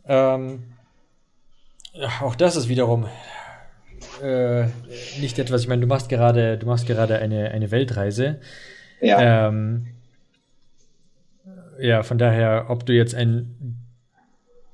Ähm, 0.07 0.63
auch 2.23 2.35
das 2.35 2.57
ist 2.57 2.69
wiederum 2.69 3.07
äh, 4.23 4.67
nicht 5.21 5.39
etwas, 5.39 5.63
ich 5.63 5.69
meine, 5.69 5.83
du 5.83 5.87
machst 5.87 6.09
gerade, 6.09 6.59
du 6.59 6.67
machst 6.67 6.87
gerade 6.87 7.19
eine, 7.19 7.51
eine 7.51 7.71
Weltreise. 7.71 8.41
Ja. 9.01 9.49
Ähm, 9.49 9.87
ja, 11.79 12.03
von 12.03 12.19
daher, 12.19 12.67
ob 12.69 12.87
du 12.87 12.93
jetzt 12.93 13.15
ein 13.15 13.79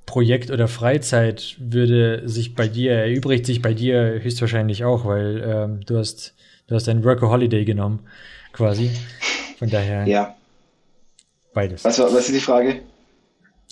Projekt 0.07 0.51
oder 0.51 0.69
Freizeit 0.69 1.57
würde 1.59 2.29
sich 2.29 2.55
bei 2.55 2.69
dir, 2.69 2.93
erübrigt 2.93 3.47
sich 3.47 3.63
bei 3.63 3.75
dir 3.75 4.21
höchstwahrscheinlich 4.23 4.85
auch, 4.85 5.05
weil 5.05 5.43
ähm, 5.47 5.81
du 5.87 5.99
hast, 5.99 6.35
du 6.67 6.75
hast 6.75 6.89
ein 6.89 7.05
Work-Holiday 7.05 7.65
genommen, 7.65 8.01
quasi. 8.53 8.91
Von 9.59 9.71
daher. 9.71 10.07
Ja. 10.07 10.35
Beides. 11.53 11.85
Was, 11.85 11.99
was 11.99 12.29
ist 12.29 12.35
die 12.35 12.41
Frage? 12.41 12.81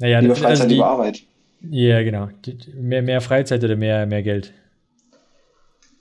Naja, 0.00 0.20
über 0.20 0.36
Freizeit, 0.36 0.50
also 0.50 0.68
die, 0.68 0.76
über 0.76 0.86
Arbeit. 0.86 1.22
Ja, 1.70 2.02
genau. 2.02 2.28
Mehr, 2.74 3.02
mehr 3.02 3.20
Freizeit 3.20 3.64
oder 3.64 3.76
mehr, 3.76 4.06
mehr 4.06 4.22
Geld? 4.22 4.52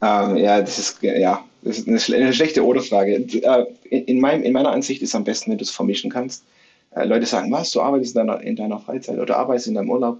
Ähm, 0.01 0.37
ja, 0.37 0.61
das 0.61 0.77
ist, 0.77 1.01
ja, 1.01 1.43
das 1.63 1.79
ist 1.79 1.87
eine, 1.87 2.23
eine 2.23 2.33
schlechte 2.33 2.65
Oder-Frage. 2.65 3.15
Äh, 3.15 3.65
in, 3.89 4.05
in, 4.05 4.23
in 4.23 4.53
meiner 4.53 4.71
Ansicht 4.71 5.01
ist 5.01 5.09
es 5.09 5.15
am 5.15 5.23
besten, 5.23 5.51
wenn 5.51 5.57
du 5.57 5.63
es 5.63 5.71
vermischen 5.71 6.11
kannst. 6.11 6.43
Äh, 6.91 7.05
Leute 7.05 7.25
sagen, 7.25 7.51
was, 7.51 7.71
du 7.71 7.81
arbeitest 7.81 8.15
in 8.15 8.27
deiner, 8.27 8.41
in 8.41 8.55
deiner 8.55 8.79
Freizeit 8.79 9.19
oder 9.19 9.37
arbeitest 9.37 9.67
in 9.67 9.75
deinem 9.75 9.89
Urlaub. 9.89 10.19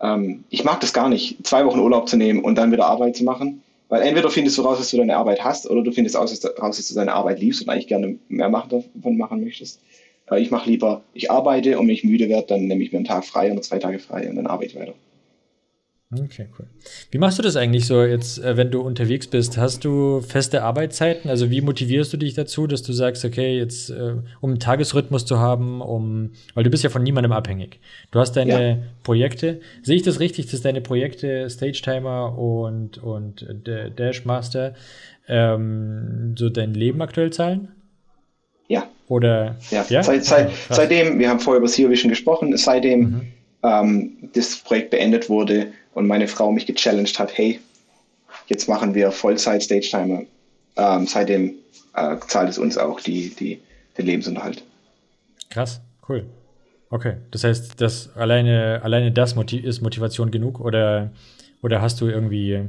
Ähm, 0.00 0.44
ich 0.50 0.64
mag 0.64 0.80
das 0.80 0.92
gar 0.92 1.08
nicht, 1.08 1.46
zwei 1.46 1.64
Wochen 1.64 1.78
Urlaub 1.78 2.08
zu 2.08 2.16
nehmen 2.16 2.40
und 2.40 2.56
dann 2.56 2.72
wieder 2.72 2.86
Arbeit 2.86 3.16
zu 3.16 3.24
machen. 3.24 3.62
Weil 3.88 4.02
entweder 4.02 4.30
findest 4.30 4.56
du 4.56 4.62
raus, 4.62 4.78
dass 4.78 4.90
du 4.90 4.96
deine 4.96 5.16
Arbeit 5.16 5.44
hast, 5.44 5.68
oder 5.68 5.82
du 5.82 5.92
findest 5.92 6.16
raus, 6.16 6.40
dass 6.40 6.88
du 6.88 6.94
deine 6.94 7.12
Arbeit 7.12 7.40
liebst 7.40 7.60
und 7.60 7.68
eigentlich 7.68 7.88
gerne 7.88 8.16
mehr 8.28 8.48
davon 8.48 9.18
machen 9.18 9.44
möchtest. 9.44 9.80
Äh, 10.30 10.40
ich 10.40 10.50
mache 10.50 10.68
lieber, 10.68 11.02
ich 11.14 11.30
arbeite 11.30 11.78
und 11.78 11.86
wenn 11.86 11.94
ich 11.94 12.02
müde 12.02 12.28
werde, 12.28 12.46
dann 12.48 12.66
nehme 12.66 12.82
ich 12.82 12.90
mir 12.90 12.98
einen 12.98 13.06
Tag 13.06 13.24
frei 13.24 13.52
oder 13.52 13.62
zwei 13.62 13.78
Tage 13.78 13.98
frei 13.98 14.28
und 14.28 14.36
dann 14.36 14.46
arbeite 14.46 14.70
ich 14.70 14.80
weiter. 14.80 14.94
Okay, 16.14 16.48
cool. 16.58 16.66
Wie 17.10 17.16
machst 17.16 17.38
du 17.38 17.42
das 17.42 17.56
eigentlich 17.56 17.86
so 17.86 18.02
jetzt, 18.02 18.38
äh, 18.38 18.56
wenn 18.58 18.70
du 18.70 18.82
unterwegs 18.82 19.26
bist? 19.26 19.56
Hast 19.56 19.84
du 19.84 20.20
feste 20.20 20.62
Arbeitszeiten? 20.62 21.30
Also 21.30 21.50
wie 21.50 21.62
motivierst 21.62 22.12
du 22.12 22.18
dich 22.18 22.34
dazu, 22.34 22.66
dass 22.66 22.82
du 22.82 22.92
sagst, 22.92 23.24
okay, 23.24 23.56
jetzt 23.56 23.88
äh, 23.88 24.16
um 24.40 24.50
einen 24.50 24.58
Tagesrhythmus 24.58 25.24
zu 25.24 25.38
haben, 25.38 25.80
um, 25.80 26.32
weil 26.54 26.64
du 26.64 26.70
bist 26.70 26.84
ja 26.84 26.90
von 26.90 27.02
niemandem 27.02 27.32
abhängig. 27.32 27.80
Du 28.10 28.18
hast 28.18 28.34
deine 28.34 28.68
ja. 28.68 28.78
Projekte. 29.04 29.60
Sehe 29.82 29.96
ich 29.96 30.02
das 30.02 30.20
richtig, 30.20 30.50
dass 30.50 30.60
deine 30.60 30.82
Projekte 30.82 31.48
Stage 31.48 31.80
Timer 31.82 32.38
und 32.38 32.98
und 32.98 33.46
Dash 33.96 34.26
Master 34.26 34.74
ähm, 35.28 36.34
so 36.36 36.50
dein 36.50 36.74
Leben 36.74 37.00
aktuell 37.00 37.32
zahlen? 37.32 37.68
Ja. 38.68 38.90
Oder 39.08 39.56
ja, 39.70 39.84
ja? 39.88 40.02
Seit, 40.02 40.24
seit, 40.24 40.50
seitdem, 40.68 41.18
wir 41.18 41.30
haben 41.30 41.40
vorher 41.40 41.58
über 41.58 41.68
Zero 41.68 41.90
Vision 41.90 42.10
gesprochen, 42.10 42.54
seitdem 42.56 43.00
mhm. 43.00 43.20
Ähm, 43.62 44.30
das 44.34 44.56
Projekt 44.56 44.90
beendet 44.90 45.28
wurde 45.28 45.72
und 45.94 46.06
meine 46.06 46.28
Frau 46.28 46.50
mich 46.52 46.66
gechallenged 46.66 47.18
hat, 47.18 47.36
hey, 47.36 47.60
jetzt 48.46 48.68
machen 48.68 48.94
wir 48.94 49.10
Vollzeit 49.12 49.62
Stage 49.62 49.88
Timer. 49.90 50.22
Ähm, 50.76 51.06
seitdem 51.06 51.54
äh, 51.94 52.16
zahlt 52.28 52.48
es 52.48 52.58
uns 52.58 52.78
auch 52.78 53.00
die, 53.00 53.34
die, 53.34 53.60
den 53.98 54.06
Lebensunterhalt. 54.06 54.62
Krass, 55.50 55.80
cool. 56.08 56.24
Okay, 56.90 57.16
das 57.30 57.44
heißt, 57.44 57.80
das 57.80 58.14
alleine, 58.16 58.80
alleine 58.82 59.12
das 59.12 59.34
motiv 59.34 59.64
ist 59.64 59.80
Motivation 59.80 60.30
genug 60.30 60.60
oder, 60.60 61.10
oder 61.62 61.80
hast 61.80 62.00
du 62.00 62.06
irgendwie 62.06 62.68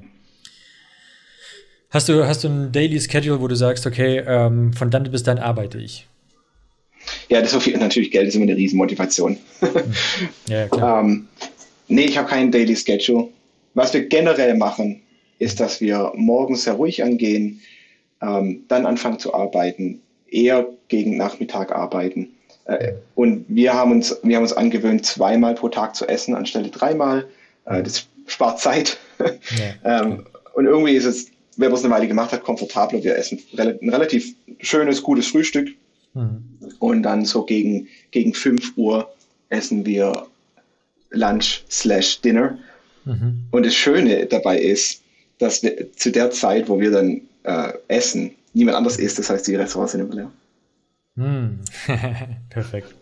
Hast 1.94 2.10
du, 2.10 2.26
hast 2.26 2.44
du 2.44 2.48
ein 2.48 2.72
Daily 2.72 3.00
Schedule, 3.00 3.40
wo 3.40 3.48
du 3.48 3.56
sagst, 3.56 3.86
okay, 3.86 4.18
ähm, 4.26 4.74
von 4.74 4.90
dann 4.90 5.04
bis 5.12 5.22
dann 5.22 5.38
arbeite 5.38 5.78
ich? 5.78 6.08
Ja, 7.30 7.42
das 7.42 7.54
ist 7.54 7.78
natürlich 7.78 8.12
Geld 8.12 8.28
ist 8.28 8.36
immer 8.36 8.44
eine 8.44 8.56
Riesenmotivation. 8.56 9.38
ja, 10.48 10.68
klar. 10.68 11.02
ähm, 11.02 11.28
nee, 11.88 12.06
ich 12.06 12.18
habe 12.18 12.30
keinen 12.30 12.52
Daily 12.52 12.76
Schedule. 12.76 13.30
Was 13.74 13.94
wir 13.94 14.08
generell 14.08 14.56
machen, 14.56 15.02
ist, 15.40 15.60
dass 15.60 15.82
wir 15.82 16.12
morgens 16.16 16.64
sehr 16.64 16.74
ruhig 16.74 17.04
angehen, 17.04 17.62
ähm, 18.22 18.64
dann 18.68 18.86
anfangen 18.86 19.20
zu 19.20 19.34
arbeiten, 19.34 20.02
eher 20.30 20.68
gegen 20.88 21.18
Nachmittag 21.18 21.72
arbeiten. 21.72 22.30
Äh, 22.66 22.94
und 23.16 23.46
wir 23.48 23.74
haben, 23.74 23.92
uns, 23.92 24.18
wir 24.24 24.36
haben 24.36 24.44
uns 24.44 24.54
angewöhnt, 24.54 25.06
zweimal 25.06 25.56
pro 25.56 25.70
Tag 25.70 25.96
zu 25.96 26.08
essen 26.08 26.36
anstelle 26.36 26.70
dreimal. 26.70 27.28
Äh, 27.66 27.84
das 27.84 28.08
spart 28.28 28.60
Zeit. 28.60 28.98
Ja, 29.84 30.02
ähm, 30.02 30.26
und 30.54 30.66
irgendwie 30.66 30.96
ist 30.96 31.06
es 31.06 31.32
wer 31.58 31.72
es 31.72 31.84
eine 31.84 31.94
Weile 31.94 32.08
gemacht 32.08 32.32
hat, 32.32 32.44
komfortabler. 32.44 33.04
Wir 33.04 33.16
essen 33.16 33.40
ein 33.58 33.90
relativ 33.90 34.36
schönes, 34.60 35.04
gutes 35.04 35.28
Frühstück. 35.28 35.70
Mhm. 36.14 36.44
Und 36.80 37.04
dann 37.04 37.26
so 37.26 37.44
gegen, 37.44 37.88
gegen 38.12 38.34
5 38.34 38.78
Uhr 38.78 39.12
essen 39.50 39.86
wir 39.86 40.28
Lunch 41.12 41.64
slash 41.70 42.22
Dinner. 42.22 42.58
Mhm. 43.06 43.46
Und 43.52 43.66
das 43.66 43.76
Schöne 43.76 44.26
dabei 44.26 44.60
ist, 44.60 45.02
dass 45.40 45.64
wir 45.64 45.92
zu 45.94 46.12
der 46.12 46.32
Zeit, 46.32 46.70
wo 46.70 46.80
wir 46.80 46.92
dann 46.92 47.22
äh, 47.44 47.74
essen, 47.88 48.32
niemand 48.54 48.78
anders 48.78 48.98
isst. 48.98 49.20
Das 49.20 49.30
heißt, 49.30 49.48
die 49.48 49.56
Restaurants 49.56 49.92
sind 49.92 50.02
immer 50.02 50.16
leer. 50.16 50.32
Mhm. 51.16 51.60
Perfekt. 52.50 52.96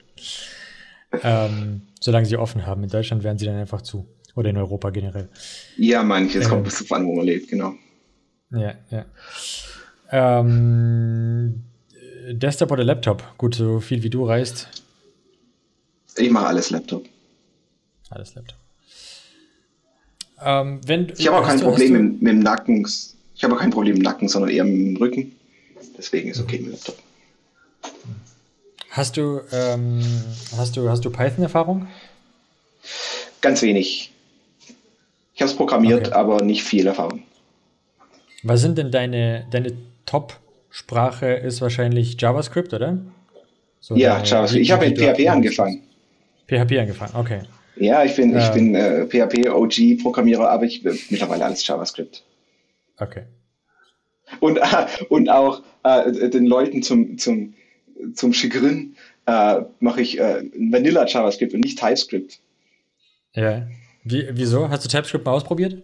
ähm, 1.24 1.82
solange 1.99 2.26
sie 2.26 2.38
offen 2.38 2.66
haben. 2.66 2.84
In 2.84 2.89
Deutschland 2.89 3.24
werden 3.24 3.38
sie 3.38 3.45
dann 3.45 3.55
einfach 3.55 3.82
zu. 3.82 4.05
Oder 4.36 4.49
in 4.49 4.57
Europa 4.57 4.89
generell. 4.91 5.28
Ja, 5.78 6.03
manche. 6.03 6.39
Es 6.39 6.45
ähm, 6.45 6.51
kommt 6.51 6.64
bis 6.64 6.78
zu 6.78 6.93
an, 6.95 7.05
wo 7.05 7.16
man 7.16 7.26
lebt, 7.26 7.49
genau. 7.49 7.74
Ja, 8.51 8.74
ja. 8.89 9.05
Ähm, 10.12 11.64
Desktop 12.30 12.72
oder 12.72 12.84
Laptop? 12.84 13.24
Gut, 13.38 13.55
so 13.55 13.80
viel 13.80 14.03
wie 14.03 14.09
du 14.09 14.26
reist. 14.26 14.67
Ich 16.17 16.30
mache 16.30 16.47
alles 16.47 16.69
Laptop. 16.69 17.05
Alles 18.09 18.36
Laptop. 18.36 18.57
Ähm, 20.43 20.82
wenn, 20.86 21.11
ich 21.17 21.28
habe 21.28 21.38
auch 21.38 21.47
kein 21.47 21.59
du, 21.59 21.65
Problem 21.65 21.91
mit, 21.93 22.22
mit, 22.22 22.32
dem 22.34 22.39
Nacken. 22.39 22.88
Ich 23.36 23.43
habe 23.43 23.55
auch 23.55 23.59
kein 23.59 23.69
Problem 23.69 23.97
im 23.97 24.01
Nacken, 24.01 24.28
sondern 24.28 24.51
eher 24.51 24.63
mit 24.63 24.74
dem 24.74 24.97
Rücken. 24.97 25.32
Deswegen 25.97 26.30
ist 26.30 26.39
okay 26.39 26.59
mit 26.59 26.72
Laptop. 26.72 26.97
Hast 28.89 29.15
du, 29.15 29.41
ähm, 29.51 30.03
hast 30.57 30.76
du, 30.76 30.89
hast 30.89 31.05
du 31.05 31.09
Python-Erfahrung? 31.09 31.88
Ganz 33.39 33.61
wenig. 33.61 34.11
Ich 35.34 35.41
habe 35.41 35.49
es 35.49 35.55
programmiert, 35.55 36.07
okay. 36.07 36.15
aber 36.15 36.43
nicht 36.43 36.63
viel 36.63 36.86
Erfahrung. 36.88 37.24
Was 38.43 38.61
sind 38.61 38.78
denn 38.78 38.91
deine, 38.91 39.47
deine 39.49 39.74
Top-Sprache? 40.72 41.34
Ist 41.34 41.61
wahrscheinlich 41.61 42.19
JavaScript, 42.19 42.74
oder? 42.74 42.97
So 43.82 43.95
ja, 43.95 44.24
JavaScript. 44.24 44.63
Ich 44.63 44.72
habe 44.72 44.88
mit 44.88 44.97
PHP 44.97 45.28
angefangen. 45.28 45.84
PHP 46.47 46.80
angefangen, 46.80 47.15
okay. 47.15 47.41
Ja, 47.76 48.03
ich 48.03 48.15
bin, 48.15 48.34
äh, 48.34 48.43
ich 48.43 48.53
bin 48.53 48.76
äh, 48.76 49.05
PHP 49.05 49.49
OG 49.49 50.01
Programmierer, 50.01 50.49
aber 50.49 50.65
ich 50.65 50.84
bin 50.84 50.97
mittlerweile 51.09 51.45
alles 51.45 51.65
JavaScript. 51.65 52.24
Okay. 52.97 53.24
Und, 54.39 54.57
äh, 54.57 54.88
und 55.09 55.30
auch 55.30 55.61
äh, 55.84 56.30
den 56.30 56.45
Leuten 56.45 56.84
zum, 56.84 57.17
zum, 57.17 57.53
zum 58.13 58.34
Chagrin 58.34 58.95
äh, 59.26 59.61
mache 59.80 60.01
ich 60.01 60.19
äh, 60.19 60.43
Vanilla 60.72 61.05
JavaScript 61.05 61.53
und 61.53 61.61
nicht 61.61 61.80
TypeScript. 61.80 62.39
Ja. 63.34 63.67
Wie, 64.03 64.28
wieso? 64.32 64.69
Hast 64.69 64.86
du 64.86 64.89
TypeScript 64.89 65.26
mal 65.26 65.34
ausprobiert? 65.34 65.84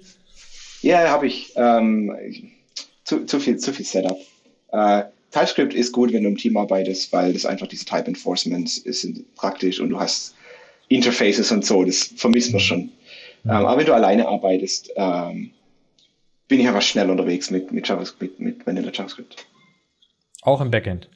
Ja, 0.81 1.09
habe 1.09 1.27
ich. 1.27 1.53
Ähm, 1.55 2.51
zu, 3.03 3.25
zu, 3.25 3.39
viel, 3.39 3.57
zu 3.57 3.73
viel 3.73 3.85
Setup. 3.85 4.17
Äh, 4.71 5.03
TypeScript 5.31 5.73
ist 5.73 5.91
gut, 5.91 6.13
wenn 6.13 6.23
du 6.23 6.29
im 6.29 6.37
Team 6.37 6.57
arbeitest, 6.57 7.11
weil 7.13 7.33
das 7.33 7.45
einfach 7.45 7.67
diese 7.67 7.85
Type 7.85 8.05
Enforcements 8.07 8.77
ist 8.77 9.07
praktisch 9.35 9.79
und 9.79 9.89
du 9.89 9.99
hast 9.99 10.35
Interfaces 10.89 11.51
und 11.51 11.65
so, 11.65 11.83
das 11.83 12.13
vermisst 12.15 12.53
man 12.53 12.61
schon. 12.61 12.79
Mhm. 12.79 12.91
Ähm, 13.45 13.51
aber 13.51 13.77
wenn 13.79 13.85
du 13.85 13.93
alleine 13.93 14.27
arbeitest, 14.27 14.91
ähm, 14.95 15.51
bin 16.47 16.61
ich 16.61 16.67
einfach 16.67 16.81
schnell 16.81 17.09
unterwegs 17.09 17.51
mit, 17.51 17.71
mit 17.71 17.87
JavaScript, 17.87 18.39
mit 18.39 18.65
Vanilla 18.65 18.91
JavaScript. 18.91 19.45
Auch 20.43 20.61
im 20.61 20.71
Backend? 20.71 21.09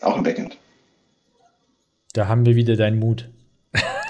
Auch 0.00 0.16
im 0.16 0.24
Backend. 0.24 0.56
Da 2.14 2.26
haben 2.26 2.44
wir 2.46 2.56
wieder 2.56 2.76
deinen 2.76 2.98
Mut. 2.98 3.28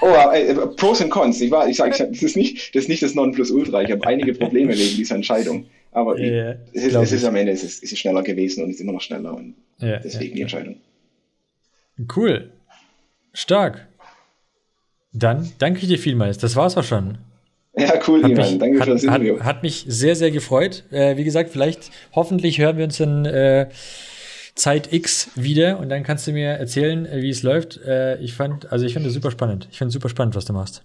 Oh, 0.01 0.13
äh, 0.33 0.55
Pros 0.75 1.01
und 1.01 1.09
Cons. 1.09 1.39
Ich, 1.41 1.51
war, 1.51 1.67
ich 1.67 1.77
sage, 1.77 1.91
das 1.91 2.23
ist 2.23 2.35
nicht 2.35 2.73
das, 2.75 2.83
ist 2.83 2.89
nicht 2.89 3.03
das 3.03 3.13
Nonplusultra. 3.13 3.83
Ich 3.83 3.91
habe 3.91 4.05
einige 4.07 4.33
Probleme 4.33 4.73
wegen 4.73 4.95
dieser 4.95 5.15
Entscheidung. 5.15 5.67
Aber 5.91 6.17
ja, 6.19 6.55
es, 6.73 6.85
ist, 6.85 6.95
es 6.95 7.11
ist 7.11 7.25
am 7.25 7.35
Ende 7.35 7.51
es 7.51 7.63
ist, 7.63 7.83
es 7.83 7.91
ist 7.91 7.99
schneller 7.99 8.23
gewesen 8.23 8.63
und 8.63 8.69
es 8.69 8.77
ist 8.77 8.81
immer 8.81 8.93
noch 8.93 9.01
schneller. 9.01 9.35
Und 9.35 9.55
ja, 9.79 9.99
deswegen 9.99 10.31
ja, 10.31 10.35
die 10.35 10.41
Entscheidung. 10.41 10.77
Cool. 12.15 12.51
Stark. 13.33 13.87
Dann 15.13 15.51
danke 15.59 15.81
ich 15.81 15.87
dir 15.87 15.99
vielmals. 15.99 16.37
Das 16.37 16.55
war's 16.55 16.77
auch 16.77 16.83
schon. 16.83 17.17
Ja, 17.77 17.93
cool, 18.07 18.23
hat 18.23 18.31
Ivan. 18.31 18.59
Danke 18.59 18.79
hat, 18.79 18.85
für 18.85 18.93
das 18.93 19.03
Interview. 19.03 19.39
Hat, 19.39 19.45
hat, 19.45 19.63
mich 19.63 19.85
sehr, 19.87 20.15
sehr 20.15 20.31
gefreut. 20.31 20.83
Äh, 20.91 21.17
wie 21.17 21.23
gesagt, 21.23 21.49
vielleicht, 21.51 21.91
hoffentlich 22.13 22.59
hören 22.59 22.77
wir 22.77 22.85
uns 22.85 22.99
in 22.99 23.25
äh, 23.25 23.69
Zeit 24.61 24.93
X 24.93 25.31
wieder 25.35 25.79
und 25.79 25.89
dann 25.89 26.03
kannst 26.03 26.27
du 26.27 26.33
mir 26.33 26.49
erzählen, 26.49 27.07
äh, 27.07 27.23
wie 27.23 27.31
es 27.31 27.41
läuft. 27.41 27.77
Äh, 27.77 28.19
ich 28.19 28.35
fand, 28.35 28.71
also 28.71 28.85
ich 28.85 28.93
finde 28.93 29.09
es 29.09 29.15
super 29.15 29.31
spannend. 29.31 29.67
Ich 29.71 29.79
finde 29.79 29.87
es 29.87 29.93
super 29.93 30.07
spannend, 30.07 30.35
was 30.35 30.45
du 30.45 30.53
machst. 30.53 30.83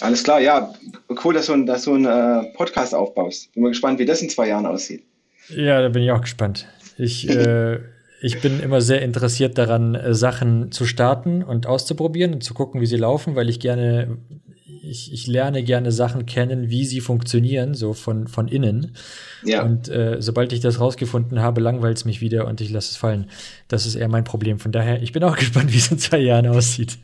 Alles 0.00 0.24
klar, 0.24 0.40
ja. 0.40 0.74
Cool, 1.22 1.34
dass 1.34 1.46
du, 1.46 1.52
einen 1.52 2.04
äh, 2.04 2.52
Podcast 2.54 2.92
aufbaust. 2.92 3.52
Bin 3.54 3.62
mal 3.62 3.68
gespannt, 3.68 4.00
wie 4.00 4.04
das 4.04 4.22
in 4.22 4.28
zwei 4.28 4.48
Jahren 4.48 4.66
aussieht. 4.66 5.04
Ja, 5.50 5.80
da 5.82 5.88
bin 5.88 6.02
ich 6.02 6.10
auch 6.10 6.22
gespannt. 6.22 6.66
Ich, 6.98 7.28
äh, 7.28 7.78
ich 8.20 8.40
bin 8.40 8.58
immer 8.58 8.80
sehr 8.80 9.02
interessiert 9.02 9.56
daran, 9.56 9.94
äh, 9.94 10.12
Sachen 10.12 10.72
zu 10.72 10.84
starten 10.84 11.44
und 11.44 11.68
auszuprobieren 11.68 12.34
und 12.34 12.42
zu 12.42 12.54
gucken, 12.54 12.80
wie 12.80 12.86
sie 12.86 12.96
laufen, 12.96 13.36
weil 13.36 13.48
ich 13.48 13.60
gerne, 13.60 14.18
ich, 14.66 15.12
ich 15.12 15.26
lerne 15.26 15.62
gerne 15.62 15.92
Sachen 15.92 16.24
kennen, 16.26 16.70
wie 16.70 16.86
sie 16.86 17.00
funktionieren, 17.00 17.74
so 17.74 17.92
von, 17.92 18.28
von 18.28 18.48
innen. 18.48 18.96
Ja. 19.44 19.62
Und 19.62 19.88
äh, 19.88 20.16
sobald 20.20 20.52
ich 20.52 20.60
das 20.60 20.80
rausgefunden 20.80 21.40
habe, 21.40 21.60
langweilt 21.60 21.98
es 21.98 22.04
mich 22.04 22.20
wieder 22.20 22.46
und 22.46 22.60
ich 22.60 22.70
lasse 22.70 22.92
es 22.92 22.96
fallen. 22.96 23.30
Das 23.68 23.84
ist 23.86 23.94
eher 23.94 24.08
mein 24.08 24.24
Problem. 24.24 24.58
Von 24.58 24.72
daher, 24.72 25.02
ich 25.02 25.12
bin 25.12 25.22
auch 25.22 25.36
gespannt, 25.38 25.72
wie 25.72 25.78
es 25.78 25.90
in 25.90 25.98
zwei 25.98 26.18
Jahren 26.18 26.46
aussieht. 26.46 26.98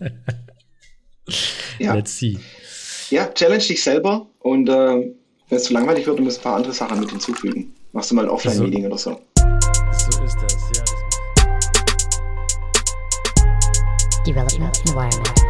ja. 1.78 1.94
Let's 1.94 2.16
see. 2.16 2.38
Ja, 3.10 3.26
challenge 3.26 3.64
dich 3.64 3.82
selber 3.82 4.26
und 4.38 4.68
äh, 4.68 4.72
wenn 4.72 5.58
es 5.58 5.64
zu 5.64 5.72
langweilig 5.72 6.06
wird, 6.06 6.18
du 6.18 6.22
musst 6.22 6.38
ein 6.38 6.42
paar 6.44 6.56
andere 6.56 6.72
Sachen 6.72 7.00
mit 7.00 7.10
hinzufügen. 7.10 7.74
Machst 7.92 8.10
du 8.10 8.14
mal 8.14 8.24
ein 8.24 8.30
Offline-Meeting 8.30 8.86
oder 8.86 8.98
so. 8.98 9.20
So 9.36 10.24
ist 10.24 10.36
das, 10.40 10.70
ja. 10.76 10.84
Development 14.24 14.78
environment. 14.86 15.49